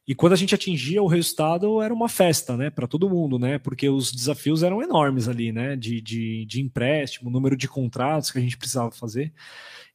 E 0.09 0.15
quando 0.15 0.33
a 0.33 0.37
gente 0.37 0.55
atingia 0.55 1.03
o 1.03 1.07
resultado, 1.07 1.83
era 1.83 1.93
uma 1.93 2.09
festa, 2.09 2.57
né, 2.57 2.71
para 2.71 2.89
todo 2.89 3.11
mundo, 3.11 3.39
né, 3.39 3.59
porque 3.59 3.89
os 3.89 4.11
desafios 4.11 4.63
eram 4.63 4.83
enormes 4.83 5.29
ali, 5.29 5.53
né, 5.53 5.77
de, 5.77 6.01
de, 6.01 6.47
de 6.47 6.61
empréstimo, 6.63 7.31
número 7.31 7.57
de 7.57 7.69
contratos 7.69 8.31
que 8.31 8.39
a 8.39 8.41
gente 8.41 8.57
precisava 8.57 8.91
fazer. 8.91 9.33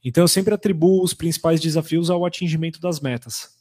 Então 0.03 0.24
eu 0.24 0.28
sempre 0.28 0.53
atribuo 0.53 1.03
os 1.03 1.14
principais 1.14 1.60
desafios 1.60 2.12
ao 2.12 2.24
atingimento 2.24 2.80
das 2.80 2.99
metas. 2.99 3.56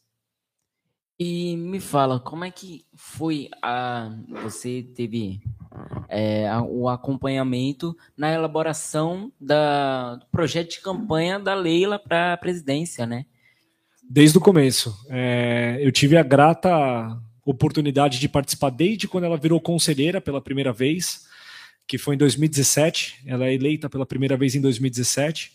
E 1.18 1.56
me 1.56 1.80
fala, 1.80 2.18
como 2.18 2.44
é 2.44 2.50
que 2.50 2.84
foi 2.94 3.48
a. 3.62 4.10
Você 4.42 4.82
teve 4.82 5.40
é, 6.08 6.48
o 6.68 6.88
acompanhamento 6.88 7.96
na 8.16 8.32
elaboração 8.32 9.32
da, 9.40 10.16
do 10.16 10.26
projeto 10.26 10.70
de 10.70 10.80
campanha 10.80 11.38
da 11.38 11.54
Leila 11.54 11.98
para 11.98 12.32
a 12.32 12.36
presidência, 12.36 13.06
né? 13.06 13.26
Desde 14.08 14.36
o 14.36 14.40
começo. 14.40 14.94
É, 15.08 15.78
eu 15.80 15.90
tive 15.90 16.16
a 16.16 16.22
grata 16.22 17.18
oportunidade 17.44 18.18
de 18.18 18.28
participar 18.28 18.70
desde 18.70 19.06
quando 19.06 19.24
ela 19.24 19.36
virou 19.36 19.60
conselheira 19.60 20.20
pela 20.20 20.40
primeira 20.40 20.72
vez, 20.72 21.26
que 21.86 21.98
foi 21.98 22.14
em 22.14 22.18
2017. 22.18 23.22
Ela 23.26 23.46
é 23.46 23.54
eleita 23.54 23.88
pela 23.88 24.06
primeira 24.06 24.36
vez 24.36 24.54
em 24.54 24.60
2017. 24.60 25.52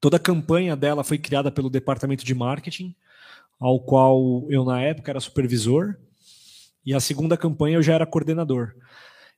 Toda 0.00 0.16
a 0.16 0.20
campanha 0.20 0.74
dela 0.76 1.04
foi 1.04 1.18
criada 1.18 1.50
pelo 1.50 1.70
departamento 1.70 2.24
de 2.24 2.34
marketing, 2.34 2.94
ao 3.58 3.78
qual 3.80 4.46
eu, 4.48 4.64
na 4.64 4.80
época, 4.80 5.10
era 5.10 5.20
supervisor. 5.20 5.96
E 6.84 6.94
a 6.94 7.00
segunda 7.00 7.36
campanha 7.36 7.76
eu 7.76 7.82
já 7.82 7.94
era 7.94 8.06
coordenador. 8.06 8.74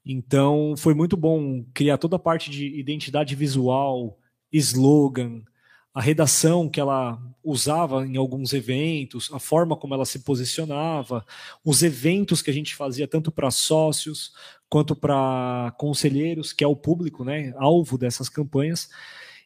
Então 0.05 0.75
foi 0.77 0.95
muito 0.95 1.17
bom 1.17 1.65
criar 1.73 1.99
toda 1.99 2.17
a 2.17 2.19
parte 2.19 2.51
de 2.51 2.67
identidade 2.79 3.35
visual, 3.35 4.19
slogan, 4.53 5.43
a 5.95 6.01
redação 6.01 6.69
que 6.69 6.81
ela 6.81 7.21
usava 7.45 8.07
em 8.07 8.17
alguns 8.17 8.53
eventos, 8.53 9.31
a 9.33 9.39
forma 9.39 9.77
como 9.77 9.95
ela 9.95 10.07
se 10.07 10.21
posicionava, 10.21 11.25
os 11.65 11.83
eventos 11.83 12.41
que 12.41 12.51
a 12.51 12.55
gente 12.55 12.75
fazia 12.75 13.07
tanto 13.07 13.31
para 13.31 13.51
sócios 13.51 14.33
quanto 14.71 14.97
para 14.97 15.75
conselheiros, 15.79 16.53
que 16.53 16.65
é 16.65 16.67
o 16.67 16.77
público, 16.77 17.25
né, 17.25 17.53
alvo 17.57 17.99
dessas 17.99 18.29
campanhas. 18.29 18.89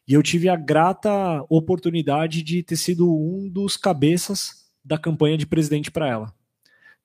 E 0.07 0.13
eu 0.13 0.23
tive 0.23 0.47
a 0.47 0.55
grata 0.55 1.43
oportunidade 1.49 2.41
de 2.41 2.63
ter 2.63 2.77
sido 2.77 3.13
um 3.13 3.49
dos 3.49 3.75
cabeças 3.75 4.71
da 4.83 4.97
campanha 4.97 5.37
de 5.37 5.45
presidente 5.45 5.91
para 5.91 6.07
ela. 6.07 6.33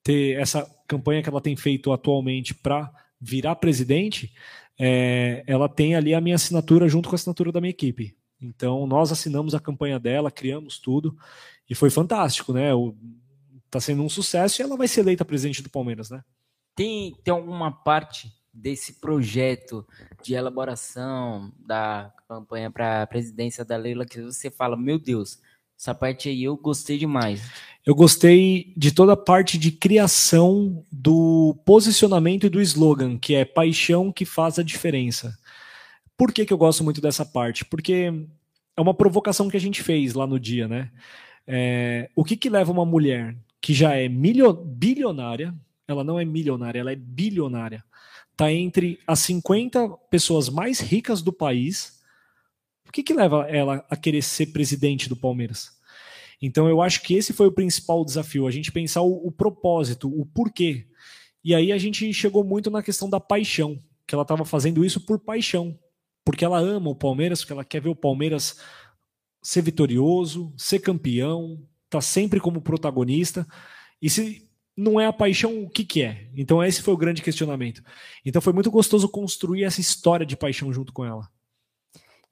Ter 0.05 0.39
essa 0.41 0.65
campanha 0.87 1.21
que 1.21 1.29
ela 1.29 1.41
tem 1.41 1.57
feito 1.57 1.93
atualmente 1.93 2.55
para 2.55 2.93
virar 3.23 3.55
presidente, 3.55 4.35
é, 4.79 5.45
ela 5.47 5.69
tem 5.69 5.95
ali 5.95 6.13
a 6.13 6.21
minha 6.21 6.35
assinatura 6.35 6.89
junto 6.89 7.09
com 7.09 7.15
a 7.15 7.17
assinatura 7.17 7.53
da 7.53 7.61
minha 7.61 7.71
equipe. 7.71 8.17
Então, 8.41 8.85
nós 8.87 9.13
assinamos 9.13 9.55
a 9.55 9.61
campanha 9.61 10.01
dela, 10.01 10.29
criamos 10.29 10.81
tudo, 10.81 11.17
e 11.71 11.75
foi 11.75 11.89
fantástico, 11.89 12.53
né? 12.53 12.75
O, 12.75 12.97
tá 13.71 13.81
sendo 13.81 14.03
um 14.03 14.09
sucesso 14.09 14.61
e 14.61 14.63
ela 14.65 14.77
vai 14.77 14.89
ser 14.89 15.01
eleita 15.01 15.25
presidente 15.25 15.63
do 15.63 15.71
Palmeiras, 15.71 16.11
né? 16.11 16.23
Tem, 16.75 17.15
tem 17.23 17.33
alguma 17.33 17.71
parte 17.71 18.33
desse 18.53 18.95
projeto 18.95 19.87
de 20.23 20.35
elaboração 20.35 21.53
da 21.65 22.13
campanha 22.29 22.71
para 22.71 23.03
a 23.03 23.07
presidência 23.07 23.65
da 23.65 23.77
Leila 23.77 24.05
que 24.05 24.21
você 24.21 24.51
fala, 24.51 24.77
meu 24.77 24.99
Deus, 24.99 25.41
essa 25.83 25.93
parte 25.93 26.29
aí 26.29 26.45
eu 26.45 26.57
gostei 26.57 26.97
demais. 26.97 27.43
Eu 27.85 27.93
gostei 27.93 28.73
de 28.77 28.93
toda 28.93 29.15
a 29.15 29.17
parte 29.17 29.59
de 29.59 29.73
criação 29.73 30.87
do 30.93 31.57
posicionamento 31.65 32.47
e 32.47 32.49
do 32.49 32.61
slogan, 32.61 33.19
que 33.19 33.35
é 33.35 33.45
paixão 33.45 34.13
que 34.13 34.25
faz 34.25 34.61
a 34.61 34.63
diferença. 34.63 35.37
Por 36.17 36.33
que, 36.33 36.47
que 36.47 36.53
eu 36.53 36.57
gosto 36.57 36.85
muito 36.85 37.01
dessa 37.01 37.27
parte? 37.27 37.65
Porque 37.65 38.13
é 38.77 38.81
uma 38.81 38.95
provocação 38.95 39.51
que 39.51 39.57
a 39.57 39.61
gente 39.61 39.83
fez 39.83 40.15
lá 40.15 40.25
no 40.25 40.39
dia, 40.39 40.69
né? 40.69 40.89
É, 41.45 42.09
o 42.15 42.23
que, 42.23 42.37
que 42.37 42.49
leva 42.49 42.71
uma 42.71 42.87
mulher 42.87 43.37
que 43.61 43.75
já 43.75 43.97
é 43.97 44.09
bilionária, 44.09 45.53
ela 45.89 46.05
não 46.05 46.17
é 46.17 46.25
milionária, 46.25 46.79
ela 46.79 46.93
é 46.93 46.97
bilionária, 46.97 47.83
tá 48.37 48.53
entre 48.53 49.01
as 49.05 49.19
50 49.19 49.89
pessoas 50.09 50.49
mais 50.49 50.79
ricas 50.79 51.23
do 51.23 51.33
país. 51.33 52.01
O 52.93 52.95
que, 52.95 53.03
que 53.03 53.15
leva 53.15 53.49
ela 53.49 53.83
a 53.89 53.97
querer 53.97 54.21
ser 54.21 54.49
presidente 54.49 55.09
do 55.09 55.17
Palmeiras? 55.17 55.71
Então 56.43 56.69
eu 56.69 56.83
acho 56.83 57.01
que 57.01 57.15
esse 57.15 57.33
foi 57.33 57.47
o 57.47 57.53
principal 57.53 58.05
desafio, 58.05 58.47
a 58.47 58.51
gente 58.51 58.71
pensar 58.71 59.01
o, 59.01 59.27
o 59.27 59.33
propósito, 59.33 60.09
o 60.09 60.27
porquê. 60.27 60.87
E 61.43 61.55
aí 61.55 61.73
a 61.73 61.79
gente 61.79 62.13
chegou 62.13 62.45
muito 62.45 62.71
na 62.71 62.83
questão 62.83 63.09
da 63.09 63.19
paixão, 63.19 63.83
que 64.07 64.15
ela 64.15 64.25
estava 64.25 64.45
fazendo 64.45 64.85
isso 64.85 65.01
por 65.01 65.19
paixão, 65.19 65.75
porque 66.23 66.45
ela 66.45 66.59
ama 66.59 66.91
o 66.91 66.95
Palmeiras, 66.95 67.41
porque 67.41 67.55
ela 67.55 67.65
quer 67.65 67.81
ver 67.81 67.89
o 67.89 67.97
Palmeiras 67.97 68.61
ser 69.41 69.63
vitorioso, 69.63 70.53
ser 70.59 70.81
campeão, 70.81 71.67
tá 71.89 72.03
sempre 72.03 72.41
como 72.41 72.61
protagonista. 72.61 73.47
E 74.03 74.11
se 74.11 74.47
não 74.77 75.01
é 75.01 75.07
a 75.07 75.15
paixão, 75.15 75.63
o 75.63 75.71
que, 75.71 75.83
que 75.83 76.03
é? 76.03 76.29
Então 76.37 76.63
esse 76.63 76.83
foi 76.83 76.93
o 76.93 76.99
grande 76.99 77.23
questionamento. 77.23 77.83
Então 78.23 78.43
foi 78.43 78.53
muito 78.53 78.71
gostoso 78.71 79.09
construir 79.09 79.65
essa 79.65 79.81
história 79.81 80.27
de 80.27 80.37
paixão 80.37 80.71
junto 80.71 80.93
com 80.93 81.07
ela. 81.07 81.27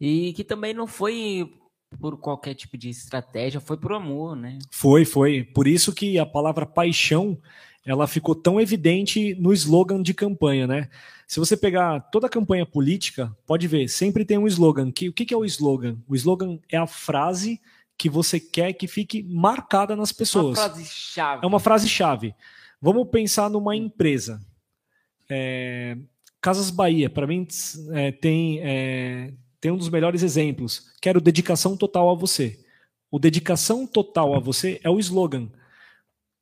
E 0.00 0.32
que 0.32 0.42
também 0.42 0.72
não 0.72 0.86
foi 0.86 1.52
por 1.98 2.16
qualquer 2.18 2.54
tipo 2.54 2.78
de 2.78 2.88
estratégia, 2.88 3.60
foi 3.60 3.76
por 3.76 3.92
amor, 3.92 4.36
né? 4.36 4.58
Foi, 4.70 5.04
foi. 5.04 5.44
Por 5.44 5.66
isso 5.66 5.92
que 5.92 6.18
a 6.18 6.24
palavra 6.24 6.64
paixão 6.64 7.38
ela 7.84 8.06
ficou 8.06 8.34
tão 8.34 8.60
evidente 8.60 9.34
no 9.34 9.52
slogan 9.52 10.02
de 10.02 10.14
campanha, 10.14 10.66
né? 10.66 10.88
Se 11.26 11.38
você 11.38 11.56
pegar 11.56 12.00
toda 12.10 12.26
a 12.26 12.30
campanha 12.30 12.66
política, 12.66 13.34
pode 13.46 13.66
ver, 13.66 13.88
sempre 13.88 14.24
tem 14.24 14.38
um 14.38 14.46
slogan. 14.46 14.90
Que, 14.90 15.08
o 15.08 15.12
que, 15.12 15.24
que 15.24 15.34
é 15.34 15.36
o 15.36 15.44
slogan? 15.44 15.96
O 16.08 16.14
slogan 16.14 16.58
é 16.70 16.76
a 16.76 16.86
frase 16.86 17.60
que 17.96 18.08
você 18.08 18.40
quer 18.40 18.72
que 18.72 18.86
fique 18.86 19.22
marcada 19.22 19.94
nas 19.94 20.12
pessoas. 20.12 20.58
Uma 20.58 20.68
frase 20.68 20.84
chave. 20.86 21.44
É 21.44 21.46
uma 21.46 21.60
frase 21.60 21.88
chave. 21.88 22.34
Vamos 22.80 23.08
pensar 23.10 23.50
numa 23.50 23.76
empresa. 23.76 24.40
É, 25.28 25.96
Casas 26.40 26.70
Bahia, 26.70 27.10
para 27.10 27.26
mim, 27.26 27.46
é, 27.92 28.10
tem, 28.10 28.58
é, 28.62 29.32
tem 29.60 29.70
um 29.70 29.76
dos 29.76 29.88
melhores 29.88 30.22
exemplos. 30.22 30.90
Quero 31.00 31.20
dedicação 31.20 31.76
total 31.76 32.10
a 32.10 32.14
você. 32.14 32.58
O 33.10 33.18
dedicação 33.18 33.86
total 33.86 34.34
a 34.34 34.40
você 34.40 34.80
é 34.82 34.88
o 34.88 34.98
slogan. 34.98 35.50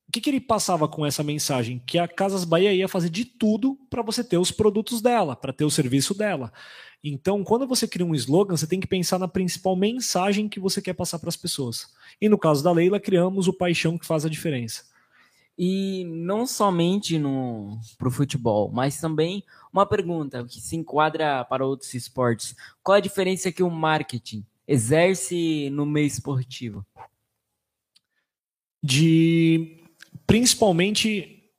O 0.08 0.12
que, 0.12 0.20
que 0.20 0.30
ele 0.30 0.40
passava 0.40 0.88
com 0.88 1.04
essa 1.04 1.22
mensagem? 1.22 1.82
Que 1.86 1.98
a 1.98 2.08
Casas 2.08 2.44
Bahia 2.44 2.72
ia 2.72 2.88
fazer 2.88 3.10
de 3.10 3.24
tudo 3.24 3.78
para 3.90 4.02
você 4.02 4.24
ter 4.24 4.38
os 4.38 4.50
produtos 4.50 5.02
dela, 5.02 5.36
para 5.36 5.52
ter 5.52 5.64
o 5.64 5.70
serviço 5.70 6.14
dela. 6.14 6.50
Então, 7.04 7.44
quando 7.44 7.66
você 7.66 7.86
cria 7.86 8.06
um 8.06 8.14
slogan, 8.14 8.56
você 8.56 8.66
tem 8.66 8.80
que 8.80 8.86
pensar 8.86 9.18
na 9.18 9.28
principal 9.28 9.76
mensagem 9.76 10.48
que 10.48 10.58
você 10.58 10.80
quer 10.80 10.94
passar 10.94 11.18
para 11.18 11.28
as 11.28 11.36
pessoas. 11.36 11.88
E 12.20 12.28
no 12.28 12.38
caso 12.38 12.64
da 12.64 12.72
Leila, 12.72 12.98
criamos 12.98 13.48
o 13.48 13.52
paixão 13.52 13.98
que 13.98 14.06
faz 14.06 14.24
a 14.24 14.30
diferença. 14.30 14.84
E 15.58 16.04
não 16.04 16.46
somente 16.46 17.18
no 17.18 17.80
pro 17.98 18.12
futebol, 18.12 18.70
mas 18.70 19.00
também 19.00 19.42
uma 19.72 19.84
pergunta 19.84 20.44
que 20.44 20.60
se 20.60 20.76
enquadra 20.76 21.44
para 21.44 21.66
outros 21.66 21.92
esportes. 21.94 22.54
Qual 22.82 22.96
a 22.96 23.00
diferença 23.00 23.50
que 23.50 23.62
o 23.62 23.70
marketing 23.70 24.46
exerce 24.68 25.68
no 25.70 25.84
meio 25.84 26.06
esportivo? 26.06 26.86
De 28.80 29.82
principalmente 30.26 31.50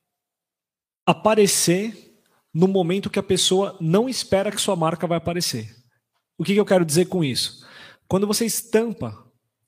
aparecer 1.06 2.16
no 2.54 2.68
momento 2.68 3.10
que 3.10 3.20
a 3.20 3.24
pessoa 3.24 3.78
não 3.82 4.08
espera 4.08 4.52
que 4.52 4.62
sua 4.62 4.76
marca 4.76 5.06
vai 5.08 5.18
aparecer. 5.18 5.76
O 6.38 6.44
que, 6.44 6.54
que 6.54 6.60
eu 6.60 6.66
quero 6.66 6.86
dizer 6.86 7.06
com 7.06 7.24
isso? 7.24 7.68
Quando 8.08 8.26
você 8.26 8.46
estampa 8.46 9.26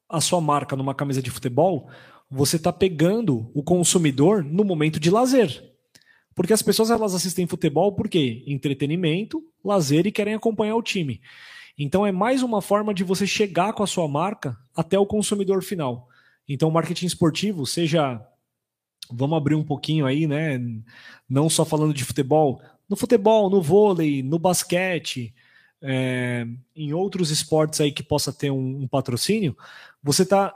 a 0.07 0.21
sua 0.21 0.39
marca 0.39 0.75
numa 0.75 0.95
camisa 0.95 1.21
de 1.21 1.29
futebol, 1.29 1.89
você 2.31 2.55
está 2.55 2.71
pegando 2.71 3.51
o 3.53 3.61
consumidor 3.61 4.41
no 4.41 4.63
momento 4.63 4.99
de 4.99 5.11
lazer. 5.11 5.69
Porque 6.33 6.53
as 6.53 6.61
pessoas 6.61 6.89
elas 6.89 7.13
assistem 7.13 7.45
futebol 7.45 7.91
porque 7.91 8.41
entretenimento, 8.47 9.43
lazer 9.63 10.07
e 10.07 10.11
querem 10.11 10.33
acompanhar 10.33 10.77
o 10.77 10.81
time. 10.81 11.19
Então 11.77 12.05
é 12.05 12.11
mais 12.11 12.41
uma 12.41 12.61
forma 12.61 12.93
de 12.93 13.03
você 13.03 13.27
chegar 13.27 13.73
com 13.73 13.83
a 13.83 13.87
sua 13.87 14.07
marca 14.07 14.57
até 14.73 14.97
o 14.97 15.05
consumidor 15.05 15.61
final. 15.61 16.07
Então, 16.47 16.71
marketing 16.71 17.05
esportivo, 17.05 17.65
seja 17.65 18.25
vamos 19.09 19.37
abrir 19.37 19.55
um 19.55 19.63
pouquinho 19.63 20.05
aí, 20.05 20.25
né? 20.25 20.59
Não 21.29 21.49
só 21.49 21.65
falando 21.65 21.93
de 21.93 22.05
futebol, 22.05 22.61
no 22.87 22.95
futebol, 22.95 23.49
no 23.49 23.61
vôlei, 23.61 24.23
no 24.23 24.39
basquete, 24.39 25.33
é, 25.81 26.47
em 26.75 26.93
outros 26.93 27.29
esportes 27.29 27.81
aí 27.81 27.91
que 27.91 28.03
possa 28.03 28.31
ter 28.31 28.51
um, 28.51 28.83
um 28.83 28.87
patrocínio, 28.87 29.55
você 30.01 30.23
está 30.23 30.53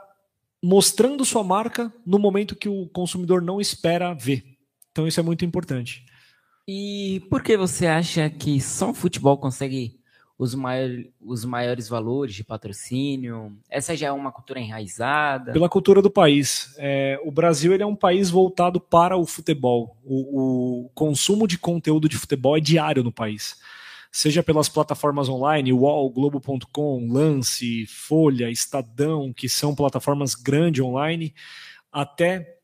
mostrando 0.62 1.24
sua 1.24 1.44
marca 1.44 1.92
no 2.04 2.18
momento 2.18 2.56
que 2.56 2.68
o 2.68 2.86
consumidor 2.88 3.42
não 3.42 3.60
espera 3.60 4.14
ver. 4.14 4.44
Então 4.90 5.06
isso 5.06 5.20
é 5.20 5.22
muito 5.22 5.44
importante. 5.44 6.04
E 6.68 7.20
por 7.30 7.42
que 7.42 7.56
você 7.56 7.86
acha 7.86 8.28
que 8.28 8.60
só 8.60 8.90
o 8.90 8.94
futebol 8.94 9.38
consegue 9.38 10.00
os, 10.38 10.54
maior, 10.54 10.90
os 11.20 11.44
maiores 11.44 11.88
valores 11.88 12.34
de 12.34 12.44
patrocínio? 12.44 13.56
Essa 13.70 13.96
já 13.96 14.08
é 14.08 14.12
uma 14.12 14.32
cultura 14.32 14.60
enraizada? 14.60 15.52
Pela 15.52 15.68
cultura 15.68 16.02
do 16.02 16.10
país. 16.10 16.74
É, 16.78 17.20
o 17.24 17.30
Brasil 17.30 17.72
ele 17.72 17.82
é 17.82 17.86
um 17.86 17.96
país 17.96 18.30
voltado 18.30 18.80
para 18.80 19.16
o 19.16 19.24
futebol. 19.24 19.96
O, 20.04 20.86
o, 20.86 20.90
consumo 20.94 21.46
de 21.46 21.58
conteúdo 21.58 22.08
de 22.08 22.18
futebol 22.18 22.56
é 22.56 22.60
diário 22.60 23.04
no 23.04 23.12
país. 23.12 23.56
Seja 24.16 24.42
pelas 24.42 24.66
plataformas 24.66 25.28
online, 25.28 25.74
UOL, 25.74 26.08
Globo.com, 26.08 27.06
Lance, 27.12 27.84
Folha, 27.84 28.50
Estadão, 28.50 29.30
que 29.30 29.46
são 29.46 29.74
plataformas 29.74 30.34
grandes 30.34 30.82
online, 30.82 31.34
até 31.92 32.56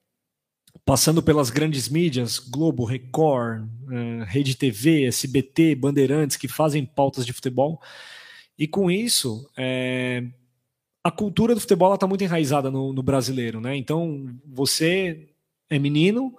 passando 0.83 1.23
pelas 1.23 1.51
grandes 1.51 1.91
mídias, 1.91 2.39
Globo, 2.39 2.87
Record, 2.87 3.65
uh, 3.65 4.25
Rede 4.25 4.57
TV, 4.57 5.05
SBT, 5.05 5.75
Bandeirantes, 5.75 6.39
que 6.39 6.49
fazem 6.49 6.87
pautas 6.87 7.27
de 7.27 7.35
futebol. 7.35 7.83
E 8.59 8.67
com 8.67 8.91
isso, 8.91 9.47
é, 9.55 10.25
a 11.05 11.11
cultura 11.11 11.55
do 11.55 11.61
futebol 11.61 11.93
está 11.93 12.07
muito 12.07 12.25
enraizada 12.25 12.71
no, 12.71 12.95
no, 12.95 13.03
brasileiro. 13.03 13.61
Né? 13.61 13.77
Então, 13.77 14.35
você 14.47 15.29
é 15.69 15.79
menino, 15.79 16.35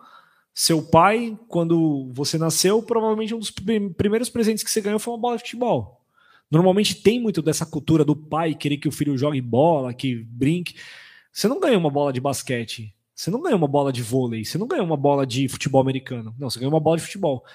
seu 0.54 0.82
pai, 0.82 1.38
quando 1.48 2.12
você 2.14 2.38
nasceu, 2.38 2.82
provavelmente 2.84 3.34
um 3.34 3.40
dos 3.40 3.52
primeiros 3.52 4.30
presentes 4.30 4.64
que 4.64 4.70
você 4.70 4.82
ganhou 4.82 5.00
foi 5.00 5.14
uma 5.14 5.20
bola 5.20 5.38
de 5.38 5.44
futebol. 5.44 6.02
Normalmente 6.52 7.02
tem 7.02 7.20
muito 7.20 7.42
dessa 7.42 7.66
cultura 7.66 8.06
do 8.06 8.16
pai 8.16 8.54
querer 8.54 8.78
que 8.78 8.88
o 8.88 8.92
filho 8.92 9.18
jogue 9.18 9.42
bola, 9.42 9.94
que 9.94 10.24
brinque. 10.24 10.76
Você 11.32 11.48
não 11.48 11.60
ganha 11.60 11.78
uma 11.78 11.90
bola 11.90 12.14
de 12.14 12.22
basquete 12.22 12.94
você 13.16 13.30
não 13.30 13.42
ganha 13.42 13.56
uma 13.56 13.68
bola 13.68 13.94
de 13.94 14.02
vôlei, 14.02 14.44
você 14.44 14.58
não 14.58 14.68
ganha 14.68 14.84
uma 14.84 14.98
bola 14.98 15.26
de 15.26 15.48
futebol 15.48 15.80
americano. 15.80 16.36
Não, 16.38 16.50
você 16.50 16.60
ganha 16.60 16.70
uma 16.70 16.80
bola 16.80 16.98
de 16.98 17.04
futebol. 17.04 17.46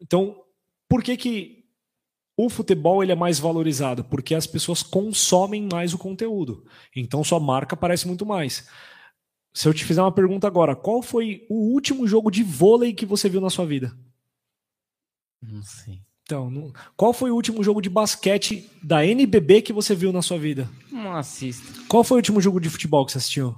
Então, 0.00 0.42
por 0.88 1.02
que 1.02 1.16
que 1.16 1.64
o 2.36 2.48
futebol 2.48 3.02
ele 3.02 3.12
é 3.12 3.16
mais 3.16 3.38
valorizado? 3.38 4.04
Porque 4.04 4.34
as 4.34 4.46
pessoas 4.46 4.82
consomem 4.82 5.68
mais 5.70 5.94
o 5.94 5.98
conteúdo. 5.98 6.64
Então, 6.94 7.24
sua 7.24 7.40
marca 7.40 7.74
aparece 7.74 8.06
muito 8.06 8.26
mais. 8.26 8.68
Se 9.52 9.68
eu 9.68 9.74
te 9.74 9.84
fizer 9.84 10.00
uma 10.00 10.12
pergunta 10.12 10.46
agora, 10.46 10.76
qual 10.76 11.02
foi 11.02 11.46
o 11.48 11.72
último 11.72 12.06
jogo 12.06 12.30
de 12.30 12.42
vôlei 12.42 12.92
que 12.92 13.04
você 13.04 13.28
viu 13.28 13.40
na 13.40 13.50
sua 13.50 13.66
vida? 13.66 13.96
Não 15.42 15.62
sei. 15.62 16.02
Então, 16.22 16.72
qual 16.96 17.12
foi 17.12 17.30
o 17.32 17.34
último 17.34 17.64
jogo 17.64 17.80
de 17.82 17.90
basquete 17.90 18.70
da 18.80 19.04
NBB 19.04 19.62
que 19.62 19.72
você 19.72 19.96
viu 19.96 20.12
na 20.12 20.22
sua 20.22 20.38
vida? 20.38 20.70
Não 20.92 21.16
assisto. 21.16 21.84
Qual 21.88 22.04
foi 22.04 22.16
o 22.16 22.18
último 22.18 22.40
jogo 22.40 22.60
de 22.60 22.70
futebol 22.70 23.04
que 23.04 23.10
você 23.10 23.18
assistiu? 23.18 23.56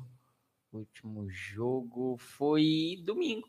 O 0.73 0.79
último 0.79 1.29
jogo 1.29 2.17
foi 2.19 3.03
domingo. 3.05 3.47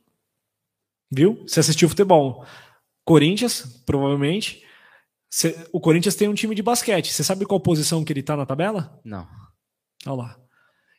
Viu? 1.10 1.42
Você 1.48 1.62
assistiu 1.62 1.88
futebol. 1.88 2.46
Corinthians, 3.06 3.82
provavelmente. 3.86 4.62
o 5.72 5.80
Corinthians 5.80 6.16
tem 6.16 6.28
um 6.28 6.34
time 6.34 6.54
de 6.54 6.62
basquete. 6.62 7.14
Você 7.14 7.24
sabe 7.24 7.46
qual 7.46 7.62
posição 7.62 8.04
que 8.04 8.12
ele 8.12 8.24
tá 8.24 8.36
na 8.36 8.46
tabela? 8.46 9.00
Não. 9.06 9.26
Olha 10.06 10.16
lá. 10.16 10.40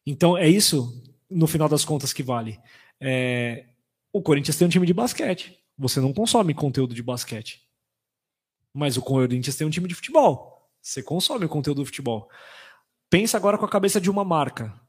Então 0.07 0.37
é 0.37 0.49
isso, 0.49 1.03
no 1.31 1.47
final 1.47 1.69
das 1.69 1.85
contas, 1.85 2.13
que 2.13 2.23
vale. 2.23 2.61
É, 3.01 3.67
o 4.13 4.23
Corinthians 4.23 4.57
tem 4.57 4.67
um 4.67 4.71
time 4.71 4.87
de 4.87 4.95
basquete. 4.95 5.59
Você 5.77 6.01
não 6.01 6.13
consome 6.13 6.55
conteúdo 6.55 6.95
de 6.95 7.03
basquete. 7.03 7.63
Mas 8.73 8.97
o 8.97 9.03
Corinthians 9.03 9.57
tem 9.57 9.67
um 9.67 9.71
time 9.71 9.89
de 9.89 9.95
futebol. 9.95 10.71
Você 10.81 11.03
consome 11.03 11.47
o 11.47 11.49
conteúdo 11.49 11.83
do 11.83 11.87
futebol. 11.87 12.29
Pensa 13.11 13.37
agora 13.37 13.57
com 13.57 13.65
a 13.65 13.71
cabeça 13.71 14.01
de 14.01 14.11
uma 14.11 14.25
marca 14.25 14.81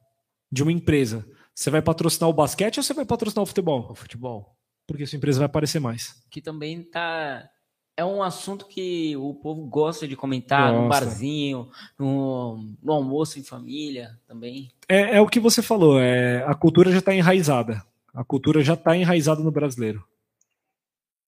de 0.51 0.63
uma 0.63 0.71
empresa, 0.71 1.27
você 1.53 1.69
vai 1.69 1.81
patrocinar 1.81 2.29
o 2.29 2.33
basquete 2.33 2.77
ou 2.77 2.83
você 2.83 2.93
vai 2.93 3.05
patrocinar 3.05 3.43
o 3.43 3.45
futebol? 3.45 3.91
O 3.91 3.95
futebol. 3.95 4.57
Porque 4.87 5.05
sua 5.05 5.17
empresa 5.17 5.39
vai 5.39 5.47
aparecer 5.47 5.79
mais. 5.79 6.23
Que 6.29 6.41
também 6.41 6.83
tá. 6.83 7.49
É 7.97 8.03
um 8.03 8.21
assunto 8.21 8.67
que 8.67 9.15
o 9.15 9.33
povo 9.33 9.65
gosta 9.65 10.05
de 10.05 10.17
comentar 10.17 10.71
Nossa. 10.71 10.83
no 10.83 10.89
barzinho, 10.89 11.69
no, 11.97 12.75
no, 12.83 12.91
almoço 12.91 13.39
em 13.39 13.43
família 13.43 14.19
também. 14.27 14.69
É, 14.89 15.15
é 15.15 15.21
o 15.21 15.27
que 15.27 15.39
você 15.39 15.61
falou, 15.61 15.99
é, 15.99 16.43
a 16.45 16.53
cultura 16.53 16.91
já 16.91 16.99
está 16.99 17.13
enraizada. 17.13 17.81
A 18.13 18.23
cultura 18.23 18.61
já 18.61 18.73
está 18.73 18.97
enraizada 18.97 19.41
no 19.41 19.51
brasileiro. 19.51 20.03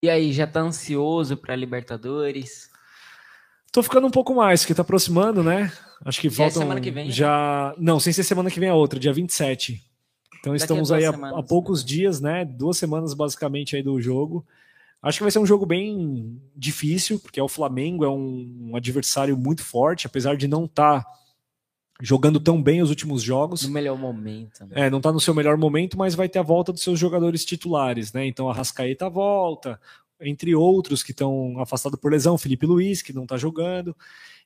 E 0.03 0.09
aí, 0.09 0.31
já 0.31 0.45
tá 0.45 0.59
ansioso 0.59 1.37
para 1.37 1.55
Libertadores? 1.55 2.69
Tô 3.71 3.81
ficando 3.81 4.07
um 4.07 4.11
pouco 4.11 4.35
mais, 4.35 4.65
que 4.65 4.73
tá 4.73 4.81
aproximando, 4.81 5.43
né? 5.43 5.71
Acho 6.05 6.21
que 6.21 6.29
faltam. 6.29 6.61
É 6.61 6.65
semana 6.65 6.81
que 6.81 6.91
vem? 6.91 7.09
Já. 7.09 7.73
Não, 7.77 7.99
sem 7.99 8.13
ser 8.13 8.23
semana 8.23 8.51
que 8.51 8.59
vem 8.59 8.69
a 8.69 8.75
outra, 8.75 8.99
dia 8.99 9.13
27. 9.13 9.81
Então 10.39 10.53
Daqui 10.53 10.63
estamos 10.63 10.91
aí 10.91 11.05
há, 11.05 11.09
há 11.09 11.43
poucos 11.43 11.81
né? 11.81 11.87
dias, 11.87 12.21
né? 12.21 12.45
Duas 12.45 12.77
semanas 12.77 13.13
basicamente 13.13 13.75
aí 13.75 13.81
do 13.81 13.99
jogo. 13.99 14.45
Acho 15.01 15.19
que 15.19 15.23
vai 15.23 15.31
ser 15.31 15.39
um 15.39 15.45
jogo 15.45 15.65
bem 15.65 16.41
difícil, 16.55 17.19
porque 17.19 17.39
é 17.39 17.43
o 17.43 17.47
Flamengo, 17.47 18.03
é 18.03 18.09
um, 18.09 18.69
um 18.71 18.75
adversário 18.75 19.37
muito 19.37 19.63
forte, 19.63 20.07
apesar 20.07 20.35
de 20.35 20.47
não 20.47 20.65
estar 20.65 21.03
tá 21.03 21.11
jogando 22.01 22.39
tão 22.39 22.61
bem 22.61 22.81
os 22.81 22.89
últimos 22.89 23.21
jogos. 23.21 23.63
No 23.63 23.71
melhor 23.71 23.97
momento. 23.97 24.65
Né? 24.65 24.87
É, 24.87 24.89
não 24.89 24.97
está 24.97 25.11
no 25.11 25.19
seu 25.19 25.33
melhor 25.33 25.57
momento, 25.57 25.97
mas 25.97 26.15
vai 26.15 26.29
ter 26.29 26.39
a 26.39 26.43
volta 26.43 26.71
dos 26.71 26.81
seus 26.81 26.99
jogadores 26.99 27.45
titulares, 27.45 28.13
né? 28.13 28.25
Então 28.25 28.49
a 28.49 28.53
Rascaeta 28.53 29.09
volta, 29.09 29.79
entre 30.19 30.53
outros 30.55 31.03
que 31.03 31.11
estão 31.11 31.59
afastados 31.59 31.99
por 31.99 32.11
lesão, 32.11 32.37
Felipe 32.37 32.65
Luiz, 32.65 33.01
que 33.01 33.13
não 33.13 33.23
está 33.23 33.37
jogando. 33.37 33.95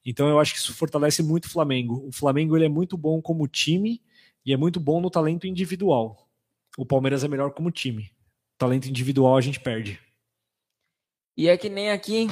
Então 0.05 0.27
eu 0.27 0.39
acho 0.39 0.53
que 0.53 0.59
isso 0.59 0.73
fortalece 0.73 1.21
muito 1.21 1.45
o 1.45 1.49
Flamengo. 1.49 2.05
O 2.07 2.11
Flamengo 2.11 2.57
ele 2.57 2.65
é 2.65 2.69
muito 2.69 2.97
bom 2.97 3.21
como 3.21 3.47
time 3.47 4.01
e 4.45 4.53
é 4.53 4.57
muito 4.57 4.79
bom 4.79 4.99
no 4.99 5.09
talento 5.09 5.47
individual. 5.47 6.27
O 6.77 6.85
Palmeiras 6.85 7.23
é 7.23 7.27
melhor 7.27 7.51
como 7.51 7.69
time. 7.71 8.11
talento 8.57 8.87
individual 8.87 9.37
a 9.37 9.41
gente 9.41 9.59
perde. 9.59 9.99
E 11.37 11.47
é 11.47 11.57
que 11.57 11.69
nem 11.69 11.91
aqui, 11.91 12.27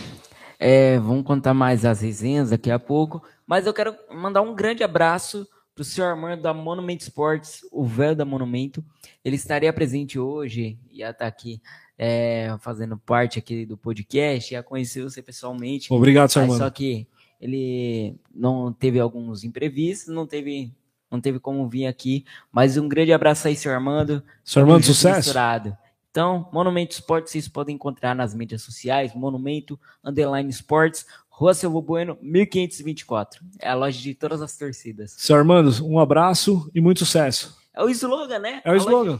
é, 0.59 0.99
vamos 0.99 1.23
contar 1.23 1.53
mais 1.53 1.85
as 1.85 2.01
resenhas 2.01 2.49
daqui 2.49 2.69
a 2.69 2.77
pouco, 2.77 3.23
mas 3.47 3.65
eu 3.65 3.73
quero 3.73 3.95
mandar 4.11 4.41
um 4.41 4.53
grande 4.53 4.83
abraço 4.83 5.47
para 5.73 5.81
o 5.81 5.85
senhor 5.85 6.07
Armando 6.07 6.41
da 6.41 6.53
Monument 6.53 6.97
Sports, 6.97 7.61
o 7.71 7.85
velho 7.85 8.15
da 8.15 8.25
Monumento. 8.25 8.83
Ele 9.23 9.37
estaria 9.37 9.71
presente 9.71 10.19
hoje, 10.19 10.77
ia 10.91 11.11
estar 11.11 11.19
tá 11.19 11.27
aqui 11.27 11.61
é, 11.97 12.53
fazendo 12.59 12.97
parte 12.97 13.39
aqui 13.39 13.65
do 13.65 13.77
podcast, 13.77 14.53
ia 14.53 14.61
conhecer 14.61 15.03
você 15.03 15.21
pessoalmente. 15.21 15.91
Obrigado, 15.91 16.29
senhor 16.29 16.43
Armando. 16.43 16.59
Só 16.59 16.69
que 16.69 17.07
ele 17.39 18.15
não 18.33 18.73
teve 18.73 18.99
alguns 18.99 19.45
imprevistos, 19.45 20.13
não 20.13 20.27
teve, 20.27 20.73
não 21.09 21.21
teve 21.21 21.39
como 21.39 21.67
vir 21.69 21.87
aqui. 21.87 22.25
Mas 22.51 22.75
um 22.75 22.89
grande 22.89 23.13
abraço 23.13 23.47
aí, 23.47 23.55
senhor 23.55 23.75
Armando. 23.75 24.21
Senhor 24.43 24.65
Armando, 24.65 24.83
sucesso. 24.83 25.17
Misturado. 25.17 25.77
Então, 26.11 26.49
Monumento 26.51 26.93
Esportes 26.93 27.31
vocês 27.31 27.47
podem 27.47 27.75
encontrar 27.75 28.15
nas 28.15 28.33
mídias 28.33 28.61
sociais, 28.63 29.13
Monumento, 29.13 29.79
Underline 30.03 30.49
Esportes, 30.49 31.05
Rua 31.29 31.53
Silva 31.53 31.79
Bueno, 31.81 32.17
1524. 32.21 33.45
É 33.59 33.69
a 33.69 33.75
loja 33.75 33.99
de 33.99 34.13
todas 34.15 34.41
as 34.41 34.57
torcidas. 34.57 35.11
Seu 35.17 35.35
Armando, 35.35 35.85
um 35.85 35.99
abraço 35.99 36.69
e 36.73 36.81
muito 36.81 37.05
sucesso. 37.05 37.57
É 37.73 37.83
o 37.83 37.89
slogan, 37.89 38.39
né? 38.39 38.61
É 38.65 38.71
o 38.71 38.73
a 38.73 38.77
slogan. 38.77 39.19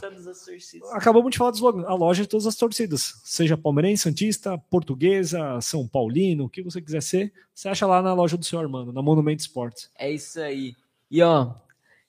Acabamos 0.91 1.32
de 1.32 1.38
falar 1.38 1.52
do 1.52 1.56
slogan. 1.56 1.86
A 1.86 1.94
loja 1.94 2.24
de 2.24 2.28
todas 2.28 2.45
as 2.45 2.56
torcidas. 2.56 3.22
Seja 3.24 3.56
palmeirense, 3.56 4.03
santista, 4.03 4.57
portuguesa, 4.70 5.61
São 5.61 5.88
Paulino, 5.88 6.45
o 6.45 6.49
que 6.49 6.61
você 6.61 6.82
quiser 6.82 7.02
ser, 7.02 7.32
você 7.53 7.70
acha 7.70 7.88
lá 7.88 8.02
na 8.02 8.14
loja 8.14 8.36
do 8.36 8.44
seu 8.44 8.60
Armando, 8.60 8.91
na 8.91 9.02
Monumento 9.02 9.41
Esportes. 9.41 9.90
É 9.98 10.11
isso 10.11 10.41
aí. 10.41 10.76
E 11.10 11.22
ó, 11.22 11.53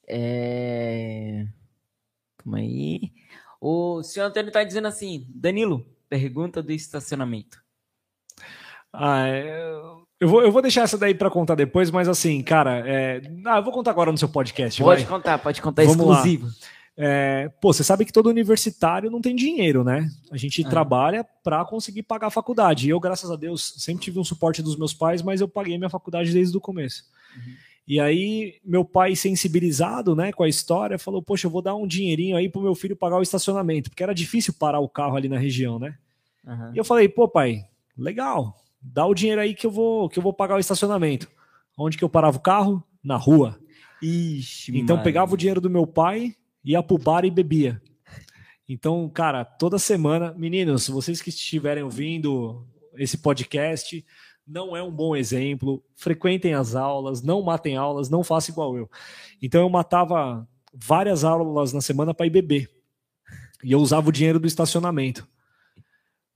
é... 0.08 1.46
Calma 2.38 2.58
aí. 2.58 3.12
O 3.60 4.02
senhor 4.02 4.26
Antônio 4.26 4.48
está 4.48 4.64
dizendo 4.64 4.88
assim, 4.88 5.26
Danilo, 5.28 5.84
pergunta 6.08 6.62
do 6.62 6.72
estacionamento. 6.72 7.62
Ah, 8.92 9.28
é... 9.28 9.72
eu, 10.18 10.28
vou, 10.28 10.42
eu 10.42 10.50
vou 10.50 10.62
deixar 10.62 10.82
essa 10.82 10.96
daí 10.96 11.14
para 11.14 11.30
contar 11.30 11.54
depois, 11.54 11.90
mas 11.90 12.08
assim, 12.08 12.42
cara, 12.42 12.82
é... 12.86 13.20
ah, 13.46 13.58
eu 13.58 13.62
vou 13.62 13.72
contar 13.72 13.90
agora 13.90 14.10
no 14.10 14.18
seu 14.18 14.28
podcast. 14.28 14.82
Pode 14.82 15.02
vai. 15.02 15.10
contar, 15.10 15.38
pode 15.38 15.60
contar 15.60 15.84
Vamos 15.84 16.00
exclusivo. 16.00 16.48
É, 17.02 17.48
pô, 17.60 17.72
você 17.72 17.82
sabe 17.82 18.04
que 18.04 18.12
todo 18.12 18.28
universitário 18.28 19.10
não 19.10 19.20
tem 19.20 19.34
dinheiro, 19.34 19.82
né? 19.84 20.06
A 20.30 20.36
gente 20.36 20.62
ah. 20.66 20.68
trabalha 20.68 21.24
para 21.42 21.64
conseguir 21.64 22.02
pagar 22.02 22.26
a 22.26 22.30
faculdade. 22.30 22.90
Eu, 22.90 23.00
graças 23.00 23.30
a 23.30 23.36
Deus, 23.36 23.74
sempre 23.78 24.04
tive 24.04 24.18
um 24.18 24.24
suporte 24.24 24.62
dos 24.62 24.76
meus 24.76 24.92
pais, 24.92 25.22
mas 25.22 25.40
eu 25.40 25.48
paguei 25.48 25.78
minha 25.78 25.88
faculdade 25.88 26.32
desde 26.32 26.56
o 26.56 26.60
começo. 26.60 27.04
Uhum. 27.36 27.54
E 27.90 27.98
aí, 27.98 28.54
meu 28.64 28.84
pai, 28.84 29.16
sensibilizado 29.16 30.14
né, 30.14 30.30
com 30.30 30.44
a 30.44 30.48
história, 30.48 30.96
falou: 30.96 31.20
Poxa, 31.20 31.48
eu 31.48 31.50
vou 31.50 31.60
dar 31.60 31.74
um 31.74 31.88
dinheirinho 31.88 32.36
aí 32.36 32.48
pro 32.48 32.62
meu 32.62 32.72
filho 32.72 32.94
pagar 32.94 33.16
o 33.16 33.22
estacionamento, 33.22 33.90
porque 33.90 34.04
era 34.04 34.14
difícil 34.14 34.54
parar 34.54 34.78
o 34.78 34.88
carro 34.88 35.16
ali 35.16 35.28
na 35.28 35.36
região, 35.36 35.76
né? 35.76 35.98
Uhum. 36.46 36.72
E 36.72 36.78
eu 36.78 36.84
falei: 36.84 37.08
Pô, 37.08 37.26
pai, 37.26 37.64
legal, 37.98 38.54
dá 38.80 39.04
o 39.04 39.12
dinheiro 39.12 39.40
aí 39.40 39.56
que 39.56 39.66
eu 39.66 39.72
vou, 39.72 40.08
que 40.08 40.20
eu 40.20 40.22
vou 40.22 40.32
pagar 40.32 40.54
o 40.54 40.60
estacionamento. 40.60 41.28
Onde 41.76 41.98
que 41.98 42.04
eu 42.04 42.08
parava 42.08 42.36
o 42.36 42.40
carro? 42.40 42.80
Na 43.02 43.16
rua. 43.16 43.58
Ixi, 44.00 44.78
então 44.78 44.94
mano. 44.94 45.04
pegava 45.04 45.34
o 45.34 45.36
dinheiro 45.36 45.60
do 45.60 45.68
meu 45.68 45.84
pai, 45.84 46.36
ia 46.64 46.80
pro 46.84 46.96
bar 46.96 47.24
e 47.24 47.30
bebia. 47.30 47.82
Então, 48.68 49.08
cara, 49.08 49.44
toda 49.44 49.80
semana, 49.80 50.32
meninos, 50.34 50.86
vocês 50.88 51.20
que 51.20 51.30
estiverem 51.30 51.82
ouvindo 51.82 52.64
esse 52.94 53.18
podcast, 53.18 54.04
não 54.50 54.76
é 54.76 54.82
um 54.82 54.90
bom 54.90 55.14
exemplo. 55.14 55.82
Frequentem 55.94 56.54
as 56.54 56.74
aulas, 56.74 57.22
não 57.22 57.40
matem 57.40 57.76
aulas, 57.76 58.10
não 58.10 58.24
façam 58.24 58.52
igual 58.52 58.76
eu. 58.76 58.90
Então 59.40 59.60
eu 59.60 59.70
matava 59.70 60.46
várias 60.74 61.24
aulas 61.24 61.72
na 61.72 61.80
semana 61.80 62.12
para 62.12 62.26
ir 62.26 62.30
beber. 62.30 62.68
E 63.62 63.72
eu 63.72 63.78
usava 63.78 64.08
o 64.08 64.12
dinheiro 64.12 64.40
do 64.40 64.46
estacionamento. 64.46 65.26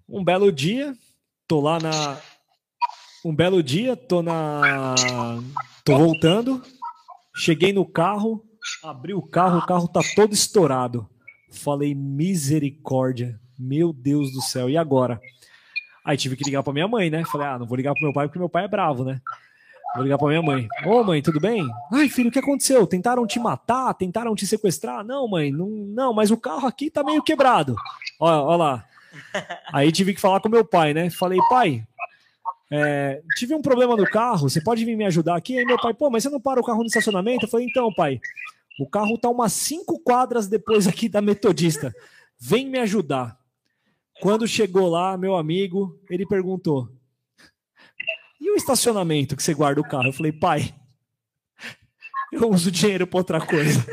Um 0.08 0.22
belo 0.22 0.52
dia, 0.52 0.94
tô 1.48 1.60
lá 1.60 1.78
na 1.80 2.20
um 3.24 3.34
belo 3.34 3.62
dia, 3.62 3.96
tô 3.96 4.22
na 4.22 4.94
tô 5.82 5.96
voltando, 5.96 6.62
cheguei 7.34 7.72
no 7.72 7.86
carro, 7.86 8.44
abri 8.82 9.14
o 9.14 9.22
carro, 9.22 9.58
o 9.58 9.66
carro 9.66 9.88
tá 9.88 10.00
todo 10.14 10.34
estourado. 10.34 11.08
Falei 11.50 11.94
misericórdia, 11.94 13.40
meu 13.58 13.92
Deus 13.92 14.30
do 14.32 14.42
céu. 14.42 14.68
E 14.68 14.76
agora? 14.76 15.20
Aí 16.04 16.16
tive 16.16 16.36
que 16.36 16.44
ligar 16.44 16.62
para 16.62 16.72
minha 16.72 16.86
mãe, 16.86 17.08
né? 17.08 17.24
Falei, 17.24 17.46
ah, 17.46 17.58
não 17.58 17.66
vou 17.66 17.76
ligar 17.76 17.94
pro 17.94 18.02
meu 18.02 18.12
pai 18.12 18.26
porque 18.26 18.38
meu 18.38 18.48
pai 18.48 18.64
é 18.64 18.68
bravo, 18.68 19.04
né? 19.04 19.20
Vou 19.94 20.02
ligar 20.02 20.18
para 20.18 20.28
minha 20.28 20.42
mãe. 20.42 20.68
Ô, 20.84 21.02
mãe, 21.02 21.22
tudo 21.22 21.40
bem? 21.40 21.66
Ai, 21.92 22.08
filho, 22.08 22.28
o 22.28 22.32
que 22.32 22.40
aconteceu? 22.40 22.86
Tentaram 22.86 23.26
te 23.26 23.38
matar? 23.38 23.94
Tentaram 23.94 24.34
te 24.34 24.46
sequestrar? 24.46 25.04
Não, 25.04 25.26
mãe, 25.28 25.50
não, 25.50 25.68
não 25.68 26.12
mas 26.12 26.30
o 26.30 26.36
carro 26.36 26.66
aqui 26.66 26.90
tá 26.90 27.02
meio 27.02 27.22
quebrado. 27.22 27.76
Olha, 28.20 28.56
lá. 28.56 28.84
Aí 29.72 29.92
tive 29.92 30.12
que 30.12 30.20
falar 30.20 30.40
com 30.40 30.48
meu 30.48 30.64
pai, 30.64 30.92
né? 30.92 31.08
Falei, 31.10 31.38
pai, 31.48 31.86
é, 32.70 33.22
tive 33.36 33.54
um 33.54 33.62
problema 33.62 33.96
no 33.96 34.04
carro, 34.04 34.48
você 34.48 34.60
pode 34.60 34.84
vir 34.84 34.96
me 34.96 35.04
ajudar 35.04 35.36
aqui? 35.36 35.56
Aí 35.58 35.64
meu 35.64 35.80
pai, 35.80 35.94
pô, 35.94 36.10
mas 36.10 36.24
você 36.24 36.30
não 36.30 36.40
para 36.40 36.60
o 36.60 36.64
carro 36.64 36.80
no 36.80 36.86
estacionamento? 36.86 37.46
Eu 37.46 37.50
falei, 37.50 37.66
então, 37.68 37.92
pai, 37.94 38.20
o 38.80 38.88
carro 38.88 39.16
tá 39.16 39.28
umas 39.28 39.52
cinco 39.52 39.98
quadras 40.00 40.48
depois 40.48 40.88
aqui 40.88 41.08
da 41.08 41.22
Metodista. 41.22 41.94
Vem 42.38 42.66
me 42.66 42.78
ajudar. 42.80 43.38
Quando 44.24 44.48
chegou 44.48 44.88
lá, 44.88 45.18
meu 45.18 45.36
amigo, 45.36 46.02
ele 46.08 46.24
perguntou: 46.26 46.88
E 48.40 48.50
o 48.50 48.56
estacionamento 48.56 49.36
que 49.36 49.42
você 49.42 49.52
guarda 49.52 49.82
o 49.82 49.86
carro? 49.86 50.06
Eu 50.06 50.14
falei, 50.14 50.32
pai, 50.32 50.74
eu 52.32 52.48
uso 52.48 52.70
dinheiro 52.70 53.06
para 53.06 53.18
outra 53.18 53.46
coisa. 53.46 53.84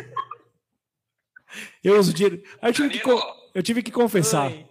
Eu 1.83 1.99
uso 1.99 2.13
dinheiro. 2.13 2.41
Aí 2.61 2.69
eu 2.69 2.73
tive, 2.73 2.97
que, 2.97 3.09
eu 3.53 3.61
tive 3.61 3.83
que 3.83 3.91
confessar. 3.91 4.49
Oi. 4.49 4.67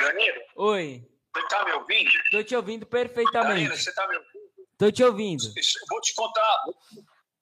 Danilo? 0.00 0.40
Oi. 0.56 1.06
Você 1.36 1.48
tá 1.48 1.64
me 1.66 1.72
ouvindo? 1.72 2.10
Tô 2.30 2.42
te 2.42 2.56
ouvindo 2.56 2.86
perfeitamente. 2.86 3.64
Danilo, 3.64 3.76
você 3.76 3.92
tá 3.92 4.08
me 4.08 4.16
ouvindo? 4.16 4.58
Tô 4.78 4.90
te 4.90 5.04
ouvindo. 5.04 5.44
Vou 5.90 6.00
te 6.00 6.14
contar, 6.14 6.64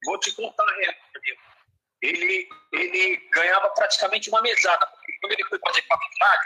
vou 0.04 0.18
te 0.18 0.32
contar 0.32 0.64
a 0.64 0.76
real, 0.78 0.94
Ele, 2.02 2.48
ele 2.72 3.16
ganhava 3.32 3.70
praticamente 3.70 4.28
uma 4.28 4.42
mesada, 4.42 4.86
porque 4.86 5.18
quando 5.20 5.32
ele 5.32 5.44
foi 5.48 5.58
fazer 5.58 5.82
faculdade, 5.86 6.42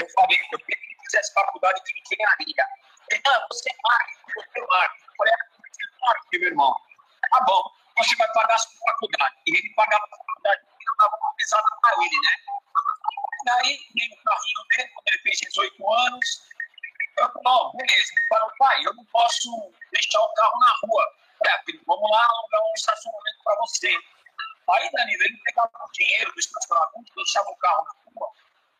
eu 0.00 0.08
falei 0.10 0.38
eu 0.52 0.58
queria 0.60 0.76
que 0.76 0.96
fizesse 1.04 1.32
faculdade 1.32 1.80
de 1.84 2.00
engenharia. 2.00 2.64
Ele, 3.10 3.22
não, 3.24 3.46
você 3.50 3.70
é 3.70 3.76
marketing, 3.82 4.22
você 4.34 4.60
é 4.60 4.66
marketing. 4.66 5.04
Eu 5.06 5.16
falei, 5.16 5.32
é 5.32 6.00
marketing, 6.00 6.38
meu 6.38 6.48
irmão. 6.50 6.76
Tá 7.30 7.40
bom, 7.44 7.62
você 7.98 8.16
vai 8.16 8.32
pagar 8.32 8.54
a 8.54 8.58
sua 8.58 8.78
faculdade. 8.92 9.36
E 9.46 9.56
ele 9.56 9.74
pagava 9.74 10.04
a 10.04 10.16
faculdade, 10.16 10.62
eu 10.62 10.96
dava 10.98 11.16
uma 11.16 11.34
pesada 11.34 11.64
para 11.82 12.04
ele, 12.04 12.16
né? 12.22 12.56
E 13.46 13.50
aí, 13.50 13.86
veio 13.94 14.12
o 14.12 14.24
carrinho 14.24 14.68
dele, 14.70 14.88
quando 14.94 15.08
ele 15.08 15.18
fez 15.18 15.38
18 15.38 15.92
anos, 15.92 16.42
eu 17.18 17.28
falei, 17.28 17.42
não, 17.44 17.72
beleza. 17.72 18.12
Ele 18.12 18.26
falou, 18.28 18.52
pai, 18.58 18.82
eu 18.84 18.94
não 18.94 19.04
posso 19.06 19.72
deixar 19.92 20.20
o 20.20 20.34
carro 20.34 20.58
na 20.58 20.74
rua. 20.82 21.06
É, 21.46 21.62
filho, 21.64 21.82
vamos 21.86 22.10
lá 22.10 22.26
alugar 22.26 22.60
um 22.60 22.74
estacionamento 22.74 23.38
para 23.44 23.56
você. 23.56 23.98
Aí, 24.68 24.90
Danilo, 24.90 25.22
ele 25.22 25.38
pegava 25.44 25.70
o 25.74 25.92
dinheiro 25.92 26.32
do 26.32 26.40
estacionamento, 26.40 27.14
deixava 27.14 27.48
o 27.48 27.56
carro 27.56 27.84
na 27.84 28.20
rua, 28.20 28.32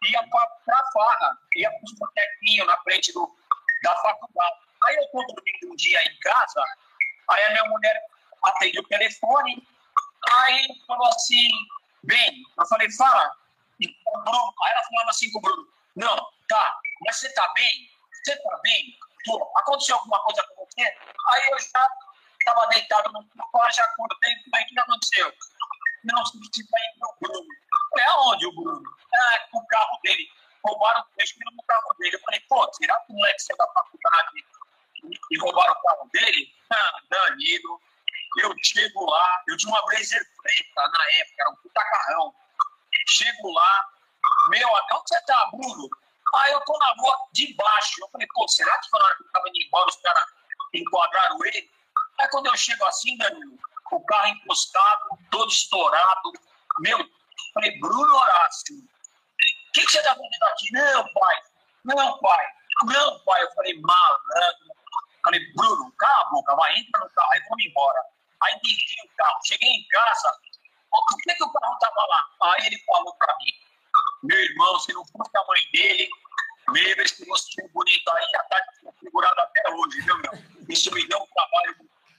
ia 0.05 0.23
para 0.29 0.81
a 0.81 0.93
farra, 0.93 1.39
ia 1.55 1.71
para 1.71 1.85
os 1.85 1.93
botequinhos 1.99 2.67
na 2.67 2.77
frente 2.79 3.13
do, 3.13 3.37
da 3.83 3.95
faculdade. 3.97 4.57
Aí 4.85 4.97
eu 4.97 5.03
estou 5.03 5.27
dormindo 5.27 5.73
um 5.73 5.77
dia 5.77 6.03
em 6.03 6.19
casa, 6.19 6.65
aí 7.31 7.45
a 7.45 7.51
minha 7.51 7.65
mulher 7.65 8.01
atende 8.43 8.81
o 8.81 8.89
telefone, 8.89 9.67
aí 10.29 10.69
falou 10.87 11.07
assim, 11.09 11.49
bem, 12.05 12.43
eu 12.59 12.67
falei, 12.67 12.91
fala, 12.93 13.33
e 13.81 13.87
o 13.87 14.19
Bruno, 14.23 14.55
aí 14.65 14.73
ela 14.73 14.85
falava 14.85 15.11
assim 15.11 15.31
com 15.33 15.39
o 15.39 15.43
Bruno, 15.43 15.69
não, 15.95 16.17
tá, 16.49 16.81
mas 17.05 17.17
você 17.17 17.33
tá 17.33 17.53
bem? 17.55 17.91
Você 18.13 18.37
tá 18.37 18.61
bem? 18.63 18.99
Tô. 19.25 19.53
Aconteceu 19.57 19.97
alguma 19.97 20.23
coisa 20.25 20.43
com 20.49 20.65
você? 20.65 20.83
Aí 20.83 21.51
eu 21.51 21.59
já 21.59 21.89
estava 22.39 22.67
deitado 22.69 23.13
no 23.13 23.51
quarto, 23.51 23.77
já 23.77 23.85
acordei, 23.85 24.33
aí 24.55 24.65
o 24.65 24.67
que 24.67 24.79
aconteceu? 24.79 25.33
Não, 26.07 26.25
se 26.25 26.39
você 26.39 26.63
vai 26.71 26.83
para 26.99 27.09
o 27.09 27.17
Bruno. 27.21 27.49
Falei, 27.91 28.07
aonde 28.07 28.47
o 28.47 28.53
Bruno? 28.53 28.83
Ah, 29.13 29.39
com 29.51 29.59
o 29.59 29.67
carro 29.67 29.99
dele. 30.03 30.29
Roubaram 30.65 31.01
o 31.01 31.07
mil 31.17 31.57
no 31.57 31.63
carro 31.65 31.95
dele. 31.99 32.17
Eu 32.17 32.21
falei, 32.21 32.41
pô, 32.49 32.73
será 32.73 32.99
que 33.01 33.13
o 33.13 33.17
moleque 33.17 33.43
saiu 33.43 33.57
da 33.57 33.67
faculdade 33.69 34.47
e 35.31 35.39
roubaram 35.39 35.73
o 35.73 35.83
carro 35.83 36.09
dele? 36.13 36.55
Ah, 36.71 37.01
Danilo. 37.11 37.81
Eu 38.39 38.55
chego 38.63 39.11
lá, 39.11 39.43
eu 39.49 39.57
tinha 39.57 39.73
uma 39.73 39.83
Blazer 39.87 40.23
preta 40.43 40.89
na 40.89 41.11
época, 41.13 41.37
era 41.41 41.51
um 41.51 41.57
puta 41.57 41.83
carrão. 41.83 42.35
Chego 43.09 43.53
lá, 43.53 43.89
meu, 44.51 44.77
até 44.77 44.95
onde 44.95 45.09
você 45.09 45.21
tá, 45.23 45.51
Bruno? 45.51 45.89
Aí 46.35 46.53
eu 46.53 46.61
tô 46.61 46.77
na 46.79 46.93
rua 46.99 47.29
de 47.33 47.55
baixo. 47.55 48.01
Eu 48.01 48.09
falei, 48.11 48.27
pô, 48.35 48.47
será 48.49 48.79
que 48.79 48.91
falaram 48.91 49.17
que 49.17 49.23
eu 49.23 49.33
tava 49.33 49.49
indo 49.49 49.59
embora, 49.59 49.89
os 49.89 49.97
caras 49.97 50.25
enquadraram 50.75 51.45
ele? 51.47 51.71
Aí 52.19 52.29
quando 52.29 52.47
eu 52.47 52.57
chego 52.57 52.85
assim, 52.85 53.17
Danilo, 53.17 53.59
o 53.93 54.05
carro 54.05 54.29
encostado, 54.29 55.19
todo 55.31 55.51
estourado, 55.51 56.33
meu, 56.81 56.99
Falei, 57.57 57.79
Bruno 57.79 58.15
Horácio, 58.15 58.77
o 58.77 59.73
que, 59.73 59.81
que, 59.81 59.91
você 59.91 59.99
está 59.99 60.15
fazendo 60.15 60.45
aqui? 60.53 60.71
Não, 60.73 61.13
pai. 61.15 61.43
Não, 61.87 62.19
pai. 62.21 62.47
Não, 62.85 63.19
pai. 63.21 63.43
Eu 63.43 63.53
falei, 63.53 63.81
malandro. 63.81 64.77
Falei, 65.25 65.41
Bruno, 65.55 65.91
cala 65.93 66.21
a 66.21 66.31
boca, 66.31 66.55
vai, 66.55 66.77
entra 66.79 67.01
no 67.01 67.11
carro, 67.11 67.33
aí 67.33 67.41
vamos 67.49 67.65
embora. 67.65 67.99
Aí 68.43 68.61
desci 68.63 68.95
o 69.05 69.17
carro, 69.17 69.41
cheguei 69.45 69.69
em 69.69 69.89
casa, 69.89 70.39
por 70.91 71.17
que, 71.23 71.35
que 71.35 71.45
o 71.45 71.53
carro 71.53 71.73
estava 71.73 72.07
lá? 72.07 72.23
Aí 72.43 72.67
ele 72.67 72.79
falou 72.85 73.15
para 73.15 73.35
mim, 73.39 73.53
meu 74.23 74.39
irmão, 74.39 74.79
se 74.79 74.93
não 74.93 75.05
fosse 75.07 75.31
a 75.37 75.45
mãe 75.47 75.61
dele, 75.73 76.09
mesmo 76.73 77.03
esse 77.03 77.29
rostinho 77.29 77.69
bonito 77.73 78.09
aí 78.11 78.27
já 78.31 78.43
está 78.43 78.61
configurado 78.85 79.41
até 79.41 79.71
hoje, 79.71 80.01
viu, 80.03 80.17
meu? 80.19 80.33
Isso 80.69 80.93
me 80.93 81.09
deu 81.09 81.19
um 81.19 81.27
trabalho, 81.27 81.77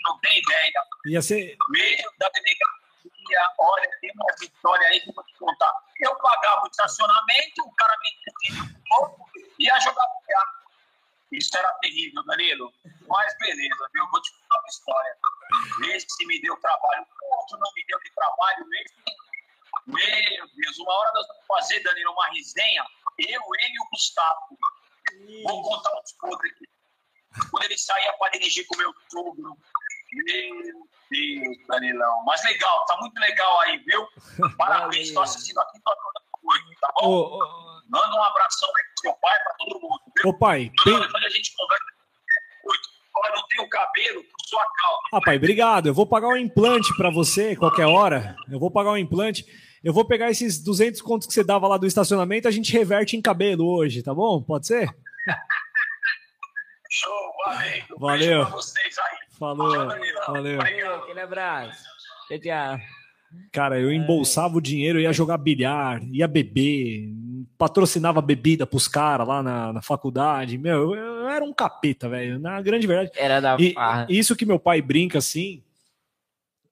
não 0.08 0.20
tem 0.20 0.40
ideia. 0.40 0.84
Ia 1.08 1.22
ser... 1.22 1.58
Mesmo 1.70 2.12
da 2.18 2.30
delegacia, 2.30 3.54
olha, 3.60 3.90
tem 4.00 4.12
uma 4.16 4.36
vitória 4.40 4.88
aí 4.88 5.00
que 5.02 5.10
eu 5.10 5.14
vou 5.14 5.24
te 5.26 5.34
contar. 5.38 5.74
Eu 6.00 6.16
pagava 6.16 6.64
o 6.64 6.68
estacionamento, 6.68 7.64
o 7.64 7.72
cara 7.76 7.94
me 8.00 8.10
pediu 8.24 8.64
um 8.64 8.84
pouco 8.88 9.30
e 9.60 9.66
ia 9.66 9.80
jogar. 9.80 10.08
Isso 11.32 11.58
era 11.58 11.70
terrível, 11.82 12.24
Danilo. 12.24 12.74
Mas 13.08 13.38
beleza, 13.38 13.90
viu? 13.94 14.08
Vou 14.10 14.22
te 14.22 14.32
contar 14.32 14.60
uma 14.60 14.68
história. 14.70 15.18
Esse 15.94 16.26
me 16.26 16.42
deu 16.42 16.56
trabalho, 16.58 17.06
outro 17.40 17.58
não 17.58 17.72
me 17.74 17.86
deu 17.86 18.00
de 18.00 18.12
trabalho, 18.14 18.66
mesmo. 18.68 18.98
Meu 19.88 20.48
Deus, 20.56 20.80
uma 20.80 20.94
hora 20.94 21.12
nós 21.14 21.28
vamos 21.28 21.46
fazer, 21.48 21.80
Danilo, 21.82 22.14
uma 22.14 22.28
resenha, 22.30 22.86
eu, 23.20 23.42
ele 23.60 23.74
e 23.74 23.82
o 23.82 23.90
Gustavo. 23.92 24.58
Vou 25.44 25.64
contar 25.64 26.00
uns 26.00 26.12
podres 26.14 26.54
aqui 26.54 26.78
quando 27.52 27.64
ele 27.64 27.78
saía 27.78 28.14
para 28.14 28.32
dirigir 28.32 28.66
com 28.68 28.78
meu 28.78 28.94
sogro, 29.12 29.58
meu 30.14 30.88
Deus, 31.12 31.68
Danilão. 31.68 32.24
Mas 32.26 32.44
legal, 32.44 32.86
tá 32.86 32.98
muito 33.00 33.20
legal 33.20 33.60
aí, 33.62 33.78
viu? 33.80 34.08
Parabéns, 34.58 35.08
estou 35.08 35.24
assistindo 35.24 35.60
aqui, 35.60 35.80
tô 35.84 35.92
adorando 35.92 36.28
tá 36.80 36.90
bom? 36.96 37.08
Ô, 37.08 37.38
ô, 37.38 37.68
Manda 37.90 38.16
um 38.16 38.24
abração 38.24 38.70
aí 38.70 38.84
pro 38.84 39.02
seu 39.02 39.14
pai, 39.14 39.40
para 39.44 39.54
todo 39.58 39.82
mundo. 39.82 40.00
Viu? 40.18 40.30
Ô, 40.30 40.34
pai. 40.38 40.72
Tem... 40.84 41.00
Depois 41.00 41.24
a 41.24 41.30
gente 41.30 41.56
conversa. 41.56 41.86
Olha, 43.20 43.36
não 43.36 43.48
tenho 43.48 43.70
cabelo 43.70 44.24
por 44.24 44.46
sua 44.46 44.64
causa. 44.64 45.02
Ah, 45.14 45.22
pai, 45.22 45.38
obrigado. 45.38 45.88
Eu 45.88 45.94
vou 45.94 46.06
pagar 46.06 46.28
um 46.28 46.38
implante 46.38 46.96
para 46.96 47.10
você 47.10 47.56
qualquer 47.56 47.88
hora. 47.88 48.36
Eu 48.52 48.60
vou 48.60 48.70
pagar 48.70 48.92
um 48.92 48.98
implante. 48.98 49.46
Eu 49.84 49.94
vou 49.94 50.06
pegar 50.06 50.30
esses 50.30 50.62
200 50.62 51.02
contos 51.02 51.28
que 51.28 51.34
você 51.34 51.44
dava 51.44 51.68
lá 51.68 51.78
do 51.78 51.88
estacionamento, 51.88 52.48
a 52.48 52.52
gente 52.52 52.72
reverte 52.74 53.16
em 53.16 53.22
cabelo 53.22 53.66
hoje, 53.68 54.04
tá 54.04 54.14
bom? 54.14 54.42
Pode 54.42 54.68
ser? 54.68 54.90
Show, 56.90 57.34
valeu. 57.46 57.84
Valeu. 57.98 58.46
vocês 58.52 58.98
aí. 58.98 59.17
Falou. 59.38 59.88
Valeu. 60.28 60.62
Aquele 60.62 61.20
abraço. 61.20 61.84
Tchau, 62.42 62.80
Cara, 63.52 63.80
eu 63.80 63.92
embolsava 63.92 64.58
o 64.58 64.62
dinheiro, 64.62 65.00
ia 65.00 65.12
jogar 65.12 65.38
bilhar, 65.38 66.02
ia 66.12 66.28
beber, 66.28 67.10
patrocinava 67.58 68.22
bebida 68.22 68.66
pros 68.66 68.88
caras 68.88 69.28
lá 69.28 69.44
na, 69.44 69.74
na 69.74 69.82
faculdade. 69.82 70.58
Meu, 70.58 70.94
eu, 70.94 70.96
eu 70.96 71.30
era 71.30 71.44
um 71.44 71.54
capeta, 71.54 72.08
velho. 72.08 72.40
Na 72.40 72.62
grande 72.62 72.88
verdade. 72.88 73.12
Era 73.16 73.40
da 73.40 73.58
e, 73.60 73.76
Isso 74.10 74.36
que 74.36 74.46
meu 74.46 74.58
pai 74.58 74.82
brinca 74.82 75.18
assim 75.18 75.62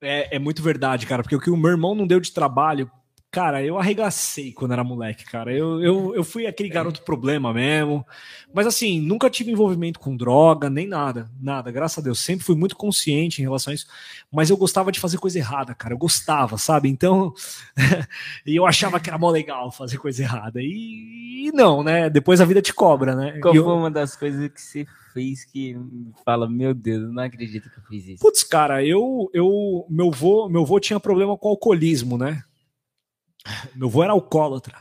é, 0.02 0.36
é 0.36 0.40
muito 0.40 0.62
verdade, 0.62 1.06
cara. 1.06 1.24
Porque 1.24 1.36
o 1.36 1.40
que 1.40 1.50
o 1.50 1.58
meu 1.58 1.72
irmão 1.72 1.94
não 1.94 2.08
deu 2.08 2.20
de 2.20 2.32
trabalho 2.32 2.90
Cara, 3.36 3.62
eu 3.62 3.78
arregacei 3.78 4.54
quando 4.54 4.72
era 4.72 4.82
moleque, 4.82 5.26
cara. 5.26 5.54
Eu, 5.54 5.84
eu, 5.84 6.16
eu 6.16 6.24
fui 6.24 6.48
aquele 6.48 6.70
garoto 6.70 7.02
problema 7.02 7.54
mesmo. 7.54 8.08
Mas 8.54 8.66
assim, 8.66 9.02
nunca 9.02 9.30
tive 9.30 9.52
envolvimento 9.52 10.00
com 10.00 10.16
droga, 10.16 10.70
nem 10.70 10.88
nada. 10.88 11.30
Nada, 11.42 11.70
graças 11.70 11.98
a 11.98 12.02
Deus. 12.02 12.22
Sempre 12.22 12.46
fui 12.46 12.56
muito 12.56 12.78
consciente 12.78 13.42
em 13.42 13.44
relação 13.44 13.72
a 13.72 13.76
isso. 13.76 13.88
Mas 14.32 14.50
eu 14.50 14.56
gostava 14.56 14.90
de 14.90 15.02
fazer 15.02 15.18
coisa 15.18 15.38
errada, 15.38 15.76
cara. 15.76 15.94
Eu 15.94 15.98
gostava, 15.98 16.58
sabe? 16.58 16.88
Então. 16.88 17.34
e 18.48 18.56
eu 18.56 18.66
achava 18.66 19.02
que 19.02 19.10
era 19.10 19.18
mó 19.18 19.30
legal 19.30 19.70
fazer 19.70 19.98
coisa 19.98 20.24
errada. 20.24 20.62
E, 20.62 21.48
e 21.48 21.52
não, 21.52 21.84
né? 21.84 22.10
Depois 22.10 22.40
a 22.40 22.46
vida 22.46 22.62
te 22.62 22.74
cobra, 22.74 23.18
né? 23.18 23.38
Qual 23.42 23.54
foi 23.54 23.62
eu... 23.62 23.68
uma 23.68 23.92
das 23.92 24.16
coisas 24.16 24.50
que 24.50 24.62
você 24.62 24.88
fez 25.14 25.44
que 25.44 25.78
fala, 26.24 26.50
meu 26.50 26.74
Deus, 26.74 27.12
não 27.12 27.24
acredito 27.24 27.70
que 27.70 27.80
eu 27.80 27.84
fiz 27.84 28.08
isso? 28.08 28.22
Putz, 28.22 28.46
cara, 28.46 28.82
eu. 28.82 29.30
eu 29.34 29.86
meu, 29.90 30.10
vô, 30.10 30.48
meu 30.48 30.66
vô 30.66 30.80
tinha 30.80 31.02
problema 31.02 31.38
com 31.38 31.50
alcoolismo, 31.50 32.18
né? 32.18 32.42
Meu 33.76 33.88
avô 33.88 34.04
era 34.04 34.14
alcoólatra. 34.14 34.78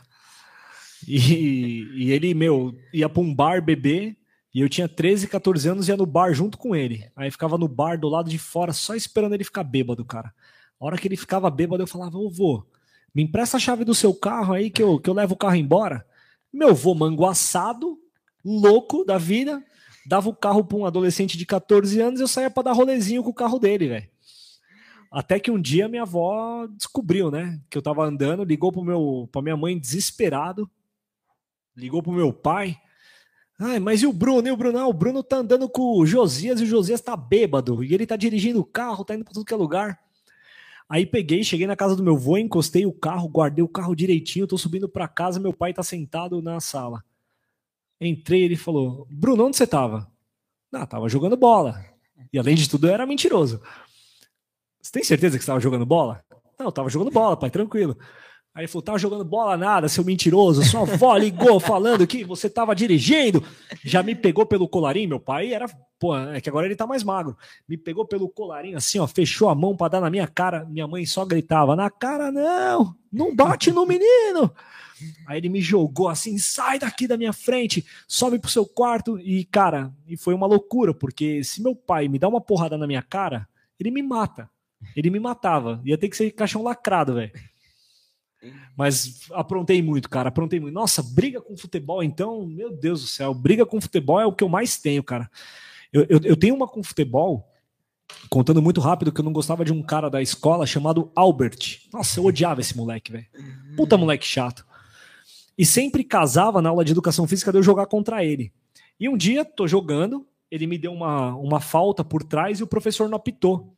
E, 1.07 1.87
e 1.95 2.11
ele, 2.11 2.33
meu, 2.33 2.75
ia 2.93 3.07
pra 3.07 3.21
um 3.21 3.33
bar 3.33 3.61
beber. 3.61 4.17
E 4.53 4.61
eu 4.61 4.69
tinha 4.69 4.87
13, 4.87 5.27
14 5.27 5.67
anos 5.67 5.87
e 5.87 5.91
ia 5.91 5.97
no 5.97 6.05
bar 6.05 6.33
junto 6.33 6.57
com 6.57 6.75
ele. 6.75 7.09
Aí 7.15 7.29
ficava 7.29 7.57
no 7.57 7.67
bar 7.67 7.99
do 7.99 8.07
lado 8.07 8.29
de 8.29 8.37
fora, 8.37 8.71
só 8.71 8.95
esperando 8.95 9.33
ele 9.33 9.43
ficar 9.43 9.63
bêbado, 9.63 10.05
cara. 10.05 10.33
A 10.79 10.85
hora 10.85 10.97
que 10.97 11.07
ele 11.07 11.17
ficava 11.17 11.49
bêbado, 11.49 11.83
eu 11.83 11.87
falava, 11.87 12.17
ô 12.17 12.29
vô, 12.29 12.65
me 13.13 13.23
empresta 13.23 13.57
a 13.57 13.59
chave 13.59 13.83
do 13.83 13.93
seu 13.93 14.13
carro 14.13 14.53
aí 14.53 14.69
que 14.69 14.81
eu, 14.81 14.99
que 14.99 15.09
eu 15.09 15.13
levo 15.13 15.33
o 15.33 15.37
carro 15.37 15.55
embora. 15.55 16.05
Meu 16.53 16.73
vô 16.73 16.95
manguaçado, 16.95 17.97
louco 18.43 19.03
da 19.03 19.17
vida, 19.17 19.61
dava 20.05 20.29
o 20.29 20.35
carro 20.35 20.63
pra 20.63 20.77
um 20.77 20.85
adolescente 20.85 21.37
de 21.37 21.45
14 21.45 21.99
anos 21.99 22.19
e 22.19 22.23
eu 22.23 22.27
saía 22.27 22.49
pra 22.49 22.63
dar 22.63 22.71
rolezinho 22.71 23.23
com 23.23 23.29
o 23.29 23.33
carro 23.33 23.59
dele, 23.59 23.89
velho. 23.89 24.09
Até 25.15 25.39
que 25.39 25.49
um 25.49 25.57
dia 25.57 25.87
minha 25.87 26.01
avó 26.01 26.67
descobriu, 26.67 27.31
né? 27.31 27.61
Que 27.69 27.77
eu 27.77 27.81
tava 27.81 28.03
andando, 28.03 28.43
ligou 28.43 28.69
pro 28.69 28.83
meu, 28.83 29.29
pra 29.31 29.41
minha 29.41 29.55
mãe 29.55 29.79
desesperado, 29.79 30.69
ligou 31.73 32.03
pro 32.03 32.11
meu 32.11 32.33
pai. 32.33 32.75
Ai, 33.57 33.79
mas 33.79 34.01
e 34.01 34.07
o 34.07 34.11
Bruno? 34.11 34.45
E 34.45 34.51
o 34.51 34.57
Bruno? 34.57 34.77
Ah, 34.77 34.85
o 34.85 34.91
Bruno 34.91 35.23
tá 35.23 35.37
andando 35.37 35.69
com 35.69 35.97
o 35.97 36.05
Josias 36.05 36.59
e 36.59 36.65
o 36.65 36.67
Josias 36.67 36.99
tá 36.99 37.15
bêbado. 37.15 37.81
E 37.81 37.93
ele 37.93 38.05
tá 38.05 38.17
dirigindo 38.17 38.59
o 38.59 38.65
carro, 38.65 39.05
tá 39.05 39.15
indo 39.15 39.23
pra 39.23 39.33
tudo 39.33 39.45
que 39.45 39.53
é 39.53 39.57
lugar. 39.57 39.97
Aí 40.89 41.05
peguei, 41.05 41.45
cheguei 41.45 41.65
na 41.65 41.77
casa 41.77 41.95
do 41.95 42.03
meu 42.03 42.15
avô, 42.15 42.37
encostei 42.37 42.85
o 42.85 42.91
carro, 42.91 43.29
guardei 43.29 43.63
o 43.63 43.69
carro 43.69 43.95
direitinho, 43.95 44.45
tô 44.45 44.57
subindo 44.57 44.89
pra 44.89 45.07
casa, 45.07 45.39
meu 45.39 45.53
pai 45.53 45.73
tá 45.73 45.81
sentado 45.81 46.41
na 46.41 46.59
sala. 46.59 47.01
Entrei, 48.01 48.43
ele 48.43 48.57
falou: 48.57 49.07
Bruno, 49.09 49.45
onde 49.45 49.55
você 49.55 49.65
tava? 49.65 50.11
Ah, 50.73 50.85
tava 50.85 51.07
jogando 51.07 51.37
bola. 51.37 51.85
E 52.33 52.37
além 52.37 52.55
de 52.55 52.69
tudo, 52.69 52.87
eu 52.87 52.93
era 52.93 53.05
mentiroso. 53.05 53.61
Você 54.85 54.91
tem 54.91 55.03
certeza 55.03 55.35
que 55.35 55.43
você 55.43 55.45
estava 55.45 55.59
jogando 55.59 55.83
bola? 55.83 56.23
Não, 56.59 56.67
eu 56.67 56.71
tava 56.71 56.89
jogando 56.89 57.09
bola, 57.09 57.35
pai, 57.35 57.49
tranquilo. 57.49 57.97
Aí 58.53 58.61
ele 58.61 58.67
falou: 58.67 58.83
tava 58.83 58.99
jogando 58.99 59.25
bola 59.25 59.57
nada, 59.57 59.89
seu 59.89 60.05
mentiroso. 60.05 60.63
Sua 60.63 60.81
avó 60.81 61.17
ligou 61.17 61.59
falando 61.59 62.05
que 62.05 62.23
você 62.23 62.47
tava 62.47 62.75
dirigindo. 62.75 63.43
Já 63.83 64.03
me 64.03 64.13
pegou 64.13 64.45
pelo 64.45 64.69
colarinho. 64.69 65.09
Meu 65.09 65.19
pai 65.19 65.51
era, 65.51 65.65
pô, 65.99 66.15
é 66.15 66.39
que 66.39 66.47
agora 66.47 66.67
ele 66.67 66.75
tá 66.75 66.85
mais 66.85 67.03
magro. 67.03 67.35
Me 67.67 67.75
pegou 67.75 68.05
pelo 68.05 68.29
colarinho 68.29 68.77
assim, 68.77 68.99
ó, 68.99 69.07
fechou 69.07 69.49
a 69.49 69.55
mão 69.55 69.75
para 69.75 69.93
dar 69.93 70.01
na 70.01 70.09
minha 70.11 70.27
cara. 70.27 70.63
Minha 70.65 70.87
mãe 70.87 71.03
só 71.03 71.25
gritava: 71.25 71.75
na 71.75 71.89
cara 71.89 72.31
não, 72.31 72.95
não 73.11 73.35
bate 73.35 73.71
no 73.71 73.87
menino. 73.87 74.53
Aí 75.25 75.39
ele 75.39 75.49
me 75.49 75.61
jogou 75.61 76.09
assim: 76.09 76.37
sai 76.37 76.77
daqui 76.77 77.07
da 77.07 77.17
minha 77.17 77.33
frente, 77.33 77.83
sobe 78.07 78.37
pro 78.37 78.51
seu 78.51 78.67
quarto. 78.67 79.17
E, 79.17 79.45
cara, 79.45 79.91
e 80.07 80.15
foi 80.15 80.35
uma 80.35 80.45
loucura, 80.45 80.93
porque 80.93 81.43
se 81.43 81.63
meu 81.63 81.75
pai 81.75 82.07
me 82.07 82.19
dá 82.19 82.27
uma 82.27 82.39
porrada 82.39 82.77
na 82.77 82.85
minha 82.85 83.01
cara, 83.01 83.49
ele 83.79 83.89
me 83.89 84.03
mata. 84.03 84.47
Ele 84.95 85.09
me 85.09 85.19
matava. 85.19 85.81
Ia 85.85 85.97
ter 85.97 86.09
que 86.09 86.17
ser 86.17 86.31
caixão 86.31 86.63
lacrado, 86.63 87.15
velho. 87.15 87.31
Mas 88.75 89.21
aprontei 89.31 89.81
muito, 89.81 90.09
cara. 90.09 90.29
Aprontei 90.29 90.59
muito. 90.59 90.73
Nossa, 90.73 91.01
briga 91.01 91.41
com 91.41 91.55
futebol, 91.57 92.03
então, 92.03 92.45
meu 92.45 92.75
Deus 92.75 93.01
do 93.01 93.07
céu. 93.07 93.33
Briga 93.33 93.65
com 93.65 93.79
futebol 93.79 94.19
é 94.19 94.25
o 94.25 94.33
que 94.33 94.43
eu 94.43 94.49
mais 94.49 94.77
tenho, 94.77 95.03
cara. 95.03 95.29
Eu, 95.91 96.05
eu, 96.09 96.19
eu 96.23 96.35
tenho 96.35 96.55
uma 96.55 96.67
com 96.67 96.83
futebol, 96.83 97.49
contando 98.29 98.61
muito 98.61 98.81
rápido, 98.81 99.11
que 99.11 99.21
eu 99.21 99.25
não 99.25 99.33
gostava 99.33 99.63
de 99.63 99.71
um 99.71 99.81
cara 99.81 100.09
da 100.09 100.21
escola 100.21 100.65
chamado 100.65 101.11
Albert. 101.15 101.87
Nossa, 101.91 102.19
eu 102.19 102.25
odiava 102.25 102.61
esse 102.61 102.75
moleque, 102.75 103.11
velho. 103.11 103.25
Puta 103.77 103.97
moleque 103.97 104.25
chato. 104.25 104.65
E 105.57 105.65
sempre 105.65 106.03
casava 106.03 106.61
na 106.61 106.69
aula 106.69 106.83
de 106.83 106.91
educação 106.91 107.27
física 107.27 107.51
de 107.51 107.57
eu 107.57 107.63
jogar 107.63 107.85
contra 107.85 108.23
ele. 108.23 108.51
E 108.99 109.07
um 109.07 109.17
dia, 109.17 109.45
tô 109.45 109.67
jogando, 109.67 110.27
ele 110.51 110.67
me 110.67 110.77
deu 110.77 110.91
uma, 110.91 111.35
uma 111.35 111.59
falta 111.59 112.03
por 112.03 112.23
trás 112.23 112.59
e 112.59 112.63
o 112.63 112.67
professor 112.67 113.09
não 113.09 113.17
apitou. 113.17 113.74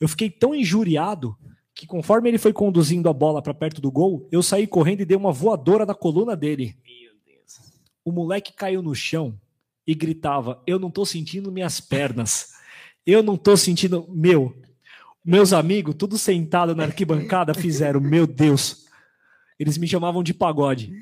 Eu 0.00 0.08
fiquei 0.08 0.30
tão 0.30 0.54
injuriado 0.54 1.36
que 1.74 1.86
conforme 1.86 2.28
ele 2.30 2.38
foi 2.38 2.52
conduzindo 2.52 3.08
a 3.08 3.12
bola 3.12 3.42
para 3.42 3.54
perto 3.54 3.80
do 3.80 3.90
gol, 3.90 4.26
eu 4.32 4.42
saí 4.42 4.66
correndo 4.66 5.02
e 5.02 5.04
dei 5.04 5.16
uma 5.16 5.30
voadora 5.30 5.84
na 5.84 5.94
coluna 5.94 6.34
dele. 6.34 6.76
Meu 6.84 7.12
Deus. 7.26 7.72
O 8.04 8.10
moleque 8.10 8.52
caiu 8.52 8.82
no 8.82 8.94
chão 8.94 9.38
e 9.86 9.94
gritava: 9.94 10.62
"Eu 10.66 10.78
não 10.78 10.90
tô 10.90 11.04
sentindo 11.04 11.52
minhas 11.52 11.80
pernas. 11.80 12.54
Eu 13.06 13.22
não 13.22 13.36
tô 13.36 13.56
sentindo 13.56 14.06
meu". 14.08 14.54
Meus 15.22 15.52
amigos, 15.52 15.94
tudo 15.96 16.16
sentado 16.16 16.74
na 16.74 16.84
arquibancada, 16.84 17.52
fizeram: 17.52 18.00
"Meu 18.00 18.26
Deus". 18.26 18.86
Eles 19.58 19.76
me 19.76 19.86
chamavam 19.86 20.22
de 20.22 20.32
pagode. 20.32 20.94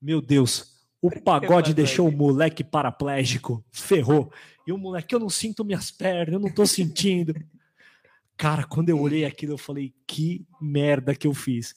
Meu 0.00 0.20
Deus. 0.20 0.74
O 1.02 1.10
pagode 1.10 1.74
deixou 1.74 2.08
o 2.08 2.12
moleque 2.12 2.64
paraplégico, 2.64 3.62
ferrou. 3.70 4.32
E 4.66 4.72
o 4.72 4.78
moleque, 4.78 5.14
eu 5.14 5.18
não 5.18 5.28
sinto 5.28 5.64
minhas 5.64 5.90
pernas, 5.90 6.32
eu 6.32 6.40
não 6.40 6.50
tô 6.50 6.64
sentindo. 6.64 7.34
Cara, 8.36 8.64
quando 8.64 8.88
eu 8.88 9.00
olhei 9.00 9.24
aquilo, 9.24 9.52
eu 9.52 9.58
falei: 9.58 9.94
que 10.06 10.46
merda 10.60 11.14
que 11.14 11.26
eu 11.26 11.34
fiz. 11.34 11.74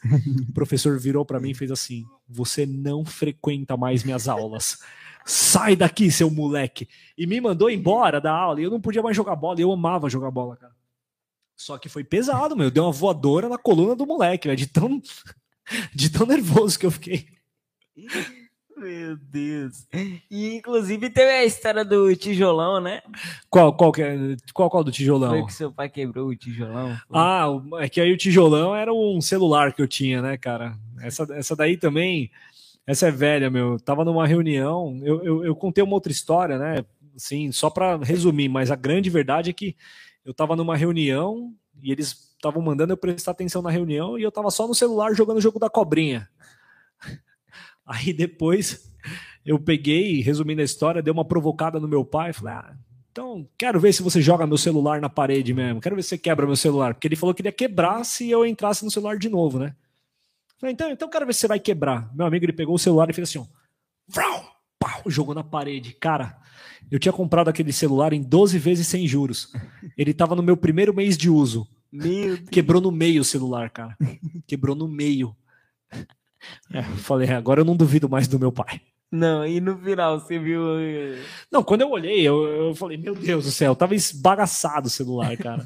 O 0.49 0.53
professor 0.53 0.99
virou 0.99 1.23
para 1.23 1.39
mim 1.39 1.51
e 1.51 1.55
fez 1.55 1.71
assim: 1.71 2.03
você 2.27 2.65
não 2.65 3.05
frequenta 3.05 3.77
mais 3.77 4.03
minhas 4.03 4.27
aulas. 4.27 4.79
Sai 5.25 5.75
daqui, 5.75 6.09
seu 6.09 6.31
moleque. 6.31 6.87
E 7.17 7.27
me 7.27 7.39
mandou 7.41 7.69
embora 7.69 8.21
da 8.21 8.31
aula. 8.31 8.61
E 8.61 8.63
eu 8.63 8.71
não 8.71 8.81
podia 8.81 9.03
mais 9.03 9.15
jogar 9.15 9.35
bola. 9.35 9.59
Eu 9.59 9.71
amava 9.71 10.09
jogar 10.09 10.31
bola, 10.31 10.55
cara. 10.55 10.73
Só 11.55 11.77
que 11.77 11.89
foi 11.89 12.03
pesado, 12.03 12.55
meu. 12.55 12.71
Deu 12.71 12.83
uma 12.83 12.91
voadora 12.91 13.49
na 13.49 13.57
coluna 13.57 13.95
do 13.95 14.05
moleque, 14.05 14.47
velho. 14.47 14.57
De 14.57 14.67
tão, 14.67 15.01
de 15.93 16.09
tão 16.09 16.25
nervoso 16.25 16.79
que 16.79 16.85
eu 16.85 16.91
fiquei. 16.91 17.27
Meu 18.77 19.17
Deus. 19.17 19.87
E 20.29 20.55
inclusive 20.55 21.09
teve 21.09 21.31
a 21.31 21.43
história 21.43 21.83
do 21.83 22.15
tijolão, 22.15 22.79
né? 22.79 23.01
Qual, 23.49 23.75
qual, 23.75 23.91
que 23.91 24.03
é, 24.03 24.15
qual, 24.53 24.69
qual 24.69 24.83
do 24.83 24.91
tijolão? 24.91 25.31
Foi 25.31 25.45
que 25.45 25.53
seu 25.53 25.71
pai 25.71 25.89
quebrou 25.89 26.27
o 26.27 26.35
tijolão. 26.35 26.89
Foi? 27.07 27.19
Ah, 27.19 27.47
é 27.79 27.89
que 27.89 27.99
aí 27.99 28.13
o 28.13 28.17
tijolão 28.17 28.75
era 28.75 28.93
um 28.93 29.19
celular 29.19 29.73
que 29.73 29.81
eu 29.81 29.87
tinha, 29.87 30.21
né, 30.21 30.37
cara? 30.37 30.77
Essa, 31.01 31.27
essa 31.31 31.55
daí 31.55 31.75
também, 31.75 32.29
essa 32.85 33.07
é 33.07 33.11
velha, 33.11 33.49
meu. 33.49 33.79
Tava 33.79 34.05
numa 34.05 34.27
reunião, 34.27 34.99
eu, 35.03 35.23
eu, 35.23 35.45
eu 35.45 35.55
contei 35.55 35.83
uma 35.83 35.95
outra 35.95 36.11
história, 36.11 36.59
né? 36.59 36.85
Assim, 37.15 37.51
só 37.51 37.71
para 37.71 37.97
resumir, 37.97 38.47
mas 38.47 38.69
a 38.69 38.75
grande 38.75 39.09
verdade 39.09 39.49
é 39.49 39.53
que 39.53 39.75
eu 40.23 40.35
tava 40.35 40.55
numa 40.55 40.77
reunião 40.77 41.51
e 41.81 41.91
eles 41.91 42.27
estavam 42.35 42.61
mandando 42.61 42.93
eu 42.93 42.97
prestar 42.97 43.31
atenção 43.31 43.63
na 43.63 43.71
reunião 43.71 44.19
e 44.19 44.21
eu 44.21 44.31
tava 44.31 44.51
só 44.51 44.67
no 44.67 44.75
celular 44.75 45.15
jogando 45.15 45.37
o 45.37 45.41
jogo 45.41 45.57
da 45.57 45.69
cobrinha. 45.69 46.29
Aí 47.87 48.11
depois 48.11 48.93
eu 49.45 49.57
peguei, 49.57 50.21
resumindo 50.21 50.61
a 50.61 50.65
história, 50.65 51.01
dei 51.01 51.11
uma 51.11 51.25
provocada 51.25 51.79
no 51.79 51.87
meu 51.87 52.03
pai, 52.03 52.33
falei, 52.33 52.53
ah, 52.53 52.75
então 53.11 53.47
quero 53.57 53.79
ver 53.79 53.93
se 53.93 54.03
você 54.03 54.21
joga 54.21 54.45
meu 54.45 54.57
celular 54.57 54.99
na 54.99 55.09
parede 55.09 55.53
mesmo, 55.53 55.79
quero 55.79 55.95
ver 55.95 56.03
se 56.03 56.09
você 56.09 56.17
quebra 56.17 56.45
meu 56.45 56.55
celular, 56.55 56.93
porque 56.93 57.07
ele 57.07 57.15
falou 57.15 57.33
que 57.33 57.41
ele 57.41 57.47
ia 57.47 57.53
quebrar 57.53 58.03
se 58.03 58.29
eu 58.29 58.45
entrasse 58.45 58.83
no 58.83 58.91
celular 58.91 59.17
de 59.17 59.29
novo, 59.29 59.57
né? 59.57 59.73
Falei, 60.59 60.73
então, 60.73 60.91
então 60.91 61.09
quero 61.09 61.25
ver 61.25 61.33
se 61.33 61.41
você 61.41 61.47
vai 61.47 61.59
quebrar. 61.59 62.13
Meu 62.15 62.25
amigo, 62.25 62.43
ele 62.43 62.53
pegou 62.53 62.75
o 62.75 62.79
celular 62.79 63.09
e 63.09 63.13
fez 63.13 63.29
assim, 63.29 63.39
ó, 63.39 63.45
vrau, 64.07 64.43
pau, 64.79 65.03
jogou 65.05 65.35
na 65.35 65.43
parede. 65.43 65.93
Cara, 65.93 66.37
eu 66.89 66.99
tinha 66.99 67.13
comprado 67.13 67.47
aquele 67.47 67.71
celular 67.71 68.11
em 68.11 68.21
12 68.21 68.57
vezes 68.57 68.87
sem 68.87 69.07
juros. 69.07 69.53
Ele 69.97 70.13
tava 70.13 70.35
no 70.35 70.43
meu 70.43 70.57
primeiro 70.57 70.93
mês 70.93 71.15
de 71.15 71.29
uso. 71.29 71.67
Quebrou 72.51 72.81
no 72.81 72.91
meio 72.91 73.21
o 73.21 73.25
celular, 73.25 73.69
cara. 73.69 73.95
Quebrou 74.47 74.75
no 74.75 74.87
meio. 74.87 75.35
É, 76.73 76.83
falei, 76.83 77.29
agora 77.29 77.61
eu 77.61 77.65
não 77.65 77.75
duvido 77.75 78.09
mais 78.09 78.27
do 78.27 78.39
meu 78.39 78.51
pai. 78.51 78.81
Não, 79.11 79.45
e 79.45 79.61
no 79.61 79.77
final 79.77 80.19
você 80.19 80.37
viu. 80.37 80.79
Eh, 80.79 81.17
não, 81.51 81.63
quando 81.63 81.81
eu 81.81 81.89
olhei, 81.89 82.27
eu, 82.27 82.43
eu 82.45 82.75
falei, 82.75 82.97
meu 82.97 83.15
Deus 83.15 83.45
do 83.45 83.51
céu, 83.51 83.75
tava 83.75 83.95
esbagaçado 83.95 84.87
o 84.87 84.91
celular, 84.91 85.35
cara. 85.37 85.65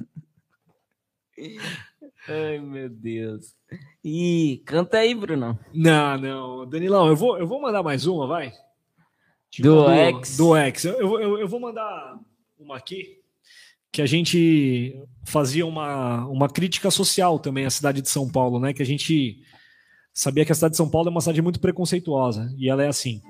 Ai, 2.30 2.60
meu 2.60 2.88
Deus. 2.88 3.56
E 4.04 4.62
canta 4.66 5.00
aí, 5.00 5.16
Bruno. 5.16 5.58
Não, 5.74 6.18
não. 6.18 6.70
Danilão, 6.70 7.08
eu 7.08 7.16
vou, 7.16 7.38
eu 7.38 7.48
vou 7.48 7.60
mandar 7.60 7.82
mais 7.82 8.06
uma, 8.06 8.28
vai. 8.28 8.54
Tipo, 9.50 9.68
do, 9.68 9.84
do 9.86 9.90
X. 9.90 10.38
Do 10.38 10.56
X. 10.56 10.86
Eu, 10.86 11.20
eu, 11.20 11.40
eu 11.40 11.48
vou 11.48 11.60
mandar 11.60 12.20
uma 12.60 12.78
aqui 12.78 13.22
que 13.92 14.02
a 14.02 14.06
gente 14.06 14.96
fazia 15.26 15.66
uma, 15.66 16.26
uma 16.28 16.48
crítica 16.48 16.90
social 16.90 17.38
também 17.38 17.66
à 17.66 17.70
cidade 17.70 18.02
de 18.02 18.10
São 18.10 18.30
Paulo, 18.30 18.60
né? 18.60 18.72
Que 18.72 18.82
a 18.82 18.86
gente 18.86 19.44
sabia 20.14 20.46
que 20.46 20.52
a 20.52 20.56
cidade 20.56 20.72
de 20.72 20.78
São 20.78 20.90
Paulo 20.90 21.08
é 21.10 21.12
uma 21.12 21.22
cidade 21.22 21.42
muito 21.42 21.60
preconceituosa 21.60 22.54
e 22.58 22.70
ela 22.70 22.84
é 22.84 22.88
assim. 22.88 23.22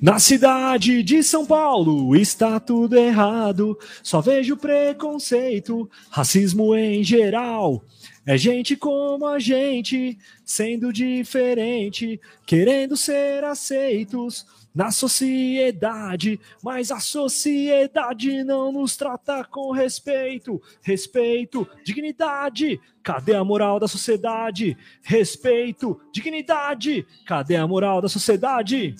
Na 0.00 0.18
cidade 0.18 1.00
de 1.04 1.22
São 1.22 1.46
Paulo 1.46 2.16
está 2.16 2.58
tudo 2.58 2.98
errado, 2.98 3.78
só 4.02 4.20
vejo 4.20 4.56
preconceito, 4.56 5.88
racismo 6.10 6.74
em 6.74 7.04
geral. 7.04 7.84
É 8.26 8.36
gente 8.36 8.74
como 8.74 9.26
a 9.26 9.38
gente, 9.38 10.18
sendo 10.44 10.92
diferente, 10.92 12.20
querendo 12.44 12.96
ser 12.96 13.44
aceitos 13.44 14.44
na 14.74 14.90
sociedade, 14.90 16.40
mas 16.62 16.90
a 16.90 16.98
sociedade 16.98 18.42
não 18.44 18.72
nos 18.72 18.96
trata 18.96 19.44
com 19.44 19.70
respeito. 19.72 20.60
Respeito, 20.82 21.68
dignidade, 21.84 22.80
cadê 23.02 23.34
a 23.34 23.44
moral 23.44 23.78
da 23.78 23.88
sociedade? 23.88 24.76
Respeito, 25.02 26.00
dignidade, 26.12 27.06
cadê 27.26 27.56
a 27.56 27.66
moral 27.66 28.00
da 28.00 28.08
sociedade? 28.08 28.94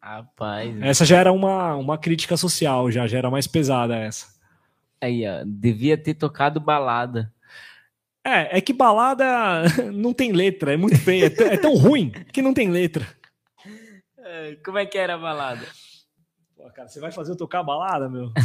Rapaz. 0.00 0.80
Essa 0.82 1.04
já 1.04 1.18
era 1.18 1.32
uma, 1.32 1.74
uma 1.74 1.98
crítica 1.98 2.36
social, 2.36 2.90
já, 2.92 3.08
já 3.08 3.18
era 3.18 3.28
mais 3.28 3.48
pesada 3.48 3.96
essa. 3.96 4.36
Aí, 5.00 5.26
ó, 5.28 5.42
devia 5.44 5.98
ter 5.98 6.14
tocado 6.14 6.60
balada. 6.60 7.32
É, 8.26 8.58
é 8.58 8.60
que 8.60 8.72
balada 8.72 9.24
não 9.94 10.12
tem 10.12 10.32
letra, 10.32 10.74
é 10.74 10.76
muito 10.76 10.98
feio, 10.98 11.26
é, 11.26 11.54
é 11.54 11.56
tão 11.56 11.76
ruim 11.76 12.10
que 12.32 12.42
não 12.42 12.52
tem 12.52 12.68
letra. 12.68 13.06
É, 14.18 14.56
como 14.64 14.78
é 14.78 14.84
que 14.84 14.98
era 14.98 15.14
a 15.14 15.18
balada? 15.18 15.64
Pô, 16.56 16.68
cara, 16.72 16.88
você 16.88 16.98
vai 16.98 17.12
fazer 17.12 17.30
eu 17.30 17.36
tocar 17.36 17.60
a 17.60 17.62
balada, 17.62 18.08
meu? 18.08 18.32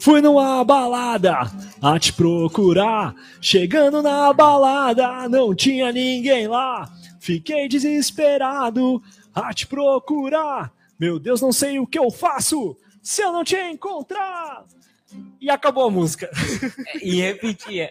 Fui 0.00 0.20
numa 0.20 0.64
balada 0.64 1.36
a 1.82 1.98
te 1.98 2.12
procurar. 2.12 3.14
Chegando 3.40 4.02
na 4.02 4.32
balada, 4.32 5.28
não 5.28 5.54
tinha 5.54 5.92
ninguém 5.92 6.48
lá. 6.48 6.90
Fiquei 7.20 7.68
desesperado 7.68 9.02
a 9.34 9.52
te 9.52 9.66
procurar. 9.66 10.72
Meu 10.98 11.18
Deus, 11.18 11.40
não 11.40 11.52
sei 11.52 11.78
o 11.78 11.86
que 11.86 11.98
eu 11.98 12.10
faço 12.10 12.76
se 13.02 13.22
eu 13.22 13.32
não 13.32 13.44
te 13.44 13.56
encontrar. 13.56 14.66
E 15.40 15.48
acabou 15.48 15.84
a 15.84 15.90
música. 15.90 16.30
E 17.00 17.20
repetia. 17.20 17.90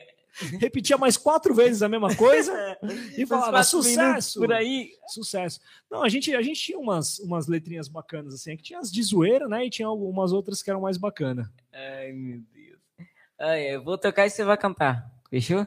Repetia 0.59 0.97
mais 0.97 1.17
quatro 1.17 1.53
vezes 1.55 1.81
a 1.81 1.89
mesma 1.89 2.15
coisa 2.15 2.77
e 3.17 3.25
falava 3.25 3.63
sucesso. 3.63 4.39
Por 4.39 4.53
aí. 4.53 4.91
Sucesso. 5.07 5.59
Não, 5.89 6.03
a 6.03 6.09
gente, 6.09 6.35
a 6.35 6.41
gente 6.43 6.61
tinha 6.61 6.77
umas, 6.77 7.17
umas 7.19 7.47
letrinhas 7.47 7.87
bacanas 7.87 8.35
assim, 8.35 8.51
é 8.51 8.57
que 8.57 8.61
tinha 8.61 8.79
as 8.79 8.91
de 8.91 9.01
zoeira, 9.01 9.47
né? 9.47 9.65
E 9.65 9.69
tinha 9.69 9.87
algumas 9.87 10.31
outras 10.31 10.61
que 10.61 10.69
eram 10.69 10.81
mais 10.81 10.97
bacanas. 10.97 11.47
Ai, 11.73 12.11
meu 12.11 12.41
Deus. 12.53 12.79
Ai, 13.39 13.75
eu 13.75 13.83
vou 13.83 13.97
tocar 13.97 14.27
e 14.27 14.29
você 14.29 14.43
vai 14.43 14.57
cantar. 14.57 15.11
Fechou? 15.29 15.65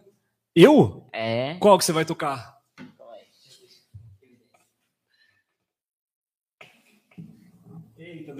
Eu? 0.54 1.04
É. 1.12 1.56
Qual 1.58 1.76
que 1.76 1.84
você 1.84 1.92
vai 1.92 2.04
tocar? 2.04 2.59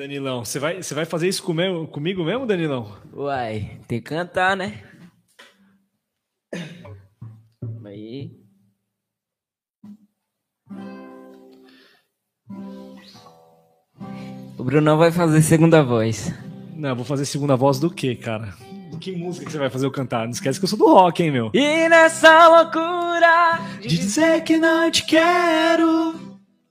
Danilão, 0.00 0.42
você 0.42 0.58
vai, 0.58 0.82
você 0.82 0.94
vai 0.94 1.04
fazer 1.04 1.28
isso 1.28 1.42
comigo, 1.42 1.86
comigo 1.88 2.24
mesmo, 2.24 2.46
Danilão? 2.46 2.96
Uai, 3.12 3.78
tem 3.86 4.00
que 4.00 4.08
cantar, 4.08 4.56
né? 4.56 4.82
Aí. 7.84 8.30
O 14.56 14.64
Brunão 14.64 14.96
vai 14.96 15.12
fazer 15.12 15.42
segunda 15.42 15.82
voz. 15.82 16.32
Não, 16.74 16.96
vou 16.96 17.04
fazer 17.04 17.26
segunda 17.26 17.54
voz 17.54 17.78
do 17.78 17.90
quê, 17.90 18.14
cara? 18.14 18.54
Que 19.02 19.12
música 19.14 19.44
que 19.44 19.52
você 19.52 19.58
vai 19.58 19.68
fazer 19.68 19.84
eu 19.84 19.90
cantar? 19.90 20.24
Não 20.24 20.30
esquece 20.30 20.58
que 20.58 20.64
eu 20.64 20.68
sou 20.68 20.78
do 20.78 20.94
rock, 20.94 21.22
hein, 21.22 21.30
meu? 21.30 21.50
E 21.52 21.88
nessa 21.90 22.48
loucura 22.48 23.60
de 23.82 23.98
dizer 23.98 24.44
que 24.44 24.56
não 24.56 24.90
te 24.90 25.04
quero 25.04 26.29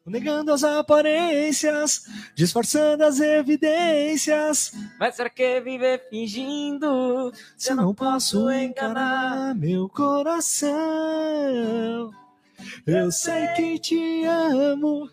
negando 0.09 0.51
as 0.51 0.63
aparências, 0.63 2.05
disfarçando 2.35 3.03
as 3.03 3.19
evidências. 3.19 4.73
Mas 4.99 5.15
será 5.15 5.29
que 5.29 5.61
viver 5.61 6.07
fingindo? 6.09 7.31
Se 7.55 7.71
eu 7.71 7.75
não 7.75 7.93
posso 7.93 8.49
enganar 8.49 9.53
meu 9.55 9.87
coração, 9.87 10.71
eu 12.85 13.11
sei 13.11 13.47
que 13.55 13.79
te 13.79 14.25
amo. 14.25 15.09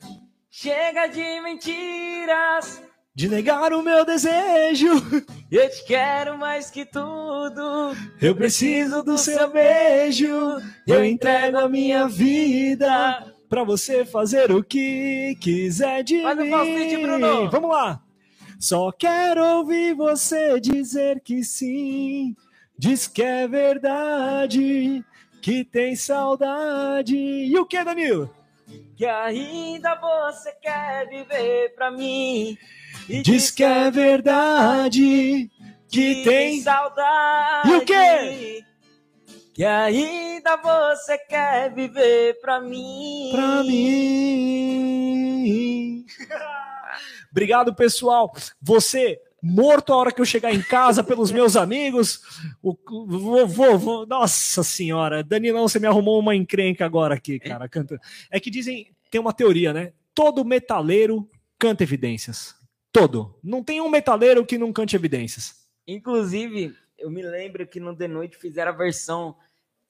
Chega 0.51 1.07
de 1.07 1.41
mentiras. 1.43 2.83
De 3.15 3.29
negar 3.29 3.73
o 3.73 3.83
meu 3.83 4.05
desejo. 4.05 4.89
Eu 5.51 5.71
te 5.71 5.85
quero 5.87 6.37
mais 6.37 6.71
que 6.71 6.85
tudo. 6.85 7.95
Eu 8.21 8.35
preciso 8.35 9.03
do 9.03 9.17
seu 9.17 9.51
beijo. 9.51 10.27
Eu 10.87 11.05
entrego 11.05 11.59
a 11.59 11.69
minha 11.69 12.09
vida 12.09 13.36
para 13.49 13.65
você 13.65 14.05
fazer 14.05 14.51
o 14.51 14.63
que 14.63 15.37
quiser 15.41 16.03
de 16.03 16.23
Faz 16.23 16.39
mim. 16.39 16.51
Falsete, 16.51 16.97
Bruno. 16.97 17.51
Vamos 17.51 17.71
lá. 17.71 18.01
Só 18.59 18.91
quero 18.91 19.45
ouvir 19.59 19.95
você 19.95 20.59
dizer 20.61 21.21
que 21.21 21.45
sim. 21.45 22.35
Diz 22.79 23.07
que 23.07 23.23
é 23.23 23.49
verdade, 23.49 25.05
que 25.41 25.65
tem 25.65 25.97
saudade. 25.97 27.17
E 27.17 27.59
o 27.59 27.65
que, 27.65 27.83
Danilo? 27.83 28.35
Que 28.97 29.07
ainda 29.07 29.95
você 29.95 30.53
quer 30.61 31.09
viver 31.09 31.75
pra 31.75 31.91
mim. 31.91 32.57
E 33.09 33.23
diz 33.23 33.51
que 33.51 33.63
é 33.63 33.91
verdade, 33.91 35.51
que, 35.89 36.15
que 36.15 36.15
tem... 36.15 36.25
tem 36.25 36.61
saudade. 36.61 37.71
E 37.71 37.75
o 37.77 37.85
que? 37.85 38.65
Que 39.57 39.65
ainda 39.65 40.57
você 40.59 41.17
quer 41.17 41.73
viver 41.73 42.39
pra 42.43 42.61
mim. 42.61 43.31
Pra 43.33 43.63
mim. 43.65 44.37
Obrigado, 47.33 47.75
pessoal. 47.75 48.35
Você 48.61 49.19
morto 49.43 49.95
a 49.95 49.97
hora 49.97 50.13
que 50.13 50.21
eu 50.21 50.27
chegar 50.27 50.53
em 50.53 50.61
casa 50.61 51.03
pelos 51.03 51.33
meus 51.33 51.57
amigos. 51.57 52.21
O, 52.63 52.77
vou, 53.07 53.47
vou, 53.47 53.79
vou, 53.79 54.07
nossa 54.07 54.63
senhora, 54.63 55.25
Danilão, 55.25 55.67
você 55.67 55.79
me 55.79 55.87
arrumou 55.87 56.21
uma 56.21 56.37
encrenca 56.37 56.85
agora 56.85 57.15
aqui, 57.15 57.41
cara. 57.41 57.67
Canta. 57.67 57.99
É 58.31 58.39
que 58.39 58.51
dizem, 58.51 58.95
tem 59.11 59.19
uma 59.19 59.33
teoria, 59.33 59.73
né? 59.73 59.95
Todo 60.15 60.45
metaleiro 60.45 61.27
canta 61.59 61.83
evidências. 61.83 62.55
Todo. 62.93 63.35
Não 63.43 63.65
tem 63.65 63.81
um 63.81 63.89
metaleiro 63.89 64.45
que 64.45 64.59
não 64.59 64.71
cante 64.71 64.95
evidências. 64.95 65.67
Inclusive, 65.89 66.77
eu 66.99 67.11
me 67.11 67.23
lembro 67.23 67.67
que 67.67 67.81
no 67.81 67.97
The 67.97 68.07
Noite 68.07 68.37
fizeram 68.37 68.73
a 68.73 68.77
versão 68.77 69.35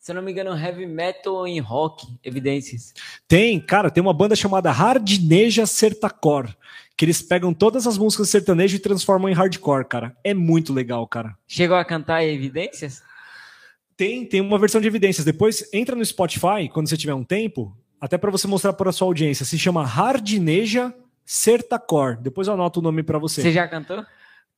se 0.07 0.13
eu 0.13 0.15
não 0.15 0.23
me 0.23 0.31
engano, 0.31 0.57
heavy 0.57 0.87
metal 0.87 1.49
em 1.49 1.59
rock, 1.59 2.07
evidências. 2.23 2.95
Tem, 3.27 3.59
cara, 3.59 3.91
tem 3.91 4.01
uma 4.01 4.15
banda 4.15 4.37
chamada 4.37 4.71
Hardneja 4.71 5.67
Sertacore, 5.67 6.55
que 6.97 7.05
eles 7.05 7.21
pegam 7.21 7.53
todas 7.53 7.89
as 7.89 7.99
músicas 7.99 8.29
sertanejo 8.29 8.77
e 8.77 8.79
transformam 8.79 9.29
em 9.29 9.33
hardcore, 9.33 9.85
cara. 9.85 10.17
É 10.23 10.33
muito 10.33 10.73
legal, 10.73 11.05
cara. 11.09 11.37
Chegou 11.49 11.77
a 11.77 11.85
cantar 11.85 12.23
evidências? 12.23 13.03
Tem, 13.97 14.25
tem 14.25 14.41
uma 14.41 14.61
versão 14.61 14.81
de 14.81 14.87
evidências. 14.87 15.25
Depois 15.25 15.69
entra 15.73 15.97
no 15.97 16.05
Spotify, 16.05 16.69
quando 16.73 16.89
você 16.89 16.97
tiver 16.97 17.15
um 17.15 17.25
tempo, 17.25 17.77
até 18.01 18.17
para 18.17 18.31
você 18.31 18.47
mostrar 18.47 18.75
para 18.75 18.93
sua 18.93 19.09
audiência, 19.09 19.45
se 19.45 19.59
chama 19.59 19.83
Hardineja 19.83 20.95
Sertacor. 21.25 22.17
Depois 22.21 22.47
eu 22.47 22.55
anoto 22.55 22.79
o 22.79 22.83
nome 22.85 23.03
para 23.03 23.19
você. 23.19 23.43
Você 23.43 23.51
já 23.51 23.67
cantou? 23.67 24.07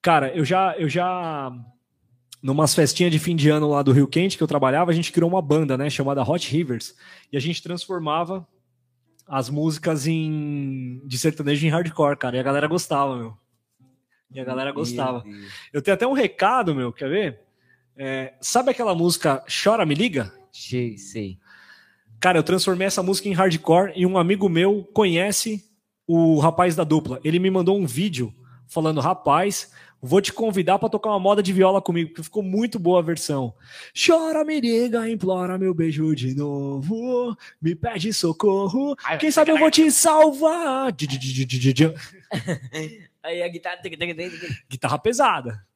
Cara, 0.02 0.28
eu 0.36 0.44
já, 0.44 0.76
eu 0.76 0.90
já 0.90 1.50
numas 2.42 2.74
festinhas 2.74 3.12
de 3.12 3.18
fim 3.18 3.34
de 3.34 3.48
ano 3.48 3.68
lá 3.68 3.82
do 3.82 3.92
Rio 3.92 4.06
Quente 4.06 4.36
que 4.36 4.42
eu 4.42 4.48
trabalhava, 4.48 4.90
a 4.90 4.94
gente 4.94 5.12
criou 5.12 5.28
uma 5.28 5.42
banda, 5.42 5.76
né, 5.76 5.90
chamada 5.90 6.22
Hot 6.22 6.50
Rivers, 6.50 6.94
e 7.32 7.36
a 7.36 7.40
gente 7.40 7.62
transformava 7.62 8.46
as 9.26 9.50
músicas 9.50 10.06
em 10.06 11.02
de 11.04 11.18
sertanejo 11.18 11.66
em 11.66 11.70
hardcore, 11.70 12.16
cara, 12.16 12.36
e 12.36 12.40
a 12.40 12.42
galera 12.42 12.66
gostava, 12.66 13.16
meu. 13.16 13.36
E 14.30 14.40
a 14.40 14.44
galera 14.44 14.72
gostava. 14.72 15.24
Eu 15.72 15.80
tenho 15.80 15.94
até 15.94 16.06
um 16.06 16.12
recado, 16.12 16.74
meu, 16.74 16.92
quer 16.92 17.08
ver? 17.08 17.40
É, 17.96 18.34
sabe 18.40 18.70
aquela 18.70 18.94
música 18.94 19.42
Chora 19.62 19.84
Me 19.84 19.94
Liga? 19.94 20.32
Sei, 20.52 20.96
sei. 20.96 21.38
Cara, 22.20 22.38
eu 22.38 22.42
transformei 22.42 22.86
essa 22.86 23.02
música 23.02 23.28
em 23.28 23.32
hardcore 23.32 23.92
e 23.96 24.04
um 24.04 24.18
amigo 24.18 24.48
meu 24.48 24.84
conhece 24.92 25.64
o 26.06 26.38
rapaz 26.38 26.74
da 26.74 26.84
dupla. 26.84 27.20
Ele 27.22 27.38
me 27.38 27.50
mandou 27.50 27.78
um 27.78 27.86
vídeo 27.86 28.34
falando, 28.66 29.00
rapaz, 29.00 29.72
vou 30.00 30.20
te 30.20 30.32
convidar 30.32 30.78
para 30.78 30.88
tocar 30.88 31.10
uma 31.10 31.18
moda 31.18 31.42
de 31.42 31.52
viola 31.52 31.82
comigo, 31.82 32.10
porque 32.10 32.22
ficou 32.22 32.42
muito 32.42 32.78
boa 32.78 33.00
a 33.00 33.02
versão. 33.02 33.54
Chora, 33.94 34.44
me 34.44 34.60
liga, 34.60 35.08
implora 35.08 35.58
meu 35.58 35.74
beijo 35.74 36.14
de 36.14 36.34
novo, 36.34 37.36
me 37.60 37.74
pede 37.74 38.12
socorro, 38.12 38.96
quem 39.18 39.30
sabe 39.30 39.50
eu 39.50 39.58
vou 39.58 39.70
te 39.70 39.90
salvar. 39.90 40.92
Aí 43.22 43.42
a 43.42 43.48
guitarra. 43.48 43.78
Guitarra 44.68 44.98
pesada. 44.98 45.66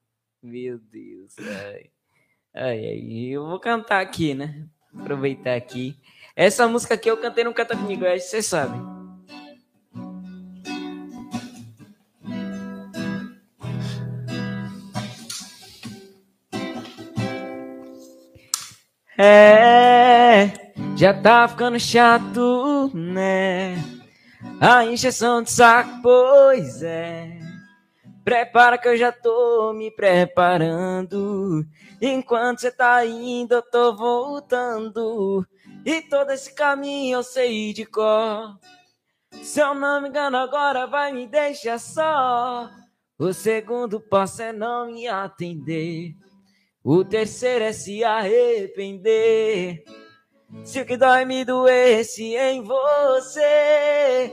Meu 0.43 0.79
Deus. 0.79 1.35
Ai. 1.39 1.91
Ai, 2.55 2.87
ai. 2.87 3.27
Eu 3.31 3.47
vou 3.47 3.61
cantar 3.61 4.01
aqui, 4.01 4.35
né? 4.35 4.67
Aproveitar 4.95 5.55
aqui. 5.55 5.97
Essa 6.35 6.67
música 6.67 6.95
aqui 6.95 7.11
eu 7.11 7.17
cantei 7.17 7.45
no 7.45 7.55
Canta 7.55 7.77
Comigo, 7.77 8.07
acho 8.07 8.31
que 8.31 8.92
É, 19.25 20.51
já 20.97 21.15
tá 21.15 21.47
ficando 21.47 21.79
chato, 21.79 22.91
né? 22.93 23.77
A 24.61 24.85
injeção 24.85 25.45
de 25.45 25.53
saco, 25.53 26.03
pois 26.03 26.83
é. 26.83 27.39
Prepara 28.25 28.77
que 28.77 28.89
eu 28.89 28.97
já 28.97 29.13
tô 29.13 29.73
me 29.75 29.93
preparando. 29.93 31.65
Enquanto 32.01 32.63
você 32.63 32.73
tá 32.73 33.07
indo, 33.07 33.55
eu 33.55 33.63
tô 33.63 33.95
voltando. 33.95 35.47
E 35.87 36.03
todo 36.03 36.33
esse 36.33 36.53
caminho 36.53 37.19
eu 37.19 37.23
sei 37.23 37.73
de 37.73 37.87
cor. 37.87 38.59
Se 39.41 39.61
eu 39.61 39.73
não 39.73 40.03
me 40.03 40.09
engano, 40.09 40.37
agora 40.37 40.85
vai 40.89 41.13
me 41.13 41.29
deixar 41.29 41.79
só. 41.79 42.69
O 43.17 43.33
segundo 43.33 44.01
passo 44.01 44.43
é 44.43 44.53
não 44.53 44.91
me 44.91 45.07
atender. 45.07 46.17
O 46.85 47.05
terceiro 47.05 47.65
é 47.65 47.73
se 47.73 48.03
arrepender. 48.03 49.85
Se 50.65 50.81
o 50.81 50.85
que 50.85 50.97
dói 50.97 51.25
me 51.25 51.45
doesse 51.45 52.35
em 52.35 52.61
você. 52.63 54.33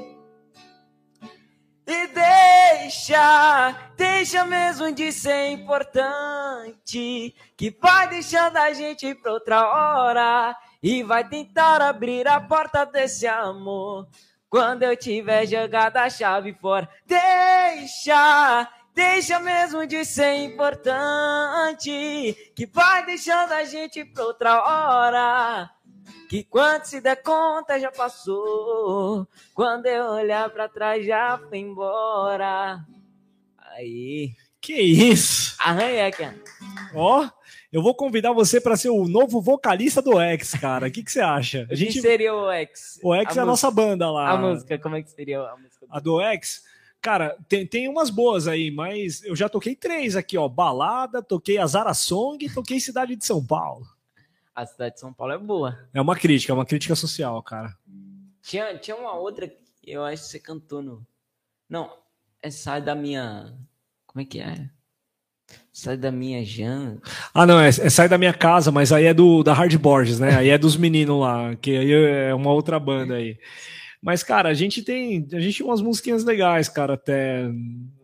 E 1.85 2.07
deixa, 2.07 3.91
deixa 3.95 4.45
mesmo 4.45 4.91
de 4.91 5.11
ser 5.11 5.51
importante. 5.51 7.35
Que 7.55 7.75
vai 7.79 8.09
deixando 8.09 8.57
a 8.57 8.73
gente 8.73 9.13
pra 9.15 9.33
outra 9.33 9.67
hora. 9.67 10.55
E 10.81 11.03
vai 11.03 11.27
tentar 11.27 11.83
abrir 11.83 12.27
a 12.27 12.41
porta 12.41 12.83
desse 12.83 13.27
amor. 13.27 14.07
Quando 14.49 14.81
eu 14.81 14.97
tiver 14.97 15.45
jogado 15.45 15.97
a 15.97 16.09
chave 16.09 16.53
fora. 16.53 16.89
Deixa, 17.05 18.67
deixa 18.93 19.39
mesmo 19.39 19.85
de 19.85 20.03
ser 20.05 20.35
importante. 20.43 21.91
Que 22.55 22.65
vai 22.65 23.05
deixando 23.05 23.51
a 23.53 23.63
gente 23.63 24.03
pra 24.05 24.23
outra 24.25 24.61
hora. 24.63 25.69
Que 26.29 26.43
quando 26.43 26.85
se 26.85 27.01
der 27.01 27.21
conta 27.23 27.79
já 27.79 27.91
passou. 27.91 29.27
Quando 29.53 29.85
eu 29.87 30.05
olhar 30.11 30.49
pra 30.49 30.69
trás 30.69 31.05
já 31.05 31.39
foi 31.49 31.59
embora. 31.59 32.79
Aí. 33.57 34.33
Que 34.61 34.73
isso? 34.73 35.55
Arranha, 35.59 36.11
cara. 36.11 36.35
Ó, 36.93 37.27
eu 37.71 37.81
vou 37.81 37.95
convidar 37.95 38.33
você 38.33 38.59
para 38.59 38.75
ser 38.75 38.89
o 38.89 39.07
novo 39.07 39.41
vocalista 39.41 40.01
do 40.01 40.19
X, 40.19 40.51
cara. 40.59 40.87
O 40.87 40.91
que, 40.91 41.03
que 41.03 41.11
você 41.11 41.21
acha? 41.21 41.67
A 41.69 41.75
gente 41.75 42.01
seria 42.01 42.33
o 42.33 42.51
X. 42.51 42.99
O 43.01 43.15
X 43.15 43.37
a 43.37 43.41
é 43.41 43.43
a 43.43 43.45
nossa 43.45 43.71
banda 43.71 44.11
lá. 44.11 44.31
A 44.31 44.37
música, 44.37 44.77
como 44.77 44.95
é 44.95 45.01
que 45.01 45.09
seria 45.11 45.39
a 45.39 45.55
música? 45.55 45.85
A 45.89 45.99
do 45.99 46.19
X? 46.21 46.63
Cara, 47.01 47.37
tem, 47.47 47.65
tem 47.65 47.87
umas 47.87 48.09
boas 48.09 48.47
aí, 48.47 48.69
mas 48.71 49.23
eu 49.23 49.35
já 49.35 49.47
toquei 49.47 49.75
três 49.75 50.15
aqui, 50.15 50.37
ó. 50.37 50.47
Balada, 50.47 51.21
toquei 51.21 51.57
Azara 51.57 51.93
Song 51.93 52.43
e 52.43 52.53
toquei 52.53 52.79
Cidade 52.79 53.15
de 53.15 53.25
São 53.25 53.45
Paulo 53.45 53.85
a 54.61 54.65
cidade 54.65 54.95
de 54.95 54.99
São 54.99 55.13
Paulo 55.13 55.33
é 55.33 55.37
boa. 55.37 55.79
É 55.93 56.01
uma 56.01 56.15
crítica, 56.15 56.51
é 56.51 56.55
uma 56.55 56.65
crítica 56.65 56.95
social, 56.95 57.41
cara. 57.41 57.75
Tinha, 58.41 58.77
tinha 58.77 58.95
uma 58.95 59.13
outra 59.13 59.47
que 59.47 59.57
eu 59.85 60.03
acho 60.03 60.23
que 60.23 60.29
você 60.29 60.39
cantou 60.39 60.81
no. 60.81 61.05
Não, 61.69 61.91
é 62.41 62.49
Sai 62.49 62.81
da 62.81 62.93
Minha. 62.93 63.53
Como 64.05 64.21
é 64.21 64.25
que 64.25 64.39
é? 64.39 64.69
Sai 65.71 65.97
da 65.97 66.11
minha 66.11 66.43
janta. 66.43 67.01
Ah, 67.33 67.45
não, 67.45 67.59
é, 67.59 67.69
é, 67.69 67.89
Sai 67.89 68.09
da 68.09 68.17
minha 68.17 68.33
casa, 68.33 68.71
mas 68.71 68.91
aí 68.91 69.05
é 69.05 69.13
do 69.13 69.43
da 69.43 69.53
Hard 69.53 69.73
Borges, 69.77 70.19
né? 70.19 70.35
Aí 70.35 70.49
é 70.49 70.57
dos 70.57 70.75
meninos 70.75 71.19
lá, 71.19 71.55
que 71.55 71.75
aí 71.75 71.91
é 71.91 72.35
uma 72.35 72.51
outra 72.51 72.79
banda 72.79 73.15
aí. 73.15 73.37
Mas, 74.01 74.23
cara, 74.23 74.49
a 74.49 74.53
gente 74.53 74.81
tem. 74.81 75.27
A 75.33 75.39
gente 75.39 75.55
tinha 75.57 75.67
umas 75.67 75.81
musiquinhas 75.81 76.23
legais, 76.23 76.69
cara, 76.69 76.93
até. 76.93 77.49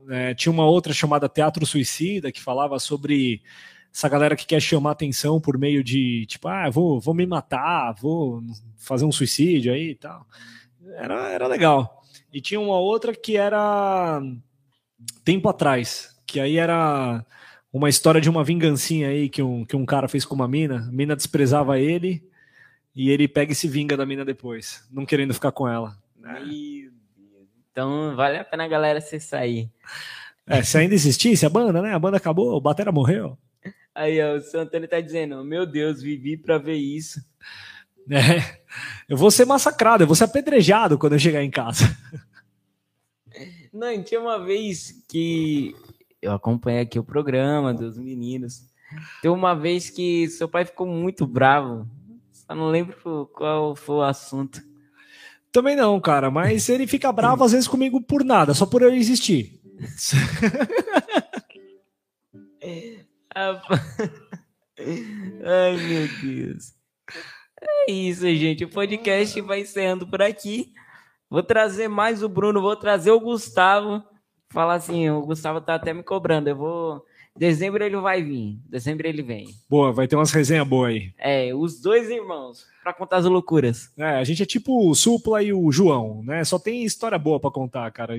É, 0.10 0.34
tinha 0.36 0.52
uma 0.52 0.66
outra 0.66 0.94
chamada 0.94 1.30
Teatro 1.30 1.66
Suicida, 1.66 2.32
que 2.32 2.42
falava 2.42 2.78
sobre 2.80 3.42
essa 3.94 4.10
galera 4.10 4.36
que 4.36 4.46
quer 4.46 4.62
chamar 4.62 4.92
atenção 4.92 5.40
por 5.40 5.58
meio 5.58 5.82
de, 5.82 6.26
tipo, 6.26 6.50
ah, 6.50 6.70
vou, 6.70 7.00
vou 7.00 7.14
me 7.14 7.26
matar, 7.26 7.94
vou 7.94 8.44
fazer 8.76 9.06
um 9.06 9.12
suicídio 9.12 9.74
aí 9.74 9.92
e 9.92 9.96
tal. 9.96 10.28
Era, 10.98 11.30
era 11.30 11.48
legal. 11.48 12.04
E 12.32 12.42
tinha 12.42 12.60
uma 12.60 12.78
outra 12.78 13.16
que 13.16 13.38
era 13.38 14.22
tempo 15.24 15.48
atrás, 15.48 16.14
que 16.28 16.42
aí 16.42 16.58
era 16.58 17.26
uma 17.72 17.88
história 17.88 18.20
de 18.20 18.30
uma 18.30 18.44
vingancinha 18.44 19.08
aí 19.08 19.30
que 19.30 19.42
um, 19.42 19.64
que 19.64 19.76
um 19.78 19.86
cara 19.86 20.10
fez 20.10 20.26
com 20.26 20.36
uma 20.36 20.48
mina, 20.48 20.80
a 20.80 20.92
mina 20.92 21.16
desprezava 21.16 21.80
ele 21.80 22.22
e 22.96 23.10
ele 23.10 23.28
pega 23.28 23.52
e 23.52 23.56
se 23.56 23.68
vinga 23.68 23.98
da 23.98 24.06
mina 24.06 24.24
depois, 24.24 24.88
não 24.92 25.06
querendo 25.06 25.34
ficar 25.34 25.52
com 25.52 25.68
ela. 25.68 25.98
Então 27.72 28.16
vale 28.16 28.38
a 28.38 28.46
pena 28.46 28.64
a 28.64 28.68
galera 28.68 29.02
se 29.02 29.20
sair. 29.20 29.70
É, 30.48 30.62
se 30.64 30.78
ainda 30.78 30.94
existisse 30.94 31.46
a 31.46 31.50
banda, 31.50 31.82
né? 31.82 31.94
A 31.94 32.00
banda 32.00 32.18
acabou, 32.18 32.56
o 32.56 32.62
Batera 32.62 32.92
morreu. 32.92 33.38
Aí, 33.94 34.22
ó, 34.22 34.36
o 34.36 34.42
Santana 34.42 34.88
tá 34.88 35.00
dizendo: 35.02 35.44
Meu 35.44 35.66
Deus, 35.66 36.02
vivi 36.02 36.38
para 36.38 36.58
ver 36.58 36.76
isso. 36.76 37.20
É, 38.12 38.60
eu 39.10 39.18
vou 39.18 39.32
ser 39.32 39.46
massacrado, 39.46 40.04
eu 40.04 40.08
vou 40.08 40.16
ser 40.16 40.26
apedrejado 40.26 40.98
quando 40.98 41.14
eu 41.14 41.20
chegar 41.20 41.44
em 41.44 41.50
casa. 41.50 41.86
Não, 43.74 44.04
tinha 44.04 44.22
uma 44.22 44.38
vez 44.38 45.04
que 45.10 45.76
eu 46.22 46.32
acompanhei 46.32 46.82
aqui 46.82 47.00
o 47.00 47.04
programa 47.04 47.74
dos 47.74 47.98
meninos. 47.98 48.64
Tem 49.22 49.32
uma 49.32 49.54
vez 49.54 49.90
que 49.90 50.30
seu 50.30 50.48
pai 50.48 50.66
ficou 50.66 50.88
muito 50.88 51.26
bravo. 51.26 51.90
Só 52.48 52.56
não 52.56 52.70
lembro 52.70 53.30
qual 53.34 53.76
foi 53.76 53.96
o 53.96 54.02
assunto. 54.02 54.62
Também 55.52 55.76
não, 55.76 56.00
cara, 56.00 56.30
mas 56.30 56.68
ele 56.70 56.86
fica 56.86 57.12
bravo 57.12 57.44
às 57.44 57.52
vezes 57.54 57.68
comigo 57.68 58.02
por 58.02 58.24
nada, 58.24 58.54
só 58.54 58.66
por 58.66 58.82
eu 58.82 58.94
existir. 58.94 59.60
Ai, 65.44 65.78
meu 65.78 66.08
Deus. 66.22 66.74
É 67.62 67.92
isso, 67.92 68.22
gente. 68.36 68.64
O 68.66 68.70
podcast 68.70 69.40
vai 69.42 69.62
encerrando 69.62 70.08
por 70.08 70.22
aqui. 70.22 70.74
Vou 71.30 71.44
trazer 71.44 71.88
mais 71.88 72.24
o 72.24 72.30
Bruno, 72.30 72.62
vou 72.62 72.76
trazer 72.76 73.12
o 73.12 73.20
Gustavo. 73.20 74.04
Falar 74.52 74.76
assim, 74.76 75.10
o 75.10 75.22
Gustavo 75.22 75.60
tá 75.62 75.76
até 75.76 75.94
me 75.94 76.04
cobrando. 76.04 76.50
Eu 76.50 76.56
vou. 76.56 77.06
Dezembro 77.38 77.84
ele 77.84 77.98
vai 77.98 78.24
vir. 78.24 78.60
Dezembro 78.70 79.08
ele 79.08 79.22
vem. 79.22 79.48
Boa, 79.70 79.92
vai 79.92 80.08
ter 80.08 80.16
umas 80.16 80.32
resenhas 80.32 80.68
boas 80.68 80.92
aí. 80.92 81.14
É, 81.18 81.54
os 81.54 81.82
dois 81.82 82.10
irmãos, 82.10 82.66
para 82.84 82.94
contar 82.94 83.18
as 83.18 83.26
loucuras. 83.26 83.92
É, 83.98 84.18
a 84.18 84.24
gente 84.24 84.42
é 84.42 84.46
tipo 84.46 84.90
o 84.90 84.96
Supla 84.96 85.44
e 85.44 85.52
o 85.52 85.72
João, 85.72 86.24
né? 86.24 86.44
Só 86.44 86.58
tem 86.58 86.84
história 86.84 87.18
boa 87.18 87.40
para 87.40 87.52
contar, 87.52 87.92
cara. 87.92 88.18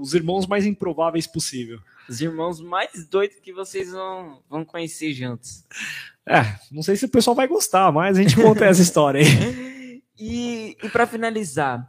Os 0.00 0.12
irmãos 0.14 0.46
mais 0.46 0.66
improváveis 0.66 1.26
possível 1.26 1.80
os 2.08 2.20
irmãos 2.20 2.60
mais 2.60 3.06
doidos 3.06 3.38
que 3.38 3.52
vocês 3.52 3.92
vão, 3.92 4.42
vão 4.48 4.64
conhecer 4.64 5.12
juntos. 5.12 5.64
É, 6.26 6.58
não 6.72 6.82
sei 6.82 6.96
se 6.96 7.04
o 7.04 7.10
pessoal 7.10 7.36
vai 7.36 7.46
gostar, 7.46 7.92
mas 7.92 8.16
a 8.16 8.22
gente 8.22 8.34
conta 8.34 8.64
essa 8.64 8.80
história 8.80 9.20
aí. 9.20 10.02
e, 10.18 10.76
e 10.82 10.88
para 10.88 11.06
finalizar, 11.06 11.86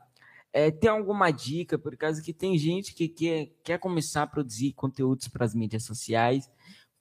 é, 0.51 0.69
tem 0.69 0.89
alguma 0.89 1.31
dica, 1.31 1.80
por 1.80 1.95
causa 1.95 2.22
que 2.22 2.34
tem 2.34 2.57
gente 2.57 2.93
que 2.93 3.07
quer, 3.07 3.49
quer 3.64 3.80
começar 3.80 4.23
a 4.23 4.27
produzir 4.27 4.73
conteúdos 4.73 5.30
para 5.30 5.45
as 5.45 5.56
mídias 5.56 5.84
sociais. 5.84 6.49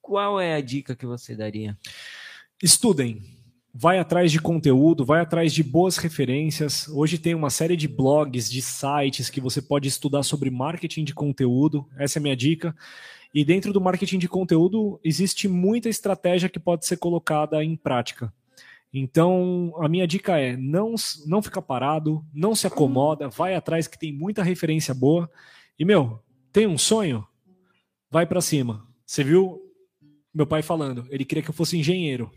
Qual 0.09 0.41
é 0.41 0.55
a 0.55 0.61
dica 0.63 0.97
que 0.97 1.05
você 1.05 1.37
daria? 1.37 1.77
Estudem. 2.63 3.21
vai 3.75 3.99
atrás 3.99 4.33
de 4.33 4.41
conteúdo, 4.41 5.05
vai 5.05 5.21
atrás 5.21 5.53
de 5.53 5.63
boas 5.63 5.99
referências. 5.99 6.89
Hoje 6.89 7.19
tem 7.19 7.35
uma 7.35 7.51
série 7.51 7.77
de 7.77 7.87
blogs, 7.87 8.51
de 8.51 8.63
sites 8.63 9.29
que 9.29 9.39
você 9.39 9.61
pode 9.61 9.87
estudar 9.87 10.23
sobre 10.23 10.49
marketing 10.49 11.05
de 11.05 11.13
conteúdo. 11.13 11.87
Essa 11.99 12.19
é 12.19 12.21
a 12.21 12.23
minha 12.23 12.35
dica. 12.35 12.75
E 13.35 13.45
dentro 13.45 13.71
do 13.71 13.83
marketing 13.83 14.19
de 14.19 14.27
conteúdo 14.27 14.99
existe 15.05 15.47
muita 15.47 15.91
estratégia 15.91 16.49
que 16.49 16.59
pode 16.59 16.87
ser 16.87 16.97
colocada 16.97 17.63
em 17.63 17.77
prática. 17.77 18.33
Então, 18.91 19.75
a 19.77 19.91
minha 19.91 20.07
dica 20.07 20.39
é: 20.39 20.57
não, 20.57 20.95
não 21.27 21.43
fica 21.43 21.61
parado, 21.61 22.25
não 22.33 22.55
se 22.55 22.67
acomoda, 22.67 23.29
vai 23.29 23.55
atrás 23.55 23.87
que 23.87 23.99
tem 23.99 24.11
muita 24.11 24.43
referência 24.43 24.95
boa. 24.95 25.31
E, 25.79 25.85
meu, 25.85 26.19
tem 26.51 26.67
um 26.67 26.79
sonho? 26.79 27.27
Vai 28.11 28.25
para 28.25 28.41
cima. 28.41 28.89
Você 29.05 29.23
viu 29.23 29.68
meu 30.39 30.47
pai 30.47 30.63
falando, 30.63 31.05
ele 31.11 31.25
queria 31.25 31.43
que 31.43 31.51
eu 31.51 31.55
fosse 31.55 31.77
engenheiro. 31.77 32.31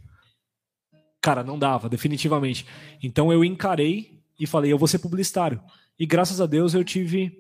Cara, 1.22 1.44
não 1.44 1.58
dava, 1.58 1.88
definitivamente. 1.88 2.66
Então 3.02 3.32
eu 3.32 3.46
encarei 3.46 4.20
e 4.40 4.48
falei, 4.48 4.74
eu 4.74 4.78
vou 4.78 4.88
ser 4.88 4.98
publicitário. 4.98 5.62
E 6.00 6.06
graças 6.06 6.42
a 6.42 6.48
Deus 6.48 6.74
eu 6.74 6.84
tive 6.84 7.40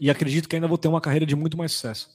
e 0.00 0.10
acredito 0.10 0.48
que 0.48 0.56
ainda 0.56 0.66
vou 0.66 0.76
ter 0.76 0.88
uma 0.88 1.00
carreira 1.00 1.24
de 1.24 1.36
muito 1.36 1.56
mais 1.56 1.70
sucesso. 1.70 2.10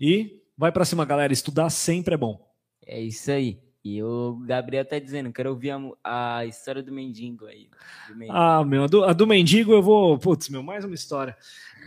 E 0.00 0.40
vai 0.56 0.70
para 0.70 0.84
cima, 0.84 1.04
galera, 1.04 1.32
estudar 1.32 1.68
sempre 1.70 2.14
é 2.14 2.16
bom. 2.16 2.40
É 2.86 3.00
isso 3.00 3.32
aí. 3.32 3.60
E 3.84 4.02
o 4.02 4.38
Gabriel 4.46 4.84
tá 4.84 4.98
dizendo, 4.98 5.32
quero 5.32 5.50
ouvir 5.50 5.72
a, 6.04 6.36
a 6.36 6.46
história 6.46 6.82
do 6.82 6.92
mendigo 6.92 7.46
aí. 7.46 7.68
Do 8.08 8.14
mendigo. 8.14 8.36
Ah, 8.36 8.64
meu, 8.64 8.84
a 8.84 8.86
do, 8.86 9.04
a 9.04 9.12
do, 9.12 9.26
mendigo 9.26 9.72
eu 9.72 9.82
vou. 9.82 10.18
Putz, 10.18 10.50
meu, 10.50 10.62
mais 10.62 10.84
uma 10.84 10.94
história. 10.94 11.36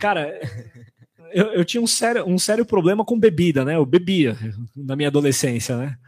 Cara, 0.00 0.38
eu, 1.32 1.46
eu, 1.52 1.64
tinha 1.64 1.82
um 1.82 1.86
sério, 1.86 2.24
um 2.26 2.38
sério 2.38 2.64
problema 2.64 3.04
com 3.04 3.18
bebida, 3.18 3.64
né? 3.64 3.76
Eu 3.76 3.86
bebia 3.86 4.36
na 4.74 4.96
minha 4.96 5.08
adolescência, 5.08 5.76
né? 5.76 5.98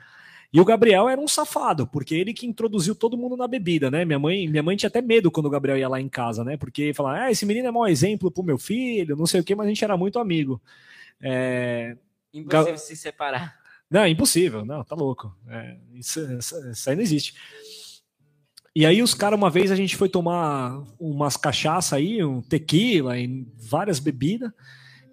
E 0.52 0.60
o 0.60 0.64
Gabriel 0.64 1.08
era 1.08 1.20
um 1.20 1.28
safado, 1.28 1.86
porque 1.86 2.14
ele 2.14 2.32
que 2.32 2.46
introduziu 2.46 2.94
todo 2.94 3.16
mundo 3.16 3.36
na 3.36 3.48
bebida, 3.48 3.90
né? 3.90 4.04
Minha 4.04 4.18
mãe, 4.18 4.48
minha 4.48 4.62
mãe 4.62 4.76
tinha 4.76 4.88
até 4.88 5.02
medo 5.02 5.30
quando 5.30 5.46
o 5.46 5.50
Gabriel 5.50 5.76
ia 5.76 5.88
lá 5.88 6.00
em 6.00 6.08
casa, 6.08 6.44
né? 6.44 6.56
Porque 6.56 6.94
falava, 6.94 7.24
ah, 7.24 7.30
esse 7.30 7.44
menino 7.44 7.68
é 7.68 7.70
mau 7.70 7.86
exemplo 7.86 8.30
pro 8.30 8.42
meu 8.42 8.56
filho, 8.56 9.16
não 9.16 9.26
sei 9.26 9.40
o 9.40 9.44
quê, 9.44 9.54
mas 9.54 9.66
a 9.66 9.68
gente 9.68 9.84
era 9.84 9.96
muito 9.96 10.18
amigo. 10.18 10.60
É... 11.20 11.96
Impossível 12.32 12.72
Ga... 12.72 12.78
se 12.78 12.96
separar. 12.96 13.56
Não, 13.90 14.02
é 14.02 14.08
impossível, 14.08 14.64
não, 14.64 14.82
tá 14.82 14.96
louco. 14.96 15.34
É, 15.48 15.76
isso, 15.94 16.20
isso, 16.38 16.90
aí 16.90 16.96
não 16.96 17.02
existe. 17.02 17.34
E 18.74 18.84
aí 18.84 19.02
os 19.02 19.14
caras, 19.14 19.38
uma 19.38 19.48
vez 19.48 19.70
a 19.70 19.76
gente 19.76 19.96
foi 19.96 20.08
tomar 20.08 20.82
umas 20.98 21.36
cachaça 21.36 21.96
aí, 21.96 22.22
um 22.22 22.42
tequila 22.42 23.18
e 23.18 23.46
várias 23.56 23.98
bebidas, 23.98 24.50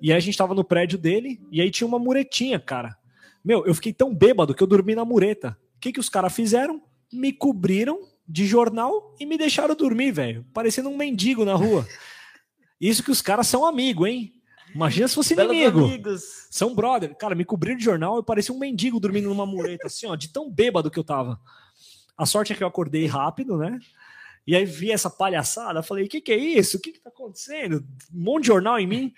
e 0.03 0.11
aí 0.11 0.17
a 0.17 0.19
gente 0.19 0.37
tava 0.37 0.53
no 0.53 0.65
prédio 0.65 0.99
dele, 0.99 1.39
e 1.49 1.61
aí 1.61 1.71
tinha 1.71 1.87
uma 1.87 1.97
muretinha, 1.97 2.59
cara. 2.59 2.97
Meu, 3.41 3.65
eu 3.65 3.73
fiquei 3.73 3.93
tão 3.93 4.13
bêbado 4.13 4.53
que 4.53 4.61
eu 4.61 4.67
dormi 4.67 4.93
na 4.93 5.05
mureta. 5.05 5.57
O 5.77 5.79
que, 5.79 5.93
que 5.93 5.99
os 5.99 6.09
caras 6.09 6.35
fizeram? 6.35 6.83
Me 7.11 7.31
cobriram 7.31 7.99
de 8.27 8.45
jornal 8.45 9.15
e 9.17 9.25
me 9.25 9.37
deixaram 9.37 9.73
dormir, 9.73 10.11
velho. 10.11 10.45
Parecendo 10.53 10.89
um 10.89 10.97
mendigo 10.97 11.45
na 11.45 11.55
rua. 11.55 11.87
Isso 12.81 13.01
que 13.01 13.11
os 13.11 13.21
caras 13.21 13.47
são 13.47 13.65
amigos, 13.65 14.09
hein? 14.09 14.33
Imagina 14.75 15.07
se 15.07 15.15
fosse 15.15 15.35
inimigo. 15.35 15.85
Amigos. 15.85 16.47
São 16.51 16.75
brother. 16.75 17.15
Cara, 17.15 17.33
me 17.33 17.45
cobriram 17.45 17.77
de 17.77 17.85
jornal 17.85 18.19
e 18.19 18.25
parecia 18.25 18.53
um 18.53 18.59
mendigo 18.59 18.99
dormindo 18.99 19.29
numa 19.29 19.45
mureta, 19.45 19.87
assim, 19.87 20.05
ó, 20.05 20.15
de 20.15 20.33
tão 20.33 20.51
bêbado 20.51 20.91
que 20.91 20.99
eu 20.99 21.03
tava. 21.03 21.39
A 22.17 22.25
sorte 22.25 22.51
é 22.51 22.55
que 22.57 22.63
eu 22.63 22.67
acordei 22.67 23.05
rápido, 23.05 23.57
né? 23.57 23.79
E 24.45 24.53
aí 24.53 24.65
vi 24.65 24.91
essa 24.91 25.09
palhaçada, 25.09 25.81
falei, 25.81 26.05
o 26.05 26.09
que, 26.09 26.19
que 26.19 26.33
é 26.33 26.37
isso? 26.37 26.75
O 26.75 26.81
que, 26.81 26.91
que 26.91 26.99
tá 26.99 27.09
acontecendo? 27.09 27.85
Um 28.13 28.23
monte 28.23 28.41
de 28.41 28.47
jornal 28.47 28.77
em 28.77 28.87
mim. 28.87 29.13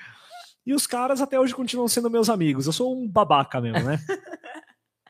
E 0.66 0.74
os 0.74 0.88
caras 0.88 1.22
até 1.22 1.40
hoje 1.40 1.54
continuam 1.54 1.88
sendo 1.88 2.10
meus 2.10 2.30
amigos. 2.30 2.66
Eu 2.66 2.74
sou 2.74 2.96
um 2.96 3.08
babaca 3.08 3.62
mesmo, 3.62 3.84
né? 3.84 4.00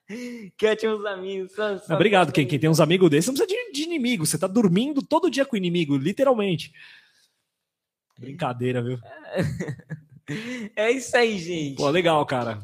que 0.58 0.66
eu 0.66 0.76
tinha 0.76 0.94
uns 0.94 1.06
amigos. 1.06 1.54
Só, 1.54 1.78
só 1.78 1.94
obrigado, 1.96 2.32
quem, 2.32 2.46
quem 2.46 2.60
tem 2.60 2.70
uns 2.70 2.80
amigos 2.80 3.10
desses 3.10 3.28
não 3.28 3.36
precisa 3.36 3.48
de, 3.48 3.72
de 3.72 3.84
inimigo. 3.84 4.26
Você 4.26 4.38
tá 4.38 4.48
dormindo 4.48 5.02
todo 5.02 5.32
dia 5.32 5.46
com 5.46 5.56
o 5.56 5.58
inimigo, 5.58 5.96
literalmente. 5.98 6.74
Brincadeira, 8.18 8.82
viu? 8.82 9.00
É 10.76 10.90
isso 10.90 11.16
aí, 11.16 11.38
gente. 11.38 11.78
Pô, 11.78 11.88
legal, 11.88 12.26
cara. 12.26 12.60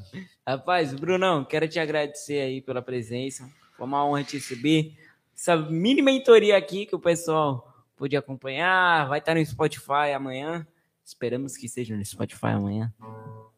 Rapaz, 0.47 0.95
Brunão, 0.95 1.45
quero 1.45 1.67
te 1.67 1.79
agradecer 1.79 2.41
aí 2.41 2.59
pela 2.59 2.81
presença. 2.81 3.47
Foi 3.77 3.85
uma 3.85 4.03
honra 4.03 4.23
te 4.23 4.37
receber. 4.37 4.97
Essa 5.35 5.55
mini 5.55 6.01
mentoria 6.01 6.57
aqui 6.57 6.87
que 6.87 6.95
o 6.95 6.99
pessoal 6.99 7.85
pôde 7.95 8.17
acompanhar. 8.17 9.07
Vai 9.07 9.19
estar 9.19 9.35
no 9.35 9.45
Spotify 9.45 10.11
amanhã. 10.15 10.65
Esperamos 11.11 11.57
que 11.57 11.67
seja 11.67 11.95
no 11.95 12.05
Spotify 12.05 12.47
amanhã. 12.47 12.93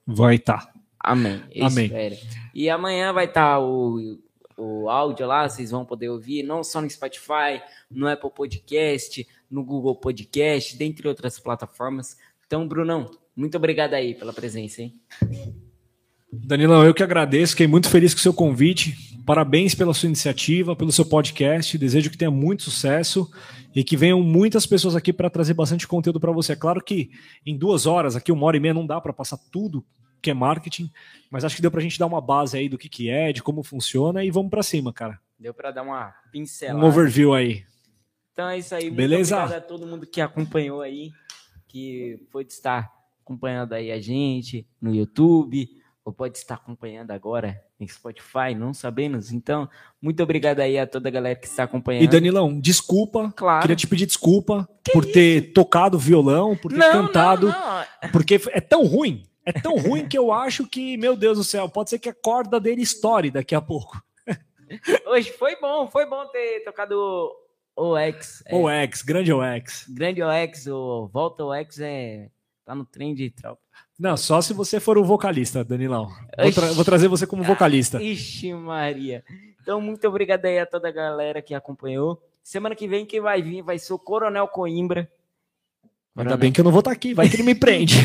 Vai 0.07 0.35
estar. 0.35 0.65
Tá. 0.65 0.73
Amém. 0.99 1.39
Amém. 1.61 1.85
Espero. 1.85 2.15
E 2.53 2.67
amanhã 2.67 3.13
vai 3.13 3.25
estar 3.25 3.59
o, 3.59 4.19
o 4.57 4.89
áudio 4.89 5.27
lá, 5.27 5.47
vocês 5.47 5.69
vão 5.69 5.85
poder 5.85 6.09
ouvir, 6.09 6.41
não 6.41 6.63
só 6.63 6.81
no 6.81 6.89
Spotify, 6.89 7.61
no 7.91 8.07
Apple 8.07 8.31
Podcast, 8.31 9.27
no 9.51 9.63
Google 9.63 9.95
Podcast, 9.95 10.75
dentre 10.75 11.07
outras 11.07 11.39
plataformas. 11.39 12.17
Então, 12.47 12.67
Brunão, 12.67 13.11
muito 13.35 13.55
obrigado 13.55 13.93
aí 13.93 14.15
pela 14.15 14.33
presença, 14.33 14.81
hein? 14.81 14.99
Danilão, 16.31 16.83
eu 16.83 16.93
que 16.93 17.03
agradeço, 17.03 17.51
fiquei 17.51 17.67
muito 17.67 17.87
feliz 17.87 18.15
com 18.15 18.19
o 18.19 18.23
seu 18.23 18.33
convite. 18.33 18.95
Parabéns 19.25 19.73
pela 19.73 19.93
sua 19.93 20.07
iniciativa, 20.07 20.75
pelo 20.75 20.91
seu 20.91 21.05
podcast. 21.05 21.77
Desejo 21.77 22.09
que 22.09 22.17
tenha 22.17 22.31
muito 22.31 22.63
sucesso 22.63 23.29
e 23.73 23.83
que 23.83 23.95
venham 23.95 24.21
muitas 24.21 24.65
pessoas 24.65 24.95
aqui 24.95 25.13
para 25.13 25.29
trazer 25.29 25.53
bastante 25.53 25.87
conteúdo 25.87 26.19
para 26.19 26.31
você. 26.31 26.53
É 26.53 26.55
claro 26.57 26.83
que 26.83 27.09
em 27.45 27.57
duas 27.57 27.85
horas, 27.85 28.15
aqui 28.15 28.31
uma 28.31 28.45
hora 28.45 28.57
e 28.57 28.59
meia, 28.59 28.73
não 28.73 28.85
dá 28.85 28.99
para 28.99 29.13
passar 29.13 29.37
tudo 29.51 29.85
que 30.21 30.31
é 30.31 30.33
marketing, 30.33 30.89
mas 31.29 31.43
acho 31.43 31.55
que 31.55 31.61
deu 31.61 31.69
para 31.69 31.81
a 31.81 31.83
gente 31.83 31.99
dar 31.99 32.05
uma 32.05 32.21
base 32.21 32.57
aí 32.57 32.69
do 32.69 32.77
que, 32.77 32.87
que 32.87 33.09
é, 33.09 33.33
de 33.33 33.43
como 33.43 33.61
funciona 33.61 34.23
e 34.23 34.31
vamos 34.31 34.49
para 34.49 34.63
cima, 34.63 34.93
cara. 34.93 35.19
Deu 35.37 35.53
para 35.53 35.71
dar 35.71 35.83
uma 35.83 36.13
pincelada. 36.31 36.79
Um 36.79 36.87
overview 36.87 37.33
aí. 37.33 37.65
Então 38.31 38.47
é 38.47 38.57
isso 38.57 38.73
aí. 38.73 38.89
Beleza? 38.89 39.35
Muito 39.35 39.47
obrigado 39.47 39.63
a 39.63 39.67
todo 39.67 39.85
mundo 39.85 40.07
que 40.07 40.21
acompanhou 40.21 40.81
aí, 40.81 41.11
que 41.67 42.25
foi 42.31 42.43
estar 42.43 42.89
acompanhando 43.21 43.73
aí 43.73 43.91
a 43.91 43.99
gente 43.99 44.65
no 44.81 44.95
YouTube, 44.95 45.69
ou 46.05 46.11
pode 46.11 46.37
estar 46.37 46.55
acompanhando 46.55 47.11
agora 47.11 47.63
em 47.79 47.87
Spotify, 47.87 48.53
não 48.57 48.73
sabemos. 48.73 49.31
Então, 49.31 49.69
muito 50.01 50.21
obrigado 50.21 50.59
aí 50.59 50.77
a 50.77 50.85
toda 50.85 51.07
a 51.07 51.11
galera 51.11 51.35
que 51.35 51.47
está 51.47 51.63
acompanhando. 51.63 52.03
E 52.03 52.07
Danilão, 52.07 52.59
desculpa, 52.59 53.31
claro. 53.35 53.61
queria 53.61 53.75
te 53.75 53.87
pedir 53.87 54.05
desculpa 54.05 54.67
que 54.83 54.91
por 54.91 55.05
isso? 55.05 55.13
ter 55.13 55.53
tocado 55.53 55.97
violão, 55.97 56.57
por 56.57 56.71
ter 56.71 56.77
não, 56.77 56.91
cantado, 56.91 57.47
não, 57.47 57.85
não. 58.03 58.11
porque 58.11 58.39
é 58.49 58.59
tão 58.59 58.85
ruim, 58.85 59.23
é 59.45 59.53
tão 59.53 59.77
ruim 59.77 60.07
que 60.07 60.17
eu 60.17 60.31
acho 60.31 60.67
que, 60.67 60.97
meu 60.97 61.15
Deus 61.15 61.37
do 61.37 61.43
céu, 61.43 61.69
pode 61.69 61.89
ser 61.89 61.99
que 61.99 62.09
a 62.09 62.13
corda 62.13 62.59
dele 62.59 62.81
estoure 62.81 63.31
daqui 63.31 63.55
a 63.55 63.61
pouco. 63.61 64.01
Hoje 65.07 65.31
foi 65.31 65.55
bom, 65.55 65.87
foi 65.87 66.05
bom 66.05 66.25
ter 66.27 66.65
tocado 66.65 67.31
o 67.75 67.97
X. 67.97 68.43
O 68.51 68.69
X, 68.69 69.01
grande 69.01 69.31
OX. 69.31 69.85
Grande 69.89 70.21
OX, 70.21 70.67
o 70.67 71.07
Volta 71.07 71.45
OX 71.45 71.79
é 71.79 72.29
Tá 72.65 72.73
no 72.73 72.85
trem 72.85 73.13
de 73.13 73.29
tropa. 73.29 73.61
Não, 73.99 74.17
só 74.17 74.41
se 74.41 74.53
você 74.53 74.79
for 74.79 74.97
o 74.97 75.03
vocalista, 75.03 75.63
Danilão. 75.63 76.09
Vou, 76.37 76.51
tra 76.51 76.71
vou 76.73 76.83
trazer 76.83 77.07
você 77.07 77.27
como 77.27 77.43
vocalista. 77.43 78.01
Ixi, 78.01 78.53
Maria. 78.53 79.23
Então, 79.61 79.79
muito 79.79 80.07
obrigado 80.07 80.45
aí 80.45 80.59
a 80.59 80.65
toda 80.65 80.89
a 80.89 80.91
galera 80.91 81.41
que 81.41 81.53
acompanhou. 81.53 82.21
Semana 82.43 82.75
que 82.75 82.87
vem, 82.87 83.05
quem 83.05 83.21
vai 83.21 83.41
vir 83.41 83.61
vai 83.61 83.79
ser 83.79 83.93
o 83.93 83.99
Coronel 83.99 84.47
Coimbra. 84.47 85.09
Ainda 86.15 86.37
bem 86.37 86.51
que 86.51 86.59
eu 86.59 86.65
não 86.65 86.71
vou 86.71 86.79
estar 86.79 86.91
tá 86.91 86.95
aqui, 86.95 87.13
vai 87.13 87.29
que 87.29 87.35
ele 87.35 87.43
me 87.43 87.55
prende. 87.55 87.95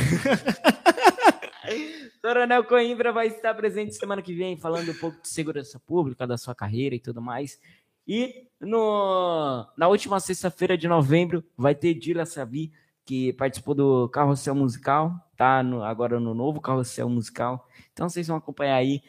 Coronel 2.23 2.65
Coimbra 2.65 3.13
vai 3.13 3.29
estar 3.29 3.55
presente 3.55 3.95
semana 3.95 4.23
que 4.23 4.35
vem, 4.35 4.57
falando 4.57 4.91
um 4.91 4.95
pouco 4.95 5.21
de 5.21 5.29
segurança 5.29 5.79
pública, 5.81 6.27
da 6.27 6.37
sua 6.37 6.55
carreira 6.55 6.95
e 6.95 7.01
tudo 7.01 7.21
mais. 7.21 7.59
E 8.07 8.47
no, 8.61 9.67
na 9.77 9.89
última 9.89 10.21
sexta-feira 10.21 10.77
de 10.77 10.89
novembro 10.89 11.45
vai 11.57 11.75
ter 11.75 11.95
Dila 11.95 12.25
Savi 12.25 12.73
que 13.09 13.33
participou 13.33 13.75
do 13.75 14.07
Carrossel 14.11 14.55
Musical, 14.55 15.11
tá 15.35 15.63
no, 15.63 15.83
agora 15.83 16.21
no 16.21 16.35
novo 16.35 16.61
Carrossel 16.61 17.09
Musical. 17.09 17.67
Então 17.91 18.07
vocês 18.07 18.27
vão 18.27 18.37
acompanhar 18.37 18.77
aí 18.77 19.01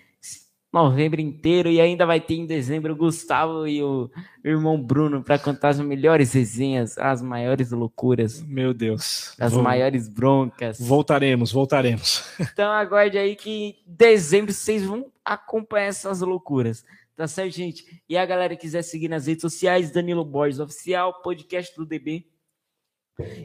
novembro 0.72 1.20
inteiro 1.20 1.68
e 1.68 1.82
ainda 1.82 2.06
vai 2.06 2.22
ter 2.22 2.36
em 2.36 2.46
dezembro 2.46 2.94
o 2.94 2.96
Gustavo 2.96 3.68
e 3.68 3.84
o 3.84 4.10
irmão 4.42 4.82
Bruno 4.82 5.22
para 5.22 5.38
contar 5.38 5.70
as 5.70 5.82
melhores 5.82 6.32
resenhas, 6.32 6.98
as 6.98 7.22
maiores 7.22 7.72
loucuras. 7.72 8.42
Meu 8.42 8.74
Deus. 8.74 9.36
As 9.38 9.52
Vou... 9.52 9.62
maiores 9.62 10.08
broncas. 10.08 10.80
Voltaremos, 10.80 11.52
voltaremos. 11.52 12.24
Então 12.54 12.72
aguarde 12.72 13.18
aí 13.18 13.36
que 13.36 13.52
em 13.52 13.76
dezembro 13.86 14.54
vocês 14.54 14.86
vão 14.86 15.12
acompanhar 15.26 15.88
essas 15.88 16.22
loucuras. 16.22 16.86
Tá 17.18 17.28
certo, 17.28 17.54
gente? 17.54 18.02
E 18.08 18.18
a 18.18 18.26
galera 18.26 18.56
que 18.56 18.62
quiser 18.62 18.82
seguir 18.82 19.10
nas 19.10 19.28
redes 19.28 19.42
sociais, 19.42 19.92
Danilo 19.92 20.24
Borges 20.24 20.60
Oficial, 20.62 21.22
podcast 21.22 21.76
do 21.76 21.86
DB 21.86 22.26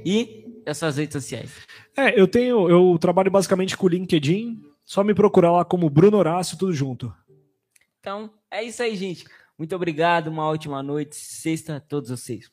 e 0.05 0.63
essas 0.67 0.97
redes 0.97 1.13
sociais? 1.13 1.51
É, 1.97 2.19
eu 2.19 2.27
tenho, 2.27 2.69
eu 2.69 2.97
trabalho 2.99 3.31
basicamente 3.31 3.77
com 3.77 3.87
o 3.87 3.91
LinkedIn, 3.91 4.61
só 4.85 5.03
me 5.05 5.15
procurar 5.15 5.53
lá 5.53 5.65
como 5.65 5.91
Bruno 5.91 6.17
Horácio, 6.17 6.59
tudo 6.59 6.73
junto. 6.73 7.13
Então, 8.01 8.31
é 8.51 8.63
isso 8.63 8.83
aí, 8.83 8.97
gente. 8.97 9.25
Muito 9.59 9.75
obrigado, 9.75 10.29
uma 10.29 10.47
ótima 10.47 10.83
noite, 10.83 11.17
sexta 11.17 11.77
a 11.77 11.81
todos 11.81 12.11
vocês. 12.11 12.51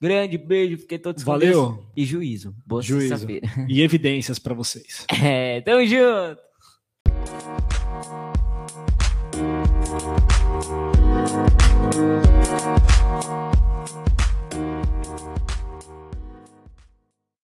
Grande 0.00 0.38
beijo, 0.38 0.78
fiquei 0.78 0.98
todos 0.98 1.22
Valeu. 1.22 1.86
E 1.94 2.06
juízo. 2.06 2.54
Boa 2.66 2.80
juízo. 2.80 3.26
E 3.68 3.82
evidências 3.82 4.38
para 4.38 4.54
vocês. 4.54 5.06
É, 5.22 5.60
tamo 5.60 5.84
junto. 5.86 6.49